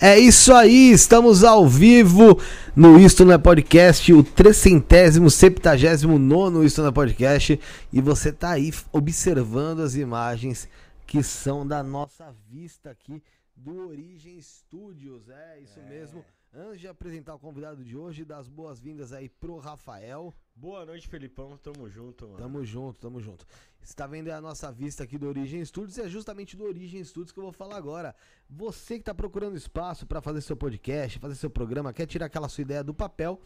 [0.00, 2.40] É isso aí, estamos ao vivo
[2.76, 7.60] no Isto Não é Podcast, o 379 Isto Não é Podcast.
[7.92, 10.68] E você tá aí observando as imagens
[11.04, 13.20] que são da nossa vista aqui
[13.56, 15.28] do Origem Studios.
[15.28, 15.88] É isso é.
[15.88, 16.24] mesmo.
[16.54, 20.32] Antes de apresentar o convidado de hoje, das boas-vindas aí pro Rafael.
[20.60, 21.56] Boa noite, Felipão.
[21.56, 22.36] Tamo junto, mano.
[22.36, 23.46] Tamo junto, tamo junto.
[23.80, 27.30] Você tá vendo a nossa vista aqui do Origem Studios, é justamente do Origem Studios
[27.30, 28.12] que eu vou falar agora.
[28.50, 32.48] Você que tá procurando espaço para fazer seu podcast, fazer seu programa, quer tirar aquela
[32.48, 33.40] sua ideia do papel,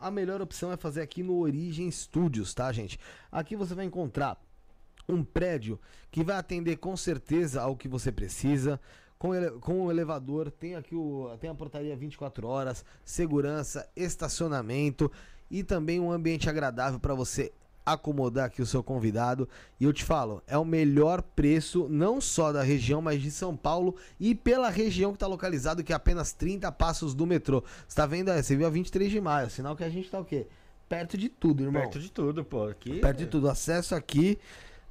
[0.00, 2.98] a melhor opção é fazer aqui no Origem Studios, tá, gente?
[3.30, 4.36] Aqui você vai encontrar
[5.08, 5.78] um prédio
[6.10, 8.80] que vai atender com certeza ao que você precisa
[9.18, 15.10] com, ele, com o elevador, tem aqui o, tem a portaria 24 horas, segurança, estacionamento
[15.50, 17.52] e também um ambiente agradável para você
[17.84, 19.48] acomodar aqui o seu convidado.
[19.80, 23.56] E eu te falo, é o melhor preço, não só da região, mas de São
[23.56, 27.64] Paulo e pela região que está localizado, que é apenas 30 passos do metrô.
[27.86, 28.42] Você tá vendo aí?
[28.42, 30.46] Você viu a 23 de maio, sinal que a gente tá o quê?
[30.88, 31.82] Perto de tudo, irmão.
[31.82, 32.64] Perto de tudo, pô.
[32.64, 33.48] Aqui Perto de tudo.
[33.48, 34.38] Acesso aqui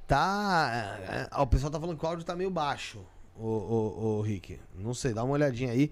[0.06, 0.98] tá.
[1.08, 3.04] É, é, o pessoal tá falando que o áudio tá meio baixo
[3.38, 4.58] ô, ô, ô, Rick.
[4.76, 5.90] Não sei, dá uma olhadinha aí.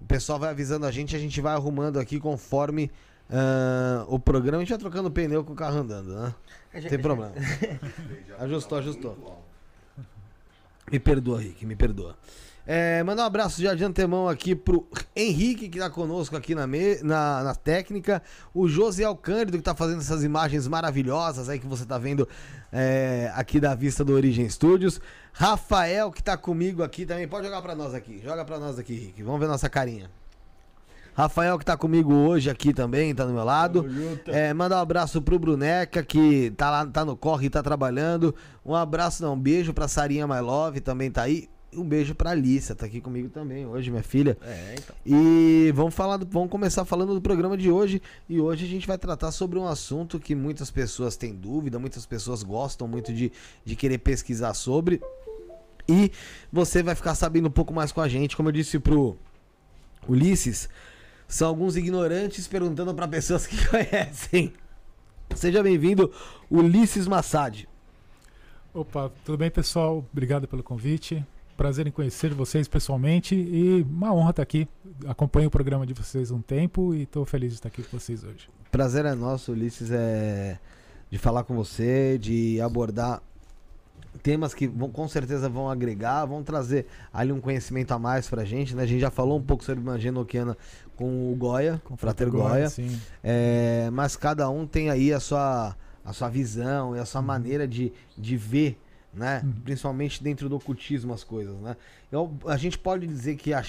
[0.00, 2.90] O pessoal vai avisando a gente, a gente vai arrumando aqui conforme
[3.30, 4.58] uh, o programa.
[4.58, 6.34] A gente vai trocando pneu com o carro andando, né?
[6.74, 7.32] Não tem problema.
[8.40, 9.42] ajustou, ajustou.
[10.90, 12.16] Me perdoa, Rick, me perdoa.
[12.68, 16.66] É, mandar um abraço já de antemão aqui pro Henrique, que tá conosco aqui na,
[16.66, 18.20] me, na, na técnica.
[18.52, 22.28] O José Cândido, que tá fazendo essas imagens maravilhosas aí que você tá vendo
[22.72, 25.00] é, aqui da vista do Origem Studios.
[25.32, 27.28] Rafael, que tá comigo aqui também.
[27.28, 28.20] Pode jogar para nós aqui.
[28.24, 29.22] Joga para nós aqui, Rick.
[29.22, 30.10] Vamos ver nossa carinha.
[31.16, 33.86] Rafael que tá comigo hoje aqui também, tá do meu lado.
[34.26, 38.34] É, mandar um abraço pro Bruneca, que tá lá, tá no corre e tá trabalhando.
[38.62, 42.30] Um abraço, não, um beijo pra Sarinha My Love, também tá aí um beijo pra
[42.30, 44.36] Alicia, tá aqui comigo também hoje, minha filha.
[44.42, 44.94] É, então.
[45.06, 48.02] E vamos falar, do, vamos começar falando do programa de hoje.
[48.28, 52.04] E hoje a gente vai tratar sobre um assunto que muitas pessoas têm dúvida, muitas
[52.04, 53.32] pessoas gostam muito de,
[53.64, 55.00] de querer pesquisar sobre.
[55.88, 56.12] E
[56.52, 59.16] você vai ficar sabendo um pouco mais com a gente, como eu disse pro
[60.06, 60.68] Ulisses,
[61.28, 64.52] são alguns ignorantes perguntando para pessoas que conhecem.
[65.34, 66.12] Seja bem-vindo,
[66.50, 67.68] Ulisses Massad.
[68.72, 70.04] Opa, tudo bem, pessoal?
[70.12, 71.24] Obrigado pelo convite.
[71.56, 74.68] Prazer em conhecer vocês pessoalmente e uma honra estar aqui.
[75.06, 78.22] Acompanho o programa de vocês um tempo e estou feliz de estar aqui com vocês
[78.22, 78.48] hoje.
[78.70, 80.58] Prazer é nosso, Ulisses, é
[81.10, 83.22] de falar com você, de abordar
[84.22, 88.44] temas que vão, com certeza vão agregar, vão trazer ali um conhecimento a mais pra
[88.44, 88.82] gente, né?
[88.82, 90.56] A gente já falou um pouco sobre magia noquiana
[90.96, 92.90] com o Goya, com o Frater Goya, Goya
[93.22, 97.26] é, mas cada um tem aí a sua, a sua visão e a sua uhum.
[97.26, 98.80] maneira de, de ver
[99.16, 99.40] né?
[99.42, 99.52] Uhum.
[99.64, 101.74] Principalmente dentro do ocultismo as coisas, né?
[102.12, 103.62] Eu, a gente pode dizer que a,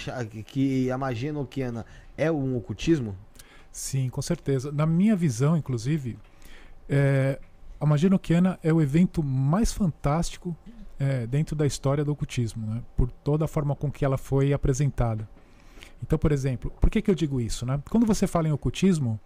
[0.46, 1.86] que a magia noquiana
[2.18, 3.16] é um ocultismo?
[3.72, 4.72] Sim, com certeza.
[4.72, 6.20] Na minha visão, inclusive,
[6.90, 7.40] é,
[7.80, 10.56] a magia noquiana é o evento mais fantástico
[11.00, 12.82] é, dentro da história do ocultismo, né?
[12.96, 15.28] por toda a forma com que ela foi apresentada.
[16.02, 17.66] Então, por exemplo, por que, que eu digo isso?
[17.66, 17.82] Né?
[17.90, 19.20] Quando você fala em ocultismo,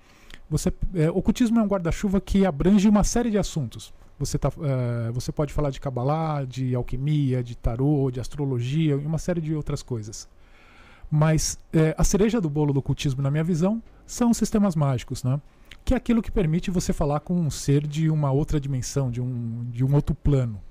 [0.49, 3.93] você, é, ocultismo é um guarda-chuva que abrange uma série de assuntos.
[4.19, 9.05] Você, tá, uh, você pode falar de Kabbalah, de alquimia, de tarô, de astrologia e
[9.05, 10.27] uma série de outras coisas.
[11.09, 15.41] Mas uh, a cereja do bolo do ocultismo, na minha visão, são sistemas mágicos, né?
[15.83, 19.19] que é aquilo que permite você falar com um ser de uma outra dimensão, de
[19.19, 20.61] um, de um outro plano.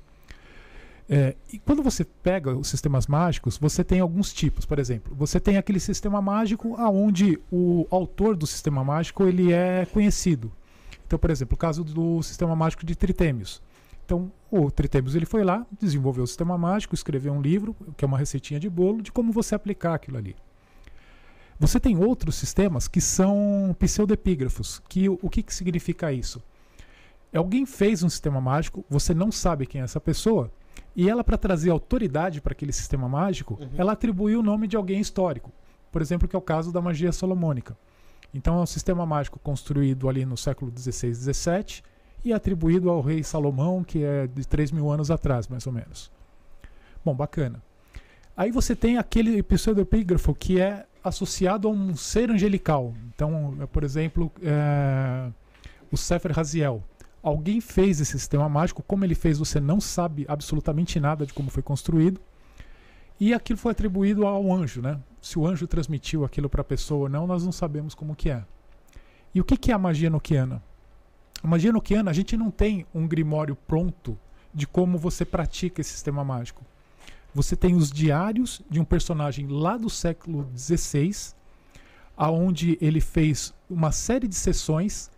[1.13, 4.65] É, e quando você pega os sistemas mágicos, você tem alguns tipos.
[4.65, 9.85] Por exemplo, você tem aquele sistema mágico aonde o autor do sistema mágico ele é
[9.87, 10.53] conhecido.
[11.05, 13.61] Então, por exemplo, o caso do sistema mágico de Tritêmios.
[14.07, 18.07] Então, o Tritêmios ele foi lá, desenvolveu o sistema mágico, escreveu um livro, que é
[18.07, 20.37] uma receitinha de bolo, de como você aplicar aquilo ali.
[21.59, 24.81] Você tem outros sistemas que são pseudepígrafos.
[24.89, 26.41] Que, o que, que significa isso?
[27.35, 30.53] Alguém fez um sistema mágico, você não sabe quem é essa pessoa,
[30.95, 33.69] e ela, para trazer autoridade para aquele sistema mágico, uhum.
[33.77, 35.53] ela atribuiu o nome de alguém histórico.
[35.91, 37.77] Por exemplo, que é o caso da magia solomônica.
[38.33, 41.83] Então é um sistema mágico construído ali no século XVI e XVII
[42.25, 46.11] e atribuído ao rei Salomão, que é de 3 mil anos atrás, mais ou menos.
[47.05, 47.63] Bom, bacana.
[48.37, 52.95] Aí você tem aquele pseudopígrafo que é associado a um ser angelical.
[53.15, 55.31] Então, é, por exemplo, é,
[55.91, 56.83] o Sefer Raziel.
[57.23, 61.51] Alguém fez esse sistema mágico, como ele fez, você não sabe absolutamente nada de como
[61.51, 62.21] foi construído.
[63.19, 64.99] E aquilo foi atribuído ao anjo, né?
[65.21, 68.31] Se o anjo transmitiu aquilo para a pessoa ou não, nós não sabemos como que
[68.31, 68.43] é.
[69.35, 70.63] E o que, que é a magia noquiana?
[71.43, 74.19] A magia noquiana, a gente não tem um grimório pronto
[74.53, 76.65] de como você pratica esse sistema mágico.
[77.33, 81.33] você tem os diários de um personagem lá do século XVI,
[82.17, 85.11] aonde ele fez uma série de sessões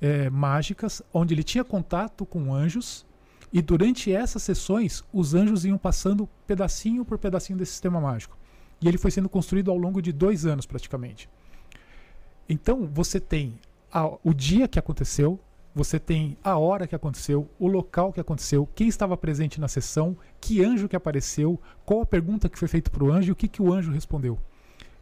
[0.00, 3.06] é, mágicas, onde ele tinha contato com anjos,
[3.52, 8.36] e durante essas sessões os anjos iam passando pedacinho por pedacinho desse sistema mágico.
[8.80, 11.28] E ele foi sendo construído ao longo de dois anos praticamente.
[12.48, 13.58] Então você tem
[13.92, 15.40] a, o dia que aconteceu,
[15.74, 20.16] você tem a hora que aconteceu, o local que aconteceu, quem estava presente na sessão,
[20.40, 23.36] que anjo que apareceu, qual a pergunta que foi feita para o anjo e o
[23.36, 24.38] que, que o anjo respondeu.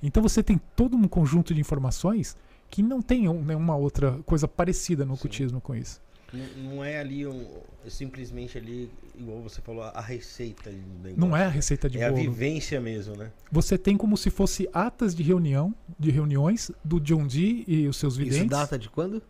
[0.03, 2.37] Então você tem todo um conjunto de informações
[2.75, 6.03] que não tem nenhuma outra coisa parecida no ocultismo com isso.
[6.33, 7.47] Não, não é ali um,
[7.87, 11.21] simplesmente ali, igual você falou, a receita do negócio.
[11.21, 12.21] Não é a receita de É bolo.
[12.21, 13.31] a vivência mesmo, né?
[13.53, 17.97] Você tem como se fosse atas de reunião, de reuniões do John Dee e os
[17.97, 18.39] seus videntes.
[18.39, 19.23] Isso data de quando?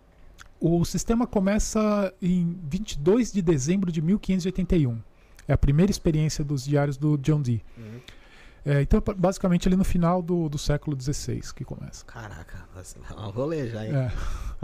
[0.58, 4.98] O sistema começa em 22 de dezembro de 1581.
[5.46, 7.62] É a primeira experiência dos diários do John Dee.
[7.76, 8.00] Uhum.
[8.66, 12.04] É, então, basicamente ali no final do, do século XVI que começa.
[12.06, 13.92] Caraca, vai ser um rolê já, hein?
[13.94, 14.12] É,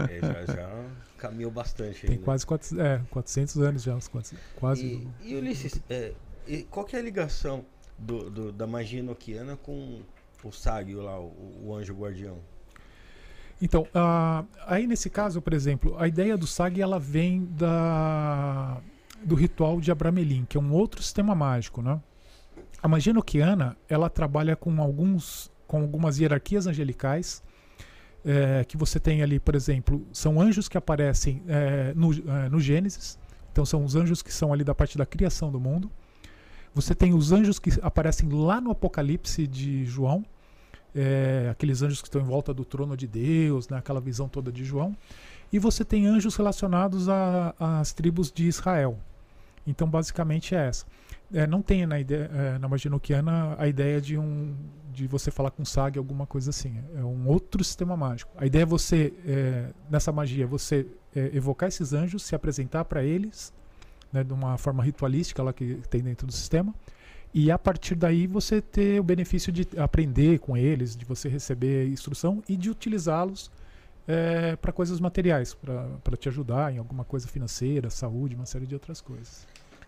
[0.03, 0.85] É, já, já
[1.17, 2.21] caminhou bastante tem né?
[2.25, 4.83] quase 400, é, 400 anos já, uns 400, quase.
[5.21, 6.13] E, e Ulisses, é,
[6.47, 7.63] e qual que é a ligação
[7.97, 10.01] do, do- da magia enoquiana com
[10.43, 12.39] o Ságio lá, o, o anjo guardião?
[13.61, 18.81] Então, ah, aí nesse caso, por exemplo, a ideia do SAG ela vem da,
[19.23, 22.01] do ritual de Abramelin, que é um outro sistema mágico, né?
[22.81, 27.41] A magia enoquiana, ela trabalha com alguns com algumas hierarquias angelicais
[28.25, 32.59] eh, que você tem ali, por exemplo, são anjos que aparecem eh, no, eh, no
[32.59, 33.17] Gênesis,
[33.51, 35.89] então são os anjos que são ali da parte da criação do mundo.
[36.73, 40.25] Você tem os anjos que aparecem lá no Apocalipse de João,
[40.93, 44.51] é, aqueles anjos que estão em volta do trono de Deus, né, aquela visão toda
[44.51, 44.95] de João.
[45.51, 48.97] E você tem anjos relacionados às tribos de Israel.
[49.65, 50.85] Então, basicamente é essa.
[51.33, 54.55] É, não tem na, ideia, é, na magia enoquiana a ideia de um
[54.91, 56.77] de você falar com sag alguma coisa assim.
[56.95, 58.31] É um outro sistema mágico.
[58.35, 60.85] A ideia é você é, nessa magia você
[61.15, 63.53] é, evocar esses anjos, se apresentar para eles,
[64.11, 66.75] né, de uma forma ritualística lá que tem dentro do sistema.
[67.33, 71.87] E a partir daí você ter o benefício de aprender com eles, de você receber
[71.87, 73.49] instrução e de utilizá-los
[74.59, 78.99] para coisas materiais, para te ajudar em alguma coisa financeira, saúde, uma série de outras
[78.99, 79.47] coisas.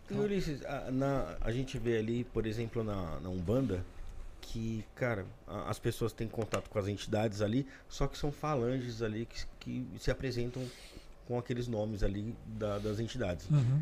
[0.10, 3.84] E Ulisses, a, na- a gente vê ali, por exemplo, na, na Umbanda,
[4.42, 9.02] que, cara, a- as pessoas têm contato com as entidades ali, só que são falanges
[9.02, 10.62] ali que, que se apresentam
[11.28, 13.50] com aqueles nomes ali da- das entidades.
[13.50, 13.82] Uhum.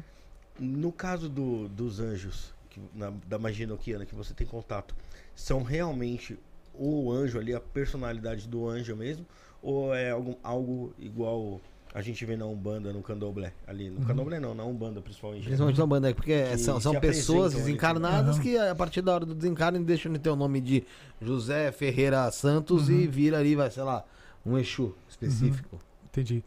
[0.60, 4.96] No caso do- dos anjos, que, na- da magia enoquiana que você tem contato,
[5.36, 6.38] são realmente
[6.74, 9.26] o anjo ali, a personalidade do anjo mesmo?
[9.62, 11.60] Ou é algum, algo igual
[11.94, 13.54] a gente vê na Umbanda, no Candomblé?
[13.68, 14.06] Ali, no Uhum.
[14.06, 15.44] Candomblé não, na Umbanda principalmente.
[15.44, 19.26] Principalmente na banda, porque Que são, são pessoas desencarnadas tipo, que a partir da hora
[19.26, 20.84] do desencarne deixam de ter o nome de
[21.22, 23.10] José Ferreira Santos e Uhum.
[23.12, 24.06] vira ali, vai, sei lá,
[24.46, 25.80] um Exu específico.
[26.06, 26.44] Entendi.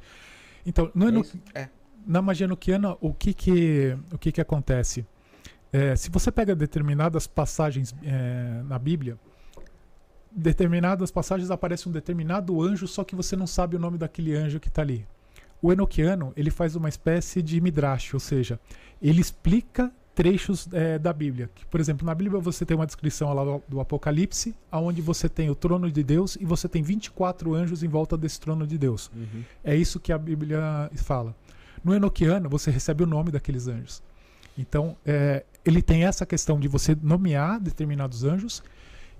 [0.66, 1.38] Então, no É eno- isso?
[1.54, 1.68] É.
[2.06, 5.06] na magia enoquiana, o que que, o que, que acontece?
[5.72, 9.18] É, se você pega determinadas passagens é, na Bíblia,
[10.30, 14.58] determinadas passagens aparece um determinado anjo, só que você não sabe o nome daquele anjo
[14.60, 15.06] que está ali.
[15.64, 18.60] O enoquiano, ele faz uma espécie de midrash, ou seja,
[19.00, 21.48] ele explica trechos é, da Bíblia.
[21.54, 25.26] Que, por exemplo, na Bíblia você tem uma descrição lá do, do Apocalipse, onde você
[25.26, 28.76] tem o trono de Deus e você tem 24 anjos em volta desse trono de
[28.76, 29.10] Deus.
[29.64, 31.34] É isso que a Bíblia fala.
[31.82, 34.02] No Enoquiano, você recebe o nome daqueles anjos.
[34.58, 38.62] Então, é, ele tem essa questão de você nomear determinados anjos,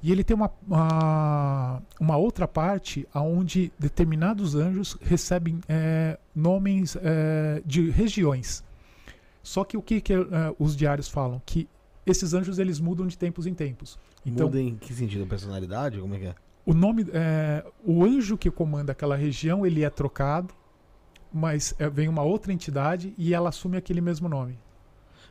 [0.04, 7.62] e ele tem uma, uma, uma outra parte onde determinados anjos recebem é, nomes é,
[7.64, 8.62] de regiões.
[9.42, 10.18] Só que o que, que é,
[10.58, 11.40] os diários falam?
[11.46, 11.66] Que
[12.04, 13.98] esses anjos eles mudam de tempos em tempos.
[14.26, 15.26] Então, Muda em que sentido?
[15.26, 15.98] Personalidade?
[15.98, 16.34] Como é que é?
[16.66, 20.54] o nome, é, o anjo que comanda aquela região, ele é trocado,
[21.32, 24.58] mas é, vem uma outra entidade e ela assume aquele mesmo nome.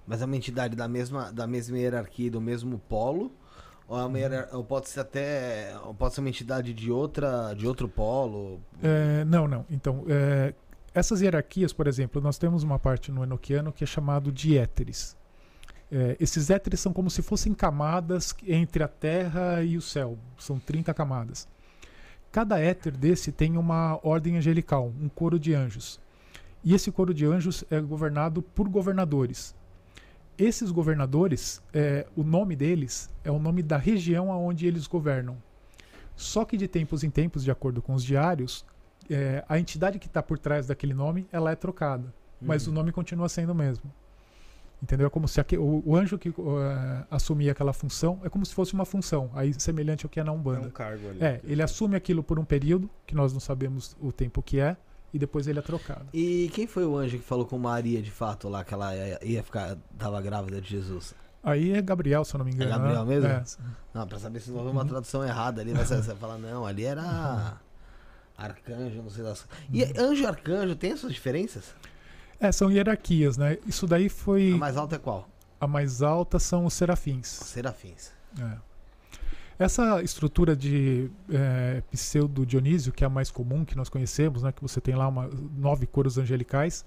[0.06, 3.32] Mas é uma entidade da mesma, da mesma hierarquia, do mesmo polo?
[3.88, 5.76] Ou, é ou pode ser até.
[5.98, 7.54] Pode ser uma entidade de outra.
[7.54, 8.62] de outro polo?
[8.82, 9.66] É, não, não.
[9.70, 10.54] Então, é,
[10.94, 15.18] essas hierarquias, por exemplo, nós temos uma parte no Enoquiano que é chamado de éteres.
[15.92, 20.18] É, esses éteres são como se fossem camadas entre a terra e o céu.
[20.38, 21.48] São 30 camadas.
[22.32, 26.00] Cada éter desse tem uma ordem angelical, um coro de anjos.
[26.64, 29.54] E esse coro de anjos é governado por governadores.
[30.38, 35.38] Esses governadores, é, o nome deles é o nome da região aonde eles governam.
[36.16, 38.66] Só que de tempos em tempos, de acordo com os diários,
[39.10, 42.92] é, a entidade que está por trás daquele nome ela é trocada, mas o nome
[42.92, 43.92] continua sendo o mesmo.
[44.82, 45.08] Entendeu?
[45.08, 46.34] É como se aque- o, o anjo que eh,
[47.10, 50.32] assumia aquela função é como se fosse uma função, aí semelhante ao que é na
[50.34, 50.68] É Umbanda.
[50.68, 51.24] um cargo ali.
[51.24, 54.76] É, ele assume aquilo por um período, que nós não sabemos o tempo que é,
[55.14, 56.06] e depois ele é trocado.
[56.12, 59.44] E quem foi o anjo que falou com Maria de fato lá, que ela ia
[59.44, 61.14] ficar, tava grávida de Jesus?
[61.44, 62.72] Aí é Gabriel, se eu não me engano.
[62.72, 63.20] Gabriel né?
[63.20, 63.30] mesmo?
[63.30, 63.44] É.
[63.94, 66.86] Não, pra saber se não houve uma tradução errada ali, você vai falar, não, ali
[66.86, 67.58] era
[68.38, 69.46] arcanjo, não sei das.
[69.72, 71.76] E anjo e arcanjo tem essas diferenças?
[72.40, 73.58] É, são hierarquias, né?
[73.68, 74.54] Isso daí foi.
[74.54, 75.30] A mais alta é qual?
[75.60, 77.28] A mais alta são os serafins.
[77.28, 78.12] Serafins.
[78.40, 78.58] É.
[79.64, 84.52] Essa estrutura de é, pseudo Dionísio, que é a mais comum que nós conhecemos, né,
[84.52, 86.86] que você tem lá uma, nove coros angelicais,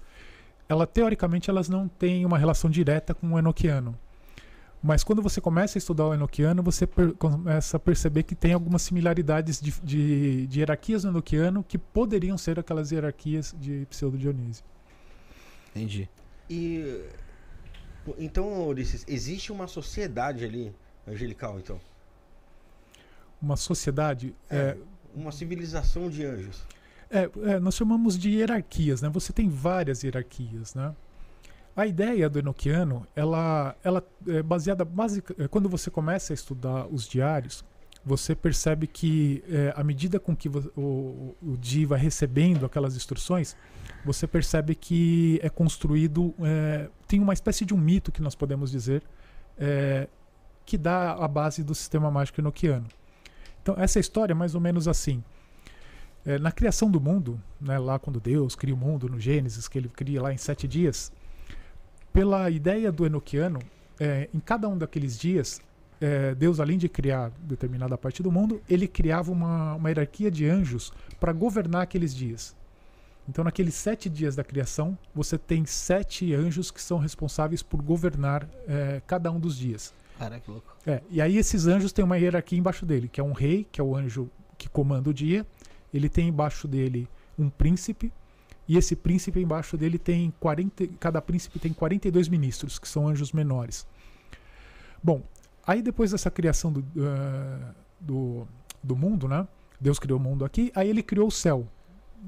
[0.69, 3.97] ela teoricamente elas não têm uma relação direta com o enoquiano.
[4.83, 8.53] Mas quando você começa a estudar o enoquiano, você per- começa a perceber que tem
[8.53, 14.19] algumas similaridades de, de, de hierarquias no enoquiano que poderiam ser aquelas hierarquias de pseudo
[14.19, 14.63] Dionísio.
[15.71, 16.07] Entendi.
[16.47, 17.01] E.
[18.19, 20.71] Então, Ulisses, existe uma sociedade ali,
[21.07, 21.81] angelical, então?
[23.41, 24.35] Uma sociedade.
[24.49, 24.77] é,
[25.13, 26.63] Uma civilização de anjos.
[27.09, 29.09] É, é, nós chamamos de hierarquias, né?
[29.09, 30.93] Você tem várias hierarquias, né?
[31.75, 36.87] A ideia do Enochiano, ela, ela é baseada basic, é, quando você começa a estudar
[36.87, 37.63] os diários,
[38.03, 43.55] você percebe que é, à medida com que o, o Di vai recebendo aquelas instruções,
[44.03, 48.71] você percebe que é construído, é, tem uma espécie de um mito que nós podemos
[48.71, 49.03] dizer,
[49.57, 50.07] é,
[50.65, 52.87] que dá a base do sistema mágico enoquiano.
[53.67, 55.21] Então essa história é mais ou menos assim.
[56.25, 59.77] É, na criação do mundo, né, lá quando Deus cria o mundo no Gênesis, que
[59.77, 61.11] ele cria lá em sete dias,
[62.13, 63.59] pela ideia do Enoquiano,
[63.99, 65.59] é, em cada um daqueles dias,
[65.99, 70.45] é, Deus, além de criar determinada parte do mundo, ele criava uma, uma hierarquia de
[70.45, 72.55] anjos para governar aqueles dias.
[73.27, 78.47] Então, naqueles sete dias da criação, você tem sete anjos que são responsáveis por governar
[78.65, 79.93] é, cada um dos dias.
[80.17, 80.75] Caraca, que louco.
[80.85, 83.79] É, e aí esses anjos têm uma hierarquia embaixo dele, que é um rei, que
[83.79, 85.45] é o anjo que comanda o dia.
[85.93, 88.11] Ele tem embaixo dele um príncipe,
[88.67, 93.31] e esse príncipe embaixo dele tem 40, cada príncipe tem 42 ministros, que são anjos
[93.31, 93.87] menores.
[95.01, 95.21] Bom,
[95.65, 98.47] aí depois dessa criação do, ah, do,
[98.83, 99.47] do mundo, né?
[99.79, 101.67] Deus criou o mundo aqui, aí ele criou o céu.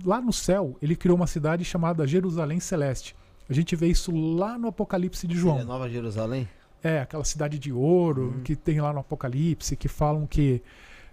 [0.06, 3.16] Lá no céu, ele criou uma cidade chamada Jerusalém Celeste.
[3.50, 5.56] A gente vê isso lá no Apocalipse de João.
[5.56, 6.48] Seria Nova Jerusalém?
[6.84, 8.42] É, aquela cidade de ouro Uhum.
[8.44, 10.62] que tem lá no Apocalipse, que falam que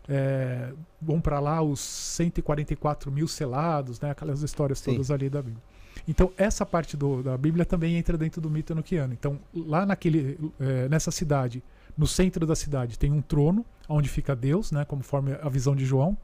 [0.08, 4.10] é, vão para lá os 144 mil selados, né?
[4.10, 4.92] Aquelas histórias Sim.
[4.92, 5.62] todas ali da Bíblia.
[6.06, 9.12] Então, essa parte do- da Bíblia também entra dentro do mito enoquiano.
[9.12, 11.62] Então, lá naquele, é, nessa cidade,
[11.98, 14.84] no centro da cidade, tem um trono, onde fica Deus, né?
[14.84, 16.16] Conforme a visão de João,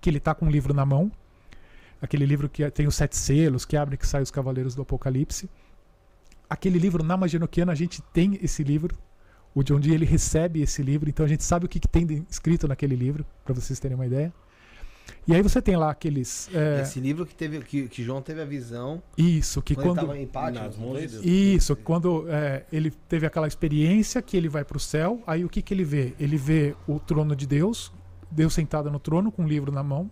[0.00, 1.10] que ele está com um livro na mão.
[2.00, 4.82] Aquele livro que tem os sete selos, que abre e que sai os cavaleiros do
[4.82, 5.48] Apocalipse
[6.48, 8.96] aquele livro na magia enoquiana, a gente tem esse livro.
[9.54, 12.04] O John Dee ele recebe esse livro, então a gente sabe o que, que tem
[12.06, 14.32] de- escrito naquele livro, para vocês terem uma ideia.
[15.26, 16.50] E aí você tem lá aqueles.
[16.52, 19.98] é, Esse livro que, teve, que, que João teve a visão isso, que quando, quando.
[19.98, 20.60] ele tava em Pátio.
[20.60, 21.24] Nas mãos de Deus.
[21.24, 25.48] Isso, quando é, ele teve aquela experiência que ele vai para o céu, aí o
[25.48, 26.12] que, que ele vê?
[26.18, 27.92] Ele vê o trono de Deus,
[28.30, 30.10] Deus sentado no trono com um livro na mão.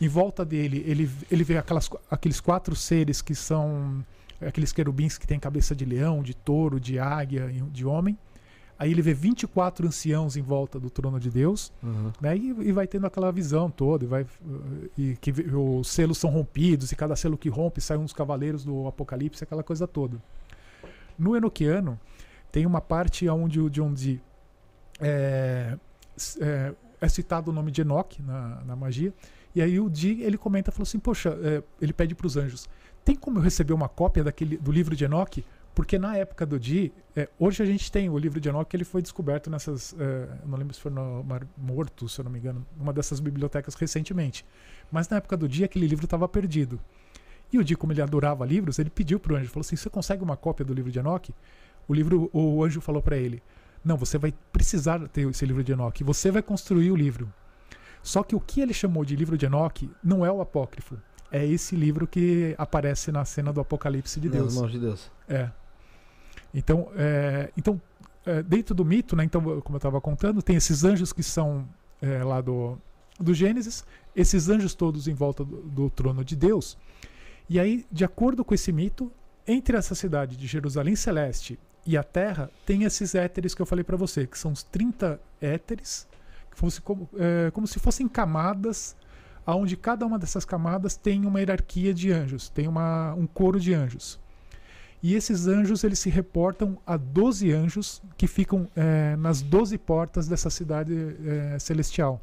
[0.00, 4.04] Em volta dele, ele, ele vê aquelas, aqueles quatro seres que são
[4.40, 8.18] aqueles querubins que têm cabeça de leão, de touro, de águia de homem.
[8.78, 11.72] Aí ele vê 24 anciãos em volta do trono de Deus,
[12.20, 12.36] né?
[12.36, 14.26] E, e vai tendo aquela visão toda, e vai
[14.98, 18.86] e que os selos são rompidos e cada selo que rompe sai uns cavaleiros do
[18.86, 20.22] Apocalipse, aquela coisa toda.
[21.18, 21.98] No Enoquiano
[22.52, 24.20] tem uma parte onde o John Dee
[25.00, 25.78] é,
[26.40, 29.12] é, é citado o nome de Enoch na, na magia,
[29.54, 32.68] e aí o Dee ele comenta, falou assim, poxa, é, ele pede para os anjos,
[33.06, 35.44] tem como eu receber uma cópia daquele do livro de Enoch?
[35.72, 38.82] Porque na época do Di, é, hoje a gente tem o livro de Enoch, ele
[38.82, 42.40] foi descoberto nessas, é, não lembro se foi no Mar Morto, se eu não me
[42.40, 44.44] engano, numa dessas bibliotecas recentemente.
[44.90, 46.80] Mas na época do Di, aquele livro estava perdido.
[47.52, 50.24] E o Di, como ele adorava livros, ele pediu pro anjo, falou assim, você consegue
[50.24, 51.32] uma cópia do livro de Enoch?
[51.86, 53.40] O livro, o anjo falou para ele,
[53.84, 57.32] não, você vai precisar ter esse livro de Enoch, você vai construir o livro.
[58.02, 60.96] Só que o que ele chamou de livro de Enoch não é o apócrifo,
[61.30, 64.46] é esse livro que aparece na cena do Apocalipse de Deus.
[64.46, 65.10] Nas mãos de Deus.
[65.28, 65.50] É.
[66.54, 67.80] Então, é, então
[68.24, 71.68] é, dentro do mito, né, então, como eu estava contando, tem esses anjos que são
[72.00, 72.78] é, lá do,
[73.20, 73.84] do Gênesis,
[74.14, 76.76] esses anjos todos em volta do, do trono de Deus.
[77.48, 79.12] E aí, de acordo com esse mito,
[79.46, 83.84] entre essa cidade de Jerusalém Celeste e a Terra, tem esses éteres que eu falei
[83.84, 86.08] para você, que são os 30 éteres,
[86.50, 88.96] que fosse como, é, como se fossem camadas,
[89.54, 93.72] onde cada uma dessas camadas tem uma hierarquia de anjos, tem uma, um coro de
[93.72, 94.18] anjos.
[95.02, 100.26] E esses anjos eles se reportam a 12 anjos que ficam é, nas 12 portas
[100.26, 100.92] dessa cidade
[101.24, 102.20] é, celestial.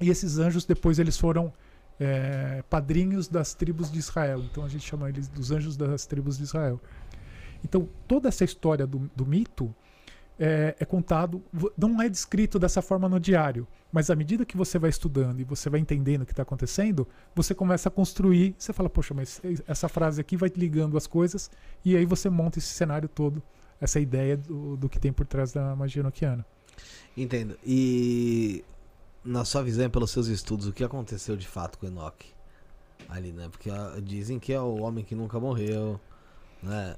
[0.00, 1.52] E esses anjos depois eles foram
[2.00, 4.40] é, padrinhos das tribos de Israel.
[4.40, 6.80] Então a gente chama eles dos anjos das tribos de Israel.
[7.62, 9.74] Então toda essa história do, do mito
[10.38, 11.42] é, é, contado,
[11.76, 15.44] não é descrito dessa forma no diário, mas à medida que você vai estudando e
[15.44, 18.54] você vai entendendo o que está acontecendo, você começa a construir.
[18.58, 21.50] Você fala, poxa, mas essa frase aqui vai ligando as coisas,
[21.84, 23.42] e aí você monta esse cenário todo,
[23.80, 26.44] essa ideia do, do que tem por trás da magia noquiana.
[27.16, 27.58] Entendo.
[27.64, 28.62] E
[29.24, 32.26] na sua visão, pelos seus estudos, o que aconteceu de fato com Enoch?
[33.08, 33.48] Ali, né?
[33.50, 33.70] Porque
[34.02, 35.98] dizem que é o homem que nunca morreu,
[36.62, 36.96] né?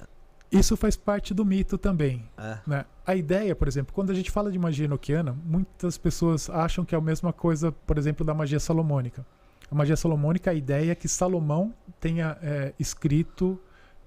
[0.50, 2.28] Isso faz parte do mito também.
[2.38, 2.58] É.
[2.66, 2.84] Né?
[3.06, 6.94] A ideia, por exemplo, quando a gente fala de magia enoquiana, muitas pessoas acham que
[6.94, 9.24] é a mesma coisa, por exemplo, da magia salomônica.
[9.70, 13.60] A magia salomônica, a ideia é que Salomão tenha é, escrito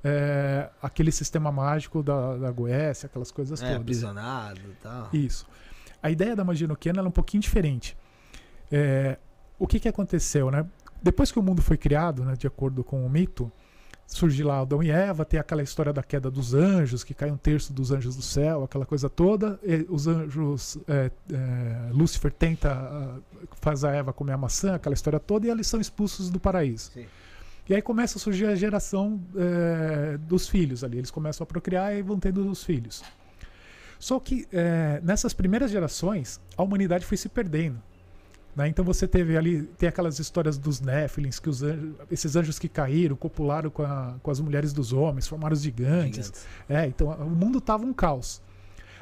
[0.04, 3.82] é, aquele sistema mágico da, da Goécia, aquelas coisas é, todas.
[3.82, 5.10] aprisionado e tal.
[5.14, 5.48] Isso.
[6.02, 7.96] A ideia da magia enoquiana é um pouquinho diferente.
[8.72, 9.20] É,
[9.60, 10.66] o que, que aconteceu, né?
[11.04, 13.52] Depois que o mundo foi criado, né, de acordo com o mito,
[14.12, 17.38] surge lá Adão e Eva, tem aquela história da queda dos anjos, que cai um
[17.38, 19.60] terço dos anjos do céu, aquela coisa toda.
[19.90, 25.20] os anjos, é, é, Lúcifer tenta, uh, faz a Eva comer a maçã, aquela história
[25.20, 26.92] toda, e eles são expulsos do paraíso.
[26.94, 27.06] Sim.
[27.70, 30.98] E aí começa a surgir a geração é, dos filhos ali.
[30.98, 33.02] Eles começam a procriar e vão tendo os filhos.
[33.98, 37.82] Só que é, nessas primeiras gerações, a humanidade foi se perdendo.
[38.56, 38.68] Né?
[38.68, 42.68] Então você teve ali, tem aquelas histórias dos Néfilins, que os anjos, esses anjos que
[42.68, 46.28] caíram, copularam com, a, com as mulheres dos homens, formaram os gigantes.
[46.28, 46.46] gigantes.
[46.68, 48.42] É, então o mundo estava um caos.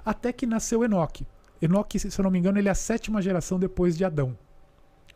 [0.05, 1.25] Até que nasceu Enoque.
[1.62, 4.38] Enoque, se eu não me engano, ele é a sétima geração depois de Adão,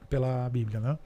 [0.09, 0.97] pela Bíblia, né?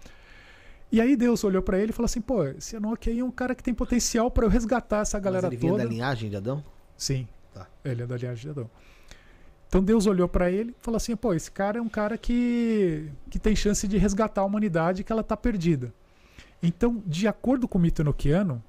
[0.91, 3.31] E aí Deus olhou para ele e falou assim: pô, esse Enoque aí é um
[3.31, 5.83] cara que tem potencial para eu resgatar essa galera Mas ele toda.
[5.83, 6.63] Ele da linhagem de Adão?
[6.95, 7.27] Sim.
[7.53, 7.67] Tá.
[7.83, 8.69] Ele é da linhagem de Adão.
[9.67, 13.10] Então Deus olhou para ele e falou assim: pô, esse cara é um cara que,
[13.30, 15.93] que tem chance de resgatar a humanidade que ela está perdida.
[16.62, 18.63] Então, de acordo com o mito enoquiano,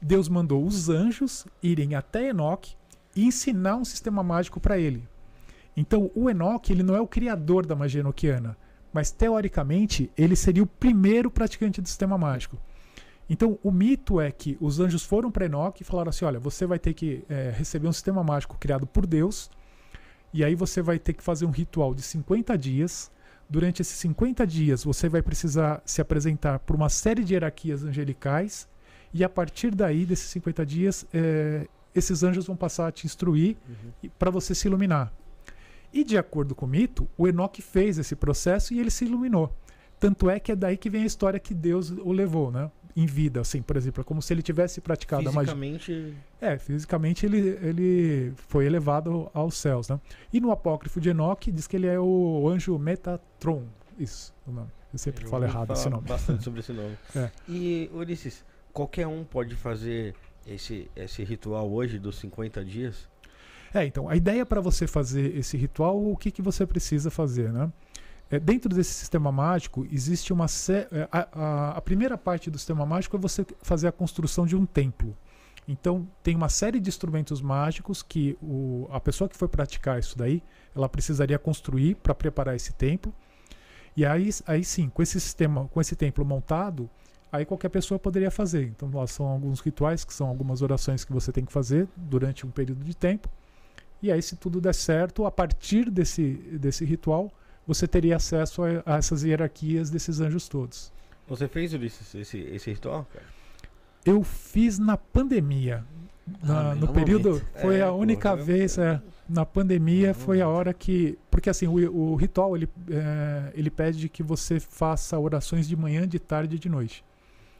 [0.00, 2.74] Deus mandou os anjos irem até Enoque
[3.14, 5.06] e ensinar um sistema mágico para ele.
[5.76, 8.56] Então, o Enoque ele não é o criador da magia enoquiana,
[8.92, 12.58] mas teoricamente ele seria o primeiro praticante do sistema mágico.
[13.28, 16.64] Então, o mito é que os anjos foram para Enoque e falaram assim: olha, você
[16.66, 19.50] vai ter que é, receber um sistema mágico criado por Deus
[20.34, 23.08] e aí você vai ter que fazer um ritual de 50 dias.
[23.48, 28.66] Durante esses 50 dias, você vai precisar se apresentar por uma série de hierarquias angelicais.
[29.12, 33.56] E a partir daí, desses 50 dias, é, esses anjos vão passar a te instruir
[33.68, 34.10] uhum.
[34.18, 35.12] para você se iluminar.
[35.92, 39.56] E de acordo com o mito, o Enoque fez esse processo e ele se iluminou.
[40.00, 42.68] Tanto é que é daí que vem a história que Deus o levou, né?
[42.96, 45.92] Em vida, assim, por exemplo, é como se ele tivesse praticado fisicamente...
[45.92, 46.14] a magia.
[46.40, 50.00] É, fisicamente ele, ele foi elevado aos céus, né?
[50.32, 53.64] E no apócrifo de Enoque diz que ele é o anjo Metatron,
[53.98, 54.68] isso, o nome.
[54.92, 56.06] Eu sempre Eu falo errado esse nome.
[56.06, 56.96] bastante sobre esse nome.
[57.16, 57.30] é.
[57.48, 60.14] E, Ulisses, qualquer um pode fazer
[60.46, 63.08] esse, esse ritual hoje dos 50 dias?
[63.72, 67.52] É, então, a ideia para você fazer esse ritual, o que, que você precisa fazer,
[67.52, 67.72] né?
[68.34, 70.46] É, dentro desse sistema mágico, existe uma.
[70.46, 74.56] É, a, a, a, primeira parte do sistema mágico é você fazer a construção de
[74.56, 75.16] um templo.
[75.68, 80.18] Então, tem uma série de instrumentos mágicos que o, a pessoa que for praticar isso
[80.18, 80.42] daí,
[80.74, 83.14] ela precisaria construir para preparar esse templo.
[83.96, 86.90] E aí, aí sim, com esse sistema, com esse templo montado,
[87.30, 88.64] aí qualquer pessoa poderia fazer.
[88.64, 92.44] Então, lá são alguns rituais, que são algumas orações que você tem que fazer durante
[92.44, 93.28] um período de tempo.
[94.02, 97.30] E aí, se tudo der certo, a partir desse, desse ritual,
[97.66, 100.92] você teria acesso a, a essas hierarquias desses anjos todos.
[101.26, 103.24] Você fez Ulisses, esse, esse ritual, cara?
[104.04, 105.84] Eu fiz na pandemia.
[106.42, 107.30] Na, ah, no período.
[107.30, 107.46] Momento.
[107.60, 108.78] Foi é, a única pô, vez.
[108.78, 111.18] É, na pandemia ah, foi a hora que.
[111.30, 116.06] Porque assim, o, o ritual ele, é, ele pede que você faça orações de manhã,
[116.06, 117.04] de tarde e de noite.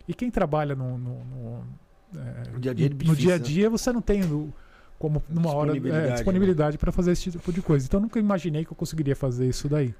[0.07, 1.65] E quem trabalha no, no, no,
[2.17, 4.23] é, no dia a dia, no dia, -a -dia você não tem
[5.05, 6.79] como numa hora é, disponibilidade né?
[6.79, 7.85] para fazer esse tipo de coisa.
[7.85, 9.95] Então nunca imaginei que eu conseguiria fazer isso daí.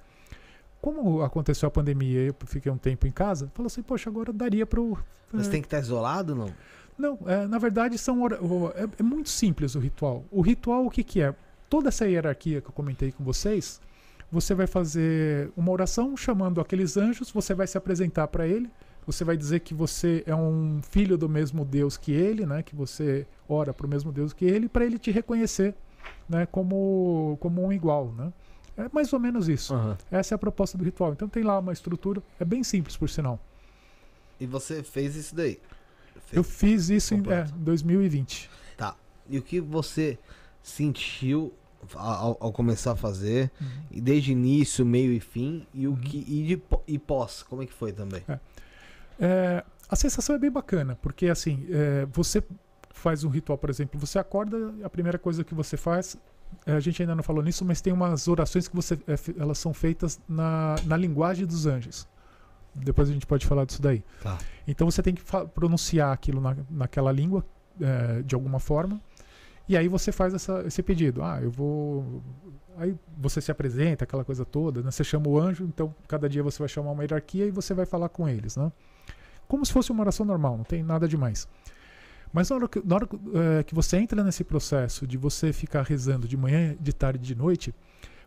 [0.81, 4.65] Como aconteceu a pandemia eu fiquei um tempo em casa, falou assim, poxa, agora daria
[4.65, 4.97] para eu.
[5.31, 5.51] Mas é...
[5.51, 6.49] tem que estar isolado, não?
[6.97, 10.25] Não, é, na verdade são é, é, muito simples o ritual.
[10.31, 11.35] O ritual o que, que é?
[11.69, 13.83] Toda essa hierarquia que eu comentei com vocês,
[14.33, 18.71] você vai fazer uma oração chamando aqueles anjos, você vai se apresentar para ele,
[19.07, 22.63] você vai dizer que você é um filho do mesmo Deus que ele, né?
[22.63, 25.75] Que você ora para o mesmo Deus que ele, para ele te reconhecer,
[26.29, 26.47] né?
[26.47, 28.33] Como como um igual, né?
[28.77, 29.75] É mais ou menos isso.
[29.75, 29.97] Uhum.
[30.11, 31.13] Essa é a proposta do ritual.
[31.13, 33.39] Então tem lá uma estrutura, é bem simples por sinal.
[34.41, 35.61] E você fez isso daí?
[36.27, 37.53] Fez Eu fiz isso completo.
[37.53, 38.51] em é, 2020.
[39.27, 40.19] E o que você
[40.63, 41.51] sentiu
[41.95, 43.51] ao, ao começar a fazer,
[43.91, 45.97] e desde início, meio e fim, e o Uhum.
[45.97, 48.23] que e, de, e pós, como é que foi também?
[48.29, 48.39] É,
[49.89, 52.43] a sensação é bem bacana, porque assim, é, você
[52.91, 56.17] faz um ritual, por exemplo, você acorda, a primeira coisa que você faz,
[56.67, 59.59] é, a gente ainda não falou nisso, mas tem umas orações que você, é, elas
[59.59, 62.09] são feitas na, na linguagem dos anjos.
[62.75, 64.03] Depois a gente pode falar disso daí.
[64.23, 64.39] Tá.
[64.67, 65.23] Então você tem que
[65.55, 67.45] pronunciar aquilo na, naquela língua,
[67.81, 69.01] é, de alguma forma,
[69.69, 71.23] e aí você faz essa- esse pedido.
[71.23, 72.23] Ah, eu vou.
[72.77, 74.91] Aí você se apresenta, aquela coisa toda, né?
[74.91, 77.87] Você chama o anjo, então cada dia você vai chamar uma hierarquia e você vai
[77.87, 78.71] falar com eles, né?
[79.49, 81.47] Como se fosse uma oração normal, não tem nada demais.
[82.33, 83.09] Mas na hora, que, na hora
[83.59, 87.35] eh, que você entra nesse processo de você ficar rezando de manhã, de tarde de
[87.35, 87.73] noite,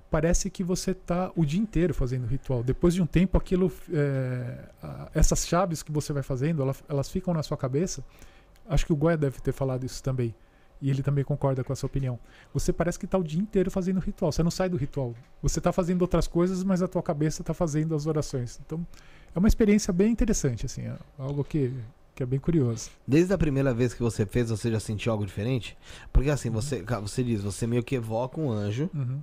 [0.10, 2.64] parece que você está o dia inteiro fazendo o ritual.
[2.64, 3.70] Depois de um tempo, aquilo,
[4.82, 8.02] a- essas chaves que você vai fazendo, ela- elas ficam na sua cabeça.
[8.70, 10.34] Acho que o Goya deve ter falado isso também.
[10.82, 12.20] E ele também concorda com essa opinião.
[12.54, 14.32] Você parece que está o dia inteiro fazendo o ritual.
[14.32, 15.14] Você não sai do ritual.
[15.42, 18.60] Você está fazendo outras coisas, mas a tua cabeça está fazendo as orações.
[18.66, 18.86] Então,
[19.36, 21.74] é uma experiência bem interessante, assim, é algo que,
[22.16, 22.90] que é bem curioso.
[23.08, 25.78] Desde a primeira vez que você fez, você já sentiu algo diferente?
[26.14, 29.22] Porque assim, você, ca- você diz, você meio que evoca um anjo Uhum.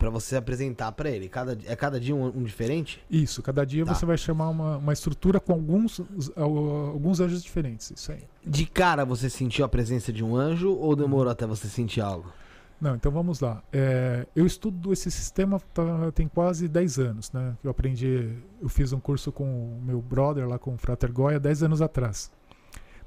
[0.00, 1.28] Pra você apresentar pra ele.
[1.28, 3.04] Cada, é cada dia um, um diferente?
[3.10, 3.94] Isso, cada dia Tá.
[3.94, 6.00] você vai chamar uma, uma estrutura com alguns,
[6.34, 7.92] alguns anjos diferentes.
[7.94, 8.22] Isso aí.
[8.44, 12.32] De cara você sentiu a presença de um anjo ou demorou até você sentir algo?
[12.80, 13.62] Não, então vamos lá.
[13.70, 17.54] É, eu estudo esse sistema tá- tem quase 10 anos, né?
[17.62, 18.32] Eu aprendi,
[18.62, 21.82] eu fiz um curso com o meu brother lá com o Frater Goya 10 anos
[21.82, 22.32] atrás.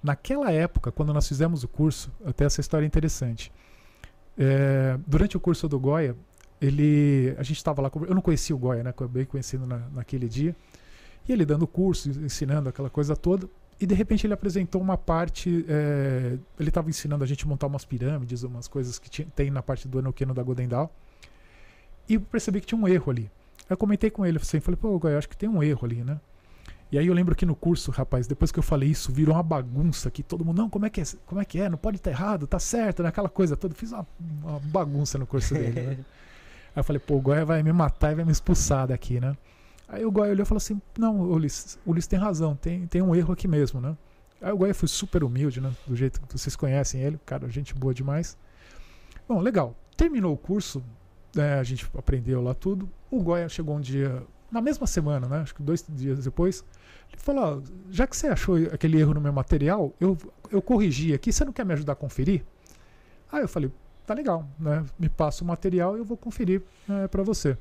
[0.03, 3.51] Naquela época, quando nós fizemos o curso, até essa história é interessante.
[4.37, 6.15] É, durante o curso do Goya,
[6.65, 8.89] ele, a gente estava lá, eu não conhecia o Goya, né?
[8.91, 10.55] Acabei conhecendo na, naquele dia.
[11.27, 13.49] E ele dando curso, ensinando aquela coisa toda.
[13.81, 15.65] E de repente ele apresentou uma parte.
[15.67, 19.61] é, ele estava ensinando a gente montar umas pirâmides, umas coisas que tinha- tem na
[19.61, 20.87] parte do Enoqueno da Golden Dawn.
[22.07, 23.29] E percebi que tinha um erro ali.
[23.69, 26.19] Eu comentei com ele assim, falei, pô, Goiás, acho que tem um erro ali, né?
[26.91, 29.41] E aí eu lembro que no curso, rapaz, depois que eu falei isso, virou uma
[29.41, 31.03] bagunça aqui, todo mundo, não, como é que é?
[31.25, 31.67] Como é que é?
[31.67, 33.09] Não pode estar errado, tá certo, né?
[33.09, 33.73] Aquela coisa toda.
[33.73, 34.05] Fiz uma,
[34.43, 35.97] uma bagunça no curso dele, né?
[36.75, 39.35] Aí eu falei, pô, o Goya vai me matar e vai me expulsar daqui, né?
[39.93, 43.13] Aí o Goya olhou e falou assim: Não, Ulisses, Ulisses tem razão, tem, tem um
[43.13, 43.95] erro aqui mesmo, né?
[44.41, 45.71] Aí o Goya foi super humilde, né?
[45.85, 48.35] Do jeito que vocês conhecem ele, cara, gente boa demais.
[49.27, 49.75] Bom, legal.
[49.95, 50.83] Terminou o curso,
[51.35, 52.89] né, a gente aprendeu lá tudo.
[53.11, 55.41] O Goya chegou um dia, na mesma semana, né?
[55.41, 56.65] Acho que dois dias depois.
[57.11, 60.17] Ele falou: Já que você achou aquele erro no meu material, eu,
[60.49, 62.43] eu corrigi aqui, você não quer me ajudar a conferir?
[63.31, 63.71] Aí eu falei:
[64.05, 64.85] Tá legal, né?
[64.99, 67.57] Me passa o material e eu vou conferir né, para você.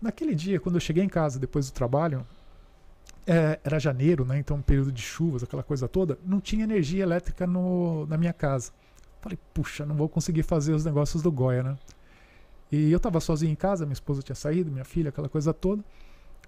[0.00, 2.24] Naquele dia, quando eu cheguei em casa depois do trabalho,
[3.26, 4.38] é, era janeiro, né?
[4.38, 8.32] Então, um período de chuvas, aquela coisa toda, não tinha energia elétrica no, na minha
[8.32, 8.70] casa.
[9.20, 11.76] Falei, puxa, não vou conseguir fazer os negócios do Goya, né?
[12.70, 15.82] E eu tava sozinho em casa, minha esposa tinha saído, minha filha, aquela coisa toda.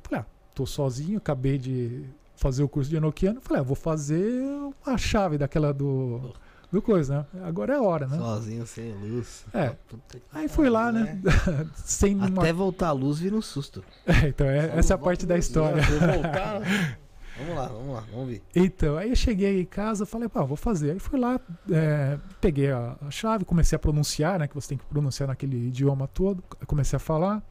[0.03, 2.05] Falei, ah, tô sozinho, acabei de
[2.37, 3.40] fazer o curso de Enoquiano.
[3.40, 4.42] Falei, ah, vou fazer
[4.87, 6.35] uma chave daquela do,
[6.70, 7.42] do coisa, né?
[7.44, 8.16] Agora é a hora, né?
[8.18, 9.44] Sozinho, sem luz.
[9.52, 9.74] É.
[10.09, 11.20] Que Aí fui lá, né?
[11.74, 12.42] Sem uma...
[12.42, 13.85] Até voltar a luz vira um susto.
[14.07, 15.83] É, então, é- essa é a parte da história.
[15.83, 16.61] Voltar.
[17.38, 18.42] Vamos lá, vamos lá, vamos ver.
[18.55, 20.92] Então, aí eu cheguei em casa, falei, pá, vou fazer.
[20.92, 21.38] Aí fui lá,
[21.70, 24.48] é, peguei a, a chave, comecei a pronunciar, né?
[24.48, 26.42] Que você tem que pronunciar naquele idioma todo.
[26.66, 27.42] Comecei a falar.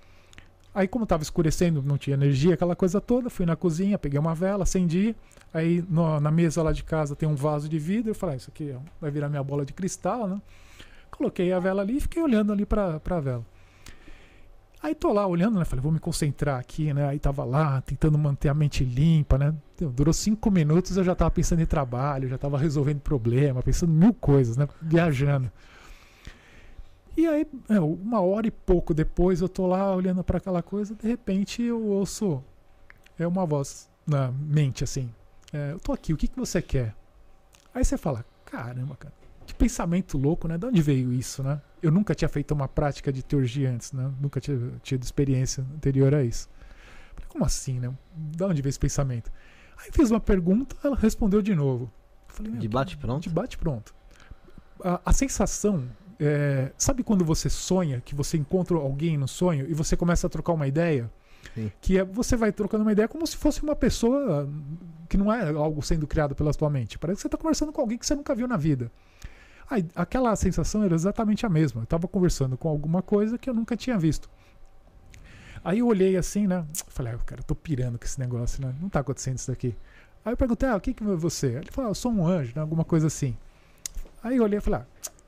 [0.75, 4.35] Aí, como tava escurecendo, não tinha energia, aquela coisa toda, fui na cozinha, peguei uma
[4.35, 5.15] vela, acendi.
[5.53, 8.11] Aí no- na mesa lá de casa tem um vaso de vidro.
[8.11, 10.41] Eu falei, ah, isso aqui vai virar minha bola de cristal, né?
[11.09, 13.45] Coloquei a vela ali e fiquei olhando ali pra, pra vela.
[14.83, 15.65] Aí tô lá olhando, né?
[15.65, 17.07] Falei, vou me concentrar aqui, né?
[17.07, 19.55] Aí tava lá, tentando manter a mente limpa, né?
[19.79, 24.13] Durou cinco minutos, eu já tava pensando em trabalho, já tava resolvendo problema, pensando mil
[24.13, 24.67] coisas, né?
[24.81, 25.49] Viajando.
[27.17, 30.95] E aí, é, uma hora e pouco depois, eu tô lá olhando para aquela coisa,
[30.95, 32.43] de repente eu ouço
[33.17, 35.09] é uma voz na mente assim:
[35.53, 36.93] é, Eu tô aqui, o que, que você quer?
[37.73, 39.13] Aí você fala: Caramba, cara,
[39.45, 40.57] que pensamento louco, né?
[40.57, 41.61] De onde veio isso, né?
[41.81, 44.11] Eu nunca tinha feito uma prática de teurgia antes, né?
[44.19, 46.49] Nunca tinha tido experiência anterior a isso.
[47.13, 47.93] Falei, Como assim, né?
[48.15, 49.31] De onde veio esse pensamento?
[49.77, 51.91] Aí fiz uma pergunta, ela respondeu de novo.
[52.27, 53.23] Falei, "Meu, De bate pronto?
[53.23, 53.93] de bate pronto.
[54.83, 55.87] A, a sensação,
[56.19, 60.29] é, sabe quando você sonha, que você encontra alguém no sonho e você começa a
[60.29, 61.11] trocar uma ideia?
[61.53, 61.71] Sim.
[61.81, 64.49] Que é, você vai trocando uma ideia como se fosse uma pessoa
[65.07, 66.97] que não é algo sendo criado pela sua mente.
[66.97, 68.91] Parece que você está conversando com alguém que você nunca viu na vida.
[69.69, 71.81] Aí, aquela sensação era exatamente a mesma.
[71.81, 74.29] Eu estava conversando com alguma coisa que eu nunca tinha visto.
[75.63, 76.63] Aí eu olhei assim, né?
[76.87, 78.75] Falei, ah, cara, eu tô pirando com esse negócio, né?
[78.79, 79.75] Não tá acontecendo isso daqui.
[80.23, 81.47] Aí eu perguntei, ah, o que que é você?
[81.47, 82.61] Ele falou, ah, eu sou um anjo, né?
[82.61, 83.35] Alguma coisa assim.
[84.21, 84.85] Aí eu olhei e falei, ah,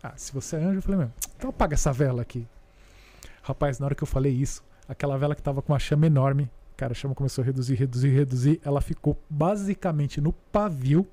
[0.08, 2.48] Ah, se você é anjo, eu falei, meu, então apaga essa vela aqui.
[3.41, 6.50] Rapaz, na hora que eu falei isso, aquela vela que tava com uma chama enorme,
[6.76, 8.62] cara, a chama começou a reduzir, reduzir, reduzir.
[8.63, 11.08] Ela ficou basicamente no pavio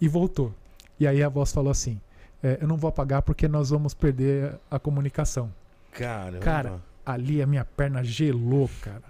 [0.00, 0.54] e voltou.
[0.98, 2.00] E aí a voz falou assim:
[2.42, 5.52] é, Eu não vou apagar porque nós vamos perder a comunicação.
[5.92, 6.38] Caramba.
[6.38, 9.02] Cara, ali a minha perna gelou, cara.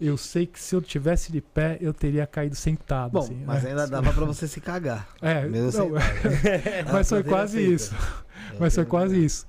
[0.00, 3.12] Eu sei que se eu tivesse de pé, eu teria caído sentado.
[3.12, 3.70] Bom, assim, mas né?
[3.70, 5.08] ainda dava pra você se cagar.
[5.20, 6.02] É, Mesmo não, sentado.
[6.92, 7.94] mas foi quase isso.
[8.58, 9.46] Mas foi quase isso.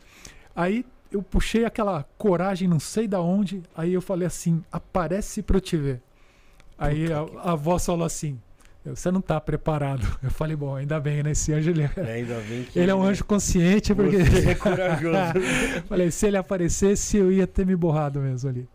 [0.56, 3.63] Aí eu puxei aquela coragem, não sei da onde.
[3.76, 6.02] Aí eu falei assim: aparece pra eu te ver.
[6.78, 8.39] Aí a, a voz falou assim:
[8.84, 10.06] você não tá preparado.
[10.24, 11.32] Eu falei: bom, ainda bem, né?
[11.32, 12.80] Esse anjo ele, É, ainda bem que.
[12.80, 14.24] ele é um anjo consciente, porque.
[14.24, 15.15] Você é corajoso.
[15.88, 18.67] falei: se ele aparecesse, eu ia ter me borrado mesmo ali.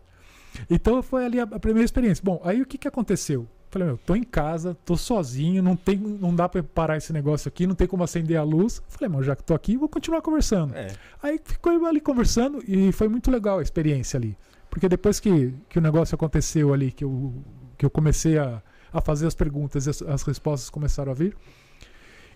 [0.69, 2.21] Então foi ali a, a primeira experiência.
[2.23, 3.47] Bom, aí o que, que aconteceu?
[3.69, 7.49] Falei, meu, tô em casa, tô sozinho, não, tem, não dá pra parar esse negócio
[7.49, 8.81] aqui, não tem como acender a luz.
[8.87, 10.73] Falei, mas já que tô aqui, vou continuar conversando.
[10.73, 10.87] É.
[11.21, 14.37] Aí ficou ali conversando e foi muito legal a experiência ali.
[14.69, 17.33] Porque depois que, que o negócio aconteceu ali, que eu,
[17.77, 21.35] que eu comecei a, a fazer as perguntas e as, as respostas começaram a vir.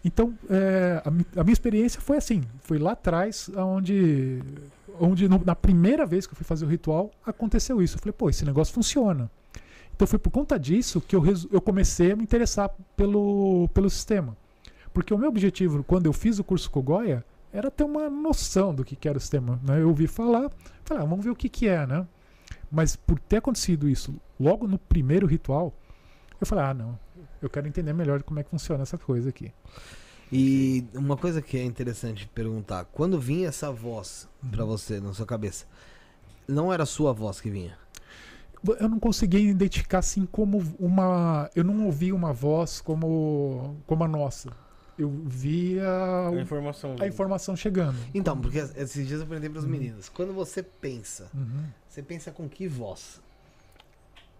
[0.03, 4.41] Então, é, a, a minha experiência foi assim: foi lá atrás, onde,
[4.99, 7.95] onde no- na primeira vez que eu fui fazer o ritual, aconteceu isso.
[7.95, 9.29] Eu falei, pô, esse negócio funciona.
[9.95, 14.35] Então foi por conta disso que eu, eu comecei a me interessar pelo, pelo sistema.
[14.93, 17.23] Porque o meu objetivo, quando eu fiz o curso Kogoya,
[17.53, 19.59] era ter uma noção do que, que era o sistema.
[19.63, 19.81] Né?
[19.81, 20.49] Eu ouvi falar,
[20.83, 22.05] falei, ah, vamos ver o que, que é, né?
[22.71, 25.73] Mas por ter acontecido isso logo no primeiro ritual,
[26.39, 26.97] eu falei, ah, não,
[27.41, 29.51] eu quero entender melhor como é que funciona essa coisa aqui.
[30.31, 35.25] E uma coisa que é interessante perguntar: quando vinha essa voz pra você na sua
[35.25, 35.65] cabeça,
[36.47, 37.77] não era a sua voz que vinha?
[38.79, 41.49] Eu não conseguia identificar assim como uma.
[41.55, 44.51] Eu não ouvia uma voz como, como a nossa.
[44.97, 45.83] Eu via
[46.27, 46.95] A informação.
[46.99, 47.97] a informação chegando.
[48.13, 49.69] Então, porque esses dias eu aprendi pras Uhum.
[49.69, 51.63] meninas: quando você pensa, Uhum.
[51.89, 53.19] você pensa com que voz?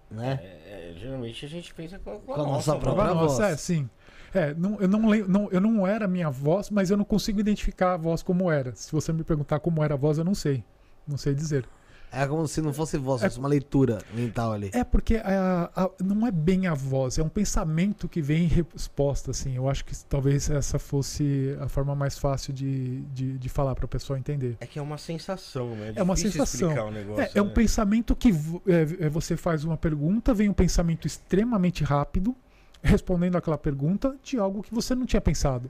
[0.10, 0.40] Né?
[0.44, 2.84] É, é, geralmente a gente pensa com, com a, Com a nossa, nossa voz.
[2.84, 3.54] própria nossa, voz.
[3.54, 3.90] é, sim.
[4.34, 7.06] É, não, eu, não, lem- não, eu não era a minha voz, mas eu não
[7.06, 8.74] consigo identificar a voz como era.
[8.76, 10.64] Se você me perguntar como era a voz, eu não sei.
[11.08, 11.66] Não sei dizer.
[12.14, 14.70] É como se não fosse voz, É- fosse uma leitura mental ali.
[14.74, 18.48] É porque a- a- não é bem a voz, é um pensamento que vem em
[18.48, 19.56] resposta, assim.
[19.56, 23.86] Eu acho que talvez essa fosse a forma mais fácil de, de, de falar para
[23.86, 24.58] a pessoa entender.
[24.60, 25.94] É que é uma sensação, né?
[25.96, 26.70] É uma difícil sensação.
[26.72, 27.54] explicar o negócio, É, é um né?
[27.54, 28.30] pensamento que
[28.68, 32.36] é, é, você faz uma pergunta, vem um pensamento extremamente rápido,
[32.84, 35.70] respondendo aquela pergunta de algo que você não tinha pensado.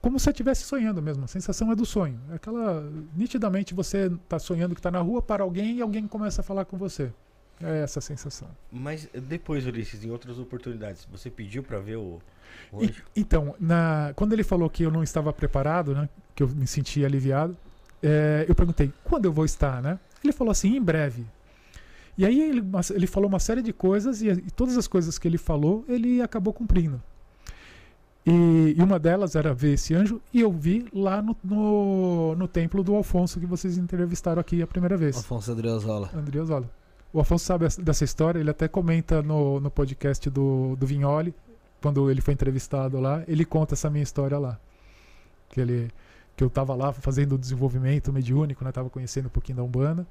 [0.00, 1.24] Como se você estivesse sonhando mesmo.
[1.24, 2.18] A sensação é do sonho.
[2.30, 2.82] É aquela.
[3.14, 6.64] Nitidamente você está sonhando que está na rua para alguém e alguém começa a falar
[6.64, 7.12] com você.
[7.62, 8.48] É essa a sensação.
[8.72, 12.18] Mas depois, Ulisses, em outras oportunidades, você pediu pra ver o,
[12.72, 16.48] o E- então, na- quando ele falou que eu não estava preparado, né, que eu
[16.48, 17.54] me sentia aliviado,
[18.02, 19.98] é, eu perguntei, quando eu vou estar, né?
[20.24, 21.26] Ele falou assim, em breve.
[22.20, 22.62] E aí ele,
[22.94, 26.20] ele falou uma série de coisas e, e todas as coisas que ele falou, ele
[26.20, 27.00] acabou cumprindo.
[28.26, 32.46] E, e uma delas era ver esse anjo e eu vi lá no, no, no
[32.46, 35.16] templo do Alfonso que vocês entrevistaram aqui a primeira vez.
[35.16, 36.10] Afonso Adriozola.
[36.14, 36.68] André Osvaldo.
[37.10, 41.34] O Afonso sabe essa- dessa história, ele até comenta no, no podcast do, do Vignoli,
[41.80, 44.60] quando ele foi entrevistado lá, ele conta essa minha história lá.
[45.48, 45.90] Que, ele,
[46.36, 50.06] que eu estava lá fazendo o desenvolvimento mediúnico, né, tava conhecendo um pouquinho da Umbanda.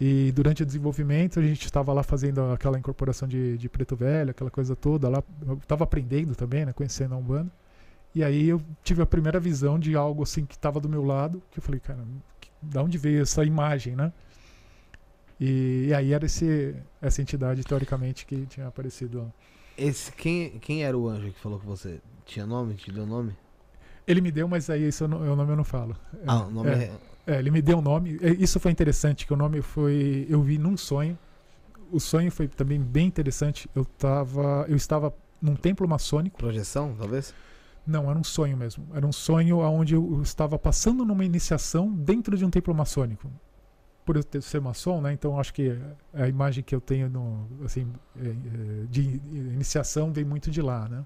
[0.00, 4.30] E durante o desenvolvimento a gente estava lá fazendo aquela incorporação de, de preto velho,
[4.30, 5.22] aquela coisa toda lá.
[5.46, 7.50] Eu estava aprendendo também, né, conhecendo a Umbanda.
[8.14, 11.42] E aí eu tive a primeira visão de algo assim que estava do meu lado,
[11.50, 11.98] que eu falei, cara,
[12.40, 14.12] que- da onde veio essa imagem, né?
[15.40, 19.26] E, e aí era esse, essa entidade, teoricamente, que tinha aparecido lá.
[19.76, 22.00] Esse, quem, quem era o anjo que falou com você?
[22.24, 22.74] Tinha nome?
[22.74, 23.32] Te deu nome?
[24.06, 25.96] Ele me deu, mas aí esse eu não- o nome eu não falo.
[26.26, 26.92] Ah, o nome é, é.
[27.28, 28.18] É, ele me deu o nome.
[28.22, 30.26] É, Isso foi interessante, que o nome foi.
[30.30, 31.16] Eu vi num sonho.
[31.92, 33.68] O sonho foi também bem interessante.
[33.74, 36.38] Eu, tava, eu estava num templo maçônico.
[36.38, 37.34] Projeção, talvez?
[37.86, 38.86] Não, era um sonho mesmo.
[38.94, 43.30] Era um sonho onde eu estava passando numa iniciação dentro de um templo maçônico.
[44.06, 45.12] Por eu ter, ser maçom, né?
[45.12, 45.78] Então acho que
[46.14, 48.34] a imagem que eu tenho no, assim, é, é,
[48.88, 51.04] de iniciação vem muito de lá, né?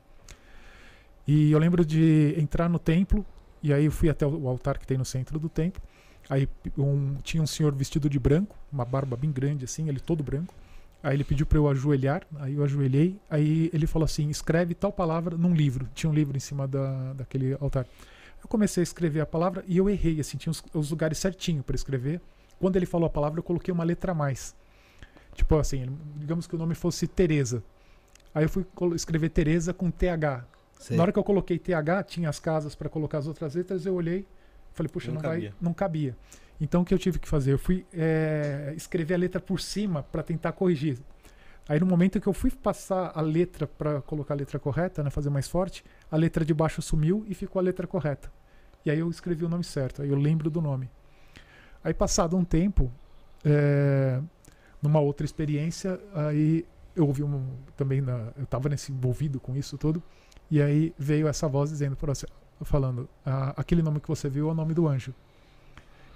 [1.27, 3.27] E eu lembro de entrar no templo
[3.61, 5.83] e aí eu fui até o altar que tem no centro do templo.
[6.29, 6.49] Aí
[6.79, 10.55] um- tinha um senhor vestido de branco, uma barba bem grande assim, ele todo branco.
[11.03, 14.93] Aí ele pediu para eu ajoelhar, aí eu ajoelhei, aí ele falou assim: escreve tal
[14.93, 15.89] palavra num livro.
[15.95, 17.87] Tinha um livro em cima da, daquele altar.
[18.43, 21.63] Eu comecei a escrever a palavra e eu errei, assim, tinha os, os lugares certinho
[21.63, 22.21] para escrever.
[22.59, 24.55] Quando ele falou a palavra, eu coloquei uma letra a mais.
[25.35, 27.63] Tipo assim, ele- digamos que o nome fosse Teresa.
[28.35, 28.65] Aí eu fui
[28.95, 30.45] escrever Teresa com TH.
[30.79, 30.97] Sei.
[30.97, 33.95] Na hora que eu coloquei TH, tinha as casas para colocar as outras letras, eu
[33.95, 34.25] olhei
[34.75, 35.51] Falei, puxa, Não não, cabia.
[35.51, 36.17] vai, não cabia.
[36.61, 37.53] Então o que eu tive que fazer?
[37.53, 40.99] Eu fui é, escrever a letra por cima para tentar corrigir.
[41.69, 45.11] Aí no momento que eu fui passar a letra para colocar a letra correta, né,
[45.11, 48.31] fazer mais forte, a letra de baixo sumiu e ficou a letra correta.
[48.85, 50.91] E aí eu escrevi o nome certo, aí eu lembro do nome.
[51.85, 52.91] Aí passado um tempo,
[53.45, 54.21] é,
[54.81, 57.47] numa outra experiência, aí eu ouvi um,
[57.77, 60.03] também, na, eu estava nesse envolvido com isso tudo,
[60.51, 62.27] e aí veio essa voz dizendo para você,
[62.65, 65.15] falando, "Ah, aquele nome que você viu é o nome do anjo.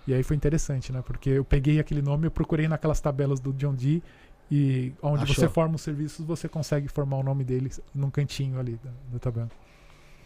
[0.07, 1.03] E aí foi interessante, né?
[1.03, 4.03] Porque eu peguei aquele nome, eu procurei naquelas tabelas do John Dee
[4.51, 5.35] e onde Achou.
[5.35, 9.19] você forma os serviços, você consegue formar o nome dele num cantinho ali da, da
[9.19, 9.51] tabela.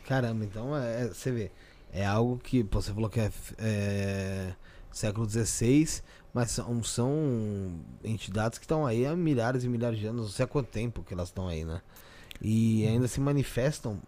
[0.06, 1.50] Caramba, então é, é- você vê.
[1.92, 4.52] É algo que pô, você falou que é, é
[4.92, 6.02] século XVI,
[6.32, 10.44] mas são, são entidades que estão aí há milhares e milhares de anos, não sei
[10.44, 11.80] há quanto tempo que elas estão aí, né?
[12.40, 13.98] E ainda se manifestam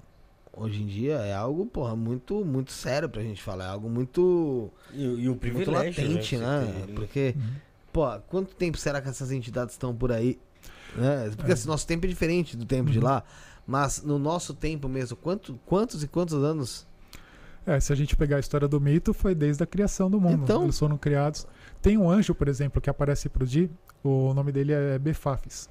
[0.53, 3.65] hoje em dia, é algo, porra, muito, muito sério pra gente falar.
[3.65, 5.75] É algo muito, E, o- e o muito privilégio,
[6.05, 6.61] latente, né?
[6.61, 6.83] né?
[6.87, 6.95] tem.
[6.95, 7.43] Porque, Uhum.
[7.93, 10.39] pô, quanto tempo será que essas entidades estão por aí?
[10.97, 11.31] Né?
[11.37, 11.55] Porque É.
[11.55, 13.05] assim, nosso tempo é diferente do tempo de Uhum.
[13.05, 13.23] lá.
[13.67, 16.87] Mas no nosso tempo mesmo, quanto, quantos e quantos anos
[17.65, 20.43] É, se a gente pegar a história do mito, foi desde a criação do mundo.
[20.43, 21.47] Então- Eles foram criados.
[21.81, 23.71] Tem um anjo, por exemplo, que aparece pro Di,
[24.03, 25.69] o nome dele é Befafis.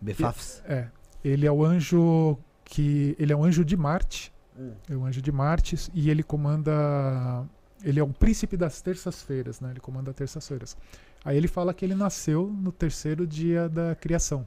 [0.00, 0.62] Befafs?
[0.66, 0.88] É.
[1.22, 2.38] Ele é o anjo
[2.68, 3.16] que.
[3.18, 4.32] Ele é um anjo de Marte.
[4.56, 4.72] Hum.
[4.88, 6.72] É o anjo de Marte e ele comanda.
[7.82, 9.70] Ele é o príncipe das terças-feiras, né?
[9.70, 10.76] Ele comanda terças-feiras.
[11.24, 14.46] Aí ele fala que ele nasceu no terceiro dia da criação.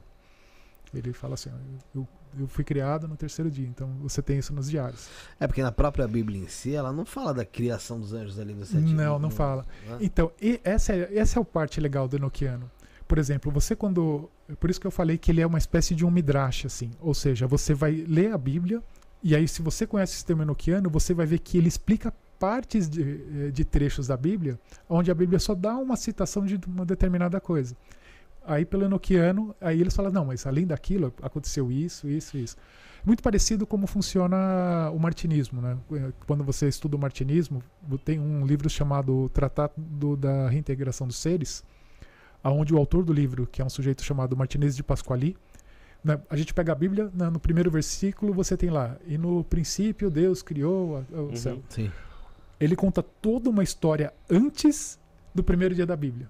[0.94, 1.50] Ele fala assim:
[1.94, 2.06] eu,
[2.38, 3.66] eu fui criado no terceiro dia.
[3.66, 5.08] Então você tem isso nos diários.
[5.40, 8.52] É porque na própria Bíblia em si, ela não fala da criação dos anjos ali
[8.54, 9.66] no sete Não, não fala.
[9.86, 9.98] né?
[10.00, 10.30] Então,
[10.62, 12.70] essa é, essa é a parte legal do Enochiano.
[13.12, 14.30] Por exemplo, você quando.
[14.58, 16.90] Por isso que eu falei que ele é uma espécie de um midrash, assim.
[16.98, 18.82] Ou seja, você vai ler a Bíblia,
[19.22, 22.88] e aí, se você conhece o sistema Enochiano, você vai ver que ele explica partes
[22.88, 24.58] de, eh, de trechos da Bíblia,
[24.88, 27.76] onde a Bíblia só dá uma citação de uma determinada coisa.
[28.46, 32.56] Aí, pelo Enochiano, aí eles falam: não, mas além daquilo, aconteceu isso, isso, isso.
[33.04, 35.76] Muito parecido como funciona o martinismo, né?
[36.26, 37.62] Quando você estuda o martinismo,
[38.06, 41.62] tem um livro chamado Tratado da Reintegração dos Seres,
[42.42, 45.36] aonde o autor do livro, que é um sujeito chamado Martinez de Pasquali,
[46.04, 49.44] né, a gente pega a Bíblia, né, no primeiro versículo você tem lá, e no
[49.44, 51.36] princípio Deus criou a- o Uhum.
[51.36, 51.62] céu.
[51.68, 51.90] Sim.
[52.58, 54.98] Ele conta toda uma história antes
[55.34, 56.28] do primeiro dia da Bíblia.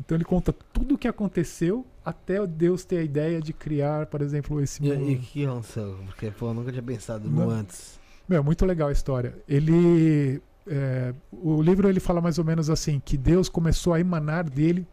[0.00, 4.22] Então ele conta tudo o que aconteceu até Deus ter a ideia de criar, por
[4.22, 5.10] exemplo, esse E, mundo.
[5.10, 5.98] e o que aconteceu?
[6.06, 7.98] Porque, pô, eu nunca tinha pensado no antes.
[8.28, 9.34] Meu, muito legal a história.
[9.48, 14.48] Ele, é, o livro ele fala mais ou menos assim que Deus começou a emanar
[14.48, 14.86] dele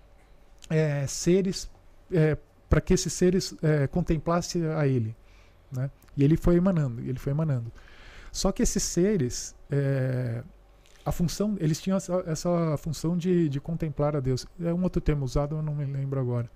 [0.70, 1.70] é, seres
[2.70, 5.16] para que esses seres é, contemplassem a ele,
[5.72, 5.90] né?
[6.18, 7.72] E ele foi emanando, ele foi emanando.
[8.32, 10.44] Só que esses seres, é,
[11.06, 14.46] a função, eles tinham essa, essa função de, de contemplar a Deus.
[14.60, 16.50] É um outro termo usado, eu não me lembro agora.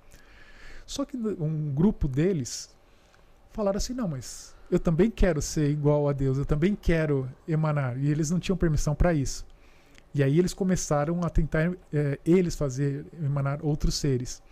[0.85, 2.75] Só que um grupo deles
[3.51, 7.97] falaram assim, não, mas eu também quero ser igual a Deus, eu também quero emanar.
[7.97, 9.45] E eles não tinham permissão para isso.
[10.19, 14.43] E aí eles começaram a tentar eh, eles fazer emanar outros seres.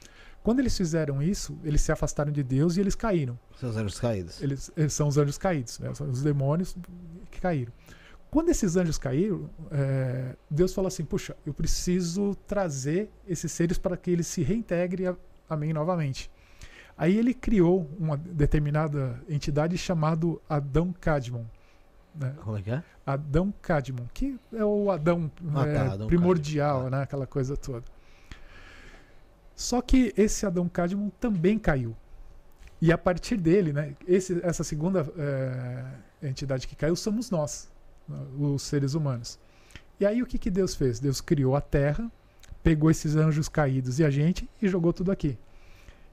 [0.42, 3.38] Quando eles fizeram isso, eles se afastaram de Deus e eles caíram.
[3.60, 4.42] Seus anjos caídos.
[4.42, 5.94] Eles, eles são os anjos caídos, né?
[5.94, 6.74] são os demônios
[7.30, 7.74] que caíram.
[8.32, 13.98] Quando esses anjos caíram, eh, Deus falou assim: Puxa, eu preciso trazer esses seres para
[13.98, 15.18] que eles se reintegrem a,
[15.50, 16.32] a mim novamente.
[16.98, 21.44] Aí ele criou uma determinada entidade chamado Adão Cadmon.
[22.20, 22.34] Né?
[22.44, 22.84] Como é que é?
[23.06, 26.98] Adão Cadmon, que é o Adão, Ah, tá, eh, Adão primordial, Cadmon, tá.
[26.98, 27.04] né?
[27.04, 27.84] aquela coisa toda.
[29.56, 31.96] Só que esse Adão Cadmon também caiu.
[32.82, 37.70] E a partir dele, né, esse, essa segunda eh, entidade que caiu somos nós,
[38.08, 39.40] né, os seres humanos.
[40.00, 41.00] E aí o que, que Deus fez?
[41.00, 42.12] Deus criou a terra,
[42.64, 45.38] pegou esses anjos caídos e a gente e jogou tudo aqui.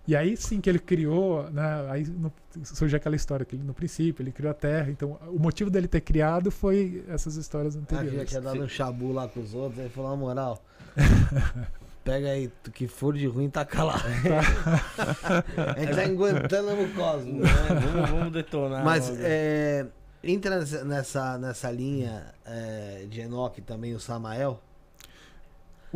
[0.07, 2.31] E aí sim que ele criou, né, aí no,
[2.63, 4.91] surge aquela história que ele, no princípio ele criou a terra.
[4.91, 8.29] Então o motivo dele ter criado foi essas histórias Ah, que já anteriores.
[8.29, 10.63] tinha dado um chabu lá com os outros, aí falou, na moral.
[12.05, 13.95] Pega aí, tu que for de ruim, taca lá.
[15.75, 17.51] A gente tá aguentando no cosmos, né?
[17.81, 18.85] vamos, vamos detonar.
[18.85, 19.87] Mas é,
[20.23, 24.61] entra nessa, nessa, linha é, de Enoque também o Samael.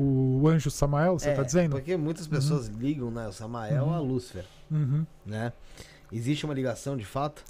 [0.00, 1.72] O anjo Samael, você é, está dizendo?
[1.72, 3.94] Porque muitas pessoas ligam né, o Samael Uhum.
[3.94, 5.04] a Lúcifer, Uhum.
[5.26, 5.52] né?
[6.12, 7.44] Existe uma ligação de fato?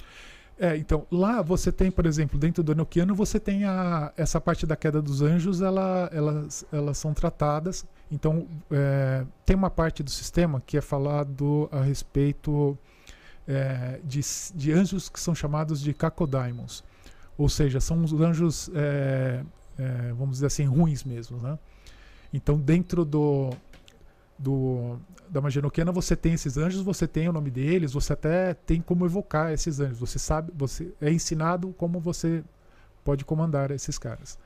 [0.58, 4.66] É, então, lá você tem, por exemplo, dentro do Enochiano, você tem a, essa parte
[4.66, 7.84] da queda dos anjos, ela, elas, elas são tratadas.
[8.10, 12.76] Então, é, tem uma parte do sistema que é falado a respeito
[13.46, 14.20] é, de,
[14.54, 16.82] de anjos que são chamados de Kakodaimons.
[17.36, 19.44] Ou seja, são os anjos é,
[19.78, 21.56] é, vamos dizer assim, ruins mesmo, né?
[22.32, 23.50] Então, dentro do,
[24.38, 24.98] do
[25.28, 28.80] da magia noquiana, você tem esses anjos, você tem o nome deles, você até tem
[28.80, 29.98] como evocar esses anjos.
[29.98, 32.42] Você sabe, você é ensinado como você
[33.04, 34.38] pode comandar esses caras.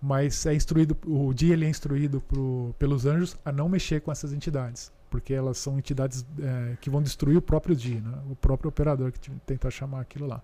[0.00, 4.10] Mas é instruído, o dia ele é instruído pro, pelos anjos a não mexer com
[4.10, 8.18] essas entidades, porque elas são entidades é, que vão destruir o próprio dia, né?
[8.28, 10.42] o próprio operador que tentar chamar aquilo lá.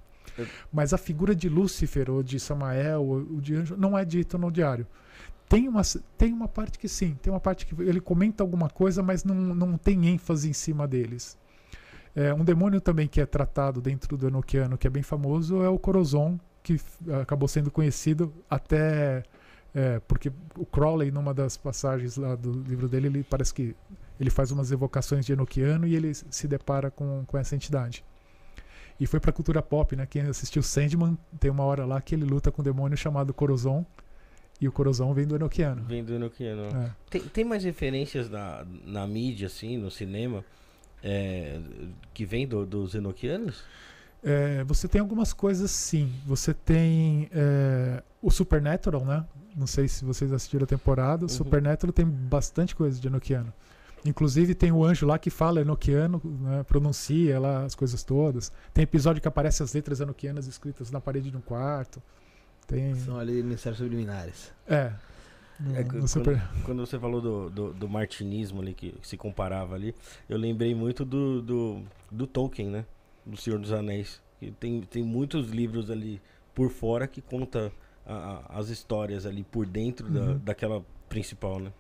[0.73, 4.53] Mas a figura de Lúcifer ou de Samael ou de anjo não é dito no
[4.53, 4.87] diário.
[5.49, 5.83] Tem uma,
[6.17, 9.35] tem uma parte que sim, tem uma parte que ele comenta alguma coisa, mas não,
[9.35, 11.39] não tem ênfase em cima deles.
[12.15, 15.69] É, um demônio também que é tratado dentro do Enochiano, que é bem famoso, é
[15.69, 16.79] o Corozon, que
[17.23, 19.23] acabou sendo conhecido até.
[19.75, 23.77] É, porque o Crowley, numa das passagens lá do livro dele, ele parece que
[24.19, 28.05] ele faz umas evocações de Enochiano e ele se depara com, com essa entidade.
[28.99, 30.05] E foi pra cultura pop, né?
[30.07, 33.87] Quem assistiu Sandman, tem uma hora lá que ele luta com um demônio chamado Corozon.
[34.61, 35.83] E o Corozon vem do Enochiano.
[35.85, 36.63] Vem do Enochiano.
[36.65, 36.91] É.
[37.09, 40.45] Tem, tem mais referências na, na mídia, assim, no cinema,
[41.03, 41.61] é,
[42.13, 43.63] que vem do, dos Enochianos?
[44.23, 46.13] É, você tem algumas coisas sim.
[46.27, 49.25] Você tem é, o Supernatural, né?
[49.57, 51.23] Não sei se vocês assistiram a temporada.
[51.25, 51.29] O Uhum.
[51.29, 53.53] Supernatural tem bastante coisa de Enochiano.
[54.05, 56.65] Inclusive tem o anjo lá que fala Enochiano, né?
[56.65, 58.53] pronuncia lá as coisas todas.
[58.75, 62.03] Tem episódio que aparece as letras enoquianas escritas na parede de um quarto.
[62.69, 62.95] Tem.
[62.95, 64.53] São ali mensagem subliminares.
[64.69, 64.93] É.
[65.59, 69.09] No, É, no quando, Super- quando você falou do, do, do martinismo ali, que, que
[69.09, 69.93] se comparava ali,
[70.29, 72.85] eu lembrei muito do, do, do Tolkien, né?
[73.27, 74.21] Do Senhor dos Anéis.
[74.39, 76.21] Que tem, tem muitos livros ali
[76.55, 77.73] por fora que conta
[78.07, 78.15] a-
[78.53, 80.39] a- as histórias ali por dentro da, Uhum.
[80.39, 81.73] daquela principal, né?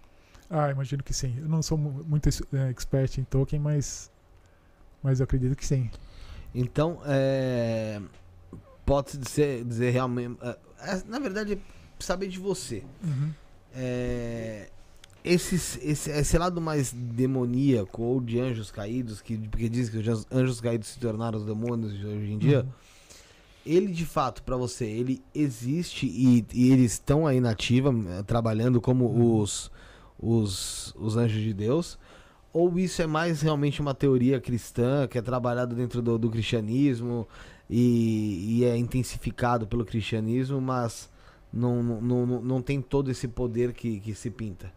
[0.50, 1.36] Ah, imagino que sim.
[1.38, 4.10] Eu não sou mu- muito é, expert em Tolkien, mas.
[5.02, 5.88] Mas eu acredito que sim.
[6.54, 8.00] Então, é,
[8.84, 10.36] pode-se dizer, dizer realmente.
[10.42, 10.56] é,
[11.06, 11.58] na verdade,
[11.98, 12.82] saber de você.
[13.02, 13.30] Uhum.
[13.74, 14.68] É,
[15.24, 20.26] esses, esse, esse lado mais demoníaco ou de anjos caídos, que, porque dizem que os
[20.32, 22.68] anjos- caídos se tornaram os demônios de hoje em dia, Uhum.
[23.66, 28.22] ele de fato, pra você, ele existe e, e eles estão aí na ativa, eh,
[28.22, 29.40] trabalhando como Uhum.
[29.40, 29.70] os,
[30.18, 31.98] os, os anjos de Deus?
[32.52, 37.28] Ou isso é mais realmente uma teoria cristã que é trabalhada dentro do, do cristianismo
[37.68, 41.08] e, e é intensificado pelo cristianismo, mas
[41.52, 44.72] não, não, não, não tem todo esse poder que, que se pinta?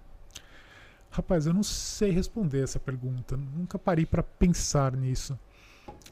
[1.10, 3.36] Rapaz, eu não sei responder essa pergunta.
[3.36, 5.38] Nunca parei para pensar nisso.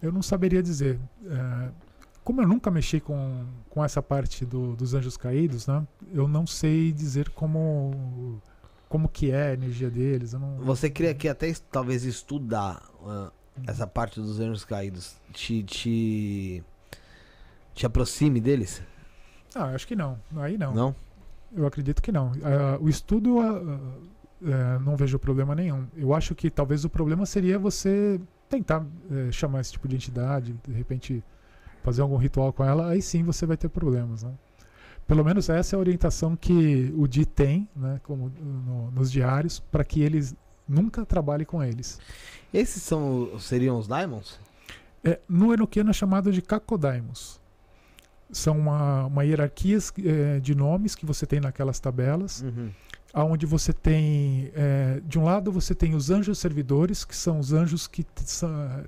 [0.01, 0.99] Eu não saberia dizer.
[1.25, 1.69] É,
[2.23, 5.87] como eu nunca mexi com, com essa parte do- dos anjos caídos, né?
[6.13, 8.41] Eu não sei dizer como
[8.89, 10.33] como que é a energia deles.
[10.33, 12.81] Não, Você queria que até talvez estudar
[13.67, 16.63] essa parte dos anjos caídos te, te,
[17.73, 18.81] te aproxime deles?
[19.55, 20.19] Ah, acho que não.
[20.37, 20.73] Aí não.
[20.73, 20.95] Não?
[21.55, 22.31] Eu acredito que não.
[22.43, 23.61] Ah, o estudo, ah,
[24.43, 25.87] eh, não vejo problema nenhum.
[25.95, 30.53] Eu acho que talvez o problema seria você tentar eh, chamar esse tipo de entidade,
[30.67, 31.23] de repente
[31.83, 34.23] fazer algum ritual com ela, aí sim você vai ter problemas.
[34.23, 34.31] Né?
[35.07, 39.59] Pelo menos essa é a orientação que o Di tem, né, como no- nos diários,
[39.59, 40.35] para que eles
[40.69, 41.99] nunca trabalhem com eles.
[42.53, 44.39] Esses são, seriam os Diamonds?
[45.03, 47.39] É, no Enochiano é chamado de Kakodaimos.
[48.31, 52.41] São uma, uma hierarquia eh, de nomes que você tem naquelas tabelas.
[52.41, 52.69] Uhum.
[53.15, 57.51] onde você tem é, de um lado você tem os anjos servidores que são os
[57.51, 58.05] anjos que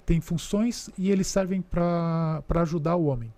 [0.06, 3.34] têm funções e eles servem para ajudar o homem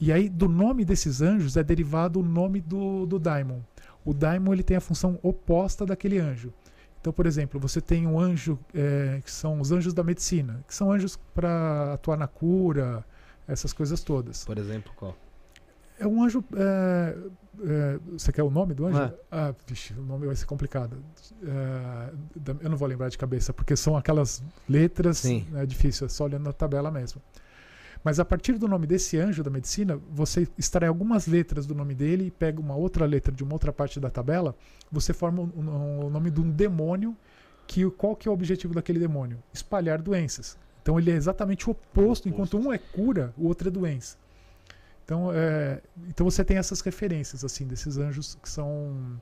[0.00, 3.58] e aí do nome desses anjos é derivado o nome do, do daimon
[4.04, 6.54] o daimon ele tem a função oposta daquele anjo
[7.02, 10.74] então por exemplo você tem um anjo é, que são os anjos da medicina que
[10.74, 13.04] são anjos para atuar na cura
[13.46, 15.14] essas coisas todas Por exemplo, qual?
[15.98, 16.44] é um anjo.
[16.56, 17.16] é,
[17.64, 18.98] é, você quer o nome do anjo?
[18.98, 19.14] É.
[19.30, 20.96] Ah, vixe, o nome vai ser complicado.
[21.44, 22.12] É,
[22.60, 25.18] eu não vou lembrar de cabeça, porque são aquelas letras.
[25.18, 25.46] Sim.
[25.54, 27.20] É difícil, é só olhando na tabela mesmo.
[28.04, 31.94] Mas a partir do nome desse anjo da medicina, você extrai algumas letras do nome
[31.94, 34.56] dele e pega uma outra letra de uma outra parte da tabela,
[34.90, 37.16] você forma o nome de um demônio.
[37.64, 39.40] Que, qual que é o objetivo daquele demônio?
[39.52, 40.58] Espalhar doenças.
[40.82, 42.28] Então ele é exatamente o oposto.
[42.28, 44.16] Enquanto um é cura, o outro é doença.
[45.04, 49.20] Então, é, então você tem essas referências assim desses anjos que são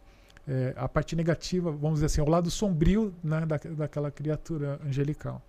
[0.49, 5.43] é, a parte negativa, vamos dizer assim, o lado sombrio né, da, daquela criatura angelical.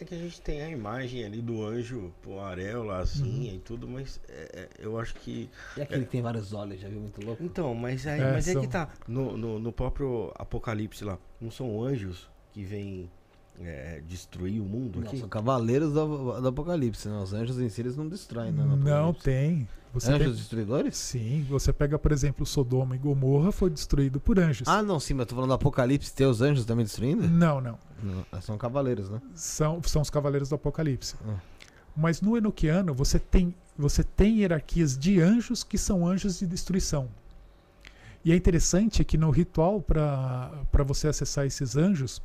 [0.00, 3.86] É que a gente tem a imagem ali do anjo, pô, areola, assim e tudo,
[3.86, 5.48] mas é, é, eu acho que.
[5.76, 7.42] E aquele que tem vários olhos, já viu muito louco?
[7.42, 8.92] Então, mas é, É, mas é são- que tá.
[9.06, 13.08] No, no, no próprio Apocalipse lá, não são anjos que vêm
[13.60, 15.18] é, destruir o mundo Não, aqui?
[15.18, 17.16] são cavaleiros do, do Apocalipse, né?
[17.22, 18.64] Os anjos em si eles não destroem, né?
[18.64, 19.68] Não tem.
[19.92, 20.96] Você Anjos tem- destruidores?
[20.96, 24.66] Sim, você pega, por exemplo, Sodoma e Gomorra foi destruído por anjos.
[24.66, 27.28] Ah, não, sim, mas eu tô falando do Apocalipse, tem os anjos também destruindo?
[27.28, 27.78] Não, não.
[28.02, 29.20] Não, são cavaleiros, né?
[29.36, 31.14] São, são os cavaleiros do Apocalipse.
[31.28, 31.36] Ah.
[31.96, 37.08] Mas no Enoquiano você tem, você tem hierarquias de anjos que são anjos de destruição.
[38.24, 42.20] E é interessante que no ritual para você acessar esses anjos,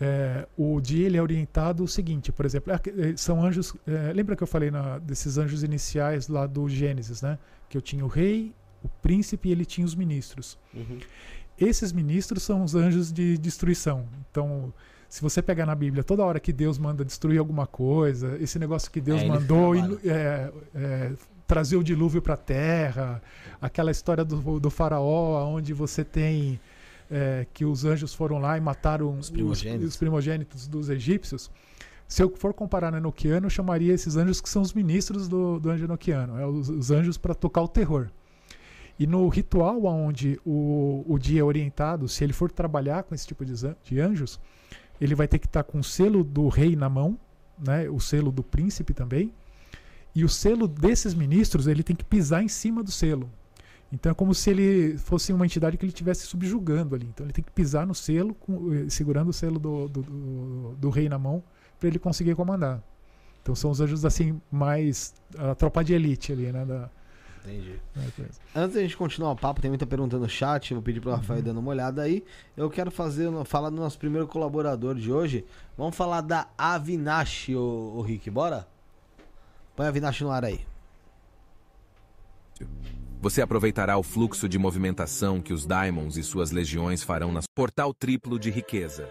[0.00, 2.76] é, o dia ele é orientado o seguinte, por exemplo, é,
[3.10, 3.74] é, são anjos.
[3.86, 7.38] é, lembra que eu falei na- desses anjos iniciais lá do Gênesis, né?
[7.68, 10.58] Que eu tinha o rei, o príncipe e ele tinha os ministros.
[10.74, 10.98] Uhum.
[11.58, 14.04] Esses ministros são os anjos de destruição.
[14.30, 14.72] Então,
[15.08, 18.90] se você pegar na Bíblia, toda hora que Deus manda destruir alguma coisa, esse negócio
[18.90, 19.74] que Deus É, mandou
[20.04, 20.50] é,
[21.46, 23.22] trazer o dilúvio para a terra,
[23.60, 26.58] aquela história do, do faraó, onde você tem
[27.10, 29.88] é, que os anjos foram lá e mataram Os primogênitos.
[29.88, 31.50] os primogênitos dos egípcios.
[32.06, 35.58] Se eu for comparar no Enoquiano, eu chamaria esses anjos que são os ministros do,
[35.58, 38.08] do anjo Enoquiano, é os, os anjos para tocar o terror.
[38.98, 43.26] E no ritual onde o, o dia é orientado, se ele for trabalhar com esse
[43.26, 44.38] tipo de, de anjos,
[45.00, 47.18] ele vai ter que estar com o selo do rei na mão,
[47.58, 49.32] né, o selo do príncipe também,
[50.14, 53.28] e o selo desses ministros ele tem que pisar em cima do selo.
[53.94, 57.06] Então é como se ele fosse uma entidade que ele estivesse subjugando ali.
[57.06, 60.74] Então ele tem que pisar no selo, com- eh, segurando o selo do, do, do-
[60.76, 61.42] do rei na mão,
[61.78, 62.82] para ele conseguir comandar.
[63.42, 66.64] Então são os anjos assim mais a tropa de elite ali, né?
[66.64, 66.90] Da,
[67.44, 67.78] Entendi.
[67.94, 68.32] da coisa.
[68.56, 71.38] Antes da gente continuar o papo, tem muita pergunta no chat, vou pedir pro Rafael
[71.38, 72.24] ir dando uma olhada aí.
[72.56, 75.44] Eu quero fazer, falar do nosso primeiro colaborador de hoje.
[75.76, 78.66] Vamos falar da Avinash, ô, ô Rick, bora?
[79.76, 80.60] Põe a Avinash no ar aí.
[83.24, 87.94] Você aproveitará o fluxo de movimentação que os Diamonds e suas legiões farão na portal
[87.94, 89.08] triplo de riqueza.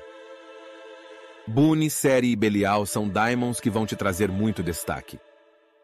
[1.47, 5.20] Boone, Série e Belial são Diamonds que vão te trazer muito destaque.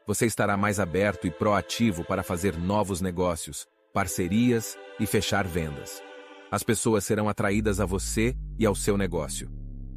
[0.05, 5.99] Você estará mais aberto e proativo para fazer novos negócios, parcerias e fechar vendas.
[6.51, 9.49] As pessoas serão atraídas a você e ao seu negócio.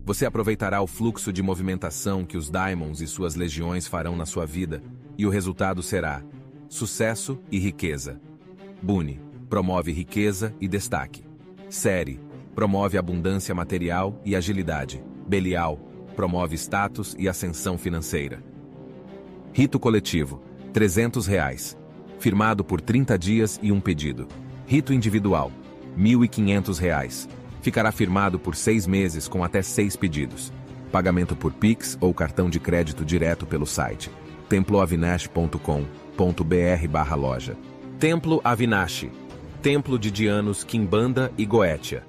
[0.07, 4.47] Você aproveitará o fluxo de movimentação que os Diamonds e suas legiões farão na sua
[4.47, 4.83] vida,
[5.19, 6.25] e o resultado será
[6.73, 8.19] sucesso e riqueza.
[8.81, 11.23] Boone promove riqueza e destaque.
[11.69, 12.19] Série
[12.55, 15.05] promove abundância material e agilidade.
[15.29, 15.77] Belial
[16.17, 18.43] promove status e ascensão financeira.
[19.53, 20.43] Rito coletivo,
[20.73, 21.77] 300 reais.
[22.19, 24.27] Firmado por 30 dias e um pedido.
[24.67, 25.53] Rito individual,
[25.99, 27.29] 1.500 reais.
[27.61, 30.51] Ficará firmado por seis meses com até seis pedidos.
[30.91, 34.11] Pagamento por Pix ou cartão de crédito direto pelo site
[34.49, 36.02] temploavinash.com.br
[37.15, 37.57] loja.
[37.99, 39.07] Templo Avinash.
[39.61, 42.05] Templo de Dianos, Quimbanda e Goetia.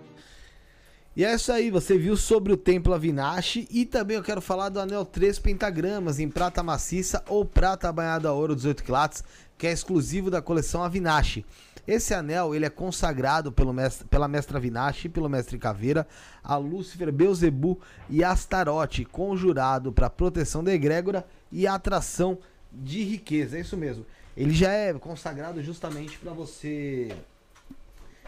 [1.15, 4.69] E é isso aí, você viu sobre o Templo Avinash e também eu quero falar
[4.69, 9.23] do Anel 3 Pentagramas em prata maciça ou prata banhada a ouro 18 quilates,
[9.57, 11.43] que é exclusivo da coleção Avinash.
[11.85, 16.07] Esse anel ele é consagrado pelo mestre, pela mestra Avinash, pelo mestre Caveira,
[16.43, 22.39] a Lúcifer, Beuzebu e Astarote, conjurado para proteção da egrégora e atração
[22.73, 23.57] de riqueza.
[23.57, 24.05] É isso mesmo.
[24.35, 27.15] Ele já é consagrado justamente para você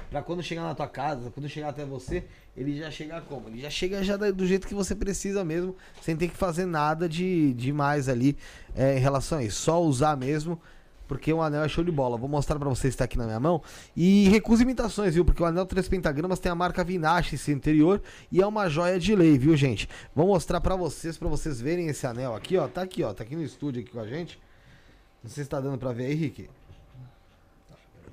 [0.09, 2.23] Pra quando chegar na tua casa, quando chegar até você,
[2.55, 3.49] ele já chega como?
[3.49, 7.09] Ele já chega já do jeito que você precisa mesmo, sem ter que fazer nada
[7.09, 8.37] de, de mais ali
[8.75, 9.61] é, em relação a isso.
[9.61, 10.61] Só usar mesmo,
[11.07, 12.17] porque o anel é show de bola.
[12.17, 13.61] Vou mostrar pra vocês, tá aqui na minha mão.
[13.95, 15.25] E recusa imitações, viu?
[15.25, 18.01] Porque o anel 3 pentagramas tem a marca Vinache esse interior
[18.31, 19.89] e é uma joia de lei, viu, gente?
[20.15, 22.67] Vou mostrar pra vocês, pra vocês verem esse anel aqui, ó.
[22.67, 23.13] Tá aqui, ó.
[23.13, 24.39] Tá aqui no estúdio aqui com a gente.
[25.23, 26.49] Não sei se tá dando pra ver aí, Rick.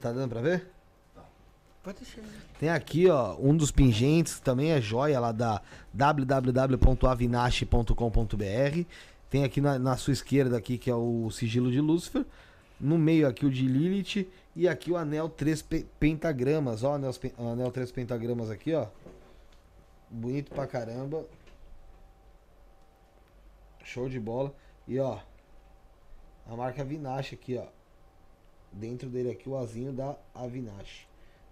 [0.00, 0.66] Tá dando pra ver?
[1.82, 2.22] Pode deixar.
[2.58, 5.60] Tem aqui, ó, um dos pingentes, que também é joia lá da
[5.92, 8.86] www.avinash.com.br.
[9.28, 12.24] Tem aqui na, na sua esquerda aqui, que é o sigilo de Lúcifer.
[12.82, 14.28] No meio aqui o de Lilith.
[14.56, 18.86] E aqui o anel 3 pe- pentagramas, ó, anel, anel 3 pentagramas aqui, ó.
[20.10, 21.24] Bonito pra caramba.
[23.84, 24.54] Show de bola.
[24.86, 25.18] E ó,
[26.46, 27.66] a marca Avinash aqui, ó.
[28.72, 31.06] Dentro dele aqui o azinho da Avinash.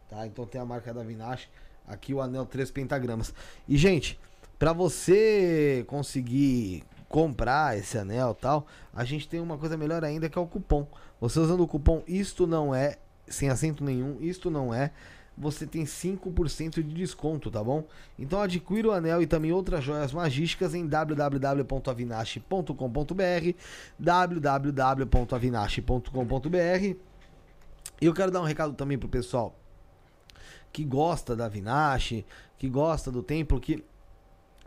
[0.09, 0.27] Tá?
[0.27, 1.49] Então tem a marca da Avinash.
[1.87, 3.33] Aqui o anel 3 pentagramas.
[3.69, 4.19] E gente,
[4.59, 10.39] pra você conseguir comprar esse anel tal, a gente tem uma coisa melhor ainda que
[10.39, 10.87] é o cupom.
[11.21, 14.93] Você usando o cupom isto não é, sem acento nenhum, isto não é,
[15.37, 17.83] você tem 5% de desconto, tá bom?
[18.17, 23.57] Então adquira o anel e também outras joias magísticas em www.avinash.com.br
[23.99, 26.97] www.avinash.com.br
[28.01, 29.57] E eu quero dar um recado também pro pessoal
[30.73, 32.23] que gosta da Avinash,
[32.57, 33.85] que gosta do templo, que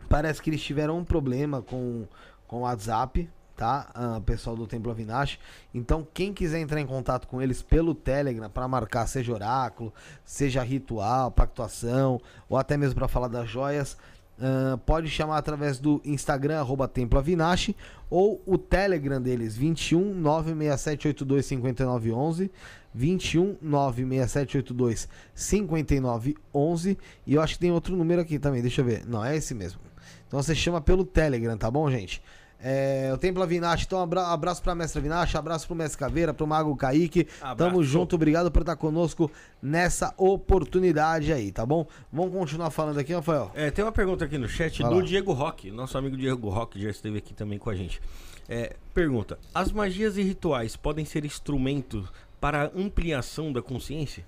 [0.08, 2.06] Parece que eles tiveram um problema com
[2.54, 3.90] com o WhatsApp, tá?
[3.96, 5.40] Uh, pessoal do Templo Avinash.
[5.74, 9.92] Então, quem quiser entrar em contato com eles pelo Telegram para marcar seja oráculo,
[10.24, 13.96] seja ritual, pactuação ou até mesmo para falar das joias,
[14.38, 17.74] uh, pode chamar através do Instagram arroba Templo Avinash
[18.08, 22.52] ou o Telegram deles 21 96782 5911
[22.94, 29.04] 21 96782 5911 e eu acho que tem outro número aqui também, deixa eu ver.
[29.04, 29.80] Não, é esse mesmo.
[30.28, 32.22] Então você chama pelo Telegram, tá bom, gente?
[32.66, 36.46] É, o Templo Avinash, então abra abraço pra Mestre Avinash, abraço pro Mestre Caveira, pro
[36.46, 37.28] Mago Kaique.
[37.38, 37.56] Abraço.
[37.56, 41.86] Tamo junto, obrigado por estar conosco nessa oportunidade aí, tá bom?
[42.10, 43.50] Vamos continuar falando aqui, Rafael?
[43.54, 45.04] É, tem uma pergunta aqui no chat Vai do lá.
[45.04, 48.00] Diego Roque, nosso amigo Diego Roque já esteve aqui também com a gente.
[48.48, 52.10] É, pergunta: As magias e rituais podem ser instrumentos
[52.40, 54.24] para ampliação da consciência?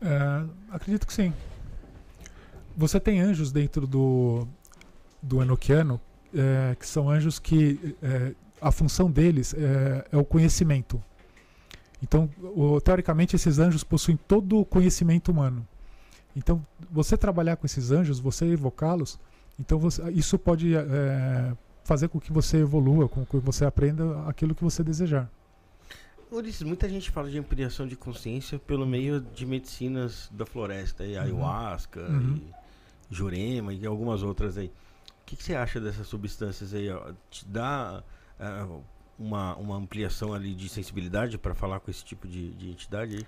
[0.00, 1.34] É, acredito que sim.
[2.74, 4.48] Você tem anjos dentro do,
[5.22, 6.00] do Enochiano
[6.36, 11.02] é, que são anjos que é, a função deles é, é, o conhecimento.
[12.02, 15.66] Então, o, teoricamente, esses anjos possuem todo o conhecimento humano.
[16.34, 19.18] Então, você trabalhar com esses anjos, você evocá-los,
[19.58, 24.54] então você, isso pode é, fazer com que você evolua, com que você aprenda aquilo
[24.54, 25.30] que você desejar.
[26.30, 31.14] Ulisses, muita gente fala de ampliação de consciência pelo meio de medicinas da floresta, e
[31.14, 31.22] uhum.
[31.22, 32.34] ayahuasca, uhum.
[32.36, 34.70] e jurema e algumas outras aí
[35.26, 36.90] que, que, você acha dessas substâncias aí?
[36.90, 37.12] Ó?
[37.28, 38.02] Te dá
[38.40, 38.82] uh,
[39.18, 43.26] uma, uma ampliação ali de sensibilidade para falar com esse tipo de, de entidade aí?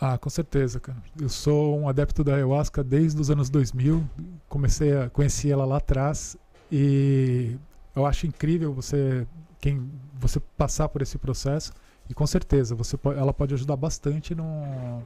[0.00, 0.98] Ah, com certeza, cara.
[1.20, 4.08] Eu sou um adepto da ayahuasca desde os anos 2000.
[4.48, 6.36] Comecei a conhecer ela lá atrás
[6.72, 7.56] e
[7.94, 9.26] eu acho incrível você
[9.60, 11.72] quem você passar por esse processo
[12.10, 15.02] e com certeza você ela pode ajudar bastante no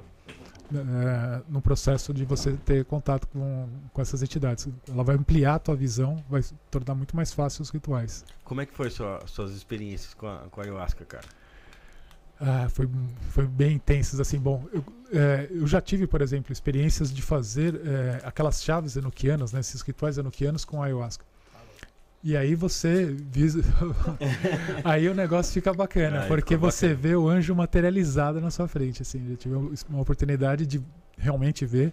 [0.75, 4.68] é, no processo de você ter contato com, com essas entidades.
[4.89, 8.25] Ela vai ampliar a tua visão, vai tornar muito mais fácil os rituais.
[8.45, 11.27] Como é que foi sua, suas experiências com a, com a ayahuasca, cara?
[12.41, 12.89] Ah, foi,
[13.29, 17.79] foi bem intensas, assim, bom, eu, é, eu já tive, por exemplo, experiências de fazer
[17.85, 21.23] é, aquelas chaves enoquianas, né, esses rituais enoquianos com ayahuasca.
[22.23, 23.62] E aí você visa...
[24.85, 27.09] aí o negócio fica bacana, porque você bacana.
[27.09, 29.55] vê o anjo materializado na sua frente, assim, eu tive
[29.89, 30.83] uma oportunidade de
[31.16, 31.93] realmente ver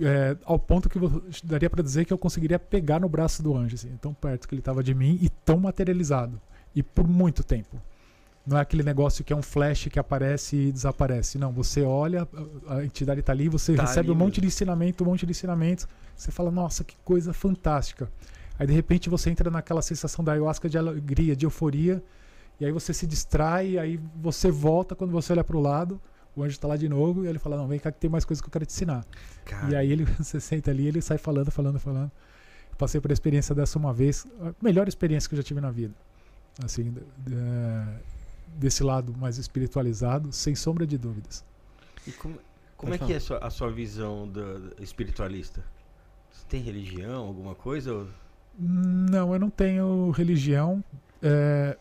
[0.00, 0.98] é, ao ponto que
[1.44, 4.54] daria para dizer que eu conseguiria pegar no braço do anjo, assim, tão perto que
[4.54, 6.40] ele estava de mim e tão materializado
[6.74, 7.80] e por muito tempo.
[8.46, 11.38] Não é aquele negócio que é um flash que aparece e desaparece.
[11.38, 12.28] Não, você olha,
[12.68, 14.42] a entidade está ali, você tá recebe ali um monte mesmo.
[14.42, 15.88] de ensinamento, um monte de ensinamentos.
[16.14, 18.10] Você fala, nossa, que coisa fantástica.
[18.58, 22.02] Aí de repente você entra naquela sensação da ayahuasca de alegria, de euforia,
[22.60, 26.00] e aí você se distrai, aí você volta quando você olha para o lado,
[26.36, 28.24] o anjo está lá de novo e ele fala: "Não, vem cá que tem mais
[28.24, 29.04] coisa que eu quero te ensinar".
[29.44, 29.72] Cara.
[29.72, 32.10] E aí ele você senta ali, ele sai falando, falando, falando.
[32.78, 35.70] passei por a experiência dessa uma vez, a melhor experiência que eu já tive na
[35.70, 35.94] vida.
[36.64, 36.94] Assim,
[38.56, 41.44] desse lado mais espiritualizado, sem sombra de dúvidas.
[42.06, 42.38] E como,
[42.76, 43.08] como é falar.
[43.08, 45.64] que é a sua, a sua visão do, do espiritualista?
[46.30, 47.92] Você tem religião, alguma coisa?
[47.92, 48.08] Ou...
[48.58, 50.82] Não, eu não tenho religião.
[51.22, 51.76] É,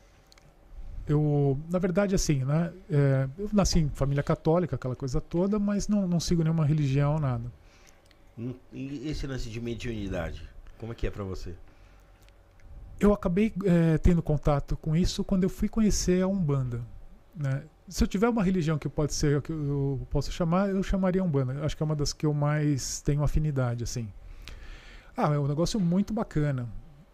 [1.07, 2.71] eu, na verdade, assim, né?
[2.89, 7.19] É, eu nasci em família católica, aquela coisa toda, mas não, não sigo nenhuma religião,
[7.19, 7.51] nada.
[8.71, 11.53] E esse lance de mediunidade, como é que é para você?
[12.99, 16.81] Eu acabei é, tendo contato com isso quando eu fui conhecer a Umbanda.
[17.35, 17.63] Né?
[17.87, 21.63] Se eu tiver uma religião que pode ser que eu posso chamar, eu chamaria Umbanda.
[21.65, 24.07] Acho que é uma das que eu mais tenho afinidade, assim.
[25.15, 26.67] Ah, é um negócio muito bacana.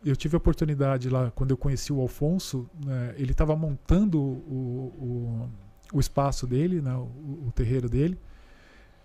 [0.03, 4.93] Eu tive a oportunidade lá, quando eu conheci o Alfonso, né, ele estava montando o,
[4.97, 5.49] o,
[5.93, 8.17] o, espaço dele, né, o, o terreiro dele.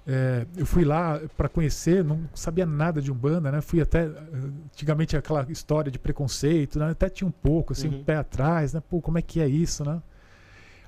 [0.06, 3.62] É, eu fui lá para conhecer, não sabia nada de Umbanda, né?
[3.62, 4.02] Fui até.
[4.04, 6.90] Antigamente aquela história de preconceito, né?
[6.90, 8.00] Até tinha um pouco, assim, uhum.
[8.00, 8.82] um pé atrás, né?
[8.86, 10.02] Pô, como é que é isso, né?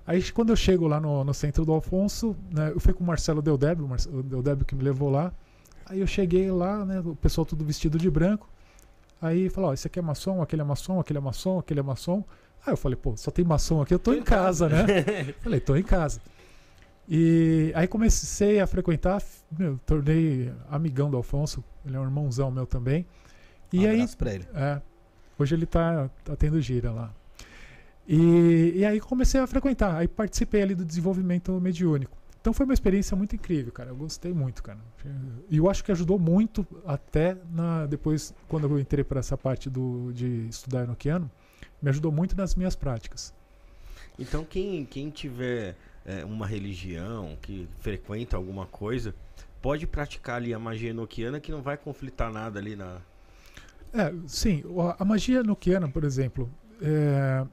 [0.07, 3.07] Aí quando eu chego lá no, no centro do Alfonso, né, eu fui com o
[3.07, 5.32] Marcelo Deldébio, o Deldébio que me levou lá.
[5.87, 8.49] Aí eu cheguei lá, né, o pessoal tudo vestido de branco.
[9.20, 11.82] Aí falou, ó, esse aqui é maçom, aquele é maçom, aquele é maçom, aquele é
[11.82, 12.24] maçom.
[12.66, 14.84] Aí eu falei, pô, só tem maçom aqui, eu tô em casa, né?
[15.41, 16.20] falei, tô em casa.
[17.09, 19.22] E aí comecei a frequentar,
[19.57, 23.07] meu, tornei amigão do Alfonso, ele é um irmãozão meu também.
[23.72, 24.45] E um aí, pra ele.
[24.55, 24.80] É,
[25.39, 27.12] hoje ele tá, tá tendo gira lá.
[28.09, 32.16] E, e aí comecei a frequentar, aí participei ali do desenvolvimento mediúnico.
[32.47, 33.90] Então foi uma experiência muito incrível, cara.
[33.90, 34.78] Eu gostei muito, cara.
[35.51, 39.68] E eu acho que ajudou muito até na, depois, quando eu entrei para essa parte
[39.68, 41.28] do, de estudar enoquiano,
[41.82, 43.34] me ajudou muito nas minhas práticas.
[44.16, 45.74] Então quem, quem tiver
[46.05, 49.12] é, uma religião, que frequenta alguma coisa,
[49.61, 53.01] pode praticar ali a magia enoquiana que não vai conflitar nada ali na...
[53.92, 54.62] É, sim.
[55.01, 56.49] A magia enoquiana, por exemplo,
[56.80, 57.44] é,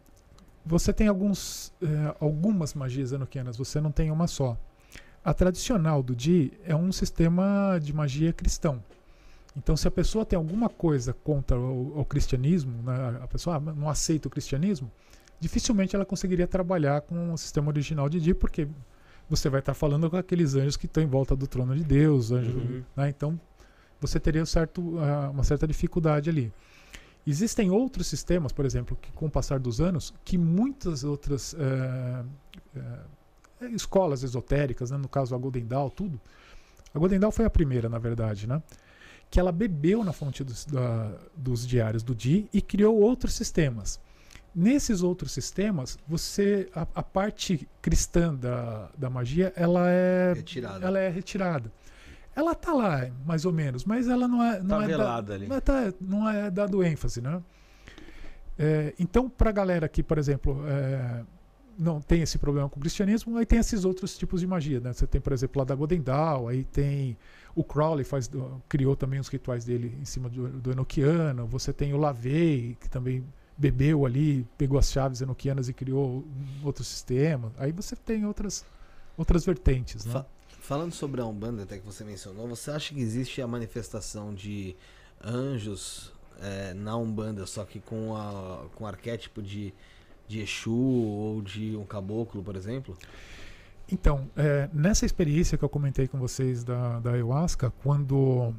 [0.64, 4.56] você tem alguns, é, algumas magias enoquianas, você não tem uma só.
[5.24, 8.84] A tradicional do Di é um sistema de magia cristão.
[9.56, 13.60] Então, se a pessoa tem alguma coisa contra o, o cristianismo, né, a pessoa ah,
[13.60, 14.92] não aceita o cristianismo,
[15.40, 18.68] dificilmente ela conseguiria trabalhar com o sistema original de Di, porque
[19.30, 22.32] você vai estar falando com aqueles anjos que estão em volta do trono de Deus,
[22.32, 22.84] anjos, Uhum.
[22.96, 23.10] né?
[23.10, 23.40] Então,
[24.02, 26.52] você teria um certo, ah, uma certa dificuldade ali.
[27.26, 32.24] Existem outros sistemas, por exemplo, que com o passar dos anos, que muitas outras eh,
[32.76, 33.00] eh,
[33.72, 36.20] escolas esotéricas, né, no caso a Golden Dawn, tudo.
[36.94, 38.62] A Golden Dawn foi a primeira, na verdade, né?
[39.30, 44.00] Que ela bebeu na fonte dos, da- dos diários do Di e criou outros sistemas.
[44.56, 50.86] Nesses outros sistemas, você a, a parte cristã da, da magia, ela é Retirada.
[50.86, 51.72] ela é retirada.
[52.36, 54.60] Ela tá lá, mais ou menos, mas ela não é.
[54.62, 55.48] Não Tá é da- velada ali.
[55.48, 57.42] Não é, tá- não é dado ênfase, né?
[58.58, 61.24] É, então, pra galera que, por exemplo, é,
[61.78, 64.94] não tem esse problema com o cristianismo, aí tem esses outros tipos de magia, né?
[64.94, 67.18] Você tem, por exemplo, lá da Golden Dawn, aí tem
[67.56, 68.30] o Crowley faz,
[68.68, 72.90] criou também os rituais dele em cima do, do Enochiano, você tem o Lavey, que
[72.90, 73.24] também
[73.58, 76.24] bebeu ali, pegou as chaves enoquianas e criou
[76.62, 77.52] um outro sistema.
[77.58, 78.66] Aí você tem outras,
[79.16, 80.14] outras vertentes, né?
[80.14, 80.26] Fa-
[80.62, 84.76] falando sobre a Umbanda, até que você mencionou, você acha que existe a manifestação de
[85.24, 86.12] anjos
[86.42, 89.74] é, na Umbanda, só que com, a, com arquétipo de,
[90.28, 92.98] de Exu ou de um caboclo, por exemplo?
[93.92, 98.54] Então, é, nessa experiência que eu comentei com vocês da, da ayahuasca, quando,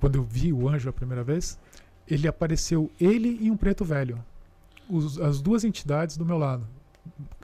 [0.00, 1.58] quando eu vi o anjo a primeira vez,
[2.06, 4.22] ele apareceu, ele e um preto velho.
[4.90, 6.66] Os- as duas entidades do meu lado.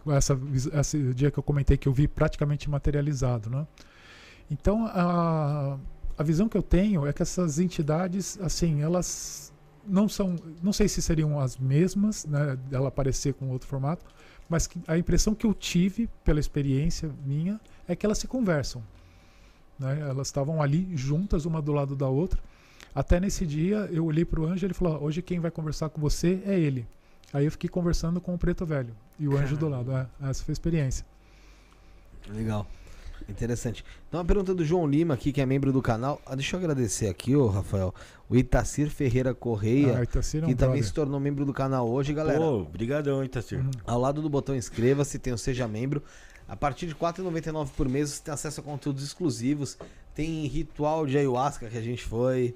[0.08, 0.38] Essa,
[0.78, 3.66] esse dia que eu comentei que eu vi praticamente materializado, né?
[4.50, 5.78] Então, a,
[6.18, 9.50] a visão que eu tenho é que essas entidades, assim, elas
[9.86, 14.04] não são, não sei se seriam as mesmas, né, dela aparecer com outro formato,
[14.48, 18.82] mas que a impressão que eu tive pela experiência minha é que elas se conversam.
[19.78, 20.00] né?
[20.00, 22.40] Elas estavam ali juntas, uma do lado da outra.
[22.94, 25.50] Até nesse dia eu olhei para o anjo e ele falou: "Ó, Hoje quem vai
[25.50, 26.86] conversar com você é ele.
[27.32, 29.90] Aí eu fiquei conversando com o preto velho e o anjo do lado.
[29.92, 31.04] É, essa foi a experiência.
[32.28, 32.66] Legal.
[33.28, 33.84] Interessante.
[34.08, 36.20] Então, uma pergunta do João Lima aqui, que é membro do canal.
[36.26, 37.94] Ah, deixa eu agradecer aqui, ô Rafael.
[38.28, 40.88] O Itacir Ferreira Correia, Ah, Itacir é um que também brother.
[40.88, 42.38] se tornou membro do canal hoje, galera.
[42.40, 43.58] Pô, brigadão, Itacir.
[43.60, 43.70] Uhum.
[43.86, 46.02] Ao lado do botão inscreva-se, tem o Seja Membro.
[46.46, 49.78] A partir de R$ 4,99 por mês você tem acesso a conteúdos exclusivos.
[50.14, 52.54] Tem ritual de ayahuasca que a gente foi.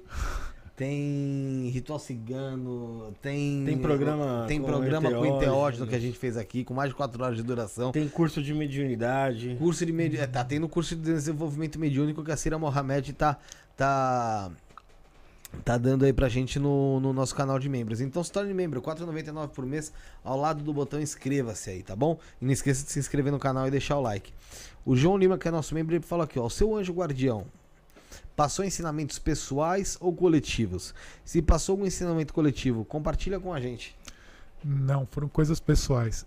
[0.79, 3.13] Tem ritual cigano.
[3.21, 3.65] Tem.
[3.65, 5.85] Tem programa Tem com programa com enteógeno.
[5.85, 7.91] que a gente fez aqui, com mais de 4 horas de duração.
[7.91, 9.57] Tem curso de mediunidade.
[9.59, 10.17] Curso de medi...
[10.17, 13.37] é, tá tendo curso de desenvolvimento mediúnico que a Cira Mohamed tá
[13.75, 14.49] tá
[15.65, 17.99] tá dando aí pra gente no, no nosso canal de membros.
[17.99, 19.91] Então se torne membro, R$ 4,99 por mês,
[20.23, 22.17] ao lado do botão inscreva-se aí, tá bom?
[22.41, 24.31] E não esqueça de se inscrever no canal e deixar o like.
[24.85, 27.45] O João Lima, que é nosso membro, ele falou aqui, ó, o seu anjo guardião
[28.39, 30.93] passou ensinamentos pessoais ou coletivos?
[31.25, 33.93] Se passou algum ensinamento coletivo, compartilha com a gente.
[34.63, 36.25] Não, foram coisas pessoais.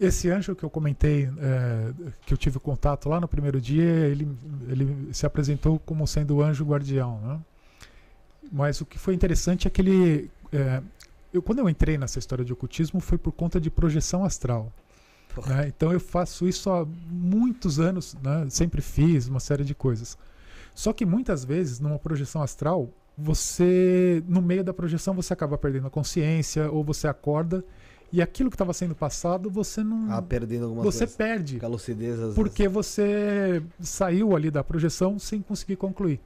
[0.00, 1.92] Esse anjo que eu comentei, é,
[2.24, 4.28] que eu tive contato lá no primeiro dia, ele,
[4.68, 7.20] ele se apresentou como sendo o anjo guardião.
[7.22, 7.40] Né?
[8.52, 10.30] Mas o que foi interessante é que ele.
[10.52, 10.80] é,
[11.34, 14.72] eu, quando eu entrei nessa história de ocultismo, foi por conta de projeção astral.
[15.44, 15.66] né?
[15.66, 18.46] Então eu faço isso há muitos anos, né?
[18.48, 20.16] sempre fiz uma série de coisas.
[20.78, 25.88] Só que muitas vezes, numa projeção astral, você, no meio da projeção, você acaba perdendo
[25.88, 27.64] a consciência, ou você acorda
[28.12, 30.08] e aquilo que estava sendo passado, você não.
[30.08, 31.16] Ah, perdendo algumas você coisas.
[31.16, 31.58] perde.
[31.58, 32.34] Lucidez, às vezes.
[32.36, 36.20] Porque você saiu ali da projeção sem conseguir concluir.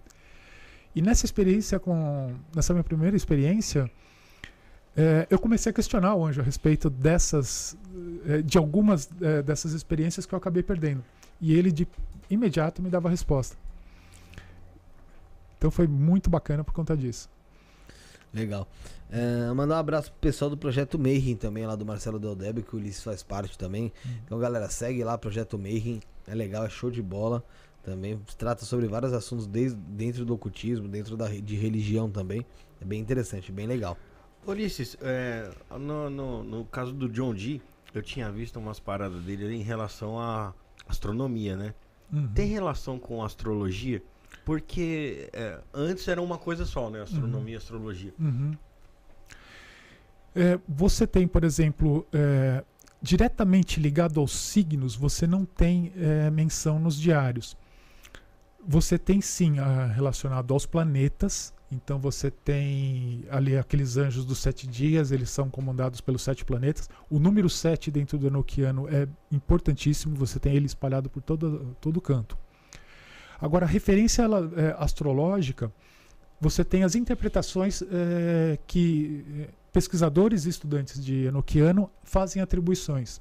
[0.94, 2.34] E nessa experiência com.
[2.55, 3.90] Nessa minha primeira experiência,
[4.94, 7.74] eh, eu comecei a questionar o anjo a respeito dessas.
[8.26, 11.03] eh, de algumas eh, dessas experiências que eu acabei perdendo.
[11.40, 11.88] E ele de
[12.28, 13.57] imediato me dava a resposta.
[15.62, 17.30] Então foi muito bacana por conta disso.
[18.34, 18.66] Legal.
[19.08, 22.62] É, mandar um abraço pro pessoal do Projeto Mayhem também, lá do Marcelo Del Debe,
[22.62, 23.92] que o Ulisses faz parte também.
[24.24, 26.00] Então, galera, segue lá, Projeto Mayhem.
[26.26, 27.44] É legal, é show de bola.
[27.84, 32.44] Também trata sobre vários assuntos desde, dentro do ocultismo, dentro da, de religião também.
[32.80, 33.96] É bem interessante, bem legal.
[34.44, 35.48] Ulisses, é,
[35.78, 37.62] no, no, no caso do John Dee,
[37.94, 40.52] eu tinha visto umas paradas dele em relação à
[40.88, 41.72] astronomia, né?
[42.12, 42.26] Uhum.
[42.34, 44.02] Tem relação com astrologia?
[44.45, 47.03] Porque é, antes era uma coisa só, né?
[47.03, 48.12] Astronomia e astrologia.
[48.18, 48.57] Uhum.
[50.34, 52.64] É, você tem, por exemplo, é,
[53.01, 57.57] diretamente ligado aos signos, você não tem é, menção nos diários.
[58.66, 64.66] Você tem sim ah, relacionado aos planetas Então você tem ali aqueles anjos dos sete
[64.66, 66.88] dias, eles são comandados pelos sete planetas.
[67.11, 72.01] O número sete dentro do Enochiano é importantíssimo, você tem ele espalhado por todo, todo
[72.01, 72.36] canto.
[73.43, 75.72] Agora, a referência ela, é, astrológica,
[76.40, 83.20] você tem as interpretações é, que é, pesquisadores e estudantes de Enochiano fazem atribuições.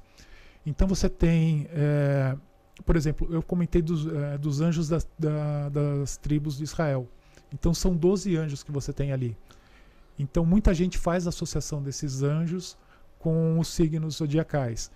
[0.64, 2.36] Então você tem, é,
[2.86, 7.08] por exemplo, eu comentei dos, é, dos anjos das, da, das tribos de Israel.
[7.52, 9.36] Então são 12 anjos que você tem ali.
[10.16, 12.78] Então muita gente faz associação desses anjos
[13.18, 14.88] com os signos zodiacais.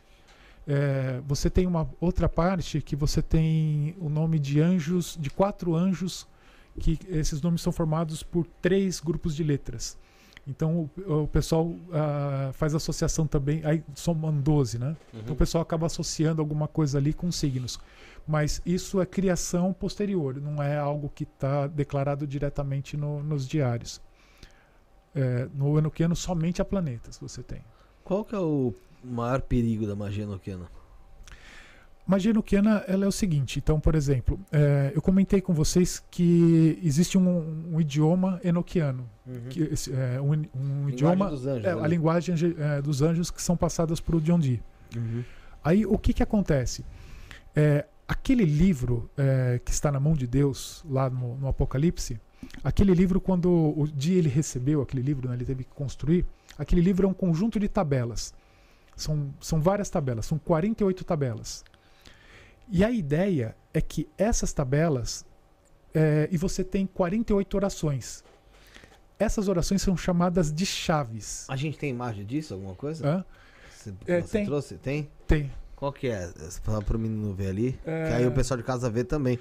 [0.67, 5.75] É, você tem uma outra parte que você tem o nome de anjos, de quatro
[5.75, 6.27] anjos,
[6.81, 9.97] que esses nomes são formados por três grupos de letras.
[10.47, 14.97] Então o, o pessoal uh, faz associação também, aí somam 12, né?
[15.13, 15.21] Uhum.
[15.21, 17.81] Então o pessoal acaba associando alguma coisa ali com signos.
[18.27, 24.01] Mas isso é criação posterior, não é algo que está declarado diretamente no, nos diários.
[25.15, 27.63] É, no Enoquiano somente há planetas você tem.
[28.05, 28.75] Qual que é o
[29.07, 30.67] maior perigo da magia enoquiana?
[32.07, 36.79] Magia enoquiana ela é o seguinte, então, por exemplo, é, eu comentei com vocês que
[36.81, 39.49] existe um, um idioma enoquiano, uhum.
[39.51, 43.57] que, é, um, um idioma, dos anjos, é, a linguagem é, dos anjos que são
[43.57, 44.63] passadas por o John Dee.
[44.95, 45.25] Uhum.
[45.65, 46.85] Aí o que que acontece?
[47.57, 52.21] É, aquele livro é, que está na mão de Deus lá no, no, Apocalipse,
[52.63, 56.25] aquele livro quando o dia ele recebeu aquele livro, né, ele teve que construir,
[56.57, 58.33] aquele livro é um conjunto de tabelas.
[58.97, 61.63] São, são várias tabelas, são 48 tabelas.
[62.69, 65.25] E a ideia é que essas tabelas,
[65.95, 68.25] é, e você tem 48 orações.
[69.19, 71.47] Essas orações são chamadas de chaves.
[71.49, 73.07] A gente tem imagem disso, alguma coisa?
[73.07, 73.25] Hã?
[73.71, 74.47] Você, é, você tem.
[74.47, 74.75] trouxe?
[74.79, 75.11] Tem?
[75.27, 75.53] Tem.
[75.77, 76.31] Qual que é?
[76.65, 77.79] Para o menino ver ali.
[77.85, 78.09] É...
[78.09, 79.39] Que aí o pessoal de casa vê também.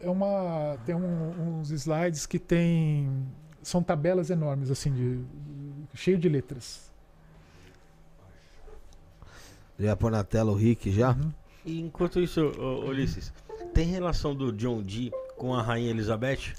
[0.00, 0.76] É uma.
[0.86, 3.26] Tem um, uns slides que tem.
[3.62, 5.20] São tabelas enormes, assim, de,
[5.94, 6.87] cheio de letras.
[9.78, 11.16] Já pôr na tela o Rick já?
[11.64, 12.40] E enquanto isso,
[12.86, 13.32] Ulisses,
[13.72, 16.54] tem relação do John Dee com a Rainha Elizabeth?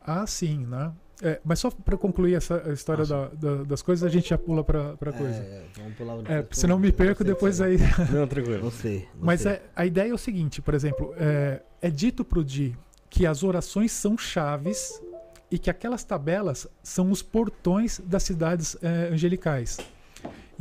[0.00, 0.92] Ah, sim, né?
[1.24, 4.64] É, mas só para concluir essa história da, da, das coisas, a gente já pula
[4.64, 5.38] para é, coisa.
[5.38, 7.76] É, vamos pular é, senão me perco depois aí.
[8.12, 8.64] Não, tranquilo.
[8.64, 9.06] Não sei.
[9.14, 9.52] Não mas sei.
[9.52, 12.76] É, a ideia é o seguinte, por exemplo, é, é dito pro Di
[13.08, 15.00] que as orações são chaves
[15.48, 19.78] e que aquelas tabelas são os portões das cidades é, angelicais.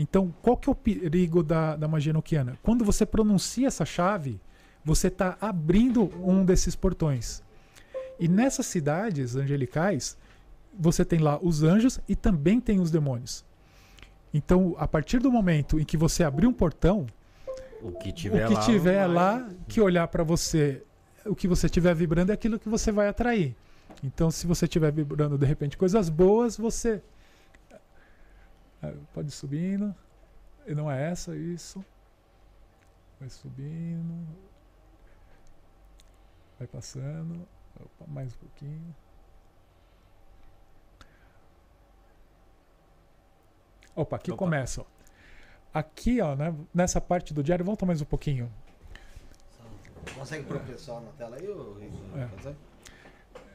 [0.01, 2.57] Então, qual que é o perigo da, da magia noquiana?
[2.63, 4.41] Quando você pronuncia essa chave,
[4.83, 7.43] você está abrindo um desses portões.
[8.19, 10.17] E nessas cidades angelicais,
[10.77, 13.45] você tem lá os anjos e também tem os demônios.
[14.33, 17.05] Então, a partir do momento em que você abrir um portão,
[17.79, 20.81] o que tiver, o que lá, tiver lá, que olhar para você,
[21.27, 23.55] o que você estiver vibrando é aquilo que você vai atrair.
[24.03, 27.03] Então, se você estiver vibrando de repente coisas boas, você
[29.13, 29.95] pode ir subindo.
[30.65, 31.83] E não é essa, isso.
[33.19, 34.27] Vai subindo.
[36.57, 37.47] Vai passando.
[37.79, 38.95] Opa, mais um pouquinho.
[43.95, 44.37] Opa, aqui Opa.
[44.37, 44.81] começa.
[44.81, 44.85] Ó.
[45.73, 48.51] Aqui, ó, né, nessa parte do diário, volta mais um pouquinho.
[50.15, 51.77] Consegue pôr o pessoal na tela aí, ou...
[51.81, 52.55] é.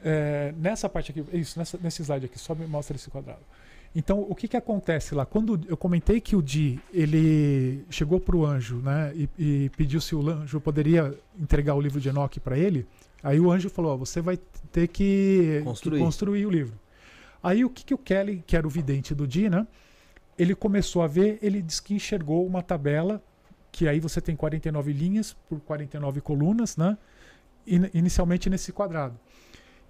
[0.03, 3.41] é, nessa parte aqui, isso, nessa, nesse slide aqui, só me mostra esse quadrado.
[3.97, 5.25] Então, o que, que acontece lá?
[5.25, 9.99] Quando eu comentei que o Di ele chegou para o anjo né, e, e, pediu
[9.99, 12.85] se o anjo poderia entregar o livro de Enoch para ele,
[13.23, 14.37] aí o anjo falou: você vai
[14.71, 15.97] ter que construir.
[15.97, 16.79] que construir, o livro.
[17.41, 19.65] Aí o que, que o Kelly, que era o vidente do Di, né,
[20.37, 23.19] ele começou a ver, ele disse que enxergou uma tabela,
[23.71, 26.95] que aí você tem 49 linhas por 49 colunas, né,
[27.65, 29.19] in, inicialmente nesse quadrado.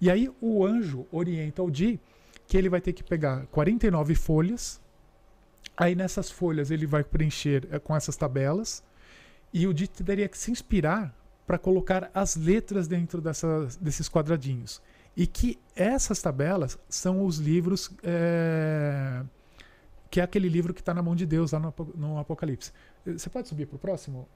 [0.00, 2.00] E aí o anjo orienta o Di
[2.48, 4.80] que ele vai ter que pegar 49 folhas.
[5.76, 8.82] Aí nessas folhas ele vai preencher é, com essas tabelas.
[9.52, 11.14] E o Dito teria que se inspirar
[11.46, 14.80] para colocar as letras dentro dessas, desses quadradinhos.
[15.14, 17.90] E que essas tabelas são os livros.
[18.02, 19.22] É,
[20.10, 21.60] que é aquele livro que está na mão de Deus lá
[21.94, 22.72] no, Apocalipse.
[23.04, 24.26] Você pode subir para o próximo?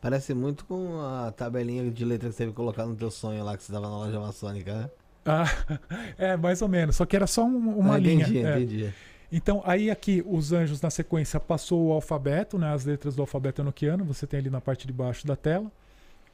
[0.00, 3.54] Parece muito com a tabelinha de letra que você teve colocado no teu sonho lá
[3.54, 4.90] que você estava na loja maçônica, né?
[5.24, 5.44] Ah,
[6.18, 6.96] é, mais ou menos.
[6.96, 8.24] Só que era só um, uma ah, linha.
[8.24, 8.60] Entendi, é.
[8.60, 8.94] entendi.
[9.30, 13.62] Então, aí aqui, os anjos na sequência passou o alfabeto, né, as letras do alfabeto
[13.62, 15.72] enoquiano, você tem ali na parte de baixo da tela.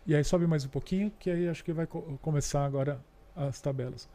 [0.04, 3.00] E aí sobe mais um pouquinho, que aí acho que vai co começar agora
[3.36, 4.08] as tabelas.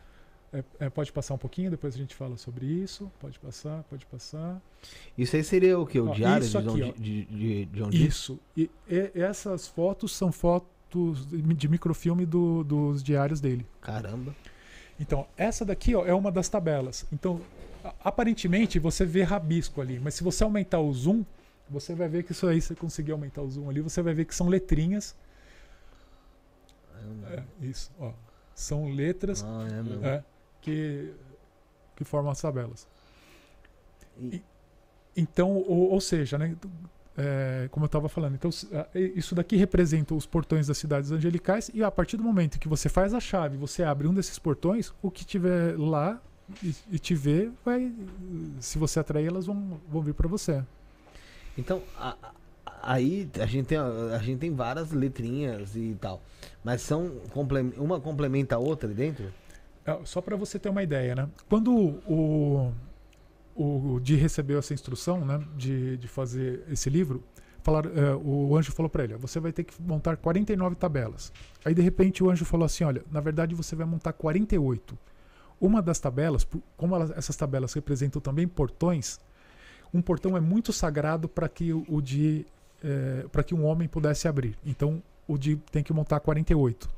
[0.52, 3.12] É, é, pode passar um pouquinho, depois a gente fala sobre isso.
[3.20, 4.62] Pode passar, pode passar.
[5.18, 6.00] Isso aí seria o que?
[6.00, 8.40] O ó, diário de, aqui, John, de, de, de John Isso.
[8.56, 13.66] E, e, essas fotos são fotos de microfilme do, dos diários dele.
[13.82, 14.36] Caramba.
[15.00, 17.06] Então, essa daqui ó, é uma das tabelas.
[17.12, 17.42] Então,
[18.04, 21.24] aparentemente você vê rabisco ali, mas se você aumentar o zoom,
[21.70, 24.14] você vai ver que isso aí, se você conseguir aumentar o zoom ali, você vai
[24.14, 25.16] ver que são letrinhas.
[27.32, 28.12] É, isso, ó.
[28.56, 29.68] São letras Ah,
[30.04, 30.24] é é,
[30.62, 31.14] que,
[31.96, 32.88] que formam as tabelas.
[34.22, 34.42] E-
[35.16, 36.56] Então, ou, ou seja, né,
[37.18, 41.70] é, como eu estava falando, então, a- isso daqui representa os portões das cidades angelicais
[41.74, 44.92] e a partir do momento que você faz a chave, você abre um desses portões,
[45.02, 46.20] o que tiver lá
[46.64, 47.92] e, e te ver, vai,
[48.60, 50.64] se você atrair, elas vão, vão vir para você.
[51.58, 52.32] Então, a- a-
[52.94, 56.22] aí a gente, tem, a gente tem várias letrinhas e tal.
[56.64, 57.12] Mas são
[57.78, 59.32] uma complementa a outra ali dentro?
[59.86, 61.30] É, Só para você ter uma ideia, né?
[61.48, 61.72] Quando
[62.08, 62.72] o,
[63.56, 67.24] o Di recebeu essa instrução, né, de, de fazer esse livro,
[67.62, 71.32] falaram, é, o anjo falou para ele: ó, você vai ter que montar 49 tabelas.
[71.64, 74.98] Aí de repente o anjo falou assim: olha, na verdade você vai montar 48.
[75.62, 79.20] Uma das tabelas, como elas- essas tabelas representam também portões,
[79.94, 82.46] um portão é muito sagrado para que o, o Di,
[83.32, 84.58] para que um homem pudesse abrir.
[84.66, 86.90] Então o Di tem que montar 48.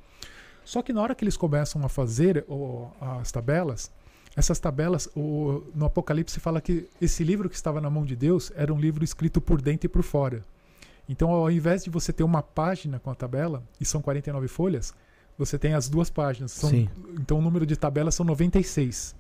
[0.64, 3.92] Só que na hora que eles começam a fazer o- as tabelas,
[4.36, 8.52] essas tabelas, o- no Apocalipse fala que esse livro que estava na mão de Deus
[8.56, 10.44] era um livro escrito por dentro e por fora.
[11.08, 14.94] Então, ao invés de você ter uma página com a tabela, e são 49 folhas,
[15.38, 16.52] você tem as duas páginas.
[16.52, 16.90] São- Sim.
[17.20, 19.16] Então, o número de tabelas são 96.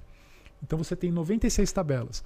[0.64, 2.24] Então, você tem 96 tabelas.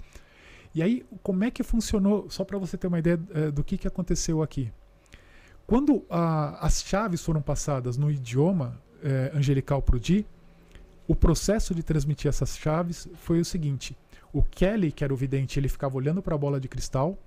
[0.74, 2.30] E aí, como é que funcionou?
[2.30, 4.72] Só para você ter uma ideia eh, do que, que aconteceu aqui.
[5.68, 10.26] Quando ah, as chaves foram passadas no idioma eh, angelical para o Di,
[11.10, 13.98] o processo de transmitir essas chaves foi o seguinte:
[14.32, 17.18] o Kelly, que era o vidente, ele ficava olhando para a bola de cristal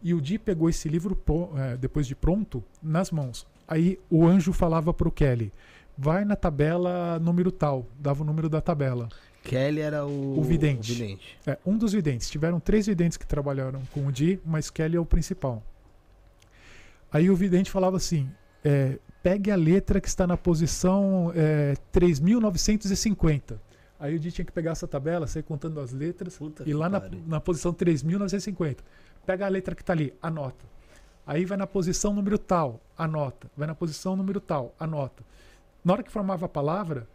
[0.00, 1.20] e o Di pegou esse livro
[1.56, 3.44] eh, depois de pronto nas mãos.
[3.66, 5.52] Aí o anjo falava para o Kelly:
[5.98, 9.08] vai na tabela número tal, dava o número da tabela.
[9.42, 10.92] Kelly era o, O vidente.
[10.92, 11.38] o vidente.
[11.44, 12.30] É, um dos videntes.
[12.30, 15.60] Tiveram três videntes que trabalharam com o Di, mas Kelly é o principal.
[17.12, 18.30] Aí o vidente falava assim:
[18.64, 23.58] é, pegue a letra que está na posição é, 3.950.
[23.98, 26.88] Aí o Di tinha que pegar essa tabela, sair contando as letras, Puta e lá
[26.88, 28.78] na, na posição 3.950.
[29.24, 30.64] Pega a letra que está ali, anota.
[31.24, 33.48] Aí vai na posição número tal, anota.
[33.56, 35.22] Vai na posição número tal, anota.
[35.84, 37.06] Na hora que formava a palavra,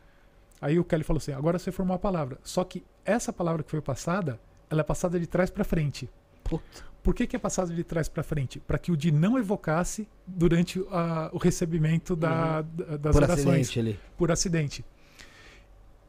[0.62, 2.38] aí o Kelly falou assim: agora você formou a palavra.
[2.42, 4.40] Só que essa palavra que foi passada,
[4.70, 6.10] ela é passada de trás para frente.
[6.50, 6.88] Puta.
[7.04, 8.60] Por que, que é passada de trás para frente?
[8.60, 13.48] Para que o Di não evocasse durante a- o recebimento da, da- das Por orações
[13.48, 14.00] acidente ali.
[14.18, 14.86] por acidente.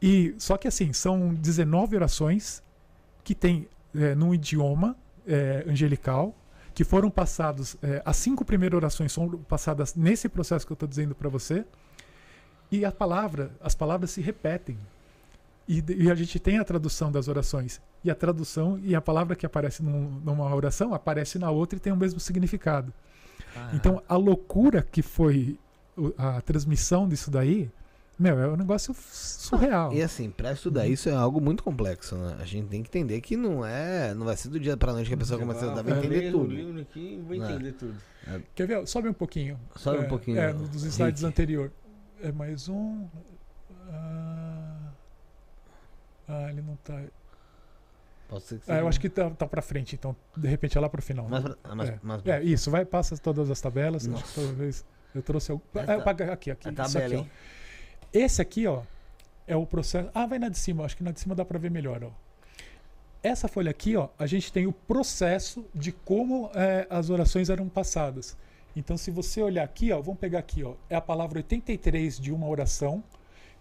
[0.01, 2.63] E só que assim, são 19 orações
[3.23, 4.95] que tem é, num idioma
[5.25, 6.35] é, angelical,
[6.73, 10.87] que foram passados, é, as cinco primeiras orações são passadas nesse processo que eu estou
[10.87, 11.65] dizendo para você,
[12.71, 14.77] e a palavra, as palavras se repetem.
[15.69, 17.79] E, e a gente tem a tradução das orações.
[18.03, 21.79] E a tradução e a palavra que aparece num- numa oração aparece na outra e
[21.79, 22.91] tem o mesmo significado.
[23.73, 25.59] Então, a loucura que foi
[26.17, 27.69] a transmissão disso daí,
[28.17, 29.93] meu, é um negócio surreal.
[29.93, 30.91] E assim, pra estudar Uhum.
[30.91, 32.35] isso é algo muito complexo, né?
[32.39, 34.13] A gente tem que entender que não é.
[34.13, 36.31] Não vai ser do dia pra noite que a pessoa começa a vai entender ler
[36.31, 36.47] tudo.
[36.53, 37.43] livro aqui, vai É.
[37.43, 37.95] entender tudo.
[38.55, 38.87] Quer ver?
[38.87, 39.59] Sobe um pouquinho.
[39.75, 41.71] Sobe um É, pouquinho, É, no- dos slides anterior.
[42.21, 43.07] É mais um.
[43.89, 44.68] Ah,
[46.29, 47.01] ah, ele não tá.
[48.27, 50.81] Pode ser que Ah, eu acho que tá, tá pra frente, então de repente é
[50.81, 51.25] lá pro final.
[51.25, 51.99] Pra- ah, mais- é.
[52.03, 54.05] mais- É, isso, vai, passa todas as tabelas.
[54.05, 54.23] Nossa.
[54.23, 54.85] Acho que talvez
[55.15, 55.63] eu trouxe algum.
[55.73, 55.95] Mas Ah,
[56.31, 56.69] aqui, aqui.
[56.69, 57.19] Isso tabela, aqui, ó.
[57.19, 57.31] hein?
[58.13, 58.83] Esse aqui, ó,
[59.47, 60.09] é o processo.
[60.13, 62.11] Ah, vai na de cima, acho que na de cima dá pra ver melhor, ó.
[63.21, 67.67] Essa folha aqui, ó, a gente tem o processo de como é, as orações eram
[67.67, 68.37] passadas.
[68.75, 72.31] Então, se você olhar aqui, ó, vamos pegar aqui, ó, é a palavra 83 de
[72.31, 73.03] uma oração.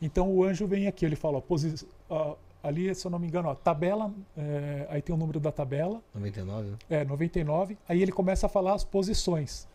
[0.00, 2.36] Então, o anjo vem aqui, ele fala, ó, posi- ó,
[2.68, 6.02] ali, se eu não me engano, ó, tabela, é, aí tem o número da tabela,
[6.14, 6.76] 99, né?
[6.90, 7.78] é, 99.
[7.88, 9.66] Aí ele começa a falar as posições.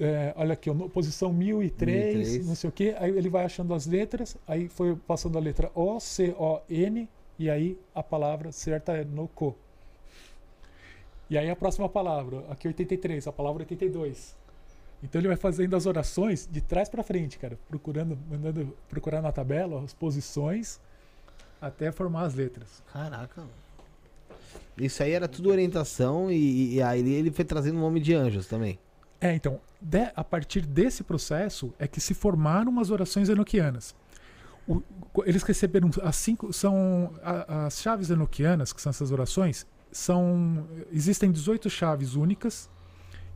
[0.00, 2.46] É, olha aqui, posição 1003, 1003.
[2.46, 2.94] não sei o que.
[2.98, 4.36] Aí ele vai achando as letras.
[4.46, 7.08] Aí foi passando a letra O, C, O, N.
[7.38, 9.54] E aí a palavra certa é no co.
[11.28, 14.36] E aí a próxima palavra, aqui 83, a palavra 82.
[15.02, 19.32] Então ele vai fazendo as orações de trás para frente, cara, procurando, mandando procurar na
[19.32, 20.80] tabela ó, as posições
[21.62, 22.82] até formar as letras.
[22.92, 23.44] Caraca.
[24.76, 28.46] Isso aí era tudo orientação e, e aí ele foi trazendo o nome de anjos
[28.46, 28.78] também.
[29.20, 33.94] É, então, de- a partir desse processo é que se formaram as orações enoquianas.
[34.66, 34.82] O-
[35.24, 41.30] eles receberam as cinco, são a- as chaves enoquianas, que são essas orações, são existem
[41.30, 42.68] 18 chaves únicas,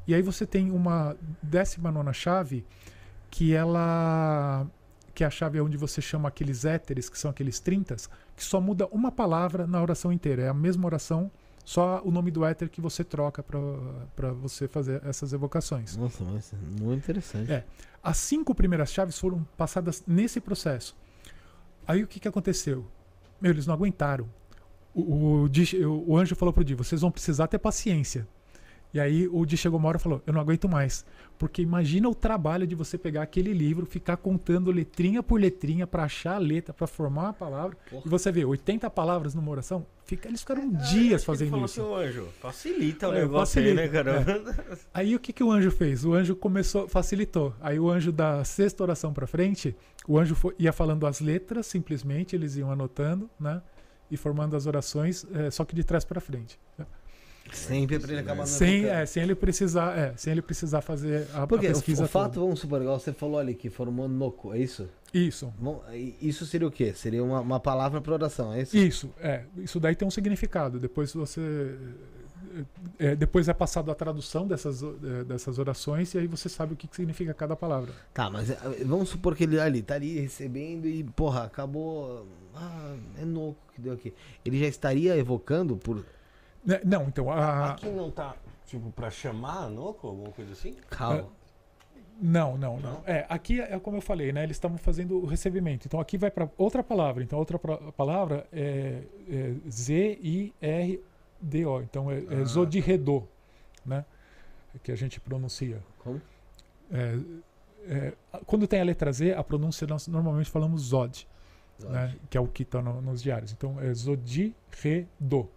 [0.06, 2.64] e aí você tem uma décima nona chave
[3.30, 4.66] que ela
[5.16, 7.96] que é a chave onde você chama aqueles éteres, que são aqueles 30,
[8.36, 10.42] que só muda uma palavra na oração inteira.
[10.42, 11.30] É a mesma oração,
[11.64, 15.96] só o nome do éter que você troca para você fazer essas evocações.
[15.96, 17.50] Nossa, mas é muito interessante.
[17.50, 17.64] É.
[18.02, 20.94] As cinco primeiras chaves foram passadas nesse processo.
[21.88, 22.86] Aí o que, que aconteceu?
[23.40, 24.28] Meu, eles não aguentaram.
[24.94, 28.28] O, o, o, o anjo falou pro Di, vocês vão precisar ter paciência.
[28.96, 31.04] E aí o Di chegou uma hora e falou, eu não aguento mais.
[31.38, 36.04] Porque imagina o trabalho de você pegar aquele livro, ficar contando letrinha por letrinha para
[36.04, 37.76] achar a letra, para formar uma palavra.
[37.90, 38.02] Porra.
[38.06, 41.82] E você vê 80 palavras numa oração, fica, eles ficaram é, dias fazendo isso.
[41.82, 44.24] o anjo, facilita o é, negócio facilita, aí, né, cara?
[44.72, 44.78] É.
[44.94, 46.02] Aí o que, que o anjo fez?
[46.02, 47.54] O anjo começou, facilitou.
[47.60, 49.76] Aí o anjo da sexta oração para frente,
[50.08, 53.60] o anjo foi, ia falando as letras, simplesmente, eles iam anotando, né?
[54.10, 56.58] E formando as orações, é, só que de trás para frente.
[56.78, 56.86] Né?
[57.52, 61.46] Sempre para ele acabar sem, é, sem ele precisar, é, sem ele precisar fazer a,
[61.46, 62.02] Porque a pesquisa.
[62.02, 64.88] O, o fato, vamos supor, igual você falou ali que formou noco, é isso?
[65.12, 65.52] Isso.
[65.58, 65.82] Bom,
[66.20, 66.92] isso seria o quê?
[66.92, 68.76] Seria uma, uma palavra para oração, é isso?
[68.76, 69.44] Isso, é.
[69.56, 70.78] Isso daí tem um significado.
[70.78, 71.76] Depois você
[72.98, 76.76] é, depois é passado a tradução dessas, é, dessas orações e aí você sabe o
[76.76, 77.92] que significa cada palavra.
[78.14, 82.26] Tá, mas é, vamos supor que ele ali tá ali recebendo e, porra, acabou.
[82.54, 84.14] Ah, é noco que deu aqui.
[84.44, 86.04] Ele já estaria evocando por
[86.84, 87.30] não, então.
[87.30, 87.72] A...
[87.72, 88.34] Aqui não tá,
[88.66, 90.74] tipo, pra chamar Noco, alguma coisa assim?
[90.90, 91.28] Calma.
[92.20, 93.02] Não, não, não.
[93.06, 94.42] É, aqui é como eu falei, né?
[94.42, 95.86] Eles estavam fazendo o recebimento.
[95.86, 97.22] Então aqui vai para outra palavra.
[97.22, 101.02] Então outra palavra é, é Z-I-R-D-O.
[101.82, 102.44] Então é, é ah.
[102.44, 103.22] Zodirredô,
[103.84, 104.04] né?
[104.82, 105.82] Que a gente pronuncia.
[105.98, 106.20] Como?
[106.90, 107.18] É,
[107.88, 108.12] é,
[108.46, 111.28] quando tem a letra Z, a pronúncia nós normalmente falamos Zod,
[111.80, 111.92] Zod.
[111.92, 112.16] Né?
[112.30, 113.52] que é o que está no, nos diários.
[113.52, 115.48] Então é Zodirredô.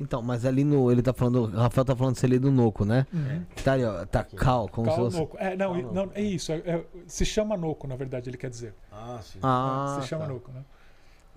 [0.00, 0.90] Então, mas ali no.
[0.90, 1.44] Ele tá falando.
[1.44, 3.06] O Rafael tá falando se ele é do Noco, né?
[3.12, 3.44] Uhum.
[3.64, 4.06] Tá ali, ó.
[4.06, 5.16] Tá Cal, como cal se fosse.
[5.18, 5.36] Noco.
[5.38, 6.52] É, não, cal não, é isso.
[6.52, 8.74] É, é, se chama Noco, na verdade, ele quer dizer.
[8.92, 9.38] Ah, sim.
[9.42, 10.32] Ah, se chama tá.
[10.32, 10.64] Noco, né?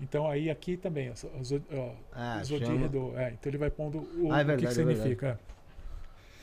[0.00, 1.14] Então aí aqui também, ó,
[1.76, 4.66] ó, ah, Zodíredo, é, então ele vai pondo o, ah, é verdade, o que, que
[4.66, 5.40] é significa.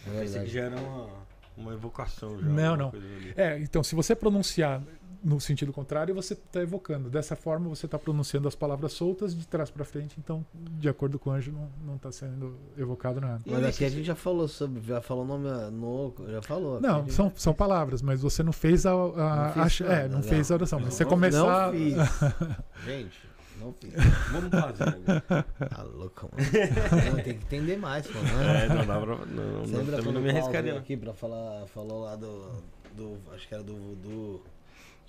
[0.08, 0.26] É verdade.
[0.26, 1.10] Esse que já era uma,
[1.58, 2.48] uma evocação já.
[2.48, 2.94] Não, não.
[3.36, 4.82] É, então se você pronunciar
[5.24, 7.10] no sentido contrário, você está evocando.
[7.10, 11.20] Dessa forma, você está pronunciando as palavras soltas de trás para frente, então, de acordo
[11.20, 11.54] com o anjo,
[11.86, 13.42] não está sendo evocado nada.
[13.46, 16.80] Mas aqui a gente já falou sobre, já falou o nome no, já falou.
[16.80, 17.14] Não, gente...
[17.14, 20.24] são, são palavras, mas você não fez a, a, não fez a é, não, não
[20.24, 20.80] fez a oração.
[20.80, 21.96] Mas você começar, não fiz.
[22.86, 23.30] gente,
[23.60, 23.94] não fiz.
[24.32, 25.22] Vamos fazer.
[25.70, 27.24] Tá louco, mano.
[27.24, 28.20] Tem que entender mais, pô.
[28.20, 28.66] Né?
[28.66, 29.26] É, não dá pra.
[29.26, 30.78] Não, lembra quando não me arriscaria.
[30.78, 32.52] aqui pra falar, falou lá do,
[32.96, 33.18] do.
[33.34, 34.42] Acho que era do voodoo.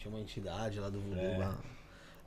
[0.00, 1.36] Tinha uma entidade lá do Voodoo é.
[1.36, 1.58] lá.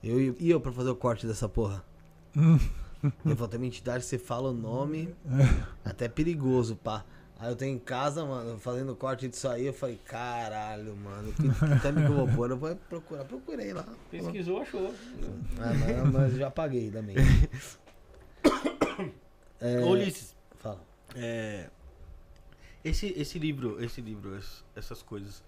[0.04, 1.84] Eu e eu pra fazer o corte dessa porra.
[2.36, 5.16] eu falei, tem uma entidade, você fala o nome,
[5.84, 7.04] até perigoso, pá.
[7.40, 11.42] Aí eu tenho em casa, mano, fazendo corte disso aí, eu falei, caralho, mano, que,
[11.42, 11.48] que
[12.06, 12.52] eu vou pôr?
[12.52, 13.88] Eu vou procurar, procurei lá.
[14.12, 14.94] Pesquisou, achou.
[15.58, 17.16] É, mas, mas já paguei também.
[19.60, 20.36] é, Ulisses.
[20.58, 20.80] Fala.
[21.16, 21.72] É,
[22.84, 24.40] esse, esse livro, esse livro,
[24.76, 25.44] essas coisas,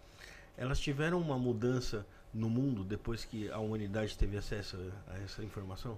[0.57, 2.03] elas tiveram uma mudança
[2.35, 5.97] no mundo depois que a humanidade teve acesso a essa informação?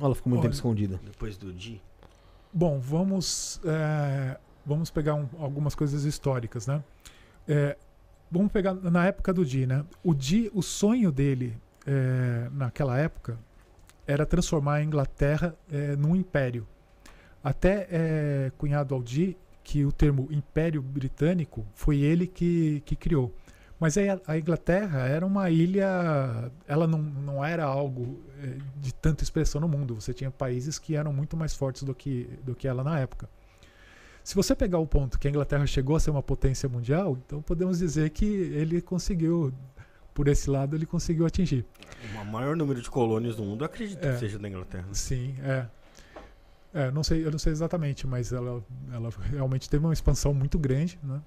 [0.00, 1.00] Ela ficou muito Olha, tempo escondida.
[1.04, 1.80] Depois do Di?
[2.52, 6.82] Bom, vamos, é, vamos pegar um, algumas coisas históricas, né?
[7.46, 7.76] É,
[8.30, 9.84] vamos pegar na época do Di, né?
[10.02, 11.54] O Di, o sonho dele
[11.86, 13.38] é, naquela época
[14.06, 16.66] era transformar a Inglaterra é, num império.
[17.44, 23.32] Até é, cunhado ao Di que o termo Império Britânico foi ele que, que criou.
[23.82, 29.60] Mas a Inglaterra era uma ilha, ela não, não era algo eh, de tanta expressão
[29.60, 29.96] no mundo.
[29.96, 33.28] Você tinha países que eram muito mais fortes do que, do que ela na época.
[34.22, 37.42] Se você pegar o ponto que a Inglaterra chegou a ser uma potência mundial, então
[37.42, 39.52] podemos dizer que ele conseguiu,
[40.14, 41.66] por esse lado, ele conseguiu atingir.
[42.14, 44.86] O maior número de colônias no mundo, acredito é, que seja da Inglaterra.
[44.92, 45.66] Sim, é.
[46.72, 50.56] É, não sei, eu não sei exatamente, mas ela, ela realmente teve uma expansão muito
[50.56, 51.20] grande, né?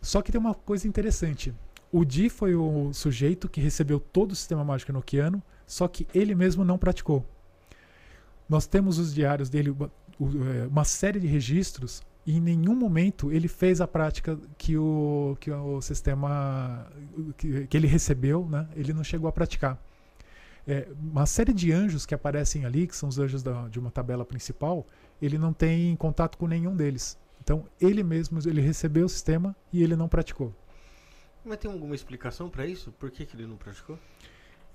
[0.00, 1.52] Só que tem uma coisa interessante.
[1.92, 6.34] O Di foi o sujeito que recebeu todo o sistema mágico enoquiano, só que ele
[6.34, 7.24] mesmo não praticou.
[8.48, 13.46] Nós temos os diários dele, é, uma série de registros, e em nenhum momento ele
[13.46, 16.86] fez a prática que o, que o sistema
[17.36, 18.68] que, que ele recebeu, né?
[18.74, 19.80] ele não chegou a praticar.
[20.66, 23.92] É, uma série de anjos que aparecem ali, que são os anjos da, de uma
[23.92, 24.84] tabela principal,
[25.22, 27.16] ele não tem contato com nenhum deles.
[27.40, 30.52] Então ele mesmo ele recebeu o sistema e ele não praticou.
[31.46, 32.90] Mas tem alguma explicação para isso?
[32.92, 33.96] Por que, que ele não praticou?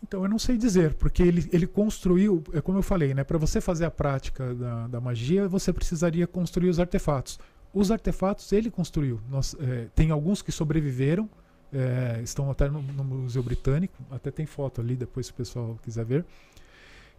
[0.02, 3.24] Então, eu não sei dizer, porque ele, ele construiu, é como eu falei, né?
[3.24, 7.38] Para você fazer a prática da, da magia, você precisaria construir os artefatos.
[7.74, 9.20] Os artefatos ele construiu.
[9.30, 11.30] Nós, é, tem alguns que sobreviveram,
[11.74, 15.78] é, estão até no, no, Museu Britânico, até tem foto ali, depois se o pessoal
[15.84, 16.26] quiser ver.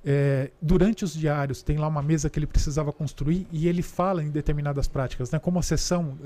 [0.04, 4.22] É, durante os diários, tem lá uma mesa que ele precisava construir e ele fala
[4.22, 5.38] em determinadas práticas, né?
[5.38, 6.18] como a sessão.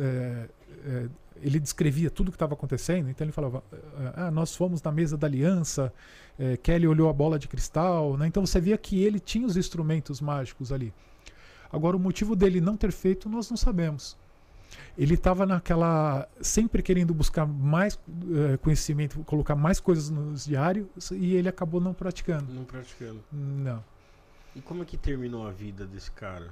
[1.40, 3.62] É, é ele descrevia tudo o que estava acontecendo, então ele falava:
[4.14, 5.92] ah, nós fomos na mesa da aliança,
[6.38, 8.26] é, Kelly olhou a bola de cristal, né?
[8.26, 10.92] então você via que ele tinha os instrumentos mágicos ali.
[11.72, 14.16] Agora, o motivo dele não ter feito, nós não sabemos
[14.96, 21.34] ele estava naquela sempre querendo buscar mais uh, conhecimento, colocar mais coisas nos diários e
[21.34, 22.52] ele acabou não praticando.
[22.52, 23.22] Não praticando.
[23.30, 23.82] Não.
[24.54, 26.48] E como é que terminou a vida desse cara?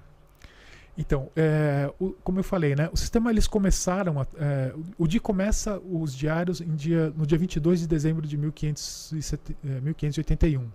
[0.96, 5.20] Então, é, o, como eu falei, né, o sistema eles começaram, a, é, o dia
[5.20, 10.68] começa os diários dia, no dia 22 de dezembro de 1507, é, 1581.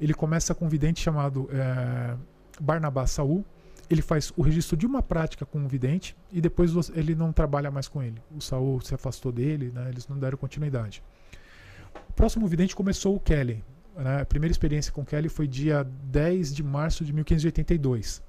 [0.00, 2.16] Ele começa com um vidente chamado é,
[2.58, 3.44] Barnabás Saul,
[3.90, 7.70] ele faz o registro de uma prática com um vidente e depois ele não trabalha
[7.70, 8.20] mais com ele.
[8.34, 11.02] O Saul se afastou dele, né, eles não deram continuidade.
[12.08, 13.62] O próximo vidente começou o Kelly.
[13.96, 18.22] Né, a primeira experiência com Kelly foi dia 10 de março de 1582.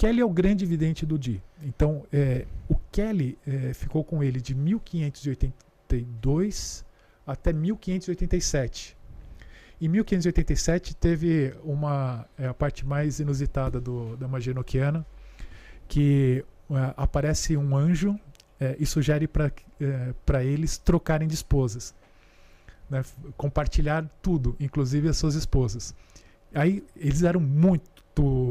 [0.00, 1.42] Kelly é o grande vidente do Di.
[1.62, 6.86] Então, é, o Kelly é, ficou com ele de 1582
[7.26, 8.96] até 1587.
[9.78, 15.04] Em 1587 teve uma é, a parte mais inusitada do, da magia noquiana,
[15.86, 18.18] que é, aparece um anjo
[18.58, 20.14] é, e sugere para é,
[20.46, 21.94] eles trocarem de esposas,
[22.88, 23.04] né,
[23.36, 25.94] compartilhar tudo, inclusive as suas esposas.
[26.54, 27.89] Aí eles eram muito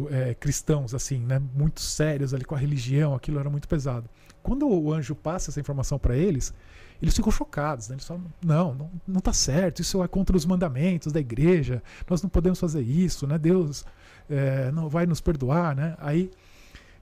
[0.10, 4.10] é, cristãos, assim, né, muito sérios ali com a religião, aquilo era muito pesado.
[4.42, 6.54] Quando o anjo passa essa informação para eles,
[7.02, 7.90] eles ficam chocados.
[7.90, 7.96] Né?
[7.96, 12.22] Eles falam: não, não, não tá certo, isso é contra os mandamentos da igreja, nós
[12.22, 13.38] não podemos fazer isso, né?
[13.38, 13.86] Deus
[14.30, 15.76] é, não vai nos perdoar.
[15.76, 15.96] Né?
[16.00, 16.32] Aí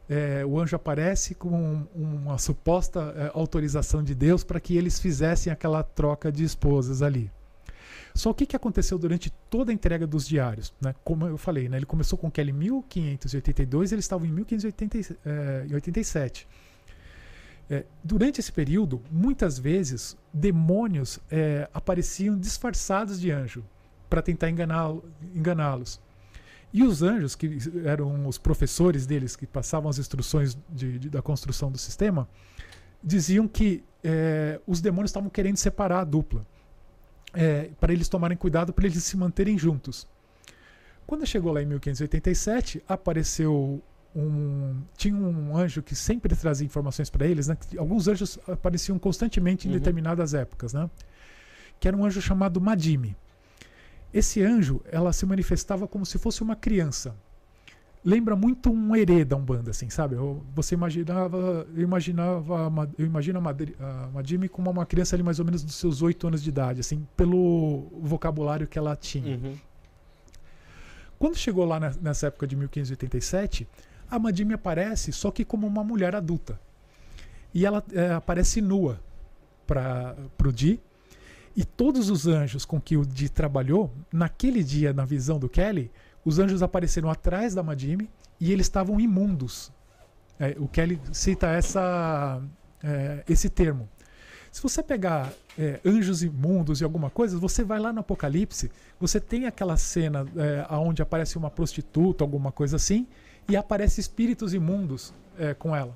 [0.09, 5.51] é, o anjo aparece com uma suposta é, autorização de Deus para que eles fizessem
[5.51, 7.31] aquela troca de esposas ali.
[8.17, 10.73] Só o que, que aconteceu durante toda a entrega dos diários?
[10.81, 10.95] Né?
[11.03, 11.77] Como eu falei, né?
[11.77, 16.47] ele começou com Kelly em 1582 e eles estavam em 1587.
[17.69, 23.63] É, durante esse período, muitas vezes, demônios é, apareciam disfarçados de anjo
[24.09, 25.03] para tentar enganá-los.
[25.35, 25.77] Enganá
[26.73, 31.21] e os anjos, que eram os professores deles, que passavam as instruções de, de, da
[31.21, 32.27] construção do sistema,
[33.03, 36.45] diziam que é, os demônios estavam querendo separar a dupla,
[37.37, 40.07] é, para eles tomarem cuidado, para eles se manterem juntos.
[41.05, 43.79] Quando chegou lá em 1587, apareceu
[44.15, 47.55] um, tinha um anjo que sempre trazia informações para eles, né?
[47.77, 49.77] Alguns anjos apareciam constantemente em uhum.
[49.77, 50.89] determinadas épocas, né?
[51.79, 53.15] Que era um anjo chamado Madime.
[54.11, 57.15] Esse anjo, ela se manifestava como se fosse uma criança.
[58.07, 60.15] Lembra muito um herê da Umbanda, assim, sabe?
[60.55, 65.61] Você imaginava, eu imaginava, eu imagino a Madime como uma criança ali mais ou menos
[65.61, 69.35] dos seus oito anos de idade, assim, pelo vocabulário que ela tinha.
[69.35, 69.57] Uhum.
[71.19, 73.67] Quando chegou lá nessa época de 1587,
[74.09, 76.57] a Madime aparece só que como uma mulher adulta.
[77.53, 79.01] E ela é, aparece nua
[79.65, 80.15] para
[80.45, 80.79] o Di.
[81.57, 85.91] E todos os anjos com que o Di trabalhou, naquele dia, na visão do Kelly,
[86.27, 89.71] os anjos apareceram atrás da Madime e eles estavam imundos.
[90.37, 92.41] É, o Kelly cita essa,
[92.83, 93.87] é, esse termo.
[94.51, 99.21] Se você pegar é, anjos imundos e alguma coisa, você vai lá no Apocalipse, você
[99.21, 103.07] tem aquela cena é, onde aparece uma prostituta, alguma coisa assim,
[103.47, 105.95] e aparece espíritos imundos é, com ela.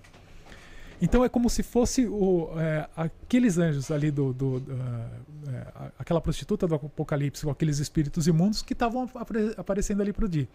[1.02, 4.64] Então é como se fosse o, é, aqueles anjos ali do, do,
[5.48, 10.26] é, aquela prostituta do Apocalipse com aqueles espíritos imundos que estavam apare aparecendo ali para
[10.26, 10.48] o Di.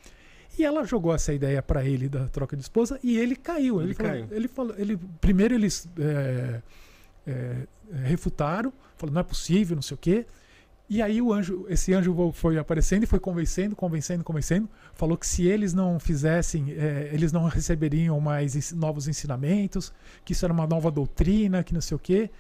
[0.57, 3.81] E ela jogou essa ideia para ele da troca de esposa e ele caiu.
[3.81, 4.27] Ele, ele falou, caiu.
[4.31, 6.63] Ele falou, ele primeiro eles é,
[7.27, 7.67] é,
[8.05, 10.27] refutaram, falou não é possível, não sei o quê.
[10.89, 14.69] E aí o anjo, esse anjo foi aparecendo e foi convencendo, convencendo, convencendo.
[14.95, 19.93] Falou que se eles não fizessem, é, eles não receberiam mais novos ensinamentos,
[20.25, 22.31] que isso era uma nova doutrina, que não sei o quê.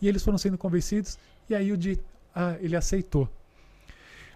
[0.00, 1.18] E eles foram sendo convencidos.
[1.50, 1.98] E aí o de,
[2.32, 3.28] ah, ele aceitou.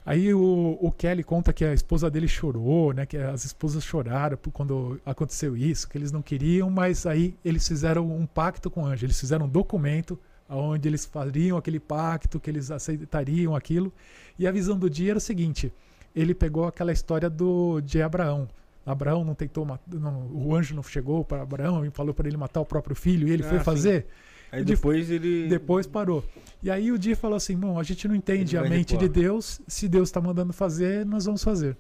[0.05, 3.07] Aí o, o, Kelly conta que a esposa dele chorou, né?
[3.07, 8.11] Que as esposas choraram quando aconteceu isso, que eles não queriam, mas aí eles fizeram
[8.11, 9.07] um pacto com o anjo.
[9.07, 10.19] Eles fizeram um documento
[10.55, 13.93] onde eles fariam aquele pacto, que eles aceitariam aquilo.
[14.39, 15.73] E a visão do dia era o seguinte:
[16.15, 18.49] ele pegou aquela história do de Abraão.
[18.85, 22.37] Abraão não tentou matar, não, o anjo não chegou para Abraão e falou para ele
[22.37, 24.07] matar o próprio filho e ele ah, foi fazer.
[24.51, 26.25] Aí depois ele depois parou.
[26.63, 29.61] E aí o dia falou assim: "Bom, a gente não entende a mente de Deus,
[29.67, 31.77] se Deus está mandando fazer, nós vamos fazer".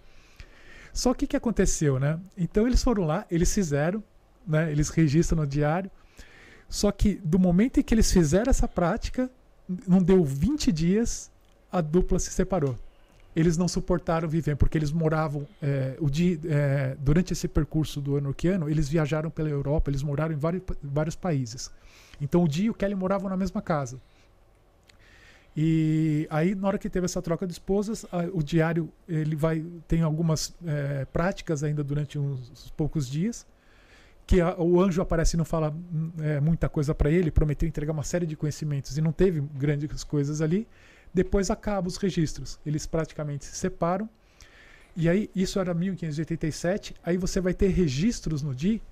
[0.93, 2.20] Só que o que aconteceu, né?
[2.36, 4.03] Então eles foram lá, eles fizeram,
[4.47, 4.70] né?
[4.70, 5.90] Eles registram no diário.
[6.73, 9.31] Só que do momento em que eles fizeram essa prática,
[9.86, 11.31] não deu 20 dias,
[11.70, 12.78] a dupla se separou.
[13.36, 15.47] Eles não suportaram viver, porque eles moravam.
[15.61, 16.09] É, o
[16.49, 21.15] é, durante esse percurso do Enochiano, eles viajaram pela Europa, eles moraram em vários, vários
[21.15, 21.70] países.
[22.19, 24.01] Então o Di e o Kelly moravam na mesma casa.
[25.55, 29.62] E aí, na hora que teve essa troca de esposas, a, o diário ele vai
[29.86, 33.47] tem algumas é, práticas ainda durante uns poucos dias
[34.27, 35.74] que a, o anjo aparece e não fala
[36.20, 40.05] é, muita coisa para ele, prometeu entregar uma série de conhecimentos e não teve grandes
[40.05, 40.66] coisas ali.
[41.12, 44.09] Depois acaba os registros, eles praticamente se separam.
[44.97, 48.82] E aí, isso era 1587, aí você vai ter registros no DI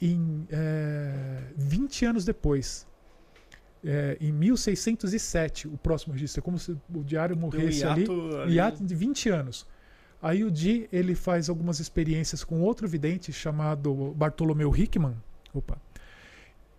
[0.00, 2.86] em é, 20 anos depois.
[3.84, 6.40] É, em 1607, o próximo registro.
[6.40, 8.06] É como se o diário morresse ali.
[8.42, 8.54] ali.
[8.54, 9.66] Hiato de 20 anos.
[10.20, 15.14] Aí o Di ele faz algumas experiências com outro vidente chamado Bartolomeu Hickman.
[15.52, 15.78] Opa.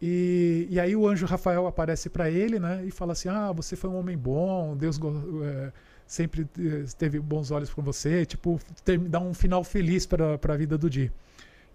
[0.01, 2.83] E, e aí o anjo Rafael aparece para ele, né?
[2.85, 4.99] E fala assim: Ah, você foi um homem bom, Deus
[5.43, 5.71] é,
[6.05, 8.25] sempre eh, teve bons olhos para você.
[8.25, 11.11] Tipo, ter, dá um final feliz para a vida do Di.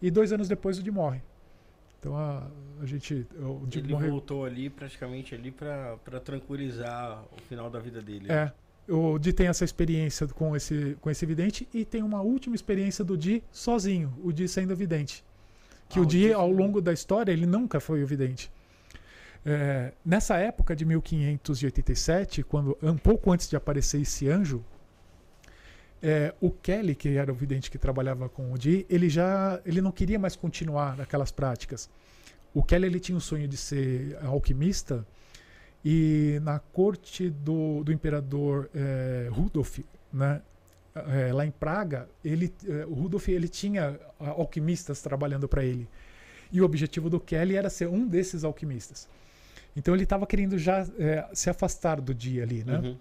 [0.01, 1.21] E dois anos depois o Di morre.
[1.99, 2.47] Então a,
[2.81, 3.27] a gente.
[3.41, 4.11] O Di Ele morreu.
[4.11, 8.31] voltou ali, praticamente ali, pra tranquilizar o final da vida dele.
[8.31, 8.53] É.
[8.89, 13.05] O Di tem essa experiência com esse, com esse vidente e tem uma última experiência
[13.05, 15.25] do Di sozinho, o Di sendo vidente.
[15.89, 18.51] Que Ah, o Di, ao longo da história, ele nunca foi o vidente.
[19.45, 24.65] É, nessa época de 1587, quando, um pouco antes de aparecer esse anjo,
[26.03, 29.81] é, o Kelly, que era o vidente que trabalhava com o Di, ele já ele
[29.81, 31.89] não queria mais continuar naquelas práticas.
[32.53, 35.07] O Kelly ele tinha o sonho de ser alquimista
[35.85, 39.81] e na corte do, do imperador é, Rudolf,
[40.13, 40.41] né,
[40.95, 45.89] é, lá em Praga, ele, é, o Rudolf ele tinha alquimistas trabalhando para ele.
[46.53, 49.09] E o objetivo do Kelly era ser um desses alquimistas.
[49.75, 52.79] Então ele estava querendo já é, se afastar do dia ali, né?
[52.79, 52.97] Uhum.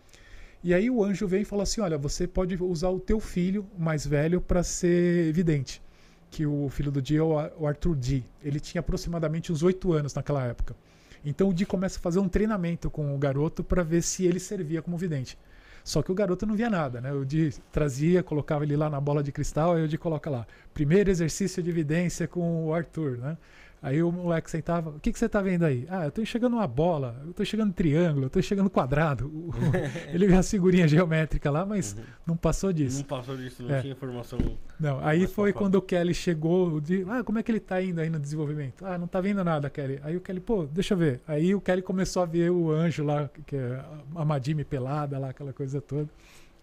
[0.64, 3.66] E aí o anjo vem e fala assim: olha, você pode usar o teu filho
[3.78, 5.82] mais velho para ser vidente.
[6.30, 8.24] Que o filho do Di é o Ar- o Arthur Di.
[8.42, 10.74] Ele tinha aproximadamente uns oito anos naquela época.
[11.24, 14.40] Então o Di começa a fazer um treinamento com o garoto para ver se ele
[14.40, 15.38] servia como vidente.
[15.84, 17.12] Só que o garoto não via nada, né?
[17.12, 20.46] O Di trazia, colocava ele lá na bola de cristal, aí o Di coloca lá:
[20.74, 23.38] primeiro exercício de evidência com o Arthur, né?
[23.84, 25.88] Aí o moleque sentava, o que, que você tá vendo aí?
[25.90, 29.32] Ah, eu tô enxergando uma bola, eu tô enxergando triângulo, eu tô enxergando quadrado.
[30.14, 33.00] Ele viu a figurinha geométrica lá, mas não passou disso.
[33.00, 33.82] Não passou disso, não É.
[33.82, 34.38] tinha informação.
[34.80, 38.00] Não, aí foi quando o Kelly chegou, de, ah, como é que ele tá indo
[38.00, 38.86] aí no desenvolvimento?
[38.86, 40.00] Ah, não tá vendo nada, Kelly.
[40.04, 41.20] Aí o Kelly, pô, deixa eu ver.
[41.28, 43.84] Aí o Kelly começou a ver o anjo lá, que é
[44.16, 46.08] a Madime pelada lá, aquela coisa toda.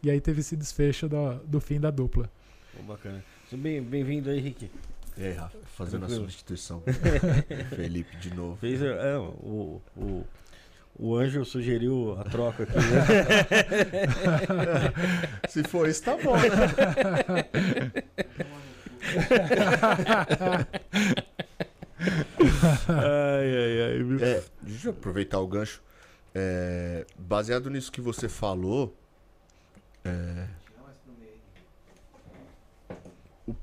[0.04, 2.30] E aí teve esse desfecho do, do fim da dupla.
[2.76, 3.24] Pô, bacana.
[3.50, 4.70] Bem- Bem-vindo aí, Rick.
[5.18, 6.20] E aí, Rafa, fazendo Tranquilo.
[6.20, 6.80] a substituição.
[7.74, 8.56] Felipe de novo.
[8.58, 10.24] Fez, é, o, o,
[10.96, 12.82] o anjo sugeriu a troca aqui, né?
[15.50, 16.48] Se for isso, tá bom, né?
[22.88, 24.02] ai, ai, ai.
[24.04, 24.24] viu?
[24.24, 25.82] É, deixa eu aproveitar o gancho.
[26.32, 28.96] É, baseado nisso que você falou.
[30.04, 30.46] é,
[33.48, 33.54] o,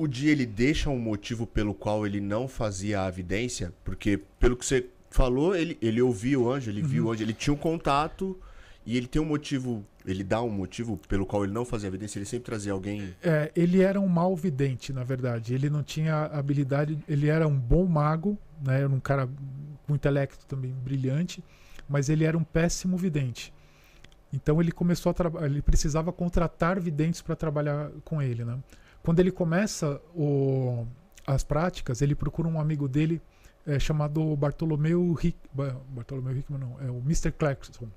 [0.00, 4.56] o dia ele deixa um motivo pelo qual ele não fazia a evidência, porque pelo
[4.56, 7.56] que você falou, ele, ele ouvia o anjo, ele viu o anjo, ele tinha um
[7.56, 8.40] contato
[8.86, 11.90] e ele tem um motivo, ele dá um motivo pelo qual ele não fazia a
[11.90, 13.14] evidência, ele sempre trazia alguém.
[13.22, 15.52] É, ele era um mau vidente, na verdade.
[15.52, 18.80] Ele não tinha habilidade, ele era um bom mago, né?
[18.80, 19.28] Era um cara
[19.86, 21.44] com intelecto também brilhante,
[21.86, 23.52] mas ele era um péssimo vidente.
[24.32, 28.58] Então ele começou a trabalhar, ele precisava contratar videntes para trabalhar com ele, né?
[29.02, 30.86] Quando ele começa o-
[31.26, 33.20] as práticas, ele procura um amigo dele
[33.66, 37.30] é, chamado Bartolomeu Hick, Ba- Bartolomeu Hickman não, é o Mr.
[37.30, 37.88] Clarkson.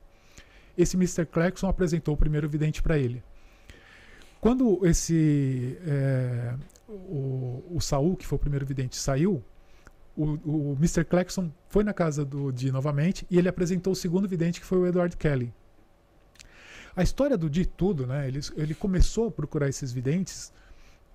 [0.77, 1.25] Esse Mr.
[1.25, 3.23] Clarkson apresentou o primeiro vidente para ele.
[4.41, 6.53] Quando esse é,
[6.89, 9.41] o, o Saul, que foi o primeiro vidente, saiu,
[10.17, 11.05] o, o Mr.
[11.05, 14.77] Clarkson foi na casa do Di novamente e ele apresentou o segundo vidente, que foi
[14.79, 15.53] o Edward Kelly.
[16.95, 18.27] A história do Di tudo, né?
[18.27, 20.51] Ele, ele começou a procurar esses videntes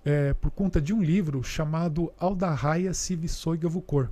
[0.05, 4.09] é, por conta de um livro chamado Aldarraia Civisoigavukor.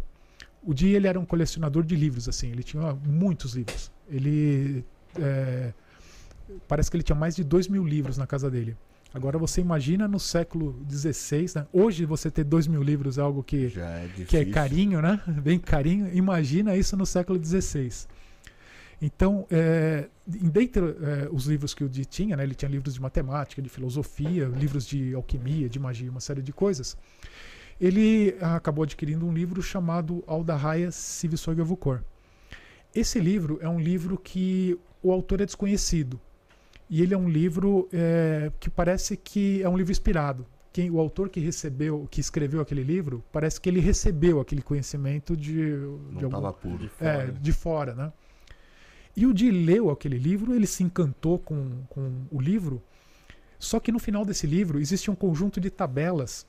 [0.64, 3.92] O Di ele era um colecionador de livros, assim, ele tinha muitos livros.
[4.10, 4.84] Ele
[5.20, 5.74] é,
[6.68, 8.76] parece que ele tinha mais de dois mil livros na casa dele.
[9.14, 11.68] Agora você imagina no século XVI, né?
[11.72, 15.22] Hoje você ter dois mil livros é algo que, é que é carinho, né?
[15.42, 16.14] Bem carinho.
[16.14, 17.90] Imagina isso no século XVI.
[19.02, 23.02] Então, é, dentre é, os livros que o Di tinha, né, ele tinha livros de
[23.02, 26.98] matemática, de filosofia, livros de alquimia, de magia, uma série de coisas.
[27.80, 32.02] Ele acabou adquirindo um livro chamado Aldarraia Civisoigavukor.
[32.94, 36.20] Esse livro é um livro que o autor é desconhecido.
[36.90, 40.46] E ele é um livro é, que parece que é um livro inspirado.
[40.74, 45.36] Quem, o autor que recebeu, que escreveu aquele livro, parece que ele recebeu aquele conhecimento
[45.36, 45.76] de,
[46.12, 46.90] Não de algum, puro.
[47.00, 48.12] é, de fora, né?
[49.18, 52.84] E o Di leu aquele livro, ele se encantou com, com o livro,
[53.58, 56.46] só que no final desse livro existe um conjunto de tabelas,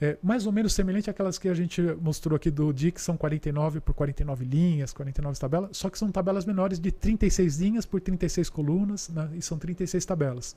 [0.00, 3.16] é, mais ou menos semelhante àquelas que a gente mostrou aqui do Di, que são
[3.16, 8.00] 49 por 49 linhas, 49 tabelas, só que são tabelas menores de 36 linhas por
[8.00, 9.28] 36 colunas, né?
[9.34, 10.56] e são 36 tabelas.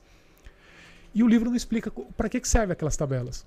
[1.12, 3.44] E o livro não explica para que que serve aquelas tabelas.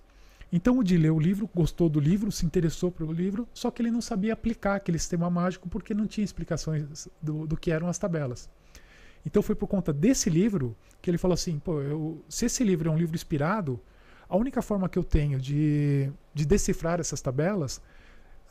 [0.55, 3.81] Então o Di leu o livro, gostou do livro, se interessou pelo livro, só que
[3.81, 7.87] ele não sabia aplicar aquele sistema mágico porque não tinha explicações do, do que eram
[7.87, 8.47] as tabelas.
[9.25, 12.87] Então foi por conta desse livro que ele falou assim: pô, eu, se esse livro
[12.87, 13.79] é um livro inspirado,
[14.29, 17.81] a única forma que eu tenho de, de decifrar essas tabelas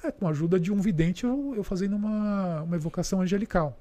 [0.03, 3.79] é com a ajuda de um vidente eu, eu fazendo uma, uma evocação angelical.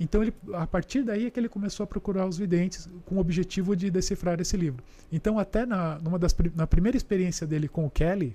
[0.00, 3.18] Então, ele, a partir daí é que ele começou a procurar os videntes com o
[3.18, 4.82] objetivo de decifrar esse livro.
[5.12, 8.34] Então, até na, numa das, na primeira experiência dele com o Kelly,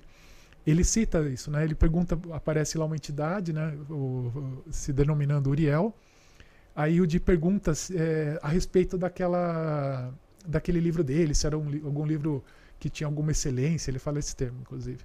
[0.64, 1.64] ele cita isso, né?
[1.64, 3.76] Ele pergunta, aparece lá uma entidade, né?
[3.90, 5.92] O, se denominando Uriel.
[6.74, 10.12] Aí o Di pergunta é, a respeito daquela,
[10.46, 12.44] daquele livro dele, se era um, algum livro
[12.78, 13.90] que tinha alguma excelência.
[13.90, 15.00] Ele fala esse termo, inclusive.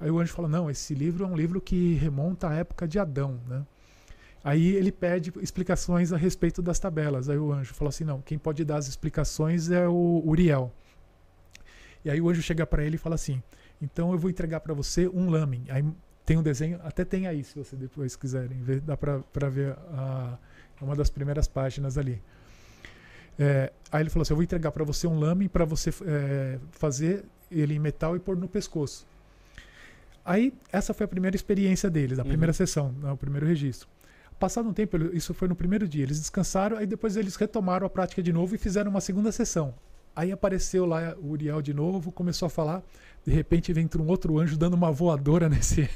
[0.00, 2.98] Aí o anjo fala: não, esse livro é um livro que remonta à época de
[2.98, 3.64] Adão, né?
[4.44, 7.28] Aí ele pede explicações a respeito das tabelas.
[7.28, 10.72] Aí o anjo fala assim: não, quem pode dar as explicações é o Uriel.
[12.04, 13.42] E aí o anjo chega para ele e fala assim:
[13.80, 15.64] então eu vou entregar para você um lamen.
[15.68, 15.84] Aí
[16.24, 20.38] tem um desenho, até tem aí se você depois quiserem ver, dá para ver a,
[20.80, 22.20] uma das primeiras páginas ali.
[23.38, 26.58] É, aí ele falou assim: eu vou entregar para você um lamen para você é,
[26.70, 29.06] fazer ele em metal e pôr no pescoço.
[30.24, 32.54] Aí essa foi a primeira experiência deles, a primeira uhum.
[32.54, 33.88] sessão, né, o primeiro registro.
[34.42, 37.88] Passado um tempo, isso foi no primeiro dia, eles descansaram, aí depois eles retomaram a
[37.88, 39.72] prática de novo e fizeram uma segunda sessão.
[40.16, 42.82] Aí apareceu lá o Uriel de novo, começou a falar.
[43.24, 45.88] De repente vem um outro anjo dando uma voadora nesse,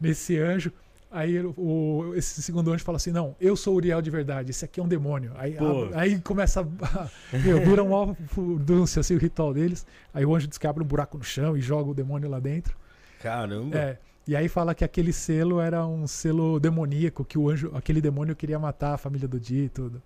[0.00, 0.72] nesse anjo.
[1.12, 4.80] Aí o, esse segundo anjo fala assim: Não, eu sou Uriel de verdade, esse aqui
[4.80, 5.30] é um demônio.
[5.36, 7.08] Aí, a, aí começa a.
[7.38, 9.86] Meu, vira um furdúncio assim, o ritual deles.
[10.12, 12.40] Aí o anjo diz que abre um buraco no chão e joga o demônio lá
[12.40, 12.76] dentro.
[13.22, 13.78] Caramba!
[13.78, 13.98] É.
[14.30, 18.36] E aí fala que aquele selo era um selo demoníaco, que o anjo, aquele demônio
[18.36, 20.00] queria matar a família do Di e tudo.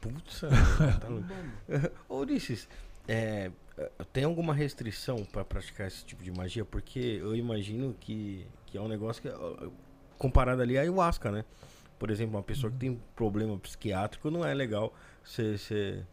[0.00, 0.40] Putz,
[0.98, 2.68] tá Ô Ulisses,
[3.06, 3.52] é,
[4.12, 6.64] tem alguma restrição para praticar esse tipo de magia?
[6.64, 9.28] Porque eu imagino que, que é um negócio que,
[10.18, 11.44] comparado ali à ayahuasca, né?
[11.96, 14.92] Por exemplo, uma pessoa que tem problema psiquiátrico não é legal
[15.22, 16.04] você, você,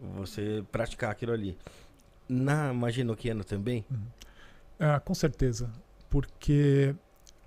[0.00, 1.56] você praticar aquilo ali.
[2.28, 3.84] Na magia noquiana também?
[3.88, 4.06] Uhum.
[4.80, 5.70] Ah, com certeza
[6.10, 6.94] porque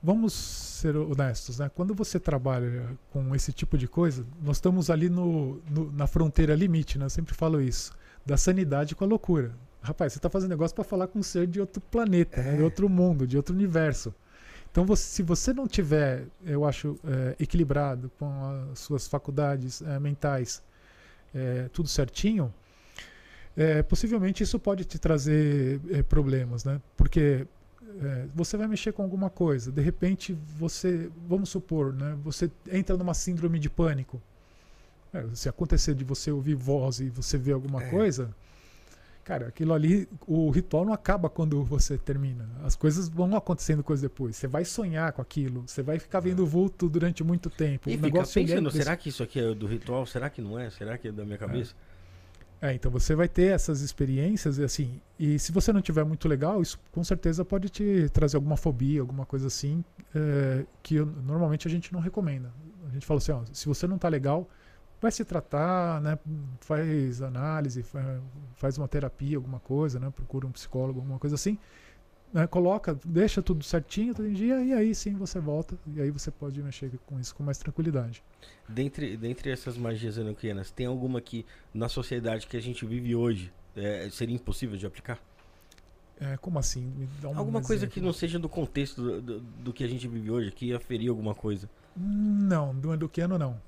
[0.01, 1.69] vamos ser honestos, né?
[1.73, 6.55] Quando você trabalha com esse tipo de coisa, nós estamos ali no, no na fronteira
[6.55, 7.05] limite, né?
[7.05, 7.93] Eu sempre falo isso,
[8.25, 9.53] da sanidade com a loucura.
[9.81, 12.43] Rapaz, você está fazendo negócio para falar com um ser de outro planeta, é.
[12.43, 12.55] né?
[12.55, 12.63] de é.
[12.63, 14.13] outro mundo, de outro universo.
[14.71, 18.27] Então, você, se você não tiver, eu acho, é, equilibrado com
[18.71, 20.63] as suas faculdades é, mentais,
[21.35, 22.51] é, tudo certinho,
[23.55, 26.81] é, possivelmente isso pode te trazer problemas, né?
[26.97, 27.45] Porque
[28.01, 32.97] é, você vai mexer com alguma coisa, de repente você, vamos supor, né, você entra
[32.97, 34.21] numa síndrome de pânico.
[35.13, 37.89] É, se acontecer de você ouvir voz e você ver alguma é.
[37.89, 38.35] coisa,
[39.23, 42.49] cara, aquilo ali, o ritual não acaba quando você termina.
[42.63, 44.35] As coisas vão acontecendo coisas depois.
[44.35, 47.89] Você vai sonhar com aquilo, você vai ficar vendo vulto durante muito tempo.
[47.91, 50.05] E o fica pensando, será que isso aqui é do ritual?
[50.07, 50.71] Será que não é?
[50.71, 51.75] Será que é da minha cabeça?
[51.89, 51.92] É.
[52.63, 56.61] É, então você vai ter essas experiências assim, e se você não tiver muito legal,
[56.61, 59.83] isso com certeza pode te trazer alguma fobia, alguma coisa assim,
[60.15, 62.53] é, que eu, normalmente a gente não recomenda.
[62.87, 64.47] A gente fala assim, ó, se você não está legal,
[65.01, 66.17] vai se tratar, né,
[66.61, 67.83] faz análise,
[68.55, 71.57] faz uma terapia, alguma coisa, né, procura um psicólogo, alguma coisa assim,
[72.33, 76.09] né, coloca, deixa tudo certinho, tudo em dia, e aí sim você volta, e aí
[76.09, 78.23] você pode mexer com isso com mais tranquilidade.
[78.67, 83.53] Dentre, dentre essas magias enoquianas, tem alguma que na sociedade que a gente vive hoje
[83.75, 85.19] é, seria impossível de aplicar?
[86.19, 86.91] É, como assim?
[87.23, 87.67] Um alguma exemplo.
[87.67, 90.67] coisa que não seja do contexto do, do, do, que a gente vive hoje, que
[90.67, 91.69] ia ferir alguma coisa?
[91.95, 93.59] Não, do enoquiano não.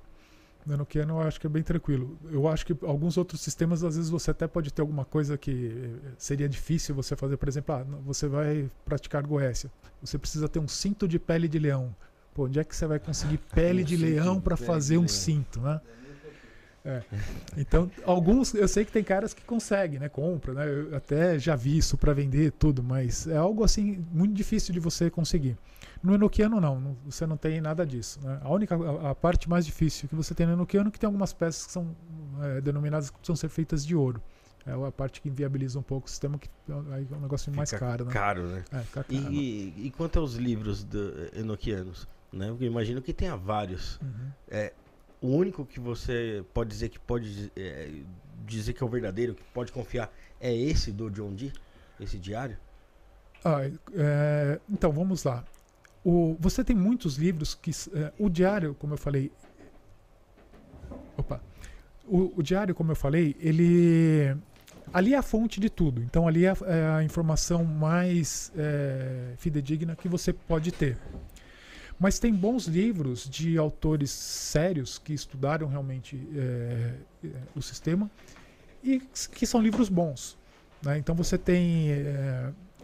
[0.65, 2.17] No Nokiano eu acho que é bem tranquilo.
[2.31, 5.95] Eu acho que alguns outros sistemas, às vezes, você até pode ter alguma coisa que
[6.17, 7.37] seria difícil você fazer.
[7.37, 9.71] Por exemplo, ah, você vai praticar goécia.
[10.01, 11.95] Você precisa ter um cinto de pele de leão.
[12.33, 15.79] Pô, onde é que você vai conseguir pele de leão para fazer um cinto, né?
[16.83, 17.01] É.
[17.57, 20.07] Então, alguns, eu sei que tem caras que conseguem, né?
[20.07, 20.69] Compra, né?
[20.69, 24.79] Eu até já vi isso para vender tudo, mas é algo assim muito difícil de
[24.79, 25.57] você conseguir.
[26.05, 28.19] No Enochiano não, não- você não tem nada disso.
[28.21, 28.39] né?
[28.43, 31.07] A única a, a parte mais difícil que você tem no Enochiano é que tem
[31.07, 31.95] algumas peças que são
[32.43, 34.21] é, denominadas que precisam ser feitas de ouro.
[34.67, 36.49] É a parte que inviabiliza um pouco o sistema, que
[36.91, 38.11] aí é um negócio mais Fica caro, né?
[38.11, 38.65] Caro, né?
[38.71, 39.33] É, fica E, caro.
[39.33, 42.07] e, e quanto aos livros do, enoquianos?
[42.33, 42.49] Né?
[42.49, 43.99] Eu imagino que tenha vários.
[44.01, 44.31] Uhum.
[44.49, 44.73] É,
[45.21, 47.91] o único que você pode dizer que pode é,
[48.45, 50.11] dizer que é o verdadeiro, que pode confiar,
[50.41, 51.53] é esse do John Dee?
[51.99, 52.57] Esse diário?
[53.43, 53.59] Ah,
[53.93, 55.43] é, então, vamos lá.
[56.05, 57.71] O, você tem muitos livros que.
[57.93, 59.31] é, o diário, como eu falei.
[61.17, 61.41] Opa.
[62.07, 64.35] O, o diário, como eu falei, ele.
[64.93, 66.01] Ali é a fonte de tudo.
[66.03, 70.95] Então, ali é, a- é a informação mais é, fidedigna que você pode ter.
[71.99, 76.93] Mas tem bons livros de autores sérios que estudaram realmente é,
[77.55, 78.11] o sistema
[78.83, 80.37] e que são livros bons.
[80.83, 80.97] né?
[80.99, 81.89] Então você tem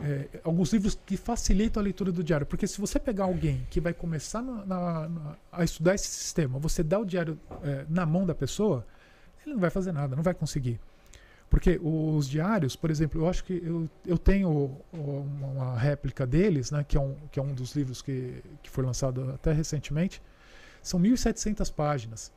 [0.04, 2.46] é, alguns livros que facilitam a leitura do diário.
[2.46, 6.60] Porque se você pegar alguém que vai começar na- na- na- a estudar esse sistema,
[6.60, 8.86] você dá o diário é, na mão da pessoa,
[9.46, 10.80] ele não vai fazer nada, não vai conseguir.
[11.50, 16.86] Porque os diários, por exemplo, eu acho que eu, eu tenho uma, réplica deles, né,
[16.88, 20.22] que, é um, que é um dos livros que, que foi lançado até recentemente.
[20.82, 22.32] São 1.700 páginas.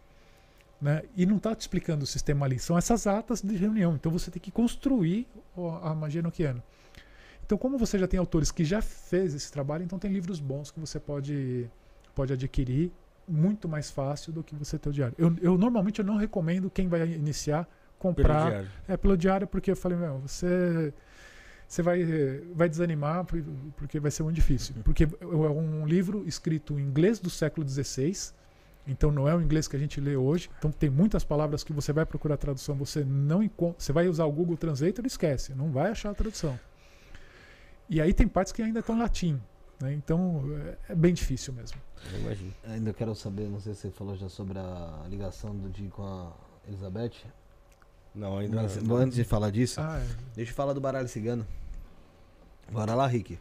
[0.82, 2.59] Né, e não está te explicando o sistema ali.
[2.59, 3.95] São essas atas de reunião.
[3.95, 5.28] Então você tem que construir
[5.82, 6.20] a magia.
[7.45, 10.71] Então, como você já tem autores que já fez esse trabalho, então tem livros bons
[10.71, 11.69] que você pode,
[12.15, 12.91] pode adquirir
[13.29, 15.15] muito mais fácil do que você ter o diário.
[15.19, 18.69] Eu, eu normalmente eu não recomendo quem vai iniciar Pelo comprar diário.
[18.89, 20.93] é pelo diário porque eu falei, meu, você
[21.66, 22.05] você vai
[22.55, 23.43] vai desanimar por-
[23.77, 24.75] porque vai ser muito difícil.
[24.85, 28.12] Porque é um livro escrito em inglês do século XVI,
[28.87, 30.51] então não é o inglês que a gente lê hoje.
[30.59, 34.25] Então tem muitas palavras que você vai procurar tradução, você não encontra, você vai usar
[34.27, 36.59] o Google Translator, esquece, não vai achar a tradução.
[37.89, 39.40] E aí tem partes que ainda estão em latim,
[39.81, 39.93] né?
[39.93, 40.43] Então
[40.89, 41.78] é- é bem difícil mesmo.
[42.12, 42.52] Eu imagino.
[42.65, 46.02] Ainda quero saber, não sei se você falou já sobre a ligação do Di com
[46.02, 46.32] a
[46.66, 47.12] Elizabeth.
[48.15, 48.97] Não, ainda Mas, não.
[48.97, 50.06] antes de falar disso, Ah, é.
[50.36, 51.47] deixa eu falar do baralho cigano.
[52.70, 53.39] Bora lá, Rick.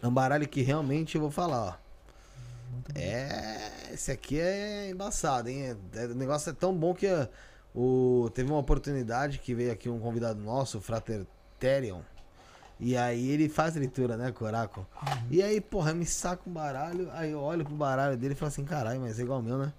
[0.00, 1.90] É um baralho que realmente eu vou falar, ó.
[2.94, 5.76] É, esse aqui é embaçado, hein?
[5.92, 7.26] É- o negócio é tão bom que ó,
[7.74, 11.26] o, teve uma oportunidade que veio aqui um convidado nosso, o Frater
[11.58, 12.02] Therion.
[12.80, 14.86] E aí ele faz leitura, né, Coraco?
[15.30, 18.48] E aí, porra, me saca um baralho, aí eu olho pro baralho dele e falo
[18.48, 19.70] assim, caralho, mas é igual o meu, né?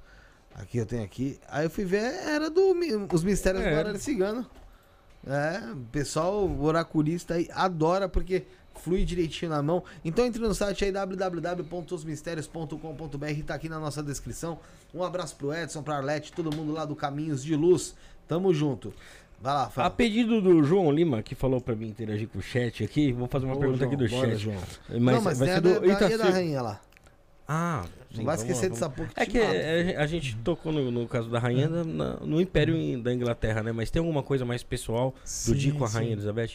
[0.53, 1.39] Aqui eu tenho aqui.
[1.49, 2.75] Aí eu fui ver, era do
[3.11, 3.69] os mistérios É.
[3.71, 4.45] do baralho cigano.
[5.25, 8.45] É, o pessoal oraculista aí adora porque
[8.75, 9.83] flui direitinho na mão.
[10.03, 14.59] Então entre no site aí www.osmistérios.com.br, tá aqui na nossa descrição.
[14.93, 17.95] Um abraço pro Edson, pra Arlete, todo mundo lá do Caminhos de Luz.
[18.27, 18.93] Tamo junto.
[19.41, 19.89] Vai lá, A fala.
[19.89, 23.45] pedido do João Lima, que falou pra mim interagir com o chat aqui, vou fazer
[23.47, 24.38] uma Ô, pergunta João, aqui do bora, chat.
[24.39, 24.57] João.
[24.89, 26.81] Mas, Não, mas vai ser a do da, da, a da rainha lá.
[27.47, 30.05] Ah, Não sim, vai vamos esquecer lá, dessa porra que É te que é, a
[30.05, 33.72] gente tocou no, no caso da rainha na- no Império da Inglaterra, né?
[33.72, 35.13] Mas tem alguma coisa mais pessoal
[35.47, 35.95] do Di Sim, com a sim.
[35.97, 36.51] rainha Elizabeth?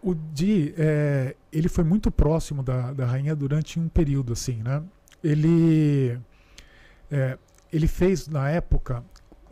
[0.00, 4.82] O Di, é, ele foi muito próximo da, da rainha durante um período, assim, né?
[5.22, 6.16] Ele,
[7.10, 7.36] é,
[7.72, 9.02] ele fez, na época,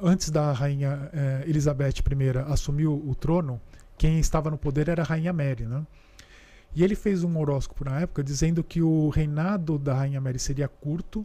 [0.02, 3.60] antes da rainha é, Elizabeth I assumir o trono,
[3.97, 5.86] quem estava no poder era a rainha Mary, né?
[6.74, 10.68] E ele fez um horóscopo na época dizendo que o reinado da rainha Mary seria
[10.68, 11.24] curto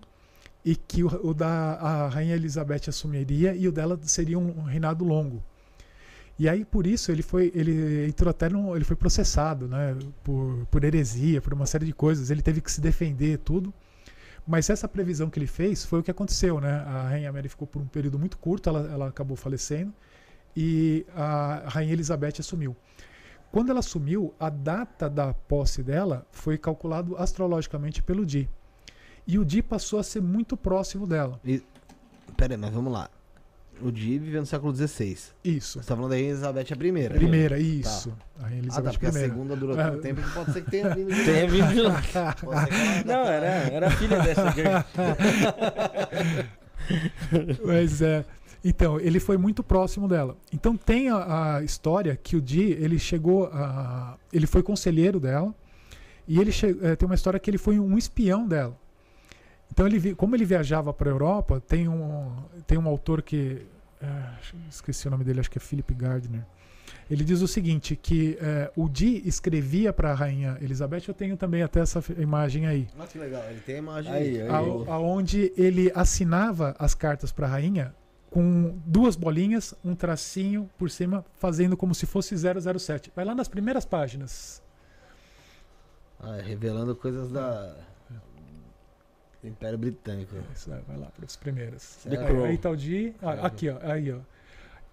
[0.64, 5.04] e que o, o da a rainha Elizabeth assumiria e o dela seria um reinado
[5.04, 5.44] longo.
[6.40, 10.66] E aí, por isso, ele foi, ele entrou até no, ele foi processado, né, por,
[10.72, 12.32] por heresia, por uma série de coisas.
[12.32, 13.72] Ele teve que se defender, tudo.
[14.52, 16.84] Mas essa previsão que ele fez foi o que aconteceu, né?
[16.86, 19.94] A Rainha Mary ficou por um período muito curto, ela, ela acabou falecendo
[20.54, 22.76] e a Rainha Elizabeth assumiu.
[23.50, 28.50] Quando ela assumiu, a data da posse dela foi calculado astrologicamente pelo Di.
[29.26, 31.40] E o Di passou a ser muito próximo dela.
[32.36, 33.10] Pera aí, mas vamos lá.
[33.80, 35.18] O Di viveu no século XVI.
[35.44, 35.82] Isso.
[35.82, 37.16] Você tá falando da Rainha Elizabeth a primeira.
[37.16, 38.14] Primeira, isso.
[38.40, 39.84] A Rainha Ah, Elizabeth tá, porque a segunda durou É.
[39.84, 42.02] tanto tempo que pode ser que tenha vindo de Tenha vindo de lá.
[43.06, 44.54] Não, era, era filha dessa.
[47.66, 48.26] Mas é.
[48.64, 50.38] Então, ele foi muito próximo dela.
[50.54, 54.16] Então tem a, a história que o Di, ele chegou a.
[54.32, 55.54] Ele foi conselheiro dela.
[56.28, 58.78] E ele che- eh, tem uma história que ele foi um espião dela.
[59.72, 62.32] Então, ele, como ele viajava para a Europa, tem um,
[62.68, 63.66] tem um autor que.
[64.02, 64.24] eh,
[64.70, 66.46] esqueci o nome dele, acho que é Philip Gardner.
[67.10, 71.04] Ele diz o seguinte: que eh, o Di escrevia para a rainha Elizabeth.
[71.08, 72.88] Eu tenho também até essa imagem aí.
[72.98, 74.42] Olha que legal, ele tem a imagem Aí, aí.
[74.42, 74.50] aí.
[74.50, 77.96] A- aonde ele assinava as cartas para a rainha
[78.30, 83.12] com duas bolinhas, um tracinho por cima, fazendo como se fosse 007.
[83.16, 84.62] Vai lá nas primeiras páginas.
[86.20, 87.76] Ah, é, revelando coisas da.
[89.42, 90.36] Do Império Britânico.
[90.56, 92.00] Isso, vai vai lá para as primeiras.
[92.08, 92.46] The Aí, Crow.
[92.46, 93.14] aí tá o Di.
[93.22, 94.18] ah, aqui, ó, aí, ó.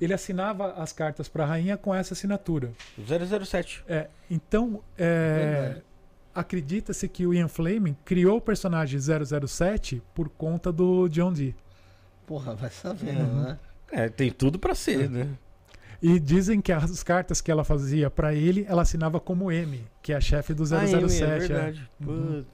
[0.01, 2.71] Ele assinava as cartas para a rainha com essa assinatura.
[2.97, 3.83] 007.
[3.89, 5.79] É, então, é,
[6.35, 11.55] acredita-se que o Ian Fleming criou o personagem 007 por conta do John Dee.
[12.27, 13.43] Porra, vai sabendo, Uhum.
[13.43, 13.59] né?
[13.91, 15.29] É, tem tudo pra ser, né?
[16.01, 20.13] E dizem que as cartas que ela fazia pra ele, ela assinava como M, que
[20.13, 21.25] é a chefe do 007.
[21.25, 21.39] Ah, é é.
[21.41, 21.91] verdade.
[22.07, 22.45] Uhum.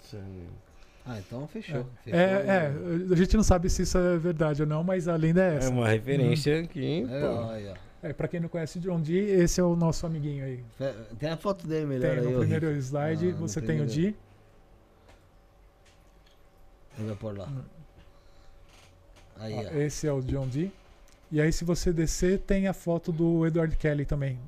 [1.07, 1.87] Ah, então fechou.
[2.07, 2.73] É, é,
[3.13, 5.57] a gente não sabe se isso é verdade ou não, mas a lenda é é
[5.59, 5.71] essa.
[5.71, 7.75] uma referência que, É, pô, ó, aí, ó.
[8.07, 10.65] É, pra quem não conhece John Dee, esse é o nosso amiguinho aí.
[11.19, 12.79] Tem a foto dele melhor Tem aí, no primeiro Rick.
[12.81, 13.87] slide, Ah, você tem o.
[13.87, 14.15] Dee.
[16.99, 17.47] Ele vai pôr lá.
[17.49, 17.63] Hum.
[19.37, 19.63] Aí, Ó, ó.
[19.79, 20.71] esse é o John Dee.
[21.33, 24.39] E aí, se você descer, tem a foto do Edward Kelly também,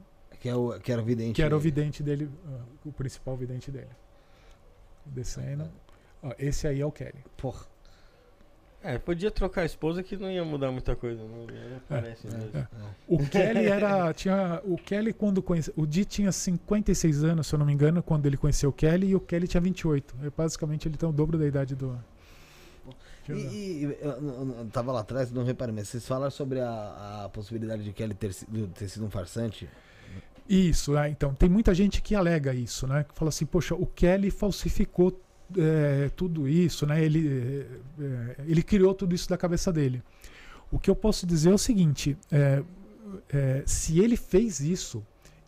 [0.40, 1.34] Que, é o, que era o vidente.
[1.34, 1.70] que era o dele.
[1.74, 3.88] vidente dele, ah, o principal vidente dele.
[5.04, 5.68] Descendo.
[6.22, 7.24] Ó, esse aí é o Kelly.
[7.36, 7.64] Porra.
[8.82, 11.38] É, podia trocar a esposa que não ia mudar muita coisa, não.
[11.46, 12.50] Não parece mesmo.
[12.56, 12.66] é.
[13.08, 14.12] O Kelly era.
[14.14, 15.74] Tinha, o Kelly, quando conheceu.
[15.76, 19.08] O Di tinha 56 anos, se eu não me engano, quando ele conheceu o Kelly,
[19.08, 20.14] e o Kelly tinha 28.
[20.22, 21.98] É, basicamente, ele tem o dobro da idade do.
[23.28, 26.60] E, e- e- eu, eu- eu tava lá atrás, não reparei, mas vocês falaram sobre
[26.60, 29.68] a, a possibilidade de Kelly ter, sido- ter sido um farsante?
[30.48, 31.34] Isso, é, então.
[31.34, 33.02] Tem muita gente que alega isso, né?
[33.08, 35.20] Que fala assim, poxa, o Kelly falsificou
[35.56, 37.02] é, tudo isso, né?
[37.04, 37.66] Ele,
[38.00, 40.02] é, é, ele criou tudo isso da cabeça dele.
[40.70, 42.62] O que eu posso dizer é o seguinte: é,
[43.28, 45.04] é, se ele fez isso,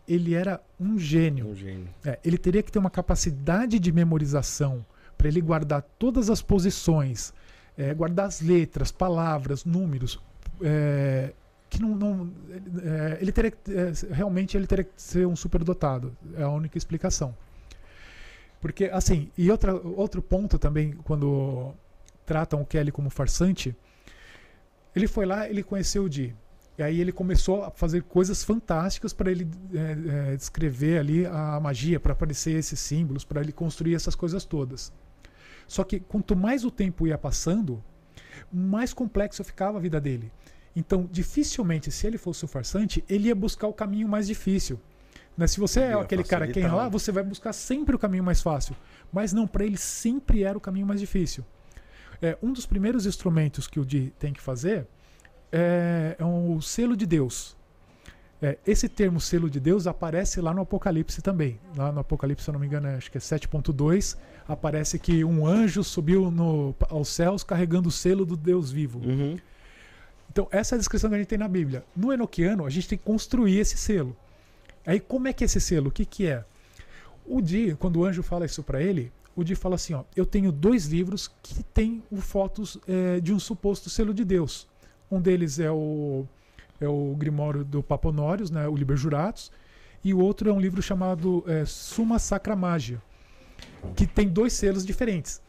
[0.07, 1.47] ele era um gênio.
[1.49, 1.87] Um gênio.
[2.05, 4.85] É, ele teria que ter uma capacidade de memorização
[5.17, 7.33] para ele guardar todas as posições,
[7.77, 10.19] é, guardar as letras, palavras, números,
[11.69, 12.31] que não, não-
[12.83, 16.15] é, ele teria que, é, realmente ele teria que ser um superdotado.
[16.35, 17.35] É a única explicação.
[18.59, 21.73] Porque assim, e outra, outro ponto também quando
[22.25, 23.75] tratam o Kelly como farsante,
[24.95, 26.35] ele foi lá, ele conheceu o Di.
[26.77, 31.59] E aí ele começou a fazer coisas fantásticas para ele é, é, descrever ali a
[31.59, 34.93] magia, para aparecer esses símbolos, para ele construir essas coisas todas.
[35.67, 37.83] Só que quanto mais o tempo ia passando,
[38.51, 40.31] mais complexo ficava a vida dele.
[40.75, 44.79] Então, dificilmente, se ele fosse o farsante, ele ia buscar o caminho mais difícil.
[45.39, 45.47] Né?
[45.47, 46.91] Se você é aquele cara que quer facilitar, enrolar, né?
[46.91, 48.75] você vai buscar sempre o caminho mais fácil.
[49.09, 51.45] Mas não, para ele sempre era o caminho mais difícil.
[52.21, 54.85] É, um dos primeiros instrumentos que o Di tem que fazer
[55.49, 57.55] é, é um selo de Deus.
[58.41, 61.57] É, esse termo selo de Deus aparece lá no Apocalipse também.
[61.73, 65.23] Lá no Apocalipse, se eu não me engano, é- acho que é 7.2, aparece que
[65.23, 68.99] um anjo subiu no, aos céus carregando o selo do Deus vivo.
[68.99, 69.37] Uhum.
[70.29, 71.85] Então, essa é a descrição que a gente tem na Bíblia.
[71.95, 74.15] No Enoquiano, a gente tem que construir esse selo.
[74.89, 75.89] Aí, como é que é esse selo?
[75.89, 76.43] O que, que é?
[77.23, 80.25] O Di, quando o anjo fala isso para ele, o Di fala assim: ó, eu
[80.25, 84.67] tenho dois livros que têm o fotos eh, de um suposto selo de Deus.
[85.11, 86.25] Um deles é o,
[86.81, 89.51] é o Grimório do Paponórios, né, o Liber Juratus,
[90.03, 92.99] e o outro é um livro chamado eh, Summa Sacra Magia,
[93.95, 95.39] que tem dois selos diferentes.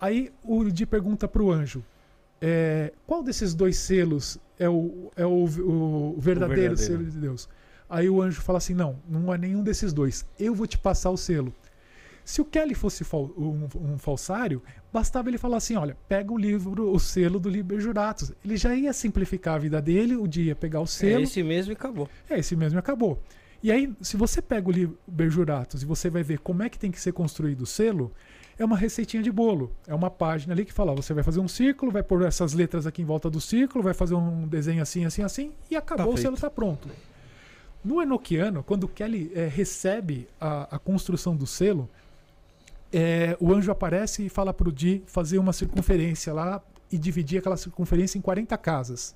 [0.00, 1.84] Aí o Di pergunta para o anjo:
[2.40, 6.76] é, qual desses dois selos é o, é o, o verdadeiro, verdadeiro.
[6.76, 7.48] selo de Deus?
[7.88, 10.26] Aí o anjo fala assim: não, não é nenhum desses dois.
[10.38, 11.52] Eu vou te passar o selo.
[12.24, 14.62] Se o Kelly fosse um, falsário,
[14.92, 18.32] bastava ele falar assim: olha, pega o livro, o selo do Liber Juratus.
[18.44, 21.22] Ele já ia simplificar a vida dele, o dia ia pegar o É selo.
[21.22, 22.08] esse mesmo e acabou.
[22.28, 23.18] É esse mesmo e acabou.
[23.62, 26.78] E aí, se você pega o Liber Juratus e você vai ver como é que
[26.78, 28.12] tem que ser construído o selo,
[28.58, 29.72] é uma receitinha de bolo.
[29.86, 32.86] É uma página ali que fala: você vai fazer um círculo, vai pôr essas letras
[32.86, 36.12] aqui em volta do círculo, vai fazer um desenho assim, assim, assim, e acabou, Tá
[36.12, 36.88] o selo está pronto.
[37.84, 41.88] No Enochiano, quando Kelly eh, recebe a, a construção do selo,
[42.92, 47.38] eh, o anjo aparece e fala para o Di fazer uma circunferência lá e dividir
[47.38, 49.14] aquela circunferência em 40 casas.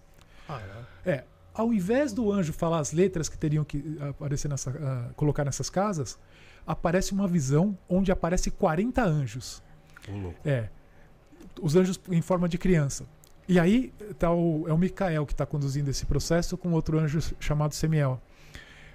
[1.05, 1.25] É,
[1.55, 5.69] ao invés do anjo falar as letras que teriam que aparecer nessa, ah, colocar nessas
[5.69, 6.19] casas,
[6.67, 9.63] aparece uma visão onde aparece 40 anjos.
[10.45, 10.69] É.
[11.61, 13.05] Os anjos em forma de criança.
[13.49, 17.19] E aí tá o, é o Micael que está conduzindo esse processo com outro anjo
[17.41, 18.21] chamado Semiel.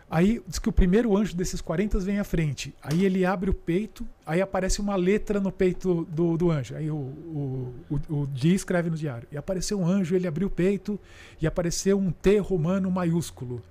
[0.10, 2.74] Aí diz que o primeiro anjo desses 40 vem à frente.
[2.82, 6.76] Aí ele abre o peito, aí aparece uma letra no peito do, do anjo.
[6.76, 9.28] Aí o, o, o, o Di escreve no diário.
[9.30, 10.98] E apareceu um anjo, ele abriu o peito
[11.42, 13.62] e apareceu um T romano maiúsculo.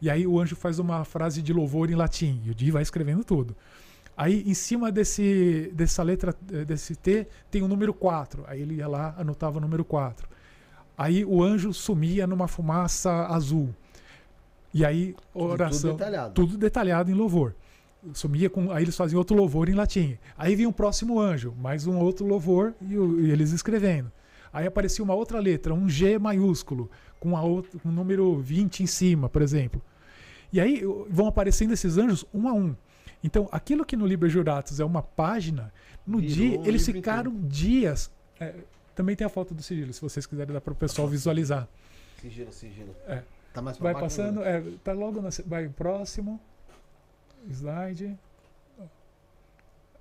[0.00, 2.40] E aí o anjo faz uma frase de louvor em latim.
[2.46, 3.54] E o Di vai escrevendo tudo.
[4.16, 8.44] Aí em cima desse, dessa letra, eh, desse T, tem o número 4.
[8.46, 10.26] Aí ele ia lá, anotava o número 4.
[10.96, 13.74] Aí o anjo sumia numa fumaça azul.
[14.74, 15.90] E aí, oração.
[15.90, 16.34] Tudo detalhado.
[16.34, 17.54] Tudo detalhado em louvor.
[18.14, 18.70] Sumia com.
[18.72, 20.18] Aí eles faziam outro louvor em latim.
[20.36, 24.10] Aí vinha um próximo anjo, mais um outro louvor e, e eles escrevendo.
[24.52, 28.82] Aí aparecia uma outra letra, um G maiúsculo, com a outra, com o número 20
[28.82, 29.80] em cima, por exemplo.
[30.52, 32.74] E aí vão aparecendo esses anjos um a um.
[33.24, 35.72] Então, aquilo que no Liber Juratus é uma página,
[36.06, 38.10] no Virou dia um eles ficaram dias.
[38.38, 38.52] é,
[38.94, 41.66] também tem a foto do sigilo, se vocês quiserem dar para o pessoal visualizar.
[42.20, 42.94] Sigilo, sigilo.
[43.06, 43.22] É.
[43.52, 44.58] Tá mais Vai baixo, passando, né?
[44.58, 46.40] é, tá logo na, vai próximo.
[47.48, 48.16] Slide.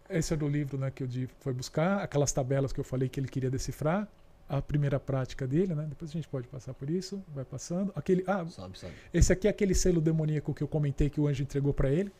[0.10, 3.07] Esse é do livro né, que o Di foi buscar, aquelas tabelas que eu falei
[3.07, 4.07] que ele queria decifrar,
[4.48, 5.86] a primeira prática dele, né?
[5.88, 7.94] Depois a gente pode passar por isso, vai passando.
[7.95, 8.94] Aquele, ah, Sobe, sobe.
[9.14, 12.11] esse aqui é aquele selo demoníaco que eu comentei que o anjo entregou para ele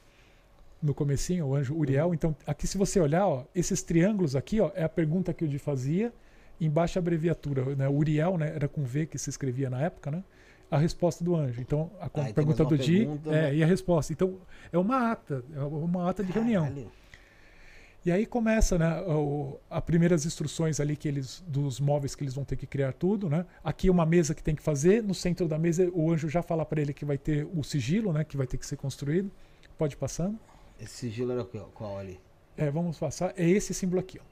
[0.81, 2.13] no comecinho, o anjo Uriel.
[2.13, 5.47] Então, aqui se você olhar, ó, esses triângulos aqui, ó, é a pergunta que o
[5.47, 6.13] Di fazia.
[6.59, 7.89] Embaixo a abreviatura, né?
[7.89, 8.53] Uriel, né?
[8.55, 10.23] Era com V que se escrevia na época, né?
[10.72, 11.61] A resposta do anjo.
[11.61, 13.56] Então, a Ah, então pergunta uma do Di pergunta, é, né?
[13.56, 14.14] e a resposta.
[14.14, 14.38] Então,
[14.72, 16.64] é uma ata, é uma ata de reunião.
[16.64, 16.91] Caralho.
[18.03, 22.34] E aí começa, né, o, a primeiras instruções ali que eles dos móveis que eles
[22.34, 23.45] vão ter que criar tudo, né?
[23.64, 26.65] Aqui uma mesa que tem que fazer, no centro da mesa o anjo já fala
[26.65, 29.30] para ele que vai ter o sigilo, né, que vai ter que ser construído.
[29.77, 30.39] Pode ir passando.
[30.80, 32.19] Esse sigilo era qual, qual ali?
[32.57, 33.34] É, vamos passar.
[33.38, 34.30] É esse símbolo aqui, ó.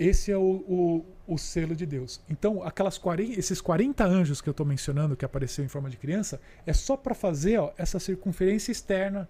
[0.00, 2.22] Esse é o, o, o selo de Deus.
[2.30, 5.98] Então, aquelas 40, esses 40 anjos que eu estou mencionando, que apareceu em forma de
[5.98, 9.28] criança, é só para fazer ó, essa circunferência externa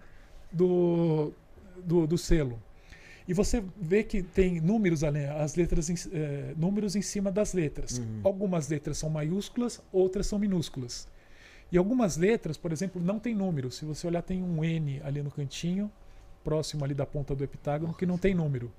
[0.53, 1.33] do,
[1.85, 2.63] do, do selo.
[3.27, 8.01] E você vê que tem números as letras em, eh, números em cima das letras.
[8.23, 11.09] Algumas letras são maiúsculas, outras são minúsculas.
[11.73, 13.73] E algumas letras, por exemplo, não tem número.
[13.73, 15.91] Se você olhar, tem um N ali no cantinho,
[16.45, 18.71] próximo ali da ponta do heptágono, que não tem número.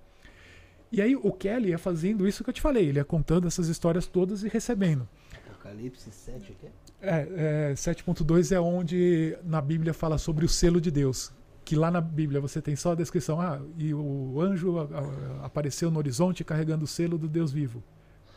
[0.92, 3.68] E aí o Kelly ia fazendo isso que eu te falei, ele ia contando essas
[3.70, 5.08] histórias todas e recebendo.
[5.50, 6.68] Apocalipse 7, o quê?
[7.02, 11.32] É, é, 7.2 é onde na Bíblia fala sobre o selo de Deus.
[11.64, 15.46] Que lá na Bíblia você tem só a descrição, ah, e o anjo a- a-
[15.46, 17.82] apareceu no horizonte carregando o selo do Deus vivo.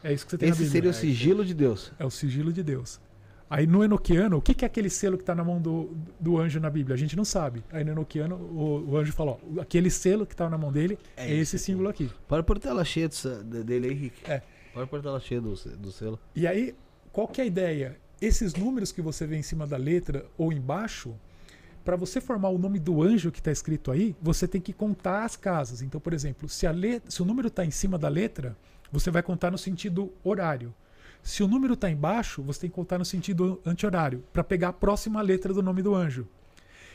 [0.03, 0.91] É isso que você tem Esse na seria Bíblia.
[0.91, 1.93] o sigilo de Deus.
[1.99, 3.01] É o sigilo de Deus.
[3.49, 6.39] Aí no Enoquiano, o que que é aquele selo que está na mão do, do
[6.39, 6.95] anjo na Bíblia?
[6.95, 7.63] A gente não sabe.
[7.71, 10.99] Aí no Enoquiano, o, o anjo falou: ó, aquele selo que está na mão dele
[11.17, 12.11] é, É esse símbolo aqui.
[12.27, 13.09] Pode pôr tela cheia
[13.45, 14.31] dele aí, Rick.
[14.31, 14.43] É.
[14.73, 16.19] Pode pôr tela cheia do, do selo.
[16.35, 16.75] E aí,
[17.13, 17.97] qual que é a ideia?
[18.21, 21.15] Esses números que você vê em cima da letra ou embaixo,
[21.85, 25.25] para você formar o nome do anjo que está escrito aí, você tem que contar
[25.25, 25.83] as casas.
[25.83, 28.57] Então, por exemplo, se, a let- se o número está em cima da letra,
[28.91, 30.75] você vai contar no sentido horário.
[31.25, 34.73] Se o número está embaixo, você tem que contar no sentido anti-horário, para pegar a
[34.75, 36.29] próxima letra do nome do anjo.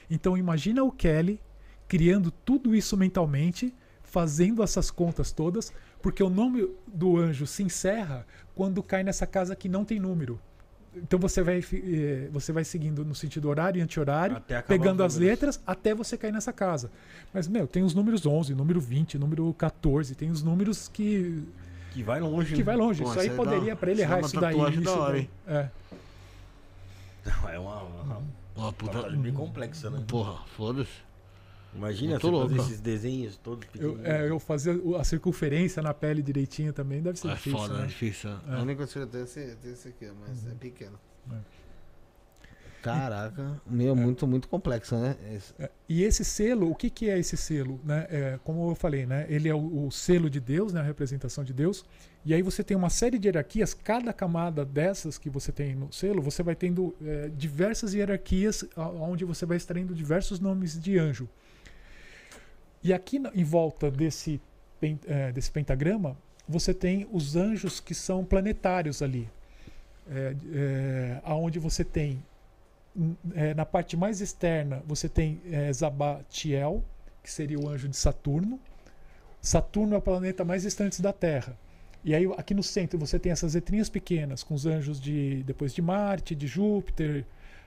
[0.08, 1.42] Então, imagina o Kelly
[1.88, 3.74] criando tudo isso mentalmente,
[4.04, 9.56] fazendo essas contas todas, porque o nome do anjo se encerra quando cai nessa casa
[9.56, 10.40] que não tem número.
[10.96, 15.62] Então você vai, eh, você vai seguindo no sentido horário e anti-horário, pegando as letras
[15.66, 16.92] até você cair nessa casa.
[17.34, 21.44] Mas, meu, tem os números 11, número 20, número 14, tem os números que,
[21.92, 22.52] Que vai longe.
[22.54, 22.64] que né?
[22.64, 23.02] vai longe.
[23.04, 24.56] Pô, isso aí poderia para ele isso dá errar uma isso daí.
[24.76, 25.22] da isso hora, daí.
[25.22, 25.30] hein?
[25.48, 25.70] É.
[27.54, 28.22] É uma, uma,
[28.56, 29.10] uma puta.
[29.12, 30.04] bem complexa, né?
[30.08, 30.90] Porra, foda-se.
[31.76, 32.50] Imagina Muito você louco.
[32.50, 37.00] fazer esses desenhos todos Eu, é, eu fazer o- a circunferência na pele direitinho também
[37.02, 37.60] deve ser É difícil.
[37.60, 37.84] foda, né?
[37.84, 38.30] é difícil.
[38.32, 38.56] É.
[38.56, 41.00] A única coisa que eu tenho é esse, tem esse aqui, mas é pequeno.
[42.82, 45.16] Caraca, meu, muito, muito complexo, né?
[45.36, 47.80] Esse- É, E esse selo, o que, que é esse selo?
[47.84, 48.08] Né?
[48.10, 49.26] É, como eu falei, né?
[49.30, 50.80] ele é o, o selo de Deus, né?
[50.80, 51.84] a representação de Deus.
[52.26, 53.74] E aí você tem uma série de hierarquias.
[53.74, 59.26] Cada camada dessas que você tem no selo, você vai tendo é, diversas hierarquias, onde
[59.26, 61.28] você vai extraindo diversos nomes de anjo.
[62.84, 64.40] E aqui em volta desse,
[65.06, 66.16] é, desse pentagrama,
[66.48, 69.28] você tem os anjos que são planetários ali.
[70.12, 72.24] É, é, aonde você tem
[73.34, 76.84] é, na parte mais externa, você tem é, Zabatiel,
[77.24, 78.60] que seria o anjo de Saturno.
[79.42, 81.58] Saturno é o planeta mais distante da Terra.
[82.04, 85.74] E aí aqui no centro você tem essas letrinhas pequenas com os anjos de depois
[85.74, 87.26] de Marte, de Júpiter,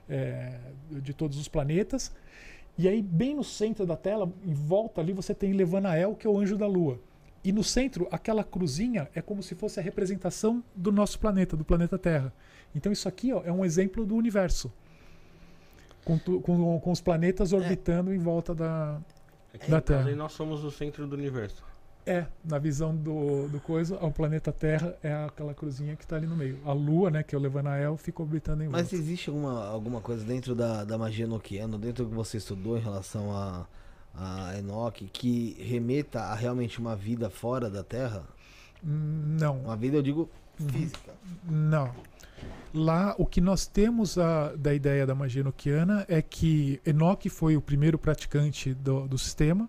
[0.09, 0.59] é,
[0.91, 2.13] de todos os planetas.
[2.77, 6.31] E aí bem no centro da tela, em volta ali você tem Levanael, que é
[6.31, 6.99] o anjo da Lua.
[7.45, 11.65] E no centro, aquela cruzinha é como se fosse a representação do nosso planeta, do
[11.65, 12.33] planeta Terra.
[12.75, 14.73] Então isso aqui ó, é um exemplo do universo
[16.05, 18.99] com, tu- com- com os planetas orbitando em volta da.
[19.55, 20.09] É Da Terra.
[20.09, 21.63] aí nós somos o centro do universo.
[22.05, 26.27] É, na visão do, do coisa, o planeta Terra é aquela cruzinha que está ali
[26.27, 26.59] no meio.
[26.65, 28.97] A Lua, né, que é o Levanael, fica orbitando em Mas volta.
[28.97, 32.81] existe alguma, alguma coisa dentro da, da magia noquiana, dentro do que você estudou em
[32.81, 33.67] relação a,
[34.15, 38.25] a Enoch, que remeta a realmente uma vida fora da Terra?
[38.85, 40.29] Hum, Não, Uma vida, eu digo,
[40.61, 40.69] Uhum.
[40.69, 41.13] física.
[41.45, 41.91] não.
[42.75, 47.57] Lá, o que nós temos a- da ideia da magia enoquiana é que Enoque foi
[47.57, 49.69] o primeiro praticante do, do sistema.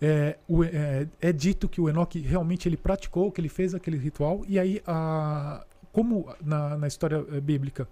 [0.00, 3.96] É, o- é- é dito que o Enoque realmente ele praticou, que ele fez aquele
[3.96, 7.88] ritual, e aí, a, como na, na história eh, bíblica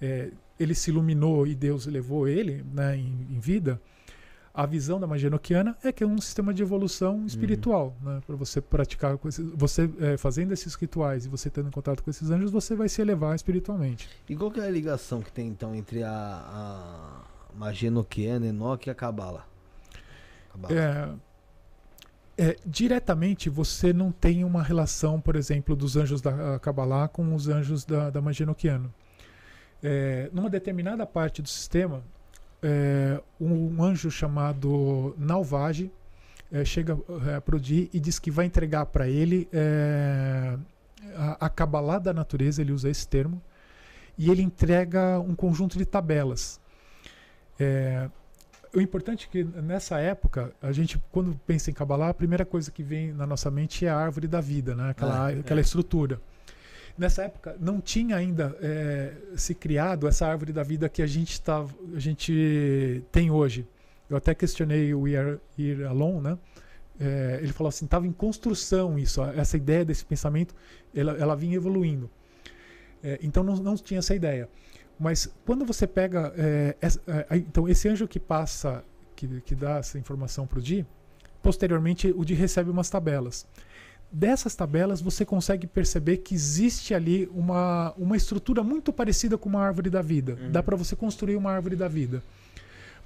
[0.00, 0.30] é,
[0.60, 3.80] ele se iluminou e Deus levou ele né, em, em vida,
[4.54, 7.96] a visão da magia enoquiana é que é um sistema de evolução espiritual.
[8.02, 9.18] Né, Para você praticar,
[9.54, 13.00] você eh, fazendo esses rituais e você tendo contato com esses anjos, você vai se
[13.00, 14.10] elevar espiritualmente.
[14.28, 18.86] E qual que é a ligação que tem então entre a, a magia noquiana, Enoch
[18.86, 19.46] e a Cabala?
[20.52, 20.74] Cabala.
[20.74, 27.34] É, é, diretamente você não tem uma relação, por exemplo, dos anjos da Kabbalah com
[27.34, 28.92] os anjos da, da magia enoquiana.
[29.82, 32.04] É, numa determinada parte do sistema,
[32.62, 35.90] é, um anjo chamado Nalvage
[36.52, 40.56] é, chega é, para o Di e diz que vai entregar para ele é,
[41.16, 43.42] a, a Kabbalah da natureza, ele usa esse termo,
[44.16, 46.60] e ele entrega um conjunto de tabelas.
[47.58, 48.08] É,
[48.74, 52.70] o importante é que nessa época, a gente, quando pensa em Kabbalah, a primeira coisa
[52.70, 54.90] que vem na nossa mente é a árvore da vida, né?
[54.90, 56.20] aquela, É, aquela estrutura.
[56.96, 61.40] Nessa época, não tinha ainda é, se criado essa árvore da vida que a gente,
[61.40, 61.64] tá,
[61.94, 63.66] a gente tem hoje.
[64.10, 66.38] Eu até questionei o Ir, Ir Alon, né?
[67.00, 70.54] É, ele falou assim, estava em construção isso, essa ideia desse pensamento,
[70.94, 72.10] ela, ela vinha evoluindo.
[73.02, 74.48] É, então não, não tinha essa ideia.
[75.00, 76.32] Mas quando você pega.
[76.36, 78.84] é, essa- é, então, esse anjo que passa,
[79.16, 80.86] que, que dá essa informação para o Di,
[81.42, 83.46] posteriormente o Di recebe umas tabelas.
[84.12, 89.60] Dessas tabelas você consegue perceber que existe ali uma, uma estrutura muito parecida com uma
[89.62, 90.36] árvore da vida.
[90.50, 92.22] Dá para você construir uma árvore da vida.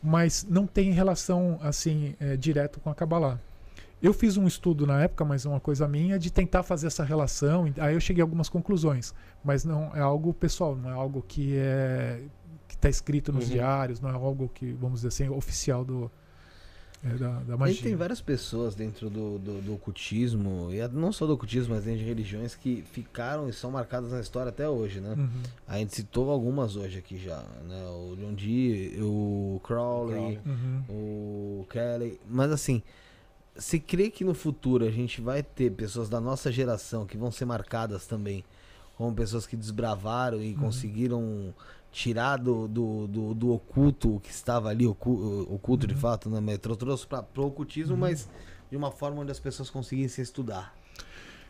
[0.02, 3.38] Mas não tem relação assim é, direto com a Kabbalah.
[4.02, 7.02] Eu fiz um estudo na época, mas é uma coisa minha, de tentar fazer essa
[7.04, 7.72] relação.
[7.78, 9.14] Aí eu cheguei a algumas conclusões.
[9.44, 12.20] Mas não é algo pessoal, não é algo que é
[12.68, 13.52] que está escrito nos Uhum.
[13.52, 16.10] diários, não é algo que, vamos dizer assim, oficial do,
[17.04, 17.74] é, da, da A magia.
[17.74, 21.84] gente tem várias pessoas dentro do, do, do ocultismo, e não só do ocultismo, mas
[21.84, 25.14] dentro de religiões que ficaram e são marcadas na história até hoje, né?
[25.16, 25.42] Uhum.
[25.66, 27.86] A gente citou algumas hoje aqui já, né?
[27.88, 30.40] O John Dee, o Crowley, Crowley.
[30.46, 30.82] Uhum.
[30.88, 32.20] o Kelly.
[32.28, 32.82] Mas assim,
[33.56, 37.30] se crê que no futuro a gente vai ter pessoas da nossa geração que vão
[37.30, 38.44] ser marcadas também
[38.96, 41.54] como pessoas que desbravaram e conseguiram
[41.96, 46.40] tirar do, do, do, do oculto que estava ali, ocu- oculto de fato, né?
[46.40, 48.28] Mas trou- trouxe para o ocultismo, mas
[48.70, 50.74] de uma forma onde as pessoas conseguissem estudar.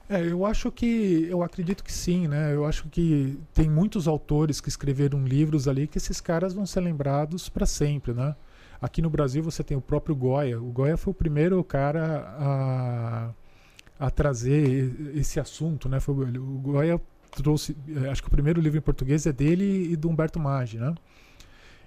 [0.09, 2.55] É, eu acho que, eu acredito que sim, né?
[2.55, 6.81] Eu acho que tem muitos autores que escreveram livros ali que esses caras vão ser
[6.81, 8.37] lembrados para sempre, né?
[8.81, 10.61] Aqui no Brasil você tem o próprio Goya.
[10.63, 13.31] O Goya foi o primeiro cara a,
[13.99, 15.99] a trazer esse assunto, né?
[15.99, 17.01] Foi, o o Goya
[17.43, 20.79] trouxe, eh, acho que o primeiro livro em português é dele e do Humberto Maggi,
[20.79, 20.95] né?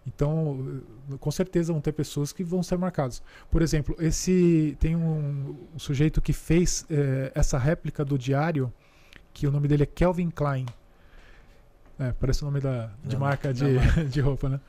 [0.05, 0.81] Então,
[1.11, 3.21] eh, com certeza vão ter pessoas que vão ser marcadas.
[3.51, 8.71] Por exemplo, esse tem um, um sujeito que fez eh, essa réplica do diário,
[9.33, 10.65] que o nome dele é Kelvin Klein.
[11.99, 14.05] É, parece o nome da, de Da marca de, marca.
[14.07, 14.59] de roupa, né?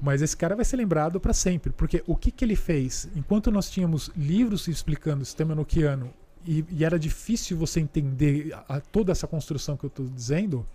[0.00, 3.08] Mas esse cara vai ser lembrado para sempre, porque o que, que ele fez?
[3.14, 6.12] Enquanto nós tínhamos livros explicando o sistema enoquiano
[6.46, 10.66] e, e era difícil você entender a- a- toda essa construção que eu estou dizendo,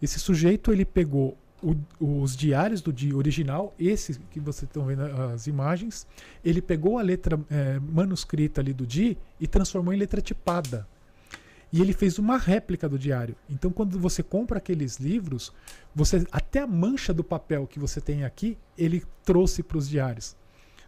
[0.00, 1.76] esse sujeito ele pegou o-
[2.22, 6.06] os diários do dia original, esse que vocês estão vendo as imagens,
[6.44, 10.86] ele pegou a letra eh, manuscrita ali do Di e transformou em letra tipada.
[11.72, 13.34] E ele fez uma réplica do diário.
[13.50, 15.52] Então, quando você compra aqueles livros,
[15.94, 20.36] você até a mancha do papel que você tem aqui, ele trouxe para os diários.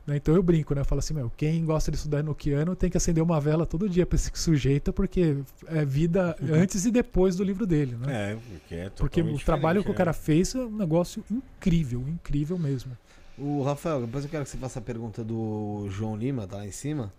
[0.06, 0.16] Né?
[0.16, 0.82] Então eu brinco, né?
[0.82, 3.88] Eu falo assim, meu, quem gosta de estudar enoquiano tem que acender uma vela todo
[3.88, 8.32] dia para esse sujeito, porque é vida antes e depois do livro dele, né?
[8.32, 12.04] É, porque é Porque o trabalho que o diferente, cara fez é um negócio incrível,
[12.08, 12.96] incrível mesmo.
[13.38, 16.66] O Rafael, depois eu quero que você faça a pergunta do João Lima, tá lá
[16.66, 17.12] em cima.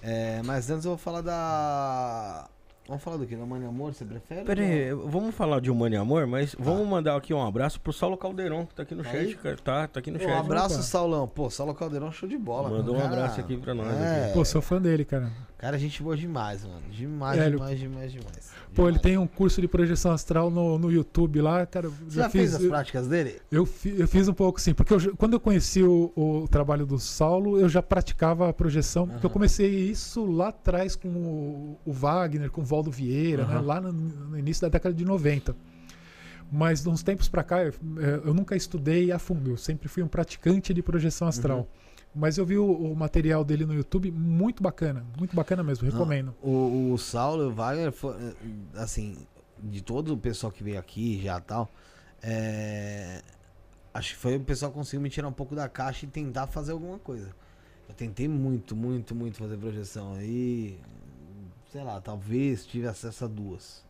[0.00, 2.48] É, mas antes eu vou falar da.
[2.88, 3.36] Vamos falar do que?
[3.36, 4.44] Da Mãe Amor, você prefere?
[4.44, 7.92] Pera aí, vamos falar de Humano e Amor, mas vamos mandar aqui um abraço pro
[7.92, 9.34] Saulo Caldeirão, que tá aqui no Tá chat, aí?
[9.34, 9.56] cara.
[9.58, 10.34] Tá, tá aqui no Pô, chat.
[10.34, 10.82] um abraço.
[10.82, 11.28] Saulão.
[11.28, 12.70] Pô, Saulo Caldeirão, show de bola.
[12.70, 13.04] Mandou mano.
[13.04, 15.30] um abraço aqui pra nós É, Pô, sou fã dele, cara.
[15.58, 16.82] Cara, gente boa demais, mano.
[16.88, 18.50] Demais, É, ele- demais, demais, demais.
[18.74, 19.02] Pô, ele Demais.
[19.02, 21.88] tem um curso de projeção astral no, no YouTube lá, cara.
[21.88, 23.40] Você já, fez as práticas dele?
[23.50, 26.86] eu, fi- eu fiz um pouco sim, porque eu quando eu conheci o, o trabalho
[26.86, 31.78] do Saulo, eu já praticava a projeção, porque eu comecei isso lá atrás com o,
[31.84, 33.62] o Wagner, com o Valdo Vieira, né, Aham.
[33.66, 35.56] lá no, no início da década de 90.
[36.52, 37.74] Mas de uns tempos pra cá, eu,
[38.24, 41.58] eu nunca estudei a fundo, eu sempre fui um praticante de projeção astral.
[41.58, 41.66] Uhum.
[42.18, 46.34] Mas eu vi o, o material dele no YouTube, muito bacana, muito bacana mesmo, recomendo.
[46.42, 48.12] O, o Saulo o Wagner, foi,
[48.74, 49.16] assim,
[49.62, 51.70] de todo o pessoal que veio aqui já tal,
[52.20, 53.22] é,
[53.94, 56.48] acho que foi o pessoal que conseguiu me tirar um pouco da caixa e tentar
[56.48, 57.30] fazer alguma coisa.
[57.88, 60.14] Eu tentei muito, muito, muito fazer projeção.
[60.14, 60.78] Aí,
[61.70, 63.84] sei lá, talvez tive acesso a duas.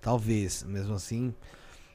[0.00, 1.34] Talvez, mesmo assim.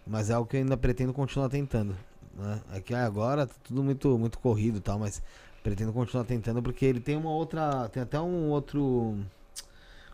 [0.05, 1.97] Mas é algo que eu ainda pretendo continuar tentando.
[2.35, 2.61] Né?
[2.73, 5.23] É que agora tá tudo muito, muito corrido e tal, mas
[5.65, 7.89] pretendo continuar tentando porque ele tem uma outra.
[7.89, 9.17] Tem até um outro.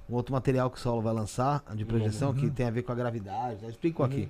[0.09, 2.53] Um outro material que o Saulo vai lançar de projeção que Uhum.
[2.53, 3.65] tem a ver com a gravidade.
[3.65, 4.29] Explico aqui.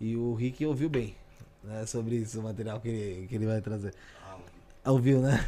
[0.00, 1.16] E o Rick ouviu bem
[1.64, 3.92] né, sobre isso, o material que ele, que ele vai trazer.
[4.84, 5.44] Ouviu, né?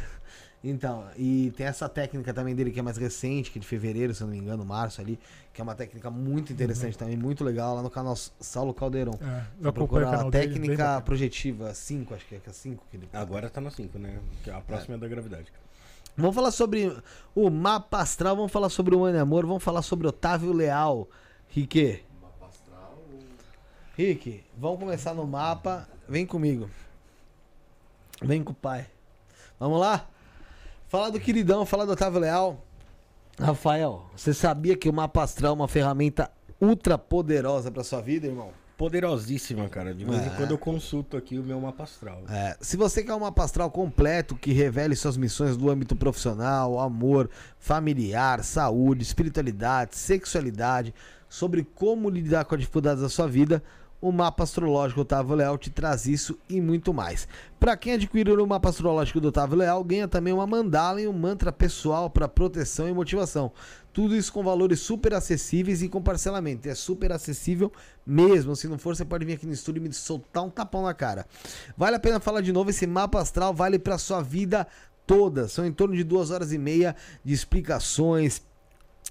[0.61, 4.13] Então, e tem essa técnica também dele que é mais recente, que é de fevereiro,
[4.13, 5.17] se não me engano, março ali,
[5.53, 9.17] que é uma técnica muito interessante também, muito legal, lá no canal Saulo Caldeirão.
[9.21, 11.01] É, eu procurar canal a dele, técnica bacana.
[11.01, 14.19] projetiva 5, acho que é que é 5 que ele Agora tá na 5, né?
[14.43, 15.45] Que a próxima é da gravidade.
[16.17, 16.93] Vamos falar sobre
[17.33, 21.07] o mapa astral, vamos falar sobre o Mano e Amor, vamos falar sobre Otávio Leal.
[21.47, 22.03] Rick.
[23.97, 25.87] Rick, vamos começar no mapa.
[26.07, 26.69] Vem comigo.
[28.21, 28.87] Vem com o pai.
[29.57, 30.07] Vamos lá?
[30.89, 32.65] Falar do queridão, falar do Otávio Leal.
[33.39, 38.25] Rafael, você sabia que o mapa astral é uma ferramenta ultra poderosa para sua vida,
[38.25, 38.49] irmão?
[38.75, 39.93] Poderosíssima, cara.
[39.93, 40.25] De vez É.
[40.25, 42.23] em quando eu consulto aqui o meu mapa astral.
[42.27, 46.79] É, se você quer um mapa astral completo que revele suas missões do âmbito profissional,
[46.79, 47.29] amor,
[47.59, 50.91] familiar, saúde, espiritualidade, sexualidade,
[51.29, 53.61] sobre como lidar com as dificuldades da sua vida,
[54.01, 57.27] o mapa astrológico Otávio Leal te traz isso e muito mais.
[57.59, 61.13] Para quem adquirir o mapa astrológico do Otávio Leal, ganha também uma mandala e um
[61.13, 63.51] mantra pessoal para proteção e motivação.
[63.91, 66.69] Tudo isso com valores super acessíveis e com parcelamento.
[66.69, 67.71] É super acessível
[68.05, 68.55] mesmo.
[68.55, 70.93] Se não for, você pode vir aqui no estúdio e me soltar um tapão na
[70.93, 71.25] cara.
[71.75, 74.65] Vale a pena falar de novo, esse mapa astral vale para sua vida
[75.05, 75.47] toda.
[75.47, 76.95] São em torno de duas horas e meia
[77.25, 78.43] de explicações,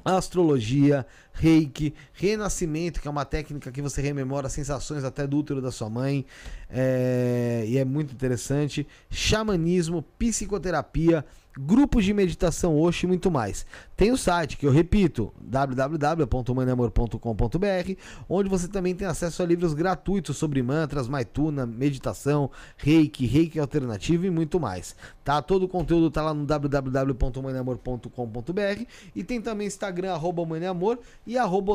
[0.03, 1.05] astrologia,
[1.37, 5.89] reiki, renascimento, que é uma técnica que você rememora sensações até do útero da sua
[5.89, 6.25] mãe,
[6.69, 11.23] é, e é muito interessante, xamanismo, psicoterapia,
[11.57, 13.65] grupos de meditação Oxi e muito mais.
[13.95, 17.93] Tem o site que eu repito, www.maneamor.com.br,
[18.29, 24.25] onde você também tem acesso a livros gratuitos sobre mantras, maituna, meditação, reiki, reiki alternativo
[24.25, 24.95] e muito mais.
[25.23, 25.41] Tá?
[25.41, 28.83] Todo o conteúdo tá lá no www.maneamor.com.br
[29.15, 31.73] e tem também Instagram arroba maneamor e arroba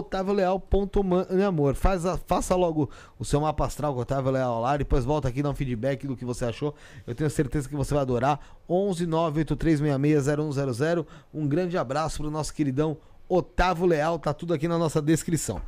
[2.07, 2.89] a, faça logo
[3.19, 5.55] o seu mapa astral com o Otávio Leal lá, depois volta aqui e dá um
[5.55, 6.75] feedback do que você achou.
[7.07, 8.41] Eu tenho certeza que você vai adorar.
[8.67, 11.07] 11 98366 0100.
[11.35, 12.97] Um grande abraço pro nosso queridão
[13.29, 15.61] Otávio Leal, tá tudo aqui na nossa descrição.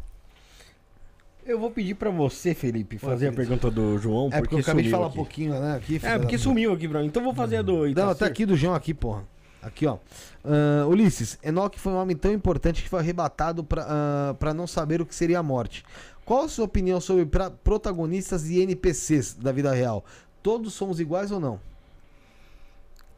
[1.44, 4.84] Eu vou pedir pra você, Felipe, fazer a pergunta do João, É porque eu acabei
[4.84, 5.12] de falar aqui.
[5.12, 5.76] um pouquinho, né?
[5.76, 7.06] Aqui, É, porque sumiu aqui pra mim.
[7.06, 9.24] Então vou fazer a do Não, tá aqui do João aqui, porra.
[9.64, 9.98] Aqui, ó.
[10.44, 14.66] Ah, Ulisses, Enoque foi um homem tão importante que foi arrebatado pra, ah, pra não
[14.66, 15.84] saber o que seria a morte.
[16.24, 17.26] Qual a sua opinião sobre
[17.62, 20.04] protagonistas e NPCs da vida real?
[20.42, 21.60] Todos somos iguais ou não?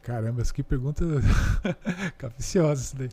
[0.02, 1.05] Caramba, que pergunta
[2.16, 3.10] capciosa isso daí.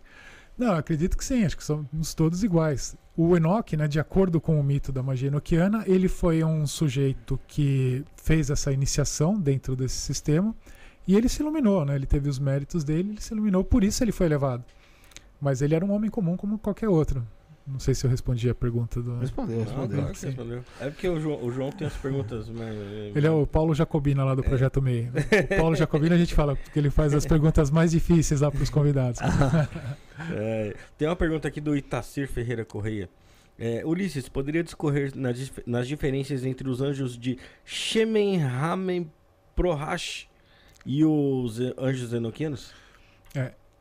[0.56, 2.96] Não, acredito que sim, acho que somos todos iguais.
[3.18, 7.40] O Enoch, né, de acordo com o mito da magia enoquiana, ele foi um sujeito
[7.48, 10.56] que fez essa iniciação dentro desse sistema
[11.08, 11.96] e ele se iluminou, né?
[11.96, 14.64] Ele teve os méritos dele, ele se iluminou, por isso ele foi elevado.
[15.42, 17.26] Mas ele era um homem comum como qualquer outro.
[17.66, 19.20] Não sei se eu respondi a pergunta do.
[19.20, 19.98] Respondeu, Não, respondeu.
[20.00, 20.64] claro que respondeu.
[20.82, 22.50] É porque o João, o João tem as perguntas.
[22.50, 22.76] Mas...
[23.16, 25.10] Ele é o Paulo Jacobina lá do Projeto MEI.
[25.54, 28.62] O Paulo Jacobina a gente fala que ele faz as perguntas mais difíceis lá para
[28.62, 29.20] os convidados.
[30.32, 33.10] É, tem uma pergunta aqui do Itacir Ferreira Correia.
[33.58, 39.10] É, Ulisses, poderia discorrer nas, dif- nas diferenças entre os anjos de Shemenhamen
[39.56, 40.28] Prohash
[40.86, 42.72] e os anjos enoquianos?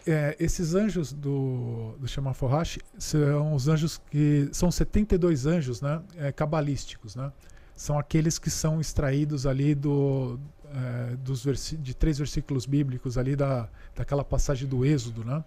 [0.07, 6.03] É, esses anjos do, do Shema Forrash são os anjos que são 72 anjos né,
[6.17, 7.15] é, cabalísticos.
[7.15, 7.33] Né?
[7.77, 10.41] São aqueles que são extraídos ali do,
[10.75, 11.45] é, dos
[11.79, 15.25] de três versículos bíblicos ali da, daquela passagem do Êxodo.
[15.25, 15.45] Né?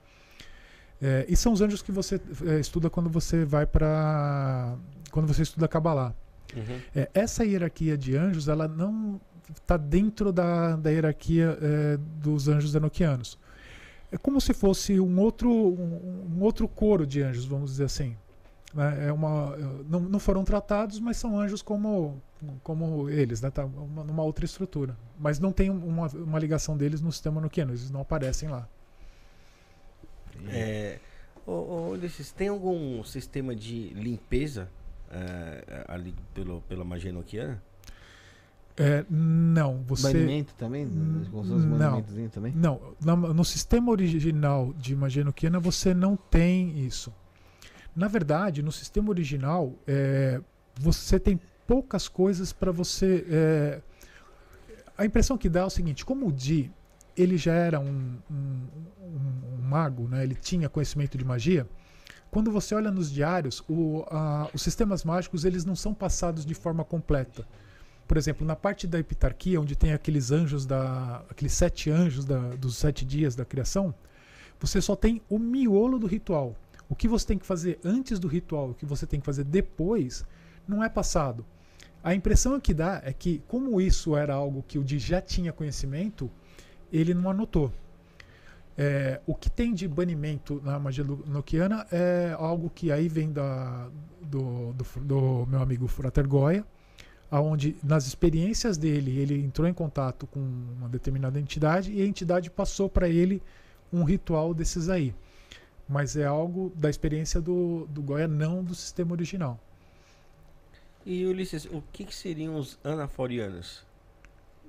[1.01, 4.77] É, e são os anjos que você é, estuda quando você vai para.
[5.11, 6.13] quando você estuda Kabbalah.
[6.95, 9.19] É, essa hierarquia de anjos, ela não
[9.51, 13.37] está dentro da, da hierarquia é, dos anjos enoquianos.
[14.11, 18.15] É como se fosse um outro, um, um outro coro de anjos, vamos dizer assim.
[18.73, 19.07] né?
[19.07, 19.55] É uma,
[19.89, 22.21] não, não foram tratados, mas são anjos como,
[22.63, 23.49] como eles, né?
[23.49, 24.95] tá uma, numa outra estrutura.
[25.19, 28.67] Mas não tem uma, uma ligação deles no sistema enoquiano, eles não aparecem lá.
[30.49, 30.99] É,
[32.35, 34.69] tem algum sistema de limpeza
[35.11, 37.61] é, ali pelo, pela magia enoquiana?
[38.77, 40.11] É, não, você.
[40.11, 40.85] Banimento também?
[40.85, 42.01] Não.
[42.29, 42.51] também?
[42.53, 47.13] Não, na- no sistema original de magia enoquiana você não tem isso.
[47.95, 50.41] Na verdade, no sistema original, é,
[50.77, 53.25] você tem poucas coisas para você.
[53.29, 53.81] é,
[54.97, 56.69] a impressão que dá é o seguinte: como o Di
[57.15, 58.67] ele já era um, um-
[59.01, 60.21] um- um mago, né?
[60.23, 61.65] ele tinha conhecimento de magia.
[62.29, 66.53] Quando você olha nos diários, o- a- os sistemas mágicos eles não são passados de
[66.53, 67.47] forma completa.
[68.07, 72.49] Por exemplo, na parte da epitarquia, onde tem aqueles anjos da, aqueles sete anjos da-
[72.55, 73.93] dos sete dias da criação,
[74.59, 76.55] você só tem o miolo do ritual.
[76.87, 79.43] O que você tem que fazer antes do ritual, o que você tem que fazer
[79.43, 80.23] depois,
[80.67, 81.43] não é passado.
[82.03, 85.51] A impressão que dá é que, como isso era algo que o Di já tinha
[85.51, 86.29] conhecimento,
[86.93, 87.71] ele não anotou.
[88.77, 93.89] É, o que tem de banimento na magia noquiana é algo que aí vem da,
[94.21, 96.63] do, do, do meu amigo Frater Goya,
[97.29, 102.49] aonde nas experiências dele ele entrou em contato com uma determinada entidade e a entidade
[102.49, 103.41] passou para ele
[103.91, 105.13] um ritual desses aí.
[105.87, 109.59] Mas é algo da experiência do, do Goya, não do sistema original.
[111.05, 113.85] E Ulisses, o que, que seriam os anaforianos?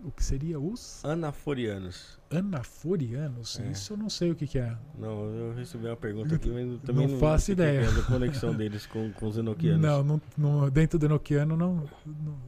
[0.05, 2.19] O que seria os Anaforianos.
[2.31, 3.59] anaforianos?
[3.59, 3.71] É.
[3.71, 4.77] Isso eu não sei o que, que é.
[4.99, 7.81] Não, eu recebi uma pergunta aqui, mas também Não não, faço que ideia.
[7.81, 9.81] é a conexão deles com, com os enoquianos.
[9.83, 12.39] Não, não, não- dentro do Enoquiano não, não-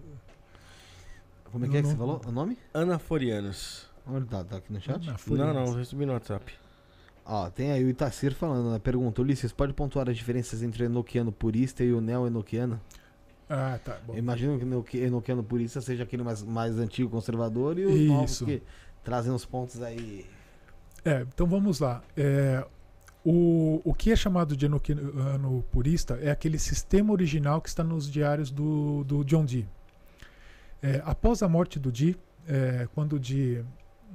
[1.50, 2.20] Como é que é que você falou?
[2.26, 2.56] O nome?
[2.72, 3.88] Anaforianos.
[4.06, 4.44] Onde tá?
[4.44, 5.04] Tá aqui no chat?
[5.30, 6.52] Não, não, recebi no WhatsApp.
[7.24, 9.20] Ó, tem aí o Itacir falando na pergunta.
[9.20, 12.80] Ulisses, pode pontuar as diferenças entre o Enoquiano purista e o neo-Enoquiano?
[13.48, 13.98] Ah, tá.
[14.06, 14.12] Bom.
[14.14, 18.00] Eu imagino que o Enoqui- Enoquiano purista seja aquele mais, mais antigo, conservador, e os
[18.08, 18.44] novos Isso.
[18.44, 18.62] que
[19.02, 20.26] trazem os pontos aí.
[21.04, 22.02] É, então vamos lá.
[22.16, 22.64] É,
[23.24, 28.10] o, o que é chamado de enoquiano purista é aquele sistema original que está nos
[28.10, 29.66] diários do, do John Dee.
[30.82, 32.16] É, após a morte do Dee,
[32.46, 33.64] é, quando o Dee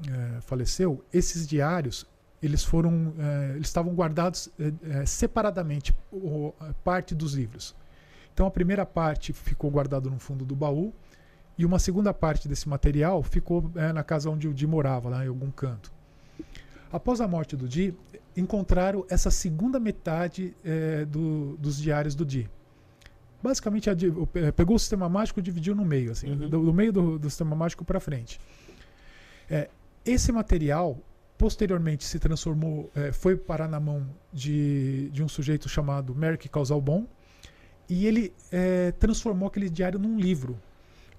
[0.08, 2.06] é, faleceu, esses diários
[2.42, 5.96] eles foram, é, eles estavam guardados é, separadamente,
[6.84, 7.74] parte dos livros.
[8.34, 10.94] Então a primeira parte ficou guardada no fundo do baú
[11.58, 15.24] e uma segunda parte desse material ficou é, na casa onde o Dee morava, lá
[15.24, 15.92] em algum canto.
[16.92, 17.96] Após a morte do Di,
[18.36, 22.50] encontraram essa segunda metade é, do, dos diários do Di.
[23.42, 23.94] Basicamente, a,
[24.36, 26.50] é, pegou o sistema mágico e dividiu no meio, assim, uhum.
[26.50, 28.40] do, do, meio do, do, sistema mágico para frente.
[29.50, 29.70] É,
[30.06, 30.98] esse material
[31.38, 36.50] posteriormente se transformou, é, foi parar na mão de, de um sujeito chamado Merrick
[36.82, 37.06] Bom
[37.90, 40.60] e ele é, transformou aquele diário num livro.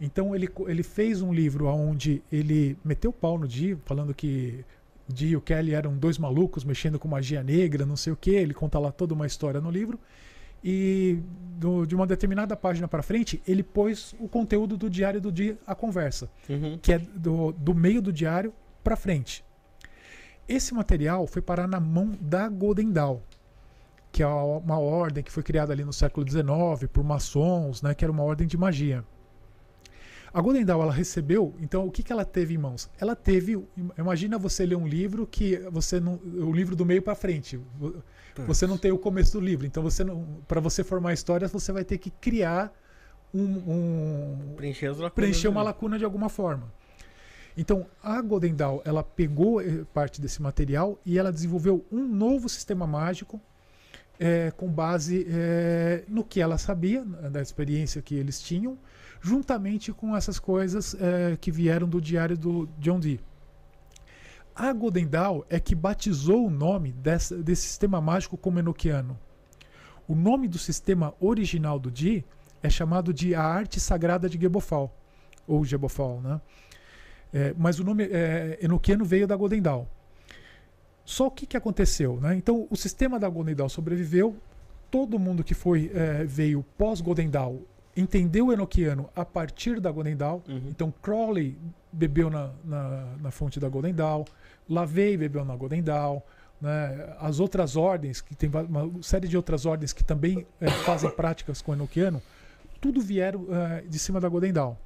[0.01, 4.65] Então ele, ele fez um livro onde ele meteu o pau no Di, falando que
[5.09, 8.17] o Di e o Kelly eram dois malucos mexendo com magia negra, não sei o
[8.17, 8.31] que.
[8.31, 9.99] Ele conta lá toda uma história no livro.
[10.63, 11.19] E
[11.59, 15.59] do, de uma determinada página para frente, ele pôs o conteúdo do diário do dia
[15.67, 16.79] a conversa, uhum.
[16.81, 19.45] que é do, do meio do diário para frente.
[20.49, 23.21] Esse material foi parar na mão da Golden Dawn,
[24.15, 28.05] que é uma ordem que foi criada ali no século XIX por maçons, né, que
[28.05, 29.05] era uma ordem de magia.
[30.33, 32.89] A Golden Dawn ela recebeu, então o que, que ela teve em mãos?
[33.01, 33.61] Ela teve,
[33.99, 37.61] imagina você ler um livro que você não, o livro do meio para frente,
[38.47, 40.05] você não tem o começo do livro, então você
[40.47, 42.73] para você formar histórias você vai ter que criar
[43.33, 46.73] um, um preencher, preencher uma lacuna de alguma forma.
[47.57, 52.49] Então a Golden Dawn ela pegou eh, parte desse material e ela desenvolveu um novo
[52.49, 53.41] sistema mágico
[54.19, 58.79] é, com base é, no que ela sabia da experiência que eles tinham
[59.21, 63.21] juntamente com essas coisas é, que vieram do diário do John Dee.
[64.55, 69.19] A Golden Dawn é que batizou o nome dessa, desse sistema mágico como Enochiano.
[70.07, 72.25] O nome do sistema original do Dee
[72.63, 74.95] é chamado de a Arte Sagrada de Gebofal,
[75.47, 76.41] ou Gebofal, né?
[77.33, 79.87] É, mas o nome é, Enochiano veio da Golden Dawn.
[81.05, 82.19] Só o que, que aconteceu?
[82.21, 82.35] Né?
[82.35, 84.37] Então, o sistema da Golden Dawn sobreviveu.
[84.91, 87.59] Todo mundo que foi é, veio pós Golden Dawn
[87.97, 90.41] entendeu o Enochiano a partir da Golden Dawn.
[90.49, 90.63] Uhum.
[90.69, 91.57] Então Crowley
[91.93, 94.25] bebeu na, na, na, fonte da Golden Dawn,
[94.69, 96.21] Lavey bebeu na Golden Dawn,
[96.61, 97.15] né?
[97.21, 101.63] as outras ordens, que tem uma série de outras ordens que também é, fazem práticas
[101.63, 102.21] com o Enochiano,
[102.81, 104.77] tudo vieram é, de cima da Golden Dawn.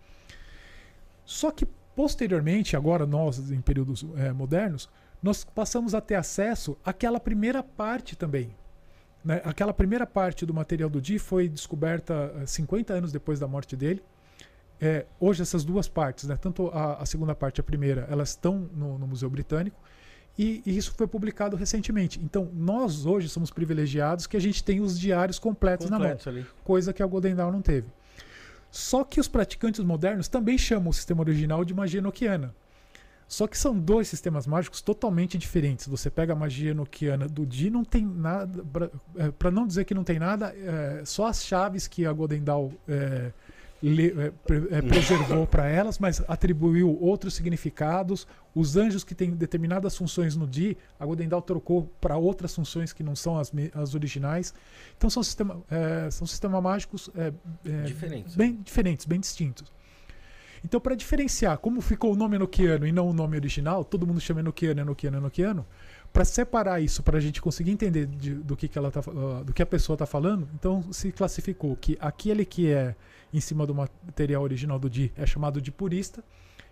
[1.25, 1.67] Só que
[1.97, 4.89] posteriormente, agora nós em períodos é, modernos,
[5.23, 8.55] nós passamos a ter acesso àquela primeira parte também,
[9.25, 9.41] né?
[9.45, 13.77] Aquela primeira parte do material do Di foi descoberta 50 eh, anos depois da morte
[13.77, 14.03] dele.
[14.81, 18.31] É, hoje essas duas partes, né, tanto a, a, segunda parte e a primeira, elas
[18.31, 19.77] estão no, no Museu Britânico
[20.39, 22.21] e, e, isso foi publicado recentemente.
[22.23, 26.43] Então nós hoje somos privilegiados que a gente tem os diários completos Completo na mão,
[26.43, 26.47] ali.
[26.63, 27.89] coisa que a Golden Dawn não teve.
[28.71, 32.55] Só que os praticantes modernos também chamam o sistema original de magia enoquiana.
[33.29, 35.87] Só que são dois sistemas mágicos totalmente diferentes.
[35.87, 38.65] Você pega a magia noquiana do Di, não tem nada.
[39.39, 42.43] Para é, não dizer que não tem nada, é, só as chaves que a Golden
[42.43, 43.31] Dawn é,
[43.83, 44.33] le, é,
[44.79, 48.27] é preservou para elas, mas atribuiu outros significados.
[48.55, 52.95] Os anjos que têm determinadas funções no Di, a Golden Dawn trocou para outras funções
[52.95, 54.55] que não são as, as originais.
[54.97, 57.11] Então são, sistema, é, são sistemas mágicos
[57.85, 58.35] diferentes.
[58.35, 59.71] bem diferentes, bem distintos.
[60.65, 64.21] Então, para diferenciar como ficou o nome Enochiano e não o nome original, todo mundo
[64.21, 65.67] chama Enochiano, Enochiano, Enochiano,
[66.13, 69.01] para separar isso, para a gente conseguir entender de, do, que, que, ela tá,
[69.45, 72.95] do que a pessoa está falando, então se classificou que aquele que é
[73.33, 76.25] em cima do material original do Di é chamado de purista,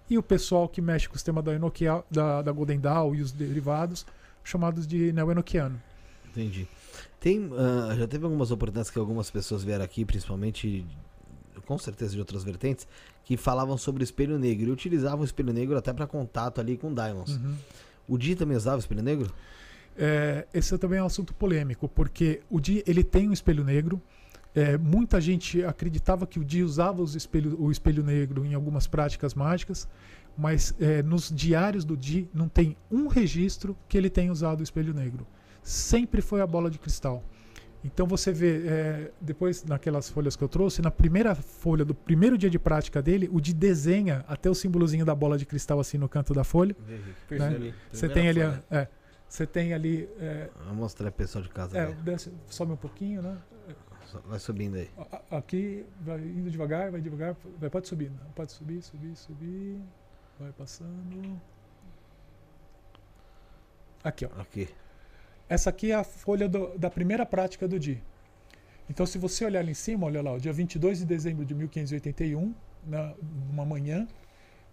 [0.09, 3.21] e o pessoal que mexe com o sistema da, Enoquia, da, da Golden Dawn e
[3.21, 4.07] os derivados,
[4.43, 5.81] chamados de neo-enoquiano.
[6.31, 6.69] Entendi.
[7.19, 10.87] Tem, uh, já teve algumas oportunidades que algumas pessoas vieram aqui, principalmente
[11.67, 12.87] com certeza de outras vertentes,
[13.27, 16.77] que falavam sobre o espelho negro e utilizavam o espelho negro até para contato ali
[16.77, 17.35] com Diamonds.
[17.35, 17.57] Uhum.
[18.07, 19.35] O Di também usava o espelho negro?
[19.98, 24.01] É, esse também é um assunto polêmico, porque o Di ele tem um espelho negro.
[24.55, 29.35] É, muita gente acreditava que o Di usava espelho, o espelho negro em algumas práticas
[29.35, 29.89] mágicas,
[30.39, 34.62] mas é, nos diários do Di não tem um registro que ele tenha usado o
[34.62, 35.27] espelho negro.
[35.65, 37.24] Sempre foi a bola de cristal.
[37.87, 42.37] Então você vê, é, depois naquelas folhas que eu trouxe, na primeira folha do primeiro
[42.37, 45.97] dia de prática dele, o de desenha até o símbolozinho da bola de cristal assim
[45.97, 46.75] no canto da folha.
[47.31, 47.73] Né?
[47.93, 48.89] Você tem ali, é,
[49.29, 50.09] você tem ali.
[50.19, 51.79] É, Vou mostrar a pessoa de casa.
[51.79, 53.39] É, desce, sobe um pouquinho, né?
[54.25, 54.91] Vai subindo aí.
[55.31, 59.79] Aqui, vai indo devagar, vai devagar, vai, pode subir, pode subir, subir, subir,
[60.41, 61.41] vai passando.
[64.03, 64.41] Aqui, ó.
[64.41, 64.69] Aqui.
[65.48, 68.02] Essa aqui é a folha do, da primeira prática do Di.
[68.89, 71.55] Então, se você olhar ali em cima, olha lá, o dia 22 de dezembro de
[71.55, 72.55] 1581,
[72.86, 73.14] na,
[73.51, 74.06] uma manhã,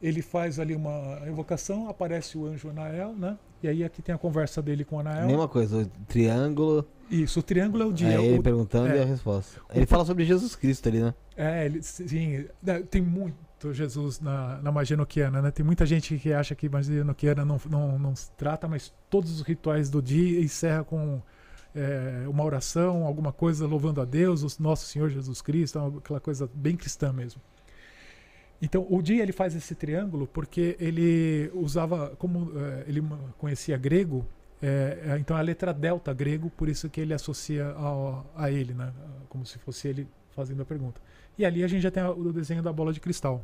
[0.01, 3.37] ele faz ali uma evocação, aparece o anjo Anael, né?
[3.61, 5.27] E aí aqui tem a conversa dele com o Anael.
[5.27, 6.85] Mesma coisa, o triângulo.
[7.09, 8.09] Isso, o triângulo é o dia.
[8.09, 9.61] É ele o, perguntando é, e a resposta.
[9.73, 11.13] Ele o, fala sobre Jesus Cristo ali, né?
[11.37, 12.45] É, ele, sim.
[12.61, 15.52] Né, tem muito do Jesus na, na magia noquiana, né?
[15.52, 19.31] Tem muita gente que acha que magia noquiana não, não, não se trata, mas todos
[19.31, 21.22] os rituais do dia encerra com
[21.73, 26.49] é, uma oração, alguma coisa louvando a Deus, o nosso Senhor Jesus Cristo, aquela coisa
[26.53, 27.41] bem cristã mesmo.
[28.61, 33.02] Então, o dia ele faz esse triângulo porque ele usava, como é, ele
[33.38, 34.26] conhecia grego,
[34.61, 38.94] é, então a letra delta grego, por isso que ele associa a, a ele, né?
[39.27, 41.02] como se fosse ele fazendo a pergunta.
[41.38, 43.43] E ali a gente já tem o desenho da bola de cristal.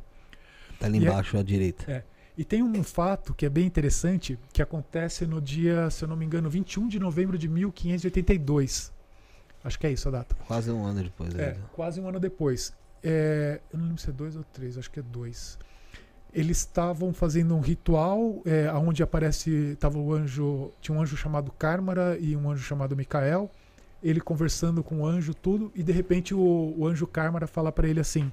[0.80, 1.92] Tá ali embaixo à direita.
[1.92, 2.04] É.
[2.38, 6.16] E tem um fato que é bem interessante que acontece no dia, se eu não
[6.16, 8.94] me engano, 21 de novembro de 1582.
[9.62, 10.36] Acho que é isso a data.
[10.48, 11.36] Quase um ano depois.
[11.36, 11.60] É, ainda.
[11.74, 12.74] quase um ano depois.
[13.04, 15.58] É, eu não lembro se é dois ou três, acho que é dois.
[16.34, 21.52] Eles estavam fazendo um ritual é, onde aparece, tava o anjo, tinha um anjo chamado
[21.52, 23.52] Kármara e um anjo chamado Micael.
[24.02, 27.88] Ele conversando com o anjo, tudo, e de repente o, o anjo Kármara fala para
[27.88, 28.32] ele assim: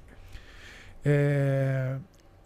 [1.03, 1.97] é,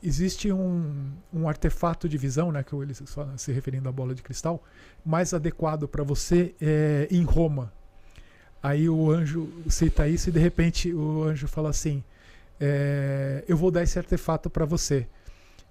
[0.04, 2.94] existe um, um artefato de visão, né, que ele
[3.38, 4.64] se referindo à bola de cristal,
[5.06, 7.72] mais adequado para você é, em Roma.
[8.62, 12.04] Aí o anjo cita isso e de repente o anjo fala assim:
[12.60, 15.08] é, Eu vou dar esse artefato para você.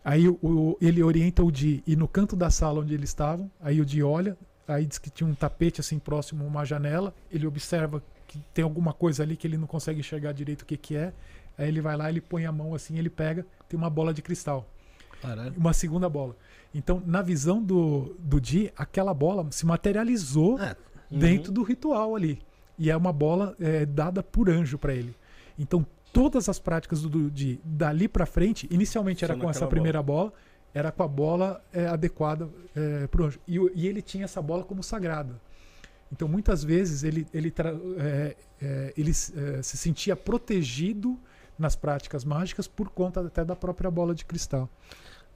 [0.04, 3.80] Aí o, ele orienta o Di e no canto da sala onde eles estavam, aí
[3.80, 4.36] o Di olha,
[4.74, 8.62] aí diz que tinha um tapete assim próximo a uma janela, ele observa que tem
[8.62, 11.12] alguma coisa ali que ele não consegue enxergar direito o que, que é.
[11.58, 14.22] Aí ele vai lá, ele põe a mão assim, ele pega, tem uma bola de
[14.22, 14.66] cristal.
[15.20, 15.52] Caralho.
[15.56, 16.36] Uma segunda bola.
[16.74, 20.76] Então, na visão do, do Di, aquela bola se materializou é.
[21.10, 21.18] uhum.
[21.18, 22.40] dentro do ritual ali.
[22.78, 25.14] E é uma bola é, dada por anjo para ele.
[25.58, 30.32] Então, todas as práticas do Di, dali para frente, inicialmente era com essa primeira bola.
[30.72, 33.40] Era com a bola é, adequada é, para o anjo.
[33.46, 35.40] E, e, ele tinha essa bola como sagrada.
[36.12, 37.54] Então, muitas vezes, ele, ele,
[37.98, 41.16] é, ele se sentia protegido
[41.56, 44.68] nas práticas mágicas por conta até da própria bola de cristal.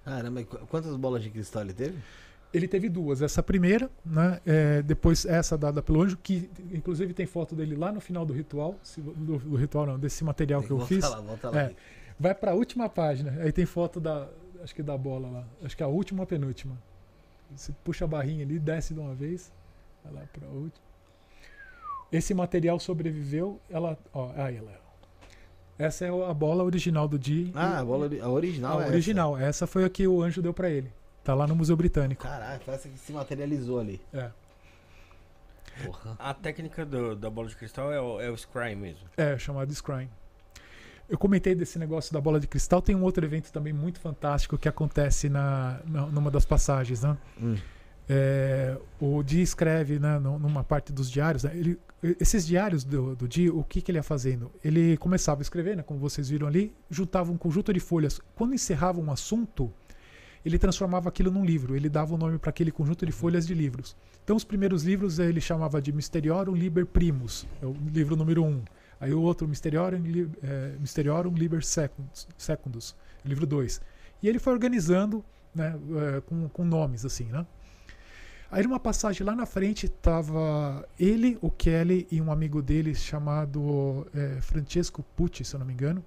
[0.05, 1.99] Caramba, quantas bolas de cristal ele teve?
[2.53, 3.21] Ele teve duas.
[3.21, 4.41] Essa primeira, né?
[4.47, 8.33] É, depois essa dada pelo anjo, que inclusive tem foto dele lá no final do
[8.33, 8.79] ritual.
[8.83, 11.03] Se, do, do, ritual não, desse material tem que eu fiz.
[11.03, 11.61] Lá, volta lá.
[11.61, 11.75] É,
[12.19, 13.37] vai para a última página.
[13.41, 14.29] Aí tem foto da,
[14.65, 15.45] acho que da bola lá.
[15.63, 16.77] Acho que é a última ou penúltima.
[17.55, 19.53] Você puxa a barrinha ali, desce de uma vez.
[20.03, 20.85] Vai lá para a última.
[22.11, 23.61] Esse material sobreviveu.
[23.71, 24.85] Ela, ó, aí ela
[25.79, 27.51] essa é a bola original do Di.
[27.55, 28.79] Ah, a bola a original.
[28.79, 29.37] A é original.
[29.37, 29.47] Essa.
[29.47, 29.67] essa.
[29.67, 30.93] foi a que o anjo deu para ele.
[31.23, 32.23] Tá lá no Museu Britânico.
[32.23, 34.01] Caraca, essa que se materializou ali.
[34.13, 34.31] É.
[35.85, 36.15] Porra.
[36.19, 39.09] A técnica do, da bola de cristal é o, é o scrying mesmo.
[39.17, 40.11] É, chamado scrying.
[41.09, 42.81] Eu comentei desse negócio da bola de cristal.
[42.81, 47.17] Tem um outro evento também muito fantástico que acontece na, na numa das passagens, né?
[47.41, 47.57] Hum.
[48.09, 51.45] É, o Di escreve né, numa parte dos diários.
[51.45, 51.79] Né, ele,
[52.21, 54.51] esses diários do, do Di, o que, que ele ia fazendo?
[54.63, 58.21] Ele começava a escrever, né, como vocês viram ali, juntava um conjunto de folhas.
[58.35, 59.73] Quando encerrava um assunto,
[60.45, 61.75] ele transformava aquilo num livro.
[61.75, 63.97] Ele dava o nome para aquele conjunto de folhas de livros.
[64.23, 68.63] Então, os primeiros livros ele chamava de Mysteriorum Liber Primus, é o livro número um.
[69.01, 70.03] Aí o outro, Mysteriorum,
[70.43, 73.81] é, Mysteriorum Liber Secundus, Secundus livro 2.
[74.23, 75.75] E ele foi organizando né,
[76.17, 77.47] é, com, com nomes, assim, né?
[78.51, 84.07] Aí numa passagem lá na frente tava ele, o Kelly e um amigo dele chamado
[84.15, 86.05] é, Francesco Pucci, se eu não me engano.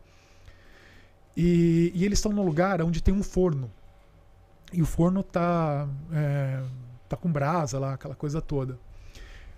[1.35, 3.69] E, e eles estão num lugar onde tem um forno.
[4.71, 6.63] E o forno tá, é,
[7.09, 8.79] tá com brasa lá, aquela coisa toda.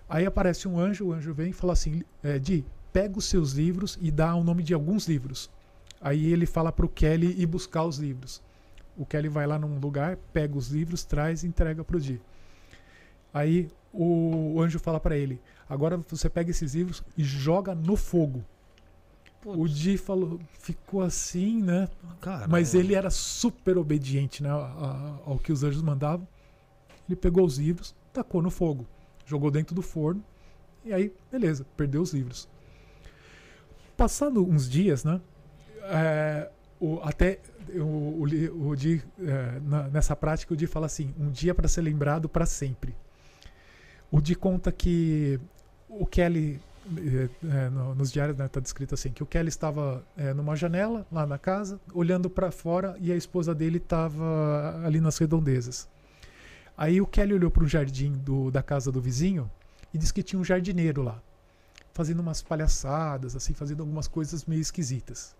[0.09, 3.53] Aí aparece um anjo, o anjo vem e fala assim: é, Di, pega os seus
[3.53, 5.49] livros e dá o nome de alguns livros.
[6.01, 8.41] Aí ele fala para o Kelly ir buscar os livros.
[8.97, 12.19] O Kelly vai lá num lugar, pega os livros, traz e entrega para o Di.
[13.33, 18.43] Aí o, anjo fala para ele: agora você pega esses livros e joga no fogo.
[19.41, 19.57] Putz.
[19.57, 21.87] O Di falou, ficou assim, né?
[22.19, 22.47] Caramba.
[22.49, 26.27] Mas ele era super obediente né, ao que os anjos mandavam.
[27.07, 28.85] Ele pegou os livros, tacou no fogo,
[29.25, 30.23] jogou dentro do forno
[30.83, 32.47] e aí, beleza, perdeu os livros.
[33.99, 35.19] Passando uns dias, né?
[35.83, 36.49] É,
[36.79, 37.39] o, até
[37.75, 41.67] o, o, o Di, é, na, nessa prática, o Di fala assim: um dia para
[41.67, 42.95] ser lembrado para sempre.
[44.09, 45.37] O Di conta que
[45.89, 46.61] o Kelly,
[47.43, 50.55] é, no, nos diários está né, tá descrito assim, que o Kelly estava é, numa
[50.55, 55.89] janela lá na casa, olhando para fora e a esposa dele estava ali nas redondezas.
[56.77, 59.51] Aí o Kelly olhou para o jardim do, da casa do vizinho
[59.93, 61.21] e disse que tinha um jardineiro lá,
[61.99, 65.35] fazendo umas palhaçadas, assim, fazendo algumas coisas meio esquisitas.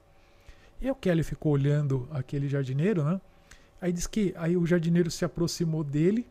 [0.82, 3.22] E o Kelly ficou olhando aquele jardineiro, né?
[3.80, 6.28] Aí diz que aí o jardineiro se aproximou dele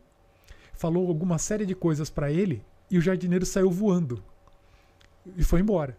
[0.75, 4.23] falou alguma série de coisas para ele e o jardineiro saiu voando
[5.35, 5.97] e foi embora.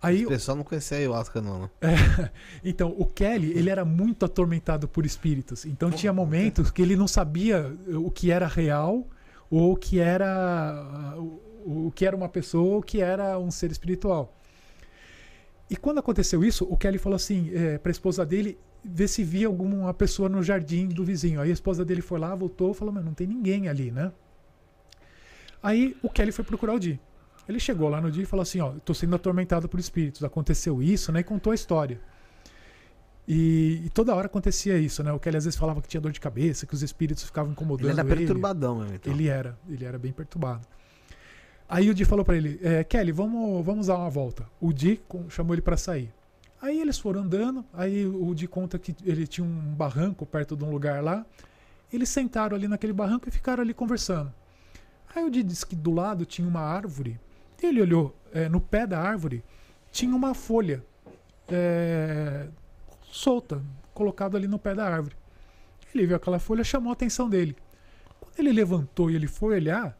[0.00, 1.70] Aí, O pessoal não conhecia a ayahuasca, não, né?
[2.62, 5.64] então, o Kelly, ele era muito atormentado por espíritos.
[5.64, 9.08] Então tinha momentos que ele não sabia o que era real
[9.50, 11.16] ou o que era
[11.64, 14.36] o, que era uma pessoa o que era um ser espiritual.
[15.70, 19.22] E quando aconteceu isso, o Kelly falou assim é, para a esposa dele ver se
[19.24, 21.40] via alguma pessoa no jardim do vizinho.
[21.40, 24.12] Aí a esposa dele foi lá, voltou, falou: "Mas não tem ninguém ali, né?"
[25.62, 27.00] Aí o Kelly foi procurar o Di.
[27.48, 30.82] Ele chegou lá no dia e falou assim: Ó, tô sendo atormentado por espíritos, aconteceu
[30.82, 31.20] isso, né?
[31.20, 32.00] E contou a história.
[33.26, 35.12] E, e toda hora acontecia isso, né?
[35.12, 37.88] O Kelly às vezes falava que tinha dor de cabeça, que os espíritos ficavam incomodando
[37.88, 38.00] Ele ele.
[38.00, 39.12] era perturbadão mesmo, então.
[39.12, 40.66] Ele era, ele era bem perturbado.
[41.72, 44.46] Aí o Di falou pra ele: é, Kelly, vamos, vamos dar uma volta.
[44.60, 45.00] O Di
[45.30, 46.12] chamou ele pra sair.
[46.60, 50.62] Aí eles foram andando, aí o Di conta que ele tinha um barranco perto de
[50.64, 51.24] um lugar lá.
[51.90, 54.30] Eles sentaram ali naquele barranco e ficaram ali conversando.
[55.14, 57.18] Aí o Di disse que do lado tinha uma árvore.
[57.62, 59.42] Ele olhou é, no pé da árvore,
[59.90, 60.84] tinha uma folha
[61.48, 62.48] é,
[63.02, 63.62] solta,
[63.94, 65.16] colocada ali no pé da árvore.
[65.94, 67.56] Ele viu aquela folha, chamou a atenção dele.
[68.20, 69.96] Quando ele levantou e ele foi olhar,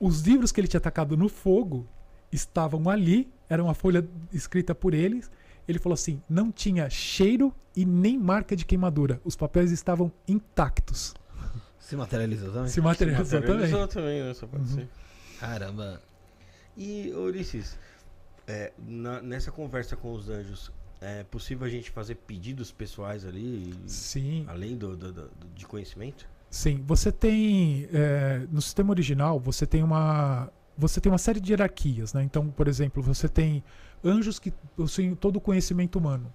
[0.00, 1.86] os livros que ele tinha tacado no fogo
[2.32, 5.30] estavam ali, era uma folha escrita por eles.
[5.66, 9.20] Ele falou assim: não tinha cheiro e nem marca de queimadura.
[9.24, 11.14] Os papéis estavam intactos.
[11.78, 12.68] Se materializou também?
[12.70, 13.56] Se materializou também.
[13.56, 14.34] Materializou também, né?
[14.34, 14.68] Só pode Uhum.
[14.76, 14.88] ser.
[15.40, 16.02] Caramba.
[16.76, 17.78] E, Ulisses,
[18.46, 20.70] é, na- nessa conversa com os anjos,
[21.00, 26.28] é possível a gente fazer pedidos pessoais ali, Sim, além do, do- do- de conhecimento?
[26.50, 26.82] Sim.
[26.86, 32.12] Você tem é, no sistema original você tem uma você tem uma série de hierarquias,
[32.12, 32.22] né?
[32.22, 33.64] Então, por exemplo, você tem
[34.04, 36.32] anjos que possuem todo o conhecimento humano.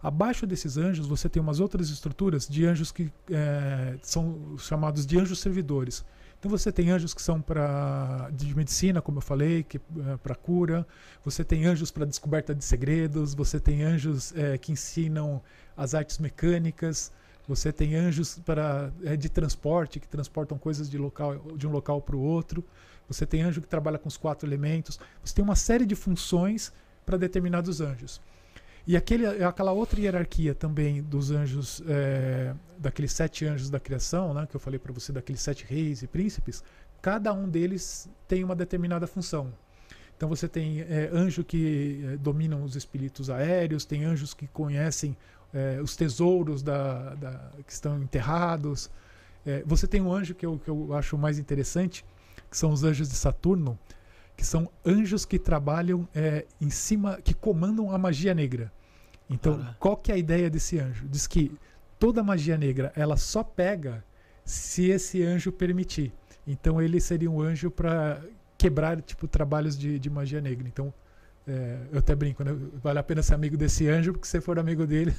[0.00, 5.18] Abaixo desses anjos você tem umas outras estruturas de anjos que é, são chamados de
[5.18, 6.04] anjos servidores.
[6.38, 10.34] Então você tem anjos que são para de medicina, como eu falei, que é, para
[10.34, 10.86] cura.
[11.24, 13.34] Você tem anjos para descoberta de segredos.
[13.34, 15.42] Você tem anjos é, que ensinam
[15.74, 17.10] as artes mecânicas.
[17.46, 22.00] Você tem anjos para é, de transporte que transportam coisas de local de um local
[22.00, 22.64] para o outro.
[23.06, 24.98] Você tem anjo que trabalha com os quatro elementos.
[25.22, 26.72] Você tem uma série de funções
[27.04, 28.20] para determinados anjos.
[28.86, 34.46] E aquele, aquela outra hierarquia também dos anjos, é, daqueles sete anjos da criação, né,
[34.46, 36.62] que eu falei para você, daqueles sete reis e príncipes,
[37.00, 39.52] cada um deles tem uma determinada função.
[40.16, 45.16] Então você tem é, anjo que é, dominam os espíritos aéreos, tem anjos que conhecem
[45.54, 48.90] é, os tesouros da, da- que estão enterrados.
[49.46, 52.04] É, você tem um anjo que eu, que eu acho mais interessante,
[52.50, 53.78] que são os anjos de Saturno,
[54.36, 58.72] que são anjos que trabalham é, em cima, que comandam a magia negra.
[59.30, 61.06] Então, qual que é a ideia desse anjo?
[61.08, 61.52] Diz que
[61.98, 64.04] toda magia negra ela só pega
[64.44, 66.12] se esse anjo permitir.
[66.46, 68.20] Então, ele seria um anjo para
[68.58, 70.66] quebrar tipo trabalhos de, de magia negra.
[70.68, 70.92] Então,
[71.46, 72.56] é, eu até brinco, né?
[72.82, 75.14] Vale a pena ser amigo desse anjo, porque se você for amigo dele,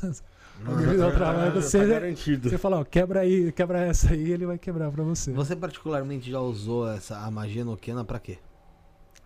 [0.65, 2.49] alguém fizer o trabalho, tá você, garantido.
[2.49, 5.31] você fala, ó, quebra aí, quebra essa aí, ele vai quebrar para você.
[5.31, 8.37] Você particularmente já usou essa, a magia noquiana pra quê?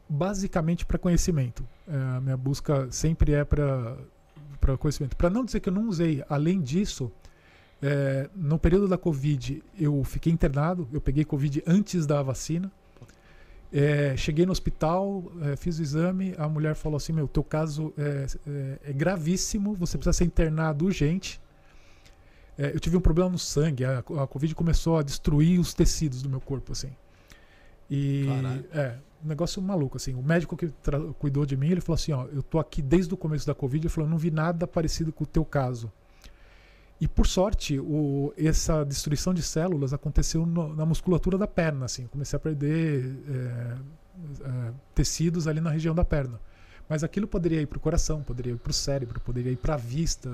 [0.10, 1.64] basicamente para conhecimento.
[1.88, 3.96] É, a minha busca sempre é para
[4.60, 5.16] para conhecimento.
[5.16, 7.10] Para não dizer que eu não usei, além disso,
[7.82, 12.70] é, no período da Covid eu fiquei internado, eu peguei Covid antes da vacina.
[13.72, 17.94] É, cheguei no hospital, é, fiz o exame, a mulher falou assim: Meu, teu caso
[17.98, 21.40] é, é- é gravíssimo, você precisa ser internado urgente.
[22.58, 26.22] É, eu tive um problema no sangue, a, a Covid começou a destruir os tecidos
[26.22, 26.90] do meu corpo, assim.
[27.90, 28.66] E Caralho.
[28.74, 30.14] é, um negócio maluco, assim.
[30.16, 30.72] O médico que
[31.20, 33.86] cuidou de mim, ele falou assim: Ó, eu tô aqui desde o começo da Covid,
[33.86, 35.92] ele falou: Eu não vi nada parecido com o teu caso.
[37.02, 42.04] E por sorte, o, essa destruição de células aconteceu no- na musculatura da perna, assim.
[42.04, 43.78] Eu comecei a perder é,
[44.44, 46.40] é, tecidos ali na região da perna.
[46.90, 49.76] Mas aquilo poderia ir para o coração, poderia ir para o cérebro, poderia ir para
[49.76, 50.30] a vista,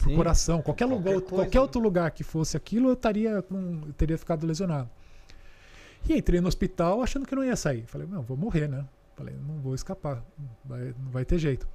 [0.00, 0.60] para o coração.
[0.60, 1.62] Qualquer, lugar, Qualquer coisa, qualquer né?
[1.62, 4.88] outro lugar que fosse aquilo, eu estaria com, eu teria ficado lesionado.
[6.08, 7.84] E entrei no hospital achando que não ia sair.
[7.86, 8.84] Falei, não, vou morrer, né?
[9.14, 10.24] Falei, não vou escapar,
[10.64, 11.68] vai- não vai ter jeito.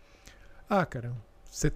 [0.70, 1.14] Ah, cara,
[1.46, 1.72] você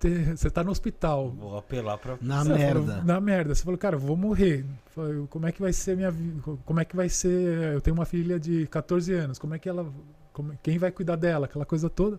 [0.00, 2.16] te- você tá no hospital, Vou apelar pra.
[2.20, 2.80] Na você merda.
[2.92, 3.54] falou, na merda.
[3.54, 4.64] Você falou, cara, eu vou morrer.
[4.86, 6.40] Falei, como é que vai ser minha vida?
[6.64, 7.74] Como é que vai ser?
[7.74, 9.38] Eu tenho uma filha de 14 anos.
[9.38, 9.86] Como é que ela.
[10.32, 11.44] como- quem vai cuidar dela?
[11.46, 12.18] Aquela coisa toda.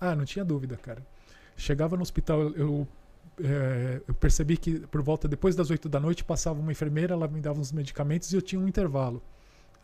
[0.00, 1.00] Ah, não tinha dúvida, cara.
[1.56, 2.86] Chegava no hospital, eu,
[3.42, 7.28] é, eu percebi que por volta depois das 8 da noite passava uma enfermeira, ela
[7.28, 9.22] me dava uns medicamentos e eu tinha um intervalo.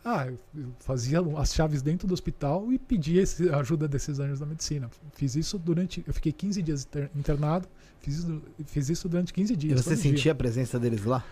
[0.03, 3.23] Ah, eu, eu fazia as chaves dentro do hospital e pedia
[3.53, 4.89] a ajuda desses anjos da medicina.
[5.13, 6.03] Fiz isso durante.
[6.07, 7.67] Eu fiquei 15 dias inter- internado.
[8.01, 9.81] Fiz isso, fiz isso durante 15 E dias.
[9.81, 10.11] você todo dia.
[10.11, 11.23] sentia a presença deles lá?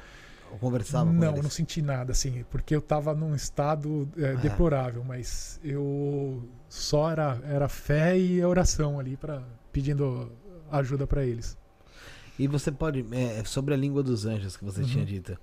[0.51, 1.43] Ou conversava com não, eles?
[1.43, 4.35] não senti nada, assim, porque eu tava num estado é, Ah.
[4.35, 10.31] deplorável, mas eu só era, era fé e oração ali para pedindo
[10.71, 11.57] ajuda para eles.
[12.39, 13.05] E você pode.
[13.11, 14.87] é, sobre a língua dos anjos que você Uhum.
[14.87, 15.37] tinha dito.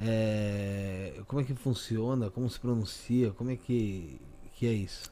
[0.00, 2.30] É, como é que funciona?
[2.30, 3.32] Como se pronuncia?
[3.32, 4.20] Como é que,
[4.54, 5.10] que é isso?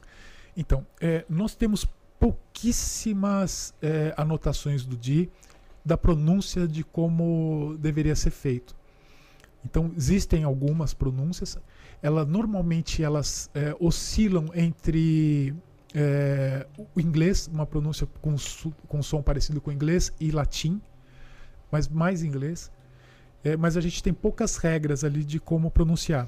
[0.55, 1.85] Então, é, nós temos
[2.19, 5.29] pouquíssimas é, anotações do Di
[5.85, 8.75] da pronúncia de como deveria ser feito.
[9.63, 11.57] Então, existem algumas pronúncias.
[12.01, 15.55] Ela, normalmente elas é, oscilam entre
[15.93, 18.35] é, o inglês, uma pronúncia com,
[18.87, 20.81] com som parecido com o inglês, e latim,
[21.71, 22.71] mas mais inglês.
[23.47, 26.27] É, mas a gente tem poucas regras ali de como pronunciar.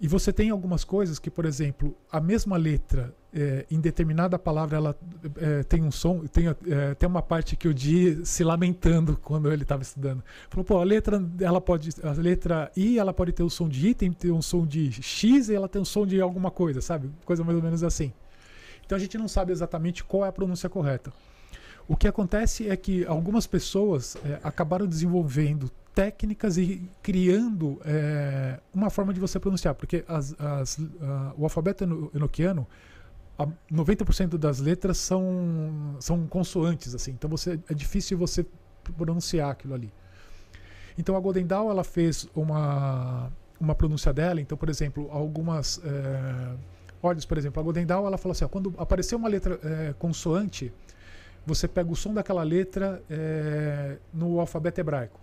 [0.00, 4.76] E você tem algumas coisas que, por exemplo, a mesma letra é, em determinada palavra
[4.76, 4.96] ela
[5.36, 6.26] é, tem um som.
[6.26, 10.24] Tem, é, tem uma parte que o Di se lamentando quando ele estava estudando.
[10.50, 13.90] Falou, pô, a letra ela pode, a letra I ela pode ter o som de
[13.90, 16.80] I, tem ter um som de X e ela tem um som de alguma coisa,
[16.80, 17.08] sabe?
[17.24, 18.12] Coisa mais ou menos assim.
[18.84, 21.12] Então a gente não sabe exatamente qual é a pronúncia correta.
[21.86, 28.90] O que acontece é que algumas pessoas é, acabaram desenvolvendo técnicas e criando é, uma
[28.90, 32.66] forma de você pronunciar, porque as- as- a- o alfabeto eno- enoquiano,
[33.38, 38.44] a 90% das letras são, são consoantes, assim, então você, é difícil você
[38.96, 39.92] pronunciar aquilo ali.
[40.98, 43.30] Então a Golden Dawn ela fez uma,
[43.60, 46.54] uma pronúncia dela, então, por exemplo, algumas é,
[47.02, 49.94] ordens, por exemplo, a Golden Dawn ela falou assim, ó, quando aparecer uma letra é,
[49.98, 50.72] consoante,
[51.46, 55.20] você pega o som daquela letra é, no alfabeto hebraico.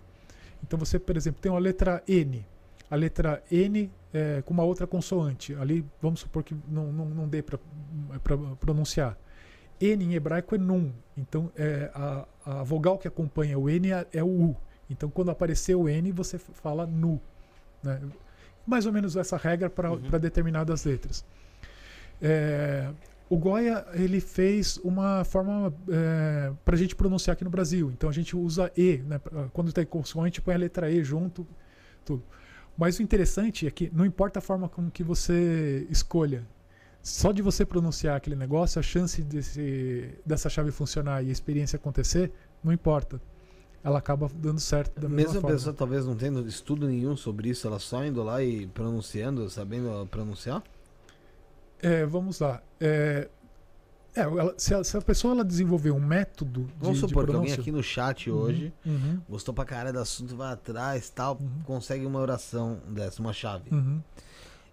[0.62, 2.46] Então você, por exemplo, tem uma letra N.
[2.90, 5.54] A letra N é, com uma outra consoante.
[5.54, 7.58] Ali, vamos supor que não, não, não dê para
[8.58, 9.16] pronunciar.
[9.80, 10.92] N em hebraico é Nun.
[11.16, 14.56] Então é, a, a vogal que acompanha o N é, é o U.
[14.88, 17.20] Então quando aparecer o N, você fala Nu.
[17.82, 18.00] né?
[18.66, 20.00] Mais ou menos essa regra para Uhum.
[20.20, 21.24] determinadas letras.
[22.20, 22.90] É,
[23.30, 27.88] o Goya ele fez uma forma é, para a gente pronunciar aqui no Brasil.
[27.92, 29.20] Então a gente usa E, né?
[29.52, 31.46] quando tem consoante põe a letra E junto,
[32.04, 32.24] tudo.
[32.76, 36.44] Mas o interessante é que não importa a forma como que você escolha,
[37.00, 41.76] só de você pronunciar aquele negócio, a chance desse, dessa chave funcionar e a experiência
[41.76, 42.32] acontecer,
[42.64, 43.20] não importa.
[43.82, 45.56] Ela acaba dando certo da mesma Mesmo a forma.
[45.56, 50.04] pessoa talvez não tendo estudo nenhum sobre isso, ela só indo lá e pronunciando, sabendo
[50.10, 50.62] pronunciar?
[51.82, 52.62] É, vamos lá.
[52.80, 53.28] É,
[54.14, 57.26] é, ela- se, a, se a pessoa ela desenvolver um método de, Vamos de supor
[57.26, 61.08] que alguém aqui no chat Uhum, hoje uhum, gostou pra caralho do assunto, vai atrás
[61.10, 61.62] tal, Uhum.
[61.64, 63.70] consegue uma oração dessa, uma chave.
[63.72, 64.00] uhum.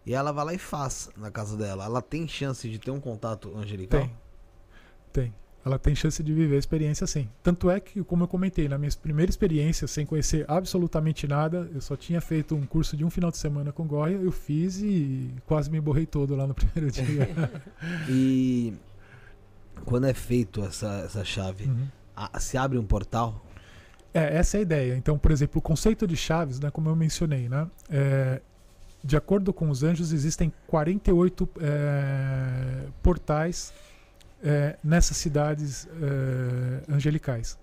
[0.05, 1.83] E ela vai lá e faz na casa dela.
[1.83, 3.99] Ela tem chance de ter um contato angelical?
[3.99, 4.15] Tem.
[5.11, 5.33] Tem.
[5.67, 7.27] Ela tem chance de viver a experiência sim.
[7.43, 11.81] Tanto é que, como eu comentei, na minha primeira experiência, sem conhecer absolutamente nada, eu
[11.81, 15.29] só tinha feito um curso de um final de semana com Goya, eu fiz e
[15.45, 17.29] quase me borrei todo lá no primeiro dia.
[18.09, 18.73] E
[19.85, 21.87] quando é feito essa, essa chave, Uhum.
[22.15, 23.45] a- se abre um portal?
[24.13, 24.95] É, essa é a ideia.
[24.95, 28.41] Então, por exemplo, o conceito de chaves, né, como eu mencionei, né, é,
[29.03, 33.71] de acordo com os anjos, existem 48 é, portais
[34.43, 37.57] é, nessas cidades é, angelicais.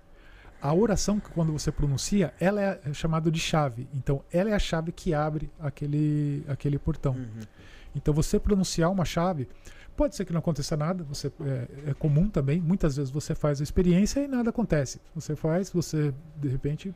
[0.60, 3.86] A oração, que quando você pronuncia, ela é chamada de chave.
[3.92, 7.14] Então, ela é a chave que abre aquele, aquele portão.
[7.94, 9.46] Então, você pronunciar uma chave,
[9.94, 12.60] pode ser que não aconteça nada, você, é, é comum também.
[12.60, 15.00] Muitas vezes você faz a experiência e nada acontece.
[15.14, 16.94] Você faz, você de repente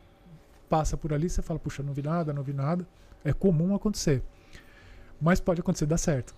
[0.67, 2.87] passa por ali, você fala, puxa, não vi nada, não vi nada.
[3.23, 4.23] É comum acontecer.
[5.21, 6.33] Mas pode acontecer, dá certo.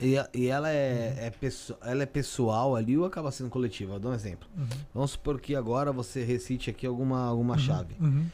[0.00, 3.92] E, e ela, é, é pesso- ela é pessoal ali ou acaba sendo coletiva?
[3.92, 4.46] Vou dar um exemplo.
[4.94, 7.94] Vamos supor que agora você recite aqui alguma, alguma chave.
[8.00, 8.26] Uhum.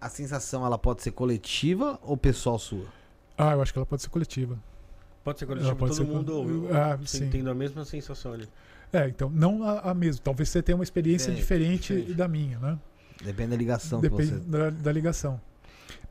[0.00, 2.86] A sensação ela pode ser coletiva ou pessoal sua?
[3.36, 4.58] Ah, eu acho que ela pode ser coletiva.
[5.22, 7.28] Pode ser Ela coletivo, pode todo ser mundo co- Ah, sim.
[7.30, 8.48] tendo a mesma sensação ali.
[8.92, 10.20] É, então, não a, a mesma.
[10.24, 12.14] Talvez você tenha uma experiência É, diferente, diferente.
[12.14, 12.78] da minha, né?
[13.22, 14.40] Depende da ligação Depende que você.
[14.50, 15.40] da, da ligação.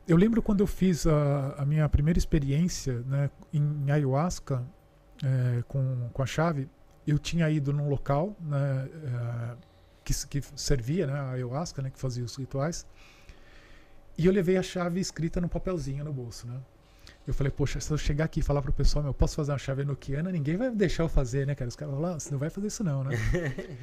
[0.08, 4.62] Eu lembro quando eu fiz a, a minha primeira experiência né, em ayahuasca
[5.22, 6.68] é, com, com a chave,
[7.06, 9.56] eu tinha ido num local né, é,
[10.04, 12.86] que, que servia né, a ayahuasca, né, que fazia os rituais,
[14.16, 16.46] e eu levei a chave escrita num papelzinho no bolso.
[16.46, 16.58] Né?
[17.26, 19.58] Eu falei, poxa, se eu chegar aqui e falar pro pessoal, meu, posso fazer uma
[19.58, 21.68] chave enoquiana, ninguém vai deixar eu fazer, né, cara?
[21.68, 23.10] Os caras vão falar, "Ah, você não vai fazer isso não, né?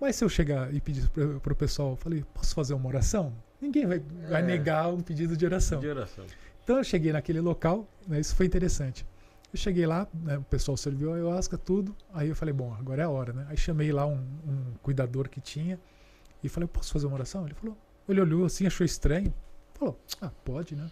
[0.00, 3.32] Mas se eu chegar e pedir pro, pro pessoal, falei, posso fazer uma oração?
[3.60, 4.44] Ninguém vai, vai É.
[4.44, 5.78] negar um pedido de oração.
[5.80, 6.24] De oração.
[6.64, 9.06] Então eu cheguei naquele local, né, isso foi interessante.
[9.52, 11.94] Eu cheguei lá, né, o pessoal serviu a ayahuasca, tudo.
[12.14, 13.46] Aí eu falei, bom, agora é a hora, né?
[13.50, 14.14] Aí chamei lá um,
[14.46, 15.78] um cuidador que tinha
[16.42, 17.44] e falei, posso fazer uma oração?
[17.44, 17.76] Ele falou,
[18.08, 19.32] ele olhou assim, achou estranho.
[19.74, 20.90] Falou, ah, pode, né?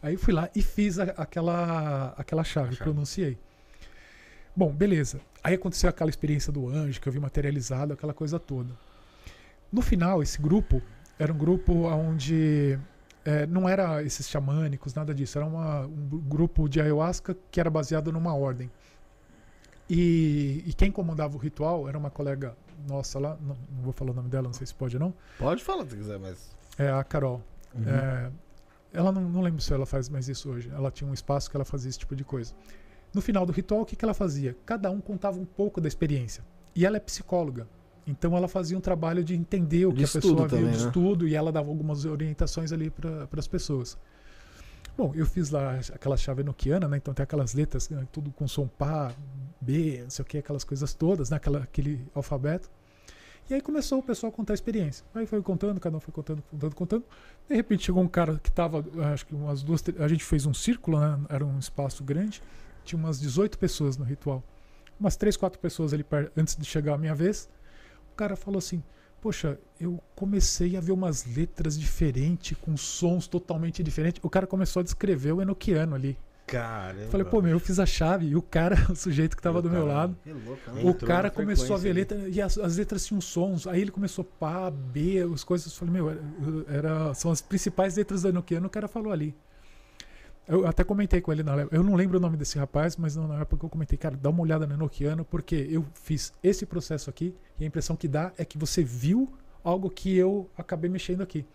[0.00, 3.38] Aí fui lá e fiz a- aquela, aquela chave, pronunciei.
[4.54, 5.20] Bom, beleza.
[5.42, 8.70] Aí aconteceu aquela experiência do anjo, que eu vi materializado, aquela coisa toda.
[9.72, 10.80] No final, esse grupo
[11.18, 12.78] era um grupo onde
[13.24, 15.38] é, não era esses xamânicos, nada disso.
[15.38, 18.70] Era uma- um gru- grupo de ayahuasca que era baseado numa ordem.
[19.88, 22.56] E, e quem comandava o ritual era uma colega
[22.88, 25.14] nossa lá, não, não vou falar o nome dela, não sei se pode ou não,
[25.38, 26.54] Pode falar se quiser, mas.
[26.78, 27.42] é a Carol.
[27.86, 28.30] É,
[28.92, 30.70] ela não, não lembro se ela faz mais isso hoje.
[30.72, 32.54] Ela tinha um espaço que ela fazia esse tipo de coisa.
[33.12, 34.56] No final do ritual, o que, que ela fazia?
[34.64, 36.44] Cada um contava um pouco da experiência.
[36.74, 37.66] E ela é psicóloga.
[38.06, 40.86] Então ela fazia um trabalho de entender o De que a pessoa também, de né?
[40.86, 43.96] estudo e ela dava algumas orientações ali para as pessoas.
[44.96, 46.98] Bom, eu fiz lá aquela chave enoquiana, né?
[46.98, 48.06] Então tem aquelas letras, né?
[48.12, 49.12] tudo com som pá,
[49.60, 51.36] B, não sei o que, aquelas coisas todas, né?
[51.36, 52.70] Aquela, aquele alfabeto.
[53.50, 55.04] E aí começou o pessoal a contar a experiência.
[55.14, 57.04] Aí foi contando, cada um foi contando, contando, contando.
[57.48, 60.54] De repente chegou um cara que tava, acho que umas duas, a gente fez um
[60.54, 61.18] círculo, né?
[61.28, 62.40] Era um espaço grande.
[62.84, 64.42] Tinha umas 18 pessoas no ritual.
[64.98, 67.48] Umas 3, 4 pessoas ali antes de chegar a minha vez.
[68.14, 68.80] O cara falou assim:
[69.20, 74.20] Poxa, eu comecei a ver umas letras diferentes, com sons totalmente diferentes.
[74.22, 76.16] O cara começou a descrever o enoquiano ali.
[76.46, 77.04] Caramba.
[77.04, 79.62] Eu falei, pô, meu, eu fiz a chave e o cara, o sujeito que tava
[79.62, 82.58] do meu lado, Que louco, o Entrou cara começou a ver frequência letra e as,
[82.58, 83.66] as letras tinham sons.
[83.66, 85.72] Aí ele começou pá, B, as coisas.
[85.72, 86.20] Eu falei, meu, era,
[86.68, 88.66] era- são as principais letras do enoquiano.
[88.66, 89.34] O cara falou ali.
[90.46, 91.74] Eu até comentei com ele na época.
[91.74, 94.42] Eu não lembro o nome desse rapaz, mas na época eu comentei, cara, dá uma
[94.42, 98.44] olhada no enoquiano, porque eu fiz esse processo aqui e a impressão que dá é
[98.44, 99.32] que você viu
[99.62, 101.46] algo que eu acabei mexendo aqui.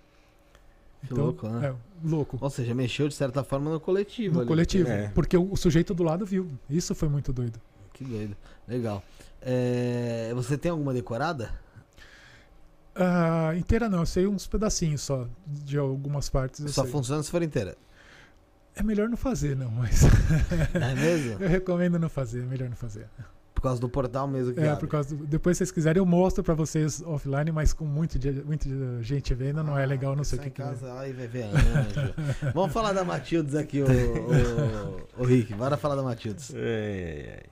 [1.08, 1.70] Que louco, né?
[1.70, 1.76] É,
[2.08, 2.38] louco.
[2.42, 4.36] Ou seja, mexeu de certa forma no coletivo.
[4.36, 4.48] No ali.
[4.48, 4.90] coletivo.
[4.90, 5.08] É.
[5.10, 6.50] Porque o, o sujeito do lado viu.
[6.70, 7.60] Isso foi muito doido.
[7.94, 8.36] Que doido.
[8.68, 9.02] Legal.
[9.42, 11.52] É, Você tem alguma decorada?
[12.96, 16.70] Ah, inteira não, eu sei uns pedacinhos só de algumas partes.
[16.74, 16.92] Só sei.
[16.92, 17.78] funciona se for inteira.
[18.76, 20.04] É melhor não fazer, não, mas
[20.74, 21.38] É mesmo?
[21.44, 23.08] eu recomendo não fazer, é melhor não fazer.
[23.54, 24.80] Por causa do portal mesmo que É, abre.
[24.80, 28.18] por causa do- depois se vocês quiserem eu mostro pra vocês offline, mas com muito,
[28.46, 28.70] muita
[29.02, 30.66] gente vendo não é legal, não sei o que em que é.
[30.66, 32.14] casa, ai, vai ver anjo.
[32.56, 35.54] Vamos falar da Matildes aqui, o, o, o Rick.
[35.56, 36.54] Bora falar da Matildes.
[36.56, 37.44] É, é,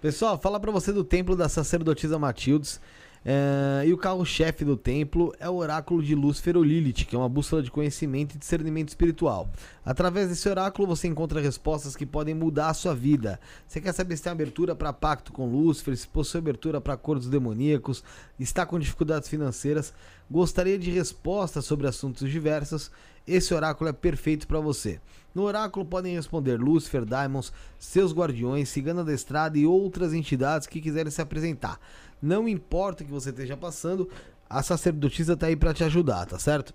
[0.00, 2.80] Pessoal, fala pra você do templo da sacerdotisa Matildes.
[3.24, 7.18] É, e o carro-chefe do templo é o oráculo de Lúcifer ou Lilith, que é
[7.18, 9.50] uma bússola de conhecimento e discernimento espiritual.
[9.84, 13.40] Através desse oráculo você encontra respostas que podem mudar a sua vida.
[13.66, 17.28] Você quer saber se tem abertura para pacto com Lúcifer, se possui abertura para acordos
[17.28, 18.02] demoníacos,
[18.38, 19.92] está com dificuldades financeiras,
[20.30, 22.90] gostaria de respostas sobre assuntos diversos?
[23.26, 25.00] Esse oráculo é perfeito para você.
[25.34, 30.80] No oráculo podem responder Lúcifer, Daimons, seus guardiões, Cigana da Estrada e outras entidades que
[30.80, 31.78] quiserem se apresentar.
[32.20, 34.08] Não importa o que você esteja passando,
[34.48, 36.74] a sacerdotisa está aí para te ajudar, tá certo?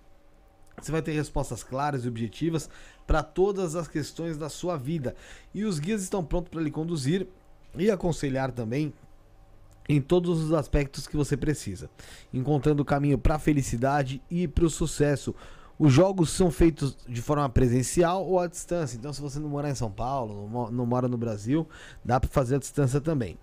[0.81, 2.69] Você vai ter respostas claras e objetivas
[3.05, 5.15] para todas as questões da sua vida.
[5.53, 7.27] E os guias estão prontos para lhe conduzir
[7.75, 8.93] e aconselhar também
[9.88, 11.89] em todos os aspectos que você precisa,
[12.33, 15.35] encontrando o caminho para a felicidade e para o sucesso.
[15.77, 18.95] Os jogos são feitos de forma presencial ou à distância.
[18.95, 21.67] Então, se você não morar em São Paulo, não mo- não mora no Brasil,
[22.03, 23.38] dá para fazer à distância também.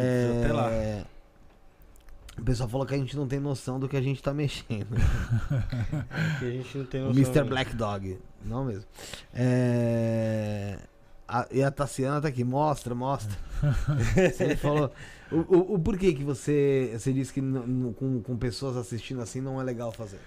[0.43, 0.71] Até lá.
[0.71, 1.03] É,
[2.37, 4.87] O pessoal falou que a gente não tem noção do que a gente tá mexendo.
[6.39, 7.21] Que a gente não tem noção.
[7.21, 7.43] Mr.
[7.43, 8.17] Black Dog.
[8.43, 8.85] Não mesmo.
[9.33, 10.77] É,
[11.27, 12.43] a- e a Tassiana tá aqui.
[12.43, 13.37] Mostra, mostra.
[14.33, 14.91] Você falou.
[15.31, 19.61] O, o, o porquê que você, você disse que com, com pessoas assistindo assim não
[19.61, 20.19] é legal fazer?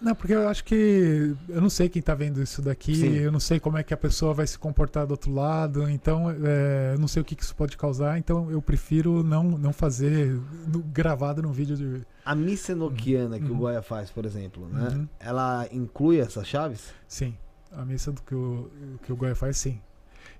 [0.00, 3.14] Não, porque eu acho que eu não sei quem tá vendo isso daqui, Sim.
[3.16, 6.30] eu não sei como é que a pessoa vai se comportar do outro lado, então
[6.30, 9.72] é, eu não sei o que, que isso pode causar, então eu prefiro não, não
[9.74, 12.06] fazer no- gravado num vídeo de.
[12.24, 13.58] A missa enoquiana que o Uhum.
[13.58, 14.88] Goya faz, por exemplo, né?
[14.88, 15.08] Uhum.
[15.20, 16.94] Ela inclui essas chaves?
[17.06, 17.36] Sim,
[17.70, 18.70] a missa do que o,
[19.02, 19.80] que o Goya faz, sim.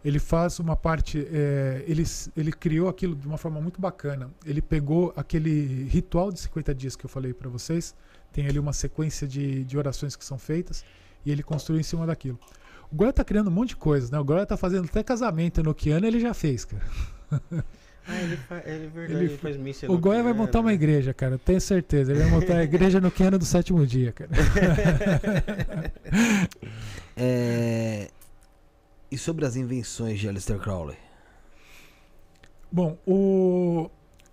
[0.02, 4.30] Ele faz uma parte, é, ele, ele criou aquilo de uma forma muito bacana.
[4.46, 7.94] Ele pegou aquele ritual de 50 dias que eu falei para vocês,
[8.32, 10.84] tem ali uma sequência de, de orações que são feitas,
[11.24, 12.38] e ele construiu em cima daquilo.
[12.90, 14.18] O Goya tá criando um monte de coisas, né?
[14.18, 16.82] O Goya tá fazendo até casamento enoquiano, ele já fez, cara.
[18.06, 18.56] Ah, ele, fa...
[18.56, 21.34] é verdade, Ele ele, faz missa O Goya vai montar uma igreja, cara.
[21.34, 22.10] eu Tenho certeza.
[22.12, 24.30] Ele vai montar a igreja no Quiano do sétimo dia, cara.
[27.22, 28.08] É,
[29.10, 30.96] E sobre as invenções de Aleister Crowley?
[32.72, 33.90] Bom, o.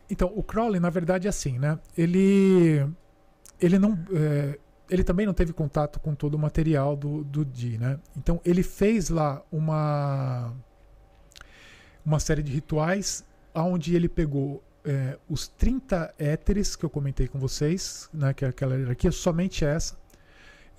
[0.09, 1.77] Então, o Crowley, na verdade, é assim, né?
[1.97, 2.87] Ele.
[3.59, 3.97] Ele não.
[4.13, 7.99] é, Ele também não teve contato com todo o material do, do Dee, né?
[8.15, 10.53] Então, ele fez lá uma.
[12.05, 17.37] Uma série de rituais onde ele pegou é, os 30 éteres que eu comentei com
[17.39, 18.33] vocês, né?
[18.33, 19.97] Que é aquela hierarquia, somente essa.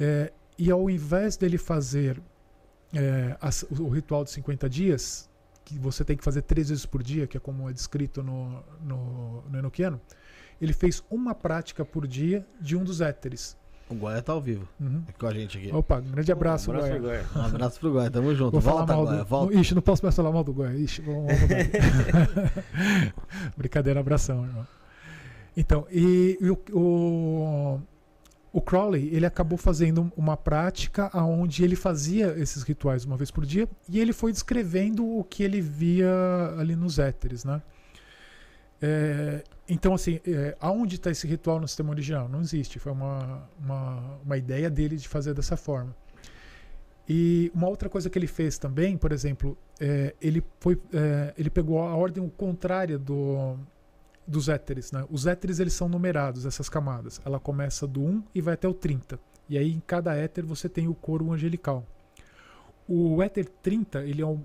[0.00, 2.20] é, e ao invés dele fazer
[2.94, 5.28] é, as- o, ritual de 50 dias,
[5.64, 8.62] que você tem que fazer três vezes por dia, que é como é descrito no,
[8.80, 9.58] no, no
[10.60, 13.56] ele fez uma prática por dia de um dos éteres.
[13.90, 15.02] O Goya tá ao vivo Uhum.
[15.08, 15.74] aqui com a gente aqui.
[15.74, 17.00] Opa, um grande abraço, abraço Goya.
[17.00, 17.26] Goya.
[17.34, 18.52] Um abraço pro Goya, tamo junto.
[18.52, 19.24] Vou falar Volta, mal Goya, do.
[19.24, 19.54] volta.
[19.54, 20.74] Ixi, não posso mais falar mal do Goya.
[20.76, 22.52] Ixi, vamos, vamos.
[23.56, 24.66] Brincadeira, abração, irmão.
[25.56, 27.80] Então, e, e o, o,
[28.52, 33.44] o Crowley, ele acabou fazendo uma prática onde ele fazia esses rituais uma vez por
[33.44, 36.08] dia e ele foi descrevendo o que ele via
[36.58, 37.60] ali nos éteres, né?
[38.80, 42.28] É, então, assim, é, aonde está esse ritual no sistema original?
[42.28, 42.78] Não existe.
[42.78, 45.94] Foi uma, uma, uma ideia dele de fazer dessa forma.
[47.08, 51.48] E uma outra coisa que ele fez também, por exemplo, é, ele, foi, é, ele
[51.48, 53.56] pegou a ordem contrária do,
[54.26, 54.92] dos éteres.
[54.92, 55.04] Né?
[55.10, 57.20] Os éteres eles são numerados, essas camadas.
[57.24, 59.18] Ela começa do 1 e vai até o 30.
[59.48, 61.86] E aí em cada éter você tem o coro angelical.
[62.86, 64.38] O éter 30 ele é o,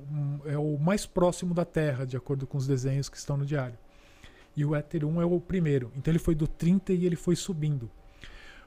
[0.45, 3.77] é o mais próximo da Terra, de acordo com os desenhos que estão no diário.
[4.55, 5.91] E o éter 1 é o primeiro.
[5.95, 7.89] Então ele foi do 30 e ele foi subindo.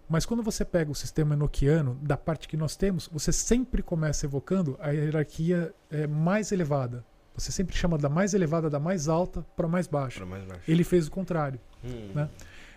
[0.09, 4.25] Mas quando você pega o sistema enoquiano, da parte que nós temos, você sempre começa
[4.25, 7.05] evocando a hierarquia eh, mais elevada.
[7.35, 10.25] Você sempre chama da mais elevada, da mais alta, para mais baixa.
[10.25, 10.63] Mais baixo.
[10.67, 11.61] Ele fez o contrário.
[11.85, 12.13] Hum.
[12.15, 12.31] né?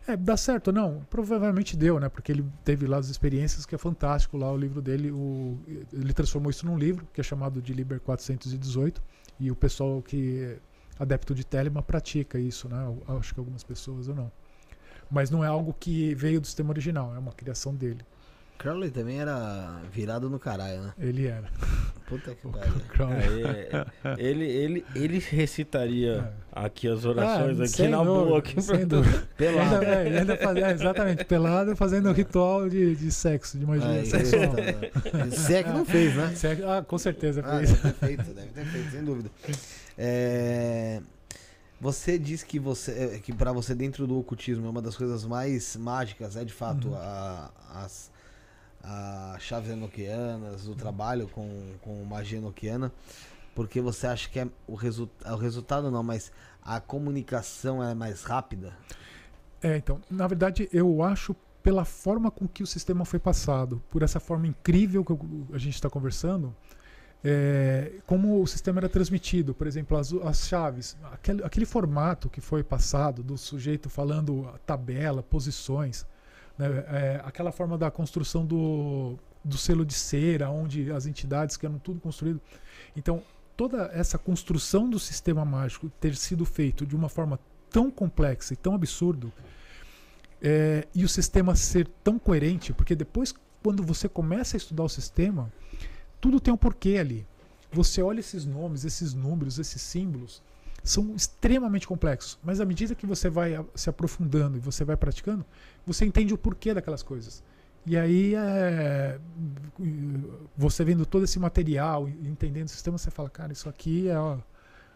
[0.08, 1.06] É, dá certo ou não?
[1.10, 2.10] Provavelmente deu, né?
[2.10, 5.12] Porque ele teve lá as experiências que é fantástico lá o livro dele.
[5.12, 5.60] O,
[5.94, 9.02] ele transformou isso num livro que é chamado de Liber 418
[9.40, 10.58] e o pessoal que é
[11.00, 12.84] adepto de Telemann pratica isso, né?
[13.08, 14.32] Eu Acho que algumas pessoas ou não.
[15.10, 18.02] Mas não é algo que veio do sistema original, é uma criação dele.
[18.60, 20.94] Crowley também era virado no caralho, né?
[21.00, 21.48] Ele era.
[22.08, 22.74] Puta que pariu.
[22.90, 23.16] Crowley.
[23.24, 23.86] Aí, é,
[24.18, 28.40] ele, ele, ele recitaria aqui as orações Ah, aqui sem na dúvida, boa.
[28.40, 29.30] Aqui sem pra- dúvida.
[29.38, 29.76] Pelado.
[29.76, 33.88] Ainda, é, ele ainda fazia, é, exatamente, pelado fazendo ritual de, de sexo, de magia
[33.88, 34.54] Aí, sexual.
[34.58, 36.36] é que não fez, né?
[36.36, 37.72] Sexo- Ah, com certeza Ah, fez.
[37.72, 39.32] deve ter feito, deve ter feito, sem dúvida.
[40.02, 41.02] É,
[41.82, 45.26] Você diz que você é, que para você dentro do ocultismo é uma das coisas
[45.26, 46.96] mais mágicas, é de fato Uhum.
[46.96, 47.52] a-
[47.84, 48.12] as
[48.82, 52.90] as chaves enoquianas, o trabalho com, com magia enoquiana,
[53.54, 56.32] porque você acha que é o, resu o resultado não, mas
[56.64, 58.72] a comunicação é mais rápida?
[59.62, 64.02] É, então, na verdade, eu acho pela forma com que o sistema foi passado, por
[64.02, 65.12] essa forma incrível que
[65.54, 66.56] a gente está conversando,
[67.24, 72.40] é, como o sistema era transmitido, por exemplo, as, as chaves, aquele, aquele formato que
[72.40, 76.06] foi passado do sujeito falando tabela, posições,
[76.58, 81.66] né, é, aquela forma da construção do, do selo de cera, onde as entidades que
[81.66, 82.40] eram tudo construído.
[82.96, 83.22] Então,
[83.58, 87.38] toda essa construção do sistema mágico ter sido feito de uma forma
[87.70, 89.32] tão complexa e tão absurdo,
[90.42, 94.90] é, e o sistema ser tão coerente, porque depois, quando você começa a estudar o
[94.90, 95.52] sistema,
[96.20, 97.26] tudo tem um porquê ali.
[97.72, 100.42] Você olha esses nomes, esses números, esses símbolos,
[100.84, 105.46] são extremamente complexos, mas à medida que você vai se aprofundando e você vai praticando,
[105.86, 107.44] você entende o porquê daquelas coisas.
[107.86, 109.20] E aí, é,
[110.56, 114.38] você vendo todo esse material, entendendo o sistema, você fala, cara, isso aqui é, ó,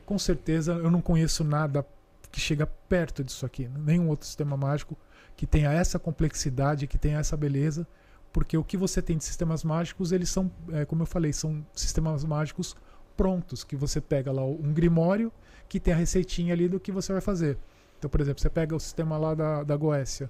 [0.05, 1.85] com certeza, eu não conheço nada
[2.31, 4.97] que chega perto disso aqui, nenhum outro sistema mágico
[5.35, 7.87] que tenha essa complexidade, que tenha essa beleza,
[8.33, 11.65] porque o que você tem de sistemas mágicos, eles são, é, como eu falei, são
[11.73, 12.75] sistemas mágicos
[13.15, 15.31] prontos, que você pega lá um grimório
[15.69, 17.57] que tem a receitinha ali do que você vai fazer.
[17.99, 20.29] Então, por exemplo, você pega o sistema lá da, da Goécia.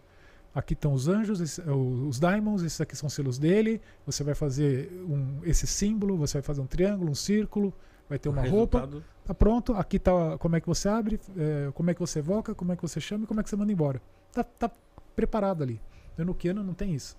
[0.53, 3.81] Aqui estão os anjos, esse- os diamonds, esses aqui são selos dele.
[4.05, 7.73] Você vai fazer um, esse símbolo, você vai fazer um triângulo, um círculo,
[8.07, 8.79] vai ter uma roupa.
[8.81, 12.19] resultado- Tá pronto, aqui tá como é que você abre, é, como é que você
[12.19, 14.01] evoca, como é que você chama e como é que você manda embora.
[14.33, 14.69] Tá, tá
[15.15, 15.81] preparado ali.
[16.17, 17.15] No Enoquiano não tem isso.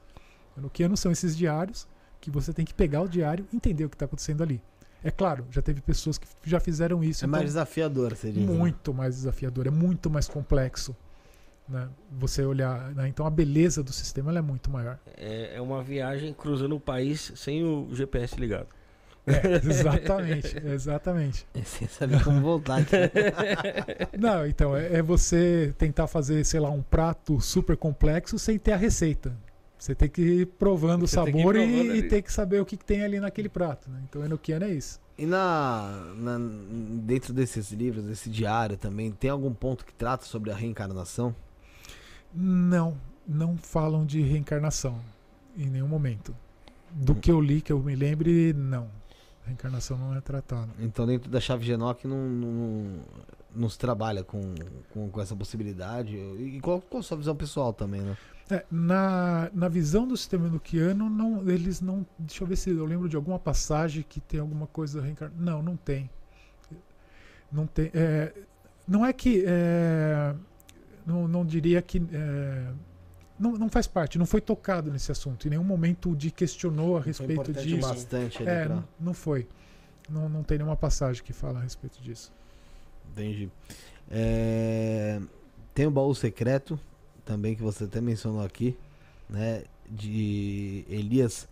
[0.57, 1.89] No Enoquiano são esses diários
[2.21, 4.63] que você tem que pegar o diário e entender o que está acontecendo ali.
[5.03, 7.25] É claro, já teve pessoas que já fizeram isso.
[7.25, 8.49] É mais então desafiador, você diz.
[8.49, 8.57] né?
[8.57, 10.97] muito mais desafiador, é muito mais complexo.
[11.69, 11.89] Né?
[12.19, 12.95] Você olhar.
[12.95, 13.09] né?
[13.09, 14.99] Então a beleza do sistema ela é muito maior.
[15.17, 18.69] É, é uma viagem cruzando o país sem o GPS ligado.
[19.27, 21.47] É, exatamente, exatamente.
[21.55, 22.79] É sem saber como voltar.
[22.79, 22.97] aqui.
[24.19, 28.73] Não, então, é, é você tentar fazer, sei lá, um prato super complexo sem ter
[28.73, 29.35] a receita.
[29.85, 32.03] Você tem que ir provando o Você ir sabor e, provando e ali.
[32.09, 33.91] ter que saber o que, que tem ali naquele prato.
[33.91, 34.01] Né?
[34.09, 34.99] Então, Enochiano é isso.
[35.19, 36.39] E na, na-
[37.03, 41.37] dentro desses livros, desse diário também, tem algum ponto que trata sobre a reencarnação?
[42.35, 42.97] Não,
[43.29, 44.99] não falam de reencarnação
[45.55, 46.35] em nenhum momento.
[46.91, 47.17] Do Hum.
[47.17, 48.89] que eu li, que eu me lembre, não.
[49.45, 50.71] Reencarnação não é tratada.
[50.79, 53.01] Então dentro da chave de Enoch não, não,
[53.55, 54.41] não se trabalha com,
[54.95, 56.17] com, com essa possibilidade.
[56.17, 58.17] E qual, qual a sua visão pessoal também, né?
[58.51, 62.05] É, na, na visão do sistema enoquiano, não, eles não.
[62.19, 65.41] Deixa eu ver se eu lembro de alguma passagem que tem alguma coisa reencarnada.
[65.43, 66.11] Não, não tem.
[67.51, 67.91] Não tem.
[67.95, 68.33] é,
[68.87, 69.45] não é que.
[69.47, 70.35] é,
[71.07, 72.03] não, não diria que.
[72.13, 72.67] é,
[73.39, 75.47] não, não faz parte, não foi tocado nesse assunto.
[75.47, 77.89] Em nenhum momento o Di questionou a respeito importante disso.
[77.89, 79.49] Bastante ali É, pra- não, não foi.
[80.09, 82.31] Não, não tem nenhuma passagem que fala a respeito disso.
[83.11, 83.51] Entendi.
[84.11, 85.19] É,
[85.75, 86.79] tem o baú secreto,
[87.25, 88.77] também que você até mencionou aqui,
[89.29, 89.65] né?
[89.89, 91.49] De Elias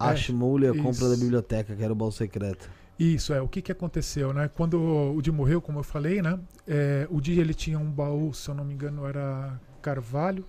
[0.00, 2.68] É, Ashmole, a compra da biblioteca, que era o baú secreto.
[2.98, 3.40] Isso, é.
[3.40, 4.48] O que, que aconteceu, né?
[4.48, 6.38] Quando o Di morreu, como eu falei, né?
[6.66, 10.44] é, o Di, ele tinha um baú, se eu não me engano, era carvalho.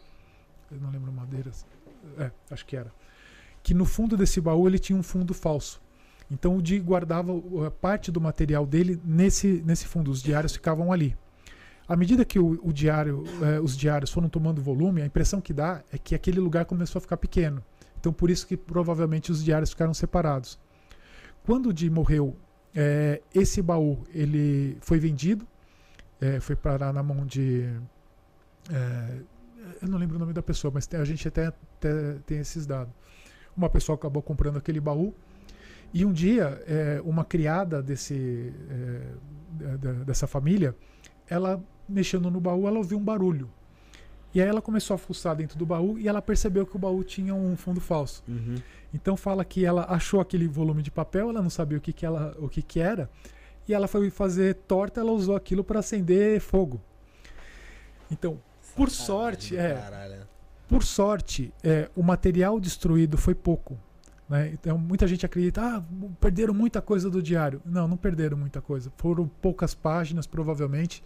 [0.72, 1.66] Eu não lembro madeiras.
[2.18, 2.92] É, acho que era.
[3.62, 5.82] Que no fundo desse baú ele tinha um fundo falso.
[6.30, 7.32] Então o Di guardava
[7.82, 10.12] parte do material dele nesse, nesse fundo.
[10.12, 11.16] Os diários ficavam ali.
[11.88, 15.54] À medida que o, o diário, eh, os diários foram tomando volume, a impressão que
[15.54, 17.64] dá é que aquele lugar começou a ficar pequeno.
[18.00, 20.58] Então por isso que provavelmente os diários ficaram separados.
[21.46, 22.38] Quando o Di morreu,
[22.74, 25.46] eh, esse baú ele foi vendido,
[26.22, 27.70] eh, foi parar na mão de
[29.82, 32.94] eu não lembro o nome da pessoa, mas a gente até, até tem esses dados.
[33.58, 35.14] Uma pessoa acabou comprando aquele baú
[35.94, 36.64] e um dia
[37.04, 38.54] uma criada desse
[40.06, 40.74] dessa família,
[41.28, 43.50] ela mexendo no baú, ela ouviu um barulho.
[44.34, 47.04] E aí ela começou a fuçar dentro do baú e ela percebeu que o baú
[47.04, 48.24] tinha um fundo falso.
[48.94, 52.06] Então fala que ela achou aquele volume de papel, ela não sabia o que, que,
[52.06, 53.10] ela, o que, que era,
[53.68, 56.82] e ela foi fazer torta, ela usou aquilo para acender fogo.
[58.12, 58.40] Então,
[58.76, 60.28] por sorte, é, Caralho.
[60.68, 63.78] por sorte, é, o material destruído foi pouco.
[64.28, 64.50] né?
[64.54, 65.84] Então, muita gente acredita, ah,
[66.20, 67.62] perderam muita coisa do diário.
[67.66, 68.92] Não, não perderam muita coisa.
[68.98, 71.04] Foram poucas páginas, provavelmente.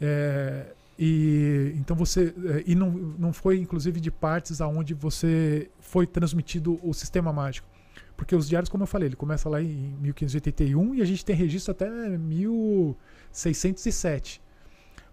[0.00, 6.04] É, e então você é, e não, não foi inclusive de partes aonde você foi
[6.06, 7.68] transmitido o sistema mágico.
[8.16, 11.36] Porque os diários como eu falei ele começa lá em 1581 e a gente tem
[11.36, 14.42] registro até 1607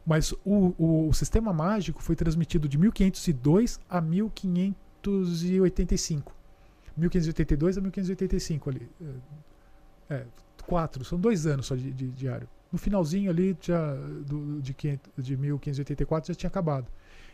[0.05, 6.35] mas o, o, o sistema mágico foi transmitido de 1502 a 1585
[6.95, 8.87] 1582 a 1585 ali.
[10.09, 10.25] É, é,
[10.65, 13.93] quatro são dois anos só de, de diário no finalzinho ali já
[14.25, 16.87] do, de, 500 de 1584 já tinha acabado.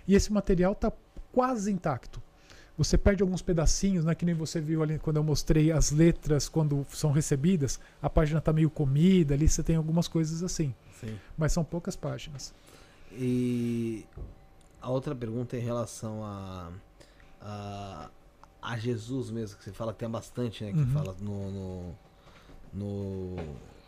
[0.08, 0.92] E esse material está
[1.34, 2.22] quase intacto.
[2.78, 6.48] Você perde alguns pedacinhos, né, que nem você viu ali quando eu mostrei as letras
[6.48, 11.18] quando são recebidas, a página está meio comida, ali você tem algumas coisas assim, Sim.
[11.38, 12.54] mas são poucas páginas.
[13.14, 14.06] E
[14.82, 16.72] a outra pergunta é em relação a,
[17.42, 18.10] a,
[18.62, 20.72] a Jesus mesmo, que você fala que tem bastante, né?
[20.72, 20.88] Que Uhum.
[20.94, 21.96] fala no, no,
[22.74, 23.36] no,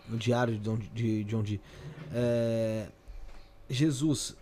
[0.10, 1.62] no diário de John, de John Dee.
[2.14, 2.88] É,
[3.70, 4.36] Jesus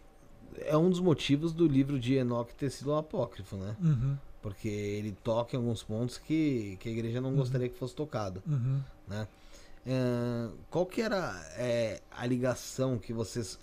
[0.60, 3.76] é um dos motivos do livro de Enoch ter sido um apócrifo, né?
[3.82, 7.36] Uhum, Porque ele toca em alguns pontos que, que a igreja não Uhum.
[7.38, 8.42] gostaria que fosse tocado.
[8.48, 8.82] uhum.
[9.86, 13.58] É, qual que era é, a ligação que vocês,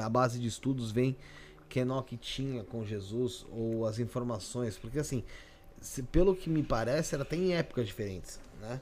[0.00, 1.16] a base de estudos vem
[1.68, 4.78] que Enoch tinha com Jesus ou as informações?
[4.78, 5.24] Porque assim,
[5.80, 8.80] se- pelo que me parece, era até em épocas diferentes, né?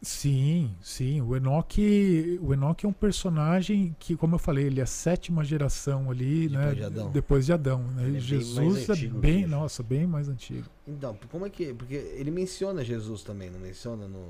[0.00, 1.20] Sim, sim.
[1.20, 5.42] O Enoch, o Enoch é um personagem que, como eu falei, ele é a sétima
[5.44, 6.74] geração ali, Depois né?
[6.74, 7.10] de Adão.
[7.10, 7.82] Depois de Adão.
[7.82, 8.04] né?
[8.04, 10.68] É bem Jesus é antigo bem, que- nossa, bem mais antigo.
[10.86, 11.74] Então, como é que.
[11.74, 14.24] Porque ele menciona Jesus também, não menciona no,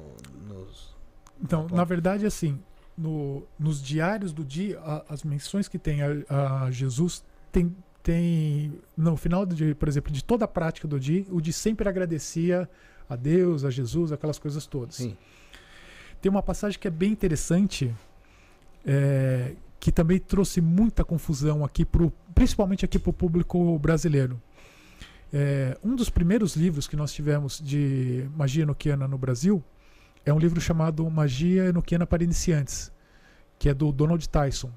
[0.48, 0.96] nos.
[1.42, 2.58] Então, na verdade, assim,
[2.96, 7.22] no- nos diários do dia, a- as menções que tem a, a Jesus
[7.52, 11.42] tem, tem no final do dia, por exemplo, de toda a prática do dia, o
[11.42, 12.68] de sempre agradecia
[13.06, 14.94] a Deus, a Jesus, aquelas coisas todas.
[14.96, 15.14] Sim.
[16.20, 17.94] Tem uma passagem que é bem interessante,
[18.84, 24.40] é, que também trouxe muita confusão aqui, pro, principalmente aqui para o público brasileiro.
[25.32, 29.62] É, um dos primeiros livros que nós tivemos de magia enoquiana no Brasil
[30.24, 32.92] é um livro chamado Magia Enoquiana para Iniciantes,
[33.58, 34.70] que é do Donald Tyson.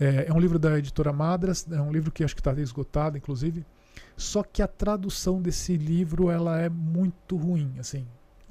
[0.00, 3.16] É, é um livro da editora Madras, é um livro que acho que está esgotado,
[3.16, 3.64] inclusive.
[4.16, 8.06] Só que a tradução desse livro ela é muito ruim, assim.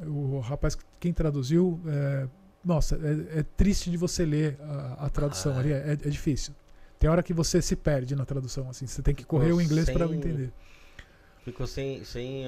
[0.07, 2.27] O rapaz, quem traduziu, é,
[2.63, 5.59] nossa, é, é, triste de você ler a, a tradução Ah.
[5.59, 6.53] ali, é, é difícil.
[6.99, 9.61] Tem hora que você se perde na tradução, assim, você tem que Ficou correr o
[9.61, 10.51] inglês para entender.
[11.43, 12.03] Ficou sem.
[12.03, 12.45] sem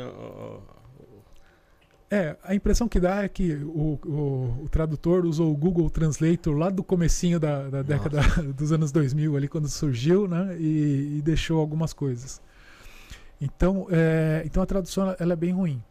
[2.11, 6.55] É, a impressão que dá é que o, o- o tradutor usou o Google Translator
[6.55, 8.21] lá do comecinho da, da década
[8.53, 10.55] dos anos 2000, ali quando surgiu, né?
[10.59, 12.39] E, e deixou algumas coisas.
[13.41, 15.83] Então, é, então a tradução ela é bem ruim.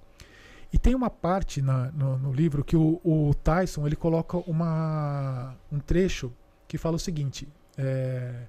[0.72, 5.54] E tem uma parte na- no, no livro que o, o Tyson ele coloca uma,
[5.70, 6.32] um trecho
[6.66, 8.44] que fala o seguinte: é,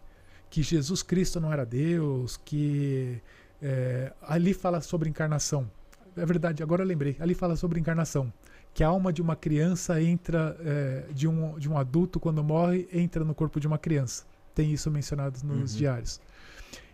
[0.50, 3.20] que Jesus Cristo não era Deus, que
[3.62, 5.70] é, ali fala sobre encarnação.
[6.16, 7.18] É verdade, agora eu lembrei.
[7.20, 8.32] Ali fala sobre encarnação.
[8.74, 12.88] Que a alma de uma criança entra, é, de, um, de um adulto, quando morre,
[12.92, 14.24] entra no corpo de uma criança.
[14.56, 15.78] Tem isso mencionado nos Uhum.
[15.78, 16.22] diários.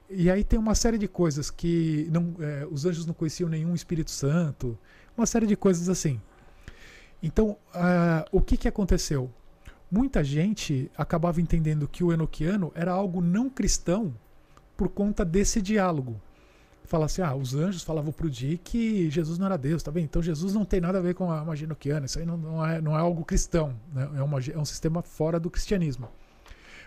[0.10, 3.76] E aí tem uma série de coisas que não, é, os anjos não conheciam nenhum
[3.76, 4.78] Espírito Santo,
[5.20, 6.20] uma série de coisas assim.
[7.22, 9.30] Então, ah, o que, que aconteceu?
[9.92, 14.14] Muita gente acabava entendendo que o enoquiano era algo não cristão
[14.78, 16.20] por conta desse diálogo.
[16.86, 20.06] Fala assim, ah, os anjos falavam pro Di que Jesus não era Deus, tá bem?
[20.06, 22.66] Então Jesus não tem nada a ver com a magia enoquiana, isso aí não, não,
[22.66, 24.10] é, não é algo cristão, né?
[24.16, 26.08] é, uma, é um sistema fora do cristianismo.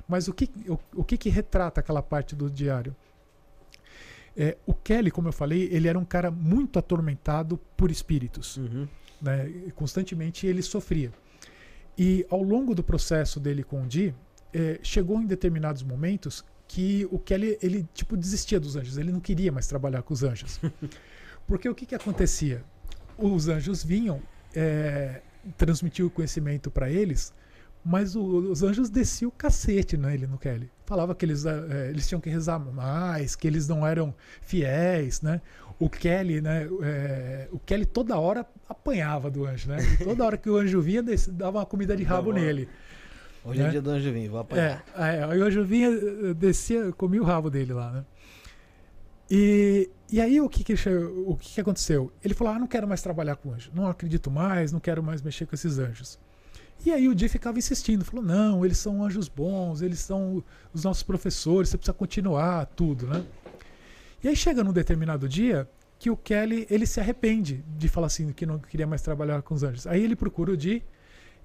[0.09, 2.97] Mas o que, o, o que, que retrata aquela parte do diário?
[4.36, 8.89] É, o Kelly, como eu falei, ele era um cara muito atormentado por espíritos Uhum.
[9.20, 9.51] né?
[9.75, 11.11] Constantemente ele sofria.
[11.99, 14.15] E ao longo do processo dele com o Di,
[14.55, 19.20] eh, chegou em determinados momentos que o Kelly ele tipo desistia dos anjos, ele não
[19.20, 20.59] queria mais trabalhar com os anjos.
[21.47, 22.65] Porque o que, que acontecia?
[23.19, 24.23] Os anjos vinham,
[24.55, 25.20] eh,
[25.59, 27.35] transmitiam o conhecimento para eles,
[27.85, 30.70] mas o- os anjos desciam o cacete nele, no Kelly.
[30.86, 35.41] Falava que eles, eh, eles tinham que rezar mais, que eles não eram fiéis, né?
[35.78, 36.69] O Kelly, né?
[36.83, 39.78] eh, o Kelly toda hora apanhava do anjo, né?
[40.01, 41.02] E toda hora que o anjo vinha,
[41.33, 42.69] dava uma comida de rabo nele.
[43.44, 43.70] Hoje é Né?
[43.70, 44.85] dia do anjo vinho, vou É, apanhar.
[44.97, 45.91] é, aí o anjo vinha,
[46.35, 48.05] descia, comia o rabo dele lá, né?
[49.31, 52.12] E, e aí o que que, o que que aconteceu?
[52.23, 55.23] Ele falou, ah, não quero mais trabalhar com anjo, não acredito mais, não quero mais
[55.23, 56.19] mexer com esses anjos.
[56.85, 60.83] E aí o Di ficava insistindo, falou, não, eles são anjos bons, eles são os
[60.83, 63.25] nossos professores, você precisa continuar, tudo, né?
[64.23, 68.33] E aí chega num determinado dia que o Kelly, ele se arrepende de falar assim,
[68.33, 69.86] que não queria mais trabalhar com os anjos.
[69.86, 70.83] Aí ele procura o Di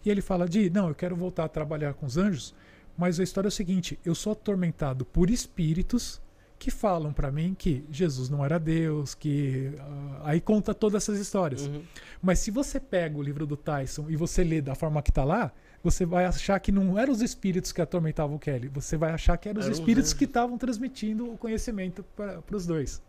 [0.03, 2.55] e ele fala, Di, não, eu quero voltar a trabalhar com os anjos,
[2.97, 6.19] mas a história é o seguinte: eu sou atormentado por espíritos
[6.59, 9.73] que falam pra mim que Jesus não era Deus, que.
[9.79, 11.67] ah, aí conta todas essas histórias.
[11.67, 11.83] Uhum.
[12.21, 15.23] Mas se você pega o livro do Tyson e você lê da forma que tá
[15.23, 15.51] lá,
[15.83, 18.67] você vai achar que não eram os espíritos que atormentavam o Kelly.
[18.69, 23.01] Você vai achar que eram os espíritos que estavam transmitindo o conhecimento para os dois.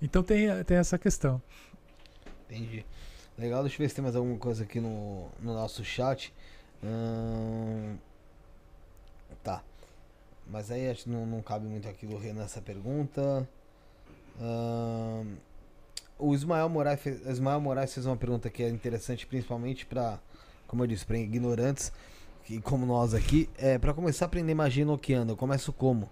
[0.00, 1.40] Então tem, tem essa questão.
[2.48, 2.84] Entendi.
[3.38, 6.32] Legal, deixa eu ver se tem mais alguma coisa aqui no, no nosso chat.
[6.80, 6.88] Tá.
[10.50, 13.48] Mas aí acho que não, não cabe muito aqui do Renan essa pergunta.
[14.40, 15.26] Ahn,
[16.18, 20.18] O Ismael Moraes, fez, Ismael Moraes fez uma pergunta que é interessante, principalmente para,
[20.66, 21.92] como eu disse, para ignorantes,
[22.44, 23.48] que, como nós aqui.
[23.58, 26.08] É, para começar a aprender magia enoquiana, eu começo como?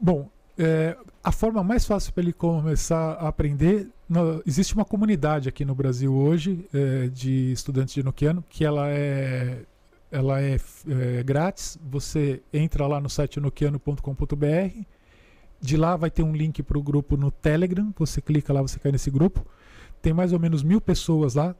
[0.00, 5.48] Bom, é, a forma mais fácil para ele começar a aprender, no- existe uma comunidade
[5.48, 9.62] aqui no Brasil hoje é, de estudantes de Enoquiano que ela é,
[10.10, 10.56] ela é,
[10.88, 11.78] é grátis.
[11.90, 14.84] Você entra lá no site enoquiano.com.br.
[15.60, 17.92] De lá vai ter um link para o grupo no Telegram.
[17.98, 19.46] Você clica lá, você cai nesse grupo.
[20.00, 21.54] Tem mais ou menos mil pessoas lá.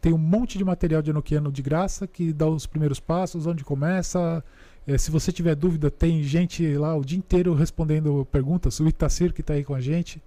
[0.00, 3.64] Tem um monte de material de Enoquiano de graça que dá os primeiros passos, onde
[3.64, 4.44] começa,
[4.86, 8.80] é, se você tiver dúvida, tem gente lá o dia inteiro respondendo perguntas.
[8.80, 10.22] O Itacir, que está aí com a gente,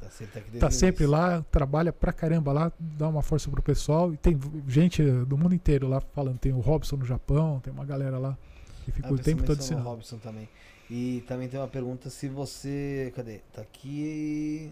[0.00, 4.12] Tá sempre, tá o sempre lá, trabalha pra caramba lá, dá uma força pro pessoal.
[4.12, 6.38] E tem gente do mundo inteiro lá falando.
[6.38, 8.36] Tem o Robson no Japão, tem uma galera lá
[8.84, 9.86] que fica Ah, o tempo todo ensinando.
[9.86, 10.48] o Robson também.
[10.90, 13.12] E também tem uma pergunta se você.
[13.14, 13.40] Cadê?
[13.52, 14.70] Tá aqui.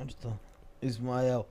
[0.00, 0.30] Onde tá?
[0.82, 1.46] Ismael.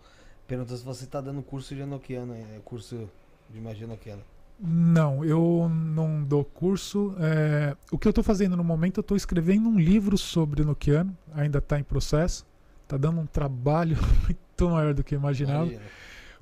[0.48, 3.10] Pergunta se você tá dando curso de Enoquiano, é, curso
[3.50, 4.22] de magia Enoquiana.
[4.60, 7.16] Não, eu não dou curso.
[7.20, 11.18] é, o que eu tô fazendo no momento, eu tô escrevendo um livro sobre Nokiano,
[11.34, 12.46] ainda tá em processo.
[12.88, 15.66] Tá dando um trabalho muito maior do que eu imaginava.
[15.66, 15.82] Imagina.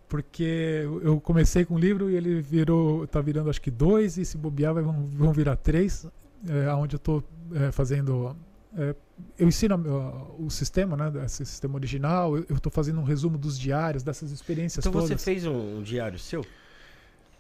[0.07, 4.25] Porque eu comecei com um livro e ele virou, tá virando acho que dois, e
[4.25, 6.05] se bobear vai- vão, vão virar três,
[6.47, 7.23] é, onde eu tô
[7.55, 8.35] é, fazendo.
[8.77, 8.95] é,
[9.39, 11.11] eu ensino ó, o sistema, né?
[11.25, 15.09] Esse sistema original, eu, tô fazendo um resumo dos diários, dessas experiências Então todas.
[15.09, 16.45] você fez um, um diário seu?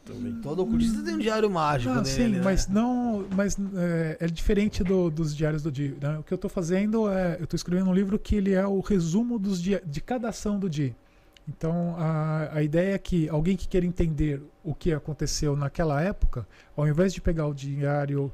[0.05, 0.33] Também.
[0.41, 2.41] Todo ocultista tem um diário mágico Ah, dele, sim, né?
[2.43, 5.95] mas não, mas é, é diferente do- dos diários do dia.
[6.01, 6.17] né?
[6.19, 8.81] O que eu estou fazendo é, eu estou escrevendo um livro que ele é o
[8.81, 10.93] resumo dos dia, de cada ação do dia.
[11.47, 16.45] Então, a, a ideia é que alguém que queira entender o que aconteceu naquela época,
[16.75, 18.31] ao invés de pegar o diário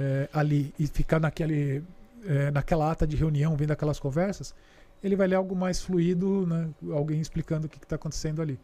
[0.00, 1.82] é, ali e ficar naquele,
[2.24, 4.54] é, naquela ata de reunião, vendo aquelas conversas,
[5.02, 6.68] ele vai ler algo mais fluido, né?
[6.92, 8.58] alguém explicando o que está acontecendo ali.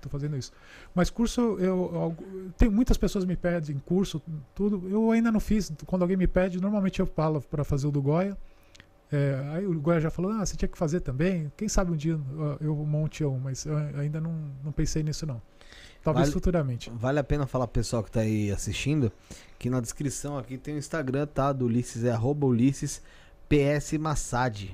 [0.00, 0.52] Estou fazendo isso.
[0.94, 2.16] Mas curso, eu, eu,
[2.56, 4.20] tem muitas pessoas me pedem curso,
[4.54, 4.88] tudo.
[4.88, 5.72] Eu ainda não fiz.
[5.86, 8.36] Quando alguém me pede, normalmente eu falo para fazer o do Goya.
[9.12, 11.52] É, aí o Goya já falou, ah, você tinha que fazer também.
[11.56, 12.18] Quem sabe um dia
[12.60, 14.32] eu monte um, mas eu ainda não,
[14.64, 15.40] não pensei nisso não.
[16.02, 16.90] Talvez Vale- futuramente.
[16.94, 19.12] Vale a pena falar pro pessoal que tá aí assistindo
[19.58, 21.52] que na descrição aqui tem o Instagram, tá?
[21.52, 23.02] Do Ulisses, é arroba Ulisses
[23.48, 24.70] PS Massad.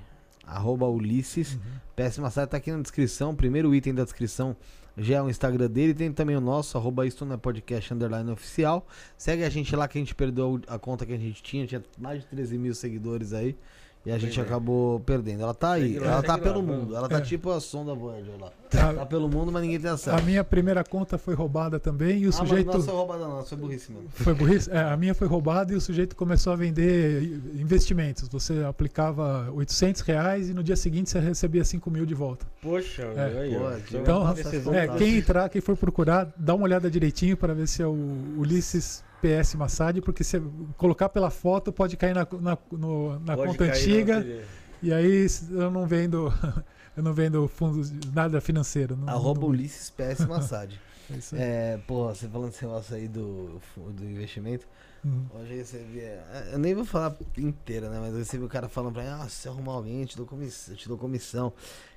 [0.46, 1.60] Arroba Ulisses Uhum.
[1.96, 3.34] PS Massad tá aqui na descrição.
[3.34, 4.54] Primeiro item da descrição
[4.96, 5.94] já é o Instagram dele.
[5.94, 8.86] Tem também o nosso, arroba isto não é podcast underline oficial.
[9.16, 11.66] Segue a gente lá que a gente perdeu a conta que a gente tinha.
[11.66, 13.56] Tinha mais de 13 mil seguidores aí.
[14.06, 15.42] E a gente acabou perdendo.
[15.42, 16.94] Ela tá aí, ela tá pelo mundo.
[16.94, 17.20] Ela tá É.
[17.20, 18.52] tipo a sonda Voyager lá.
[18.72, 20.24] A, Tá pelo mundo, mas ninguém tem a acesso.
[20.24, 22.66] minha primeira conta foi roubada também e o ah, sujeito.
[22.66, 24.08] mas não foi roubada não, foi burrice mesmo.
[24.10, 24.70] Foi burrice?
[24.70, 28.28] É, a minha foi roubada e o sujeito começou a vender investimentos.
[28.28, 32.46] Você aplicava 800 reais e no dia seguinte você recebia 5 mil de volta.
[32.62, 36.90] Poxa, É, aí, pô, Então, Então, é quem entrar, quem for procurar, dá uma olhada
[36.90, 37.96] direitinho para ver se é o
[38.36, 39.02] Ulisses
[39.40, 40.40] PS Massad, porque se
[40.76, 44.42] colocar pela foto pode cair na, na, no- na pode conta cair antiga na-
[44.82, 46.32] e aí eu não vendo
[46.96, 48.96] eu não vendo fundos nada financeiro.
[48.96, 50.72] Não, Arroba não- Ulisses PS Massad.
[51.10, 51.40] é isso aí.
[51.42, 54.66] É, porra, você falando esse negócio aí do, do investimento.
[55.04, 55.24] Uhum.
[55.34, 56.00] Hoje eu recebi.
[56.00, 57.98] é, Eu nem vou falar inteira, né?
[58.00, 60.16] Mas eu recebi o cara falando pra mim, ah, se você arrumar alguém, eu te
[60.16, 61.52] dou comissão, eu te dou comissão.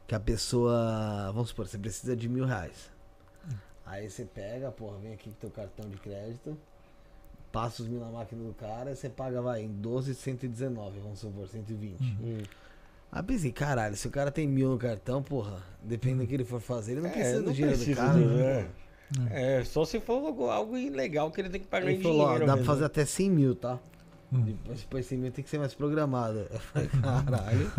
[0.06, 1.32] Que a pessoa.
[1.34, 2.92] Vamos supor, você precisa de mil reais.
[3.86, 6.56] Aí você pega, porra, vem aqui com teu cartão de crédito,
[7.52, 11.20] passa os mil na máquina do cara, e você paga, vai, em 12, 119, vamos
[11.20, 12.02] supor, 120.
[12.04, 12.42] Hum.
[13.12, 16.46] Aí pensei, caralho, se o cara tem mil no cartão, porra, dependendo do que ele
[16.46, 18.20] for fazer, ele não É, precisa do não dinheiro precisa do cara.
[18.20, 18.68] do- né?
[19.32, 19.60] é.
[19.60, 22.24] É, só se for algo, ilegal que ele tem que pagar Ele em falou, ó,
[22.26, 22.46] dinheiro.
[22.46, 22.66] dá pra mesmo.
[22.74, 23.80] fazer até 100 mil, tá?
[24.32, 24.42] Hum.
[24.44, 26.46] Depois, depois 100 mil tem que ser mais programado.
[26.52, 27.72] Eu falei, caralho.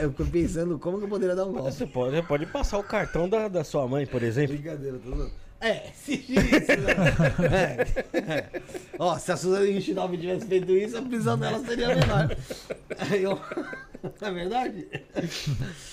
[0.00, 1.70] eu fico pensando como que eu poderia dar um golpe.
[1.72, 4.56] Você pode, você pode passar o cartão da, da sua mãe, por exemplo.
[4.56, 5.30] Brincadeira, tô zoando.
[5.62, 7.86] É, se isso, né?
[8.12, 8.62] É, é.
[8.98, 12.36] Ó, se a Suzane Richthofen tivesse feito isso, a prisão dela seria menor.
[13.12, 13.38] Eu...
[14.20, 14.88] Não é verdade?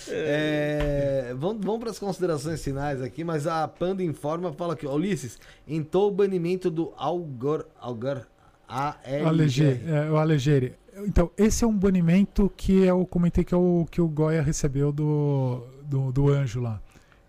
[0.07, 5.37] É, vamos vamos para as considerações finais aqui, mas a Panda informa, fala ó, Ulisses,
[5.67, 7.67] entrou o banimento do Algor...
[7.79, 8.25] Algor...
[8.67, 9.81] A-L-G.
[9.87, 10.73] é, o Alegere.
[11.05, 14.91] Então, esse é um banimento que eu comentei que, é o, que o Goya recebeu
[14.91, 16.81] do, do, do anjo lá.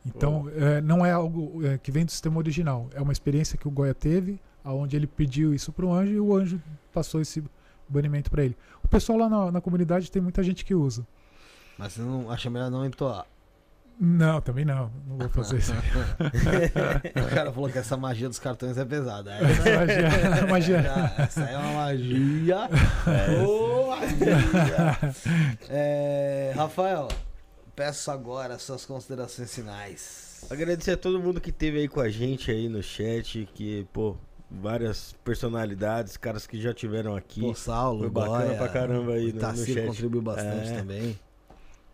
[0.05, 2.89] Então, é, não é algo é, que vem do sistema original.
[2.95, 6.21] É uma experiência que o Goya teve, aonde ele pediu isso para o anjo e
[6.21, 6.61] o anjo
[6.93, 7.43] passou esse
[7.89, 8.57] banimento para ele.
[8.83, 11.07] O pessoal lá na, na comunidade tem muita gente que usa.
[11.77, 13.27] Mas você não acha melhor não entoar.
[14.03, 14.91] Não, também não.
[15.07, 15.75] Não vou fazer isso.
[15.77, 19.31] o cara falou que essa magia dos cartões é pesada.
[19.37, 21.13] Essa, magia, magia.
[21.19, 22.69] essa é uma magia.
[25.69, 27.09] É, Rafael,
[27.75, 30.45] peço agora suas considerações finais.
[30.51, 34.17] Agradecer a todo mundo que esteve aí com a gente aí no chat, que, pô,
[34.51, 37.41] várias personalidades, caras que já tiveram aqui.
[37.41, 39.87] Pô, Saulo, Foi bacana Goya, pra caramba aí no- no chat.
[39.87, 40.77] contribuiu bastante É.
[40.79, 41.19] também.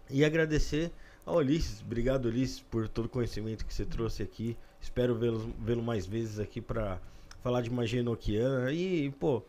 [0.08, 0.92] E agradecer
[1.24, 1.80] ao Ulisses.
[1.82, 4.56] Obrigado, Ulisses, por todo o conhecimento que você trouxe aqui.
[4.80, 6.98] Espero vê-lo vê-lo mais vezes aqui pra
[7.42, 8.70] falar de magia enoquiana.
[8.72, 9.42] E, pô,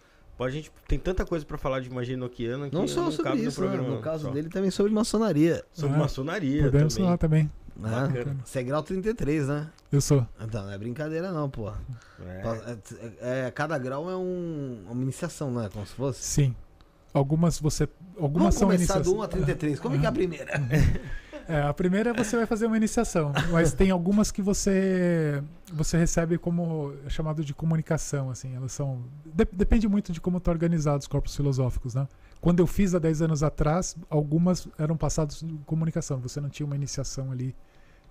[0.46, 3.46] a gente tem tanta coisa pra falar de magia enoquiana que Não só sobre cabe
[3.46, 3.68] isso, né?
[3.68, 4.32] programa no caso só.
[4.32, 5.64] dele também sobre maçonaria.
[5.74, 7.06] Sobre Ah, maçonaria Podemos também.
[7.08, 7.52] falar também.
[7.76, 7.90] Né?
[7.90, 8.38] Bacana.
[8.44, 9.68] Você é grau 33, né?
[9.92, 10.26] Eu sou.
[10.42, 11.70] Então, não é brincadeira não, pô.
[11.70, 12.78] É.
[13.22, 15.70] É, é, cada grau é um, uma iniciação, né?
[15.72, 16.24] Como se fosse.
[16.24, 16.56] Sim.
[17.14, 17.88] Algumas você.
[18.20, 19.06] Algumas Vamos são começar iniciações.
[19.06, 19.80] do 1 a 33.
[19.80, 20.52] Como é que é a primeira?
[21.48, 26.38] É, a primeira você vai fazer uma iniciação, mas tem algumas que você você recebe
[26.38, 31.06] como é chamado de comunicação, assim, elas são de- depende muito de como estão organizados
[31.06, 32.06] os corpos filosóficos, né?
[32.42, 36.66] Quando eu fiz há 10 anos atrás, algumas eram passados de comunicação, você não tinha
[36.66, 37.56] uma iniciação ali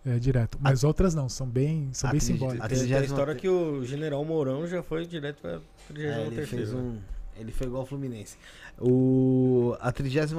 [0.05, 2.65] é, direto, mas outras não, são bem são A bem simbólicas.
[2.65, 5.60] a Tem, tem a trigésima- história que o general Mourão já foi direto pra É,
[5.89, 6.97] 33 ele fez um.
[7.39, 8.36] Ele foi igual ao Fluminense.
[8.78, 10.32] O, a 33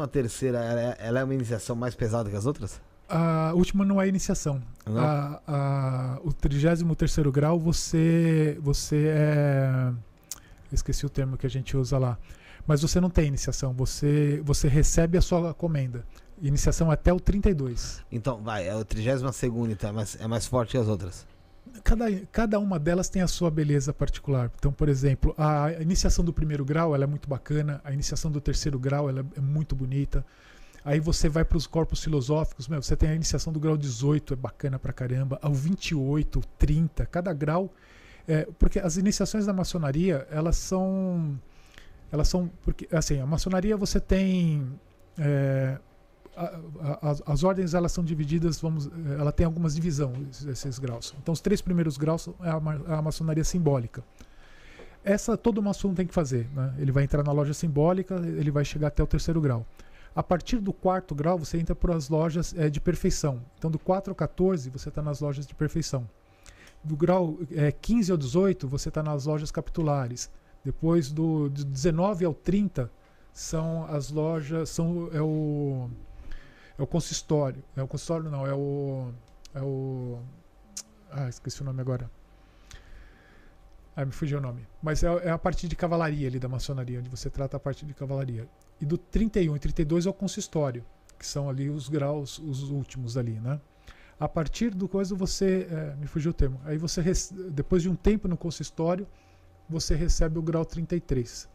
[0.43, 2.81] ela, é- ela é uma iniciação mais pesada que as outras?
[3.09, 4.61] A última não é iniciação.
[4.85, 4.99] Não?
[4.99, 6.83] A, a, o 33
[7.31, 9.93] grau você você é
[10.71, 12.17] esqueci o termo que a gente usa lá.
[12.65, 16.05] Mas você não tem iniciação, você você recebe a sua comenda.
[16.41, 18.03] Iniciação até o 32.
[18.11, 19.23] Então, vai, é o 32
[19.71, 21.25] então, é mais, é mais forte que as outras.
[21.83, 24.51] Cada, cada uma delas tem a sua beleza particular.
[24.57, 28.41] Então, por exemplo, a iniciação do primeiro grau ela é muito bacana, a iniciação do
[28.41, 30.25] terceiro grau ela é muito bonita.
[30.83, 34.33] Aí você vai para os corpos filosóficos, meu, você tem a iniciação do grau 18,
[34.33, 37.73] é bacana pra caramba, ao 28, 30, cada grau.
[38.27, 41.39] é, porque as iniciações da maçonaria, elas são.
[42.11, 42.49] Elas são.
[42.63, 44.67] Porque, assim, a maçonaria você tem.
[45.17, 45.77] é,
[47.25, 51.13] as, ordens elas são divididas, vamos, eh, ela tem algumas divisões, esses graus.
[51.21, 54.03] Então, os três primeiros graus são a, ma- a maçonaria simbólica.
[55.03, 56.47] Essa todo maçom tem que fazer.
[56.53, 56.73] Né?
[56.77, 59.65] Ele vai entrar na loja simbólica, ele vai chegar até o terceiro grau.
[60.15, 63.41] A partir do quarto grau, você entra por as lojas eh, de perfeição.
[63.57, 66.07] Então, do 4 ao 14, você está nas lojas de perfeição.
[66.83, 70.29] Do grau eh, 15 ao 18, você está nas lojas capitulares.
[70.63, 72.91] Depois, do, do 19 ao 30,
[73.31, 74.69] são as lojas.
[74.69, 75.89] São, é o.
[76.77, 77.63] É o consistório.
[77.75, 79.11] É o consistório, não, é o.
[79.53, 80.19] É o.
[81.11, 82.09] Ah, esqueci o nome agora.
[83.95, 84.67] Ah, me fugiu o nome.
[84.81, 87.85] Mas é, é a parte de cavalaria ali da maçonaria, onde você trata a parte
[87.85, 88.47] de cavalaria.
[88.79, 90.85] E do 31 e 32 é o consistório,
[91.17, 93.59] que são ali os graus, os últimos ali, né?
[94.19, 95.67] A partir do coisa você.
[95.71, 96.61] é, me fugiu o termo.
[96.63, 97.01] Aí você,
[97.51, 99.07] depois de um tempo no consistório,
[99.67, 101.49] você recebe o grau 33.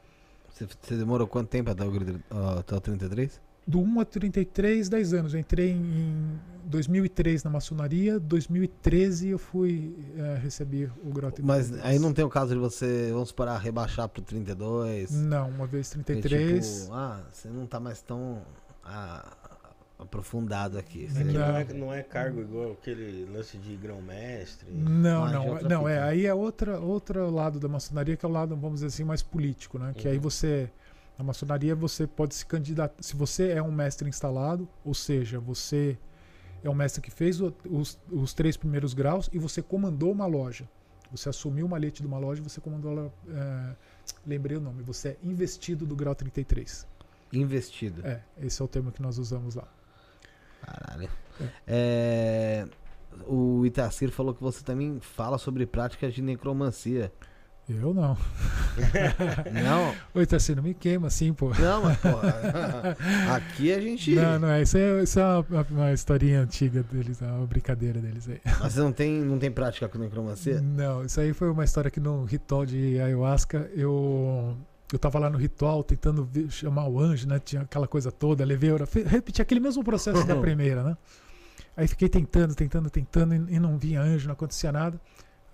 [0.49, 3.41] Você, você demorou quanto tempo até o, até o 33?
[3.67, 5.35] Do 1 a 33, 10 anos.
[5.35, 11.71] Eu entrei em, em 2003 na maçonaria, 2013 eu fui é, receber o grau 33.
[11.71, 15.13] Mas aí não tem o caso de você, vamos parar, rebaixar pro 32.
[15.13, 16.81] Não, uma vez que 33.
[16.83, 18.43] Tipo, ah, você não tá mais tão
[18.85, 19.37] ah,
[19.99, 21.05] aprofundado aqui.
[21.05, 21.57] É Você- que não, Não.
[21.57, 24.69] é, não é cargo igual aquele lance de grão-mestre.
[24.73, 25.91] Não, é não, não, fita.
[25.91, 29.05] é, aí é outra, outro lado da maçonaria que é o lado, vamos dizer assim,
[29.05, 29.93] mais político, né?
[29.97, 30.23] Que aí Uhum.
[30.23, 30.71] você,
[31.19, 35.99] na maçonaria você pode se candidatar, se você é um mestre instalado, ou seja, você
[36.65, 40.27] é um mestre que fez o- os, os três primeiros graus e você comandou uma
[40.27, 40.69] loja.
[41.11, 43.75] Você assumiu uma malete de uma loja e você comandou ela, é,
[44.27, 46.87] lembrei o nome, você é investido do grau 33.
[47.33, 48.07] Investido.
[48.07, 49.69] É, esse é o termo que nós usamos lá.
[50.63, 51.09] Caralho.
[51.67, 52.67] É,
[53.27, 57.13] o Itacir falou que você também fala sobre práticas de necromancia.
[57.69, 58.17] Eu não.
[59.63, 59.95] Não?
[60.15, 61.51] Oi, Tarcísio, não me queima assim, pô.
[61.59, 62.97] Não, mas porra.
[63.37, 64.15] Aqui a gente.
[64.15, 64.63] Não, não é.
[64.63, 68.41] Isso é, isso é uma, uma historinha antiga deles, é uma brincadeira deles aí.
[68.61, 70.61] Mas você não tem, não tem prática com necromancia?
[70.61, 74.57] Não, isso aí foi uma história que no ritual de ayahuasca eu.
[74.93, 77.39] Eu tava lá no ritual tentando ver- chamar o anjo, né?
[77.39, 80.97] Tinha aquela coisa toda, levei a hora, repeti aquele mesmo processo da primeira, né?
[81.75, 85.01] Aí fiquei tentando, tentando, tentando e, e não vinha anjo, não acontecia nada.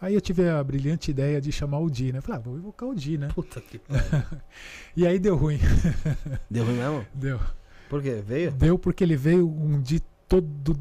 [0.00, 2.20] Aí eu tive a brilhante ideia de chamar o Di, né?
[2.20, 3.28] Falei, ah, vou invocar o Di, né?
[3.34, 3.80] Puta que.
[4.96, 5.58] E aí deu ruim,
[6.50, 7.06] Deu ruim mesmo?
[7.14, 7.40] deu.
[7.88, 8.22] Por quê?
[8.24, 8.50] Veio?
[8.52, 10.78] Deu porque ele veio um Di todo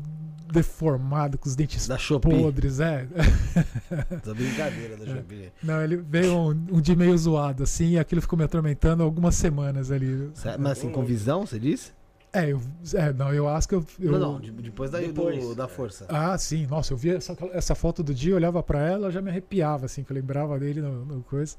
[0.52, 3.06] deformado, com os dentes Da podres, é.
[4.26, 5.52] Da brincadeira da Shopee.
[5.62, 9.36] Não, ele veio um, um dia meio zoado, assim, e aquilo ficou me atormentando algumas
[9.36, 10.32] semanas ali.
[10.60, 11.92] Mas assim, com visão, você disse?
[12.34, 12.62] É, eu,
[12.94, 13.86] é não, eu acho que eu.
[14.00, 16.06] eu- Não, não, de- depois da, Depois, do- da força.
[16.10, 19.22] Ah, sim, nossa, eu vi essa, essa foto do dia, eu olhava pra ela, já
[19.22, 21.56] me arrepiava, assim, que eu lembrava dele no, no coisa.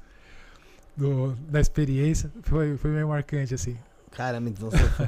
[0.95, 2.31] Do, da experiência.
[2.43, 3.77] Foi, foi meio marcante, assim.
[4.11, 5.07] Caramba, então você foi,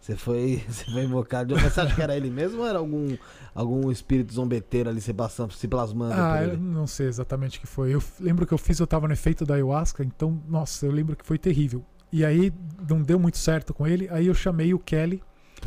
[0.00, 1.54] você foi, você foi invocado.
[1.58, 3.16] Você acha que era ele mesmo ou era algum,
[3.54, 7.60] algum espírito zombeteiro ali se, passando, se plasmando Ah, por eu não sei exatamente o
[7.60, 7.92] que foi.
[7.94, 11.16] Eu lembro que eu fiz, eu tava no efeito da ayahuasca, então, nossa, eu lembro
[11.16, 11.84] que foi terrível.
[12.16, 12.50] E aí
[12.88, 15.22] não deu muito certo com ele, aí eu chamei o Kelly.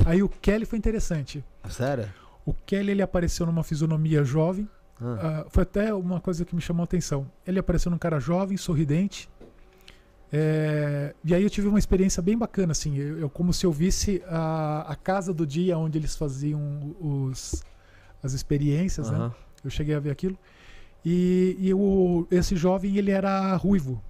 [0.06, 1.44] Aí o Kelly foi interessante.
[1.70, 2.08] Sério?
[2.46, 4.68] O Kelly ele apareceu numa fisionomia jovem.
[5.00, 7.30] Ah, Ah, foi até uma coisa que me chamou a atenção.
[7.46, 9.30] Ele apareceu num cara jovem, sorridente.
[10.32, 12.96] É, e aí eu tive uma experiência bem bacana, assim.
[12.98, 17.64] Eu, eu- como se eu visse a, a casa do dia onde eles faziam os,
[18.24, 19.18] as experiências, né?
[19.18, 19.34] aham.
[19.64, 20.38] Eu cheguei a ver aquilo.
[21.06, 24.02] E, e o, esse jovem, ele era ruivo,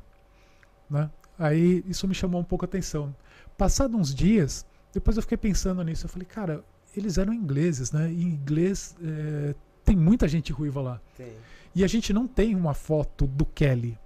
[0.90, 1.10] né?
[1.40, 3.16] Aí isso me chamou um pouco a atenção.
[3.58, 6.06] Passado uns dias, depois eu fiquei pensando nisso.
[6.06, 6.64] Eu falei, cara,
[6.96, 8.12] eles eram ingleses, né?
[8.12, 11.02] E em inglês é, tem muita gente ruiva lá.
[11.18, 11.32] Tem.
[11.74, 13.98] E a gente não tem uma foto do Kelly.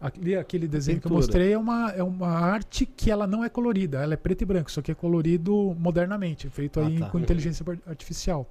[0.00, 1.26] Ali, aquele desenho que eu Pintura.
[1.26, 4.44] mostrei é uma, é uma arte que ela não é colorida, ela é preto e
[4.44, 7.10] branco, só que é colorido modernamente, feito Ah, aí tá.
[7.10, 8.48] com inteligência ar- artificial.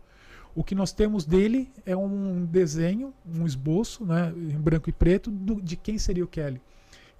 [0.54, 5.32] O que nós temos dele é um desenho, um esboço, né, em branco e preto,
[5.32, 6.62] do- de quem seria o Kelly.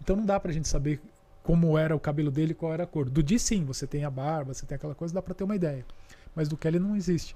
[0.02, 1.02] Então não dá pra gente saber
[1.44, 3.10] como era o cabelo dele, qual era a cor.
[3.10, 5.56] Do Di sim, você tem a barba, você tem aquela coisa, dá pra ter uma
[5.56, 5.86] ideia.
[6.36, 7.36] Mas do Kelly não existe.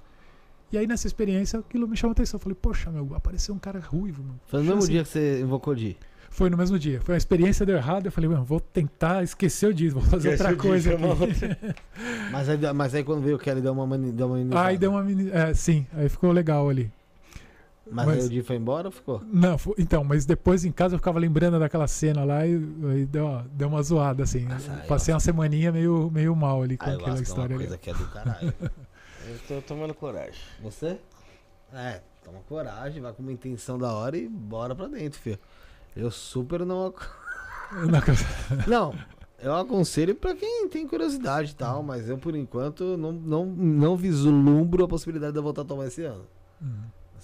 [0.72, 2.38] E aí nessa experiência aquilo me chamou a atenção.
[2.38, 4.40] Eu falei, poxa, meu, apareceu um cara ruivo, mano.
[4.48, 5.98] Foi no mesmo Assim, dia que você invocou o Di.
[6.30, 7.02] Foi no mesmo dia.
[7.02, 8.06] Foi uma experiência deu errado.
[8.06, 11.58] Eu falei, mano, vou tentar esquecer o dia, vou fazer Esquece outra dia, coisa.
[12.32, 14.92] Mas aí, mas aí quando veio o Kelly deu uma mani, deu uma Aí deu
[14.92, 15.30] uma mini...
[15.30, 16.90] é, sim, aí ficou legal ali.
[17.92, 19.22] Mas, Mas- aí o Di foi embora ou ficou?
[19.32, 23.26] Não, então, mas depois em casa eu ficava lembrando daquela cena lá e, e deu,
[23.26, 24.46] uma- deu uma zoada, assim.
[24.46, 27.24] Nossa, Passei uma semaninha meio, meio mal ali com Aí eu aquela que é uma
[27.24, 27.64] história ali.
[27.66, 28.54] coisa que é do caralho.
[29.28, 30.42] Eu tô tomando coragem.
[30.64, 30.98] Você?
[31.72, 35.38] É, toma coragem, vai com uma intenção da hora e bora pra dentro, filho.
[35.96, 36.88] Eu super não.
[36.88, 37.06] ac-
[38.68, 38.94] Não,
[39.40, 43.96] eu aconselho pra quem tem curiosidade e tal, mas eu por enquanto não, não, não
[43.96, 46.26] vislumbro a possibilidade de eu voltar a tomar esse ano.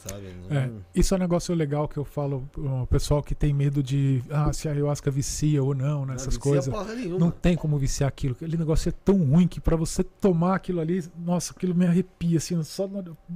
[0.10, 0.28] Sabe?
[0.50, 3.82] Não- É, isso é um negócio legal que eu falo pro pessoal que tem medo
[3.84, 6.74] de ah, se a ayahuasca vicia ou não, nessas vicia coisas.
[7.20, 8.34] Não tem como viciar aquilo.
[8.34, 12.38] Aquele negócio é tão ruim que pra você tomar aquilo ali, nossa, aquilo me arrepia,
[12.38, 12.90] assim, só,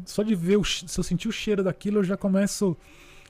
[0.06, 2.75] só de ver, o, se eu sentir o cheiro daquilo, eu já começo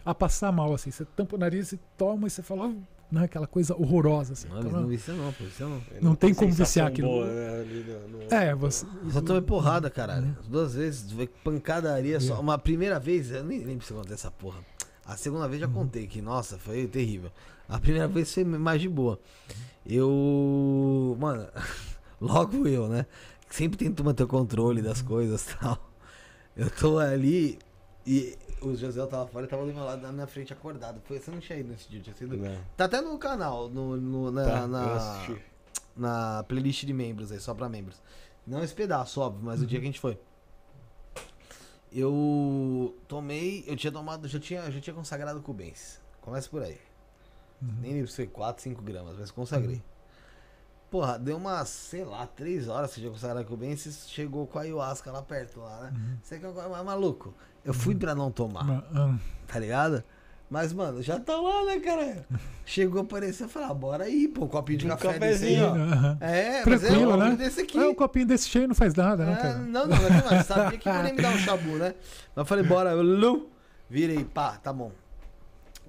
[0.05, 0.89] a passar mal, assim.
[0.91, 2.73] Você tampa o nariz e toma e você fala, "Ah",
[3.11, 4.47] né, aquela coisa horrorosa, assim.
[4.47, 5.81] Não, Então, não vicia não, pô, vicia não.
[6.01, 7.07] Não tem como viciar aquilo.
[7.09, 7.65] boa, né,
[8.09, 8.85] no- É, você.
[9.03, 10.37] Eu só tomei porrada, caralho.
[10.47, 11.05] Duas vezes,
[11.43, 12.35] pancadaria só.
[12.35, 12.39] É.
[12.39, 14.59] Uma primeira vez, eu nem lembro se eu contei essa porra.
[15.05, 15.73] A segunda vez já Uhum.
[15.73, 17.31] contei que, nossa, foi terrível.
[17.67, 19.19] A primeira vez foi mais de boa.
[19.85, 21.17] Eu.
[21.19, 21.47] Mano,
[22.21, 23.05] logo eu, né?
[23.49, 25.91] Sempre tento manter o controle das coisas e tal.
[26.55, 27.57] Eu tô ali
[28.05, 31.01] e o José tava fora e tava do meu lado, na minha frente, acordado.
[31.05, 32.37] Foi, você não tinha ido nesse dia, tinha sido.
[32.37, 32.57] Não.
[32.77, 35.27] Tá até no canal, no, no- na, Tá, eu na,
[35.95, 38.01] na playlist de membros aí, só pra membros.
[38.45, 40.17] Não esse pedaço, óbvio, mas o dia que a gente foi.
[41.91, 45.99] Eu tomei, eu tinha tomado, já tinha, já tinha consagrado Cubense.
[46.21, 46.79] Começa por aí.
[47.81, 49.83] Nem lembro se foi 4, 5 gramas, mas consagrei.
[50.91, 54.63] Porra, deu umas, sei lá, 3 horas que eu tinha consagrado Cubense, chegou com a
[54.63, 55.93] ayahuasca lá perto, lá, né?
[56.21, 57.33] Você que é mais maluco.
[57.63, 59.15] Eu fui pra não tomar Uma- ah,
[59.47, 60.03] tá ligado?
[60.49, 62.25] Mas, mano, já tá lá, né, cara?
[62.65, 65.55] Chegou, apareceu, eu falei, ah, bora aí, pô, um copinho de Um café desse aí,
[65.55, 65.65] cafezinho.
[65.65, 65.93] ó.
[65.93, 66.17] aham.
[66.19, 67.17] É, mas é Tranquilo, um né?
[67.23, 67.77] copinho desse aqui.
[67.79, 69.57] É, um copinho desse cheio não faz nada, né, É, cara?
[69.59, 71.95] não, não, mas, mano, sabia que não ia me dar um chabu, né?
[72.35, 73.49] Mas eu falei, bora, eu lu,
[73.89, 74.91] virei, pá, tá bom.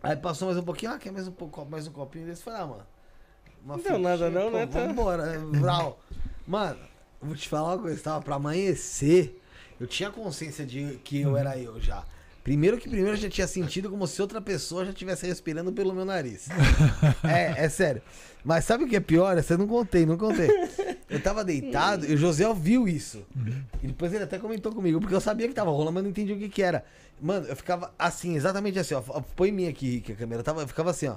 [0.00, 2.42] Aí passou mais um pouquinho, ah, quer mais um, pouco, mais um copinho desse?
[2.42, 2.91] Eu Falei, ah, mano.
[3.64, 4.86] Uma Não deu nada não, pô, né, tá?
[4.86, 5.58] Vambora, né?
[5.60, 6.00] Vral.
[6.46, 6.78] Mano,
[7.20, 9.40] vou te falar uma coisa, tava pra amanhecer,
[9.80, 12.04] eu tinha consciência de que eu era eu já.
[12.42, 15.94] Primeiro que primeiro eu já tinha sentido como se outra pessoa já estivesse respirando pelo
[15.94, 16.48] meu nariz.
[17.22, 18.02] é, é sério.
[18.44, 19.36] Mas sabe o que é pior?
[19.38, 20.50] Eu não contei, não contei.
[21.08, 23.24] Eu tava deitado e o José viu isso.
[23.80, 26.32] E depois ele até comentou comigo, porque eu sabia que tava rolando, mas não entendi
[26.32, 26.84] o que que era.
[27.20, 29.00] Mano, eu ficava assim, exatamente assim, ó.
[29.36, 30.40] Põe em mim aqui, Rick, a câmera.
[30.40, 31.16] Eu, tava, eu ficava assim, ó.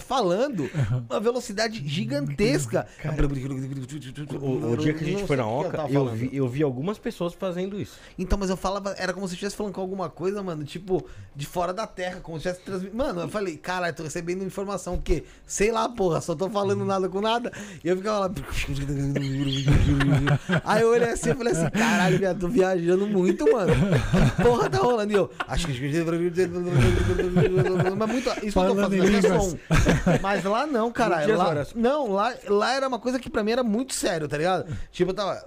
[0.00, 0.68] Falando,
[1.08, 2.86] uma velocidade gigantesca.
[4.40, 6.16] O, o dia que a gente foi na o Oca, eu falando.
[6.16, 7.98] vi, eu vi algumas pessoas fazendo isso.
[8.18, 11.04] Então, mas eu falava, era como se eu estivesse falando com alguma coisa, mano, tipo,
[11.34, 12.96] de fora da terra, como se estivesse transmitindo.
[12.96, 17.08] Mano, eu falei, caralho, tô recebendo informação, porque, sei lá, porra, só tô falando nada
[17.08, 17.52] com nada.
[17.82, 18.30] E eu ficava lá.
[20.64, 23.72] Aí eu olhei assim e falei assim, caralho, viado, tô viajando muito, mano.
[24.36, 25.12] Que porra tá rolando?
[25.12, 25.80] E eu, acho que.
[27.96, 28.28] Mas muito.
[28.44, 29.44] Isso que eu tô fazendo, línguas.
[29.44, 29.56] som.
[30.22, 31.36] Mas lá não, caralho.
[31.36, 31.74] Lá, horas.
[31.74, 34.66] não, lá, lá era uma coisa que pra mim era muito sério, tá ligado?
[34.92, 35.44] Tipo, eu tava.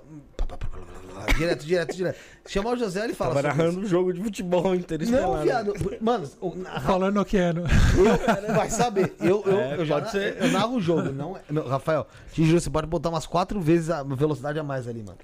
[1.37, 2.19] Direto, direto, direto.
[2.45, 3.33] Chamar o José, ele fala.
[3.35, 5.21] Tava narrando um jogo de futebol interestelar.
[5.23, 5.43] não, né?
[5.43, 5.73] viado.
[6.01, 7.53] Mano, o- na- Falando que é.
[7.53, 9.15] no- eu, vai saber.
[9.21, 10.35] Eu, eu, É, eu já ser.
[10.41, 11.11] eu narro o jogo.
[11.13, 14.63] Não, é- não, Rafael, te juro, você pode botar umas quatro vezes a velocidade a
[14.63, 15.17] mais ali, mano.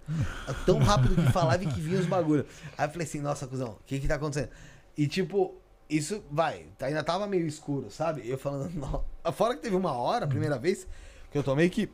[0.48, 2.46] É tão rápido que falava e que vinha os bagulho.
[2.78, 4.50] Aí eu falei assim, nossa, cuzão, o que que tá acontecendo?
[4.98, 5.54] E tipo,
[5.90, 8.28] isso, vai, tá- ainda tava meio escuro, sabe?
[8.30, 9.04] Eu falando, não.
[9.34, 10.88] Fora que teve uma hora, a primeira vez,
[11.32, 11.90] que eu tomei que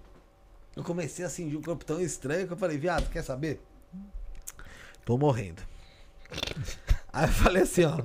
[0.75, 3.61] eu comecei a sentir o corpo tão estranho que eu falei, viado, quer saber?
[5.05, 5.61] Tô morrendo.
[7.13, 8.03] Aí eu falei assim, ó.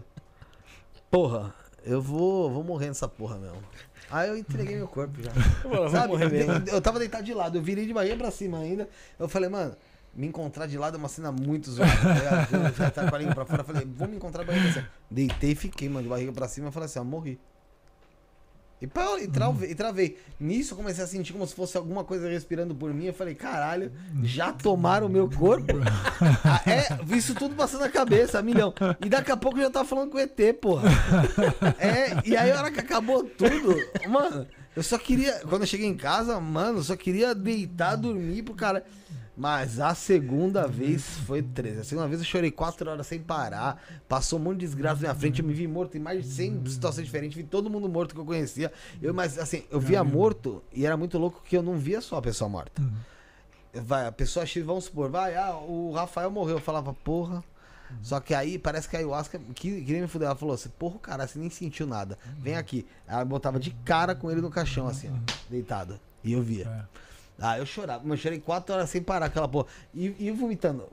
[1.10, 1.52] Porra,
[1.84, 3.60] eu vou, vou morrer nessa porra mesmo.
[4.08, 5.30] Aí eu entreguei meu corpo já.
[5.62, 6.12] Vou Sabe?
[6.14, 8.88] Eu, eu tava deitado de lado, eu virei de barriga pra cima ainda.
[9.18, 9.76] Eu falei, mano,
[10.14, 11.92] me encontrar de lado é uma cena muito zoada.
[11.92, 12.48] tá?
[12.56, 14.74] Eu já tava com a língua pra fora, falei, vou me encontrar de barriga pra
[14.74, 14.88] cima.
[15.10, 16.70] Deitei e fiquei, mano, de barriga pra cima.
[16.70, 17.38] Falei assim, ó, morri.
[18.82, 20.18] E, pá, e, travei, e travei.
[20.38, 23.04] Nisso eu comecei a sentir como se fosse alguma coisa respirando por mim.
[23.04, 25.74] Eu falei, caralho, já tomaram o meu corpo?
[26.44, 28.74] Ah, é, isso tudo passando na cabeça, milhão.
[29.04, 30.88] E daqui a pouco eu já tava falando com o ET, porra.
[31.78, 33.74] É, e aí a hora que acabou tudo,
[34.08, 35.40] mano, eu só queria.
[35.48, 38.84] Quando eu cheguei em casa, mano, eu só queria deitar, dormir pro cara.
[39.40, 41.80] Mas a segunda vez foi 13.
[41.80, 43.82] A segunda vez eu chorei quatro horas sem parar.
[44.06, 45.40] Passou um monte de desgraça na minha frente.
[45.40, 47.38] Eu me vi morto em mais de 100 situações diferentes.
[47.38, 48.70] Vi todo mundo morto que eu conhecia.
[49.00, 52.18] Eu, mas assim, eu via morto e era muito louco que eu não via só
[52.18, 52.82] a pessoa morta.
[53.72, 56.56] Vai, a pessoa X, vamos supor, vai, ah, o Rafael morreu.
[56.56, 57.42] Eu falava, porra.
[58.02, 60.26] Só que aí parece que a ayahuasca que, queria me fuder.
[60.26, 62.18] Ela falou assim, porra, cara, você nem sentiu nada.
[62.36, 62.86] Vem aqui.
[63.08, 65.98] Ela botava de cara com ele no caixão, assim, ó, deitado.
[66.22, 66.86] E eu via.
[66.96, 67.09] É.
[67.40, 68.02] Ah, eu chorava.
[68.04, 69.66] Mas eu chorei quatro horas sem parar aquela porra.
[69.94, 70.88] E, e vomitando.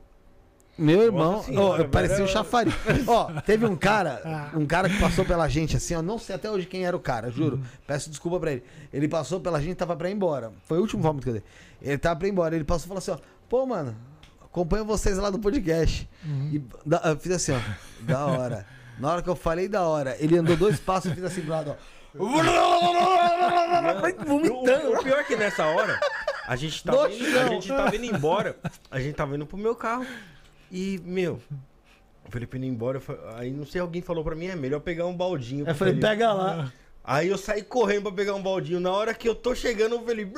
[0.78, 2.30] Meu irmão, senhora, ó, eu parecia um velho.
[2.30, 2.74] chafariz.
[3.08, 6.52] ó, teve um cara, um cara que passou pela gente assim, ó, não sei até
[6.52, 7.60] hoje quem era o cara, juro.
[7.88, 8.64] Peço desculpa pra ele.
[8.94, 10.52] Ele passou pela gente, tava pra ir embora.
[10.66, 11.44] Foi o último vômito que eu dei.
[11.82, 13.18] Ele tava pra ir embora, ele passou e falou assim, ó,
[13.50, 13.96] pô, mano,
[14.40, 16.08] acompanho vocês lá do podcast.
[16.52, 17.60] E da- eu fiz assim, ó,
[18.04, 18.64] da hora.
[19.00, 21.50] Na hora que eu falei da hora, ele andou dois passos e fiz assim pro
[21.52, 21.98] lado, ó.
[24.26, 24.90] Vomitando.
[24.90, 26.00] O, o pior é que nessa hora,
[26.48, 27.42] a gente tava, No indo, chão.
[27.42, 28.56] a gente tava indo embora.
[28.90, 30.06] A gente tava indo pro meu carro.
[30.72, 31.40] E, meu,
[32.28, 33.02] o Felipe indo embora.
[33.36, 35.62] Aí não sei, alguém falou pra mim, é melhor pegar um baldinho.
[35.62, 36.08] Eu pro falei, Felipe.
[36.10, 36.72] pega lá.
[37.04, 38.82] Aí eu saí correndo pra pegar um baldinho.
[38.82, 40.34] Na hora que eu tô chegando, o Felipe.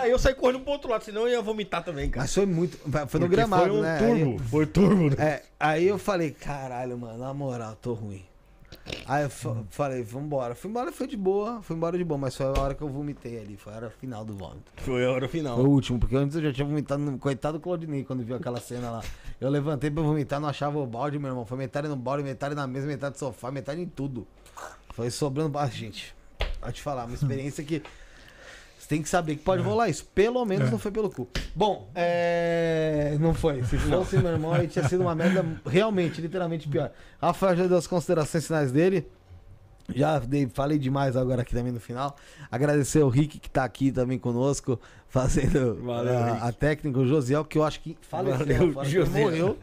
[0.00, 2.24] Aí eu saí correndo pro outro lado, senão eu ia vomitar também, cara.
[2.24, 2.76] Mas foi muito.
[2.76, 3.98] Foi no Porque gramado, foi um né?
[3.98, 4.38] turbo.
[4.50, 5.16] Foi turbo, né?
[5.18, 8.22] É, aí eu falei, caralho, mano, na moral, tô ruim.
[9.06, 10.54] Aí eu fa- falei, vambora.
[10.54, 12.88] Fui embora, foi de boa, fui embora de boa, mas foi a hora que eu
[12.88, 14.72] vomitei ali, foi a hora final do vômito.
[14.78, 15.56] Foi a hora final.
[15.56, 17.18] Foi o último, porque antes eu já tinha vomitado, no...
[17.18, 19.02] coitado do Claudinei, quando viu aquela cena lá.
[19.40, 21.46] Eu levantei pra vomitar, não achava o balde, meu irmão.
[21.46, 24.26] Foi metade no balde, metade na mesa, metade no sofá, metade em tudo.
[24.94, 25.56] Foi sobrando.
[25.58, 26.14] Ah, gente,
[26.60, 27.82] pode te falar, uma experiência que.
[28.92, 30.04] Tem que saber que pode rolar isso.
[30.14, 30.70] Pelo menos É.
[30.70, 31.26] não foi pelo cu.
[31.56, 33.16] Bom, é.
[33.18, 33.62] Não foi.
[33.64, 36.90] Se fosse, meu irmão, aí tinha sido uma merda realmente, literalmente pior.
[37.18, 39.06] Rafael já deu as considerações finais dele.
[39.94, 42.14] Já dei, falei demais agora aqui também no final.
[42.50, 47.46] Agradecer ao Rick que tá aqui também conosco, fazendo Valeu, a, a técnica, o Josiel,
[47.46, 49.06] que eu acho que faleceu, Valeu, Josiel.
[49.24, 49.58] morreu.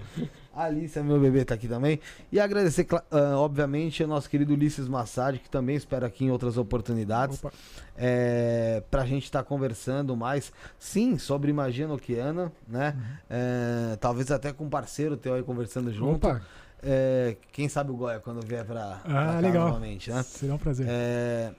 [0.53, 2.00] A Alicia, meu bebê, tá aqui também.
[2.32, 6.58] E agradecer, ah, obviamente, ao nosso querido Ulisses Massad, que também espero aqui em outras
[6.58, 7.38] oportunidades.
[7.44, 7.53] Opa.
[7.95, 12.95] É, pra gente estar conversando mais, sim, sobre magia noquiana, né?
[12.98, 13.03] Uhum.
[13.30, 16.28] É, talvez até com um parceiro teu aí conversando junto.
[16.28, 16.42] Opa,
[16.82, 19.68] É, quem sabe o Goya quando vier pra, pra cá ah, legal.
[19.68, 20.24] novamente, né?
[20.24, 20.88] Será um prazer.
[20.90, 21.52] É,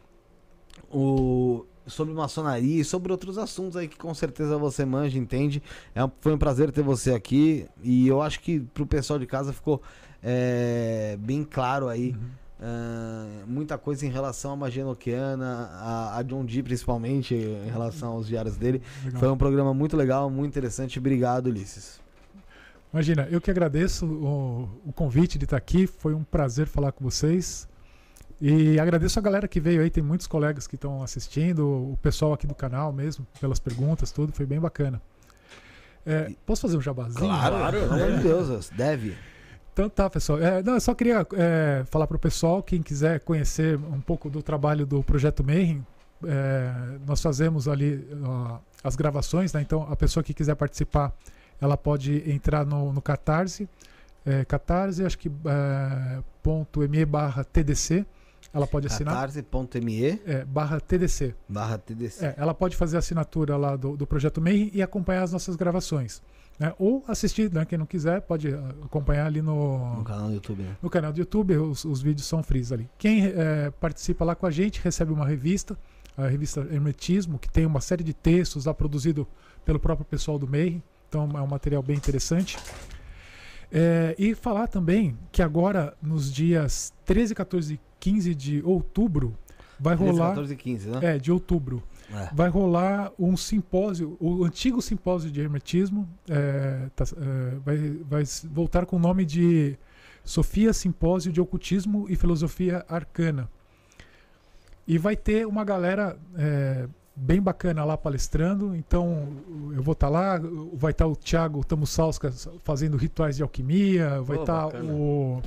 [0.90, 5.62] o, sobre maçonaria e sobre outros assuntos aí que com certeza você manja, entende.
[5.94, 9.52] É foi um prazer ter você aqui e eu acho que pro pessoal de casa
[9.52, 9.82] ficou
[10.22, 12.10] é, bem claro aí.
[12.10, 12.28] Uhum.
[12.62, 18.12] ah, muita coisa em relação à magia noquiana, a, a John Dee principalmente, em relação
[18.12, 18.82] aos diários dele.
[19.04, 19.20] Legal.
[19.20, 20.98] Foi um programa muito legal, muito interessante.
[20.98, 22.00] Obrigado, Ulisses.
[22.92, 25.86] Imagina, eu que agradeço o, o convite de estar aqui.
[25.86, 27.68] Foi um prazer falar com vocês.
[28.40, 29.90] E agradeço a galera que veio aí.
[29.90, 34.32] Tem muitos colegas que estão assistindo, o pessoal aqui do canal mesmo, pelas perguntas, tudo.
[34.32, 35.00] Foi bem bacana.
[36.06, 37.18] É, posso fazer um jabazinho?
[37.18, 39.16] Claro, pelo amor de Deus, deve.
[39.72, 40.40] Então tá, pessoal.
[40.40, 44.28] É, não, eu só queria é, falar para o pessoal, quem quiser conhecer um pouco
[44.28, 45.86] do trabalho do Projeto Mayhem,
[46.24, 49.60] é, nós fazemos ali ó, as gravações, né?
[49.60, 51.12] Então a pessoa que quiser participar,
[51.60, 53.68] ela pode entrar no, no Catarse,
[54.24, 58.04] é, Catarse, acho que é, ponto .me barra TDC,
[58.52, 59.14] ela pode assinar.
[59.14, 61.34] catarse.me É, barra TDC.
[61.48, 62.24] barra TDC.
[62.26, 65.54] É, ela pode fazer a assinatura lá do, do Projeto Mayhem e acompanhar as nossas
[65.56, 66.20] gravações.
[66.58, 66.74] né?
[66.78, 67.64] Ou assistir, né?
[67.64, 70.76] quem não quiser, pode ah, acompanhar ali No canal do YouTube, né?
[70.82, 72.88] no canal do YouTube, os, os vídeos são frios ali.
[72.98, 75.78] Quem eh, participa lá com a gente recebe uma revista,
[76.16, 79.26] a revista Hermetismo, que tem uma série de textos lá produzido
[79.64, 80.82] pelo próprio pessoal do MEI.
[81.08, 82.58] Então é um material bem interessante.
[83.72, 89.36] Eh, e falar também que agora, nos dias 13, 14 e 15 de outubro,
[89.78, 90.28] vai 13, rolar.
[90.30, 90.98] 14 e 15, né?
[91.02, 92.28] É, de outubro É.
[92.34, 97.76] vai rolar um simpósio, o antigo simpósio de hermetismo, é, tá- é, vai,
[98.08, 99.76] vai voltar com o nome de
[100.24, 103.48] Sofia Simpósio de Ocultismo e Filosofia Arcana.
[104.86, 109.28] E vai ter uma galera é, bem bacana lá palestrando, então
[109.74, 110.40] eu vou estar lá,
[110.74, 114.92] vai estar o Thiago Tamussauskas fazendo rituais de alquimia, vai estar bacana.
[114.92, 115.40] o,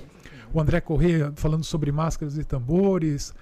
[0.53, 3.33] o André Corrêa falando sobre máscaras e tambores,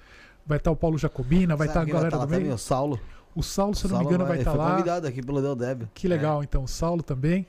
[0.46, 2.40] vai estar o Paulo Jacobina, vai estar a Sabe quem galera tá do meio.
[2.42, 2.54] também?
[2.54, 3.00] O Saulo.
[3.34, 4.70] O Saulo, se eu não me engano, vai estar foi lá.
[4.72, 5.82] convidado aqui pelo Del Deb.
[5.94, 6.64] Que legal, então.
[6.64, 7.46] O Saulo também.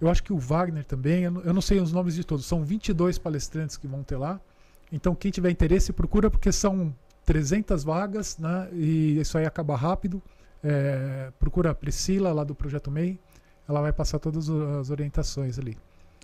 [0.00, 1.24] Eu acho que o Wagner também.
[1.24, 2.46] Eu não, eu não sei os nomes de todos.
[2.46, 4.40] São 22 palestrantes que vão ter lá.
[4.90, 6.92] Então, quem tiver interesse, procura, porque são
[7.24, 8.68] 300 vagas, né?
[8.72, 10.20] E isso aí acaba rápido.
[10.64, 13.18] É, procura a Priscila, lá do Projeto MEI.
[13.68, 15.78] Ela vai passar todas as orientações ali.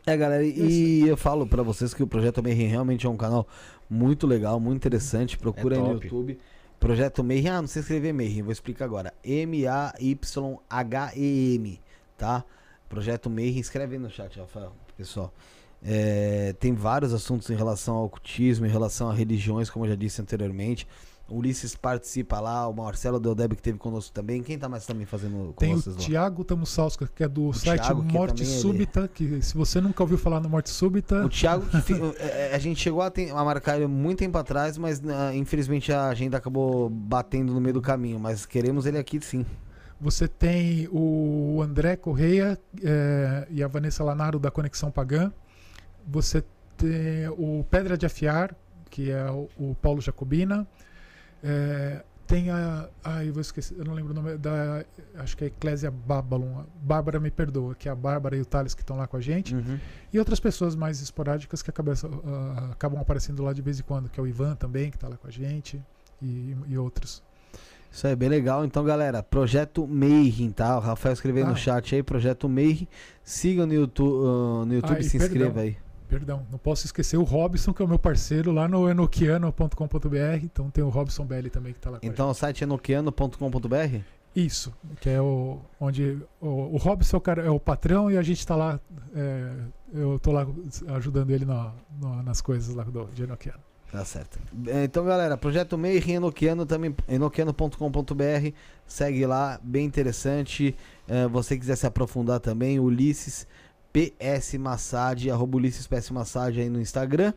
[0.09, 3.45] É, galera, e eu falo pra vocês que o Projeto Mayhem realmente é um canal
[3.91, 5.37] muito legal, muito interessante.
[5.37, 5.95] Procura É aí no.
[5.95, 6.39] YouTube.
[6.79, 9.13] Projeto Mayhem, ah, não sei escrever Mayhem, vou explicar agora.
[9.25, 10.21] M-A-Y-H-E-M,
[12.17, 12.45] tá?
[12.89, 15.33] Projeto Mayhem, escreve aí no chat, Rafael, pessoal.
[15.83, 19.97] É, tem vários assuntos em relação ao ocultismo, em relação a religiões, como eu já
[19.97, 20.87] disse anteriormente.
[21.29, 24.45] O Ulisses participa lá, o Marcelo Deldeb que teve conosco também.
[24.45, 25.97] Quem tá mais também fazendo com Tem o lá?
[25.97, 29.81] Tiago Tamussauskas, que é do site Thiago, que Morte também ele- Súbita, que se você
[29.81, 33.11] nunca ouviu falar no Morte Súbita, O Thiago, que é, é, a gente chegou a,
[33.35, 37.75] a marcar ele muito tempo atrás, mas ah, infelizmente a agenda acabou batendo no meio
[37.75, 38.21] do caminho.
[38.21, 39.45] Mas queremos ele aqui sim.
[40.01, 45.33] Você tem o André Correia é, e a Vanessa Lanaro da Conexão Pagã.
[46.07, 46.45] Você
[46.77, 48.55] tem o Pedra de Afiar,
[48.91, 50.67] que é o, o Paulo Jacobina.
[51.49, 52.89] É, tem a.
[53.05, 54.85] Ai, eu vou esquecer, eu não lembro o nome da.
[55.19, 56.65] Acho que é Eclésia Babylon.
[56.83, 59.21] Bárbara me perdoa, que é a Bárbara e o Thales que estão lá com a
[59.21, 59.55] gente.
[59.55, 59.79] Uhum.
[60.13, 64.09] E outras pessoas mais esporádicas que acabam, uh, acabam aparecendo lá de vez em quando,
[64.09, 65.81] que é o Ivan também, que está lá com a gente,
[66.21, 67.23] e, e outros.
[67.93, 68.65] Isso aí, bem legal.
[68.65, 70.77] Então, galera, Projeto Mayhem, tá?
[70.77, 71.51] O Rafael escreveu Ah.
[71.51, 72.89] no chat aí, Projeto Mayhem.
[73.23, 75.27] Siga no YouTube, uh, no YouTube se perdão.
[75.29, 75.77] inscreva aí.
[76.09, 80.45] Perdão, não posso esquecer o Robson, que é o meu parceiro lá no enoquiano.com.br.
[80.45, 83.99] Então tem o Robson Belli também que está lá Então, o site é nokiano.com.br.
[84.35, 88.19] Isso, que é o onde o, o Robson é o, cara, é o patrão e
[88.19, 88.79] a gente está lá,
[89.15, 89.51] é,
[89.95, 90.47] eu tô lá
[90.95, 93.61] ajudando ele na- na- nas coisas lá do de Enoquiano.
[93.91, 94.39] Tá certo.
[94.67, 98.53] É, Então, galera, Projeto Mayhem Enoquiano também, enoquiano.com.br.
[98.87, 100.77] Segue lá, bem interessante.
[101.09, 103.47] É, você quiser se aprofundar também, Ulisses
[103.97, 107.33] PS Massage, arroba Ulisses PS Massage aí no Instagram.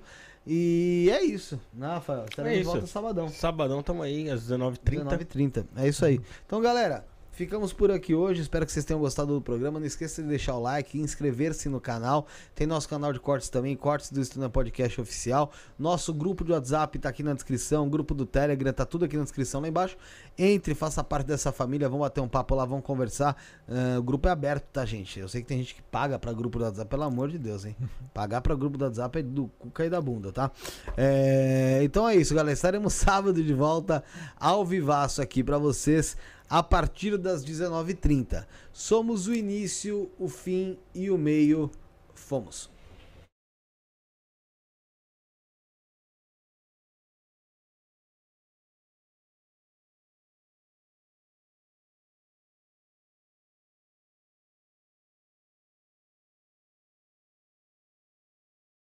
[0.47, 2.25] E é isso, né, Rafael?
[2.27, 2.71] Estaremos É de isso.
[2.71, 3.29] volta sabadão.
[3.29, 4.79] Sabadão tamo aí, às 19h30.
[5.05, 5.65] 19h30.
[5.75, 6.19] É isso aí.
[6.45, 7.05] Então, galera,
[7.39, 8.41] ficamos por aqui hoje.
[8.41, 9.79] Espero que vocês tenham gostado do programa.
[9.79, 12.27] Não esqueça de deixar o like, inscrever-se no canal.
[12.53, 15.49] Tem nosso canal de cortes também, Cortes do Estúdio Podcast Oficial.
[15.79, 17.87] Nosso grupo de WhatsApp tá aqui na descrição.
[17.87, 19.95] Grupo do Telegram, tá tudo aqui na descrição lá embaixo.
[20.37, 21.87] Entre, faça parte dessa família.
[21.87, 23.37] Vamos bater um papo lá, vamos conversar.
[23.69, 25.17] Ah, o grupo é aberto, tá, gente?
[25.17, 27.63] Eu sei que tem gente que paga pra grupo do WhatsApp, pelo amor de Deus,
[27.63, 27.73] hein?
[28.13, 30.51] Pagar pra grupo do WhatsApp é do cu cair da bunda, tá?
[30.97, 32.51] É, Então é isso, galera.
[32.51, 34.03] Estaremos sábado de volta
[34.37, 36.17] ao vivaço aqui pra vocês
[36.49, 38.45] a partir das 19h30.
[38.73, 41.69] Somos o início, o fim e o meio.
[42.13, 42.69] Fomos.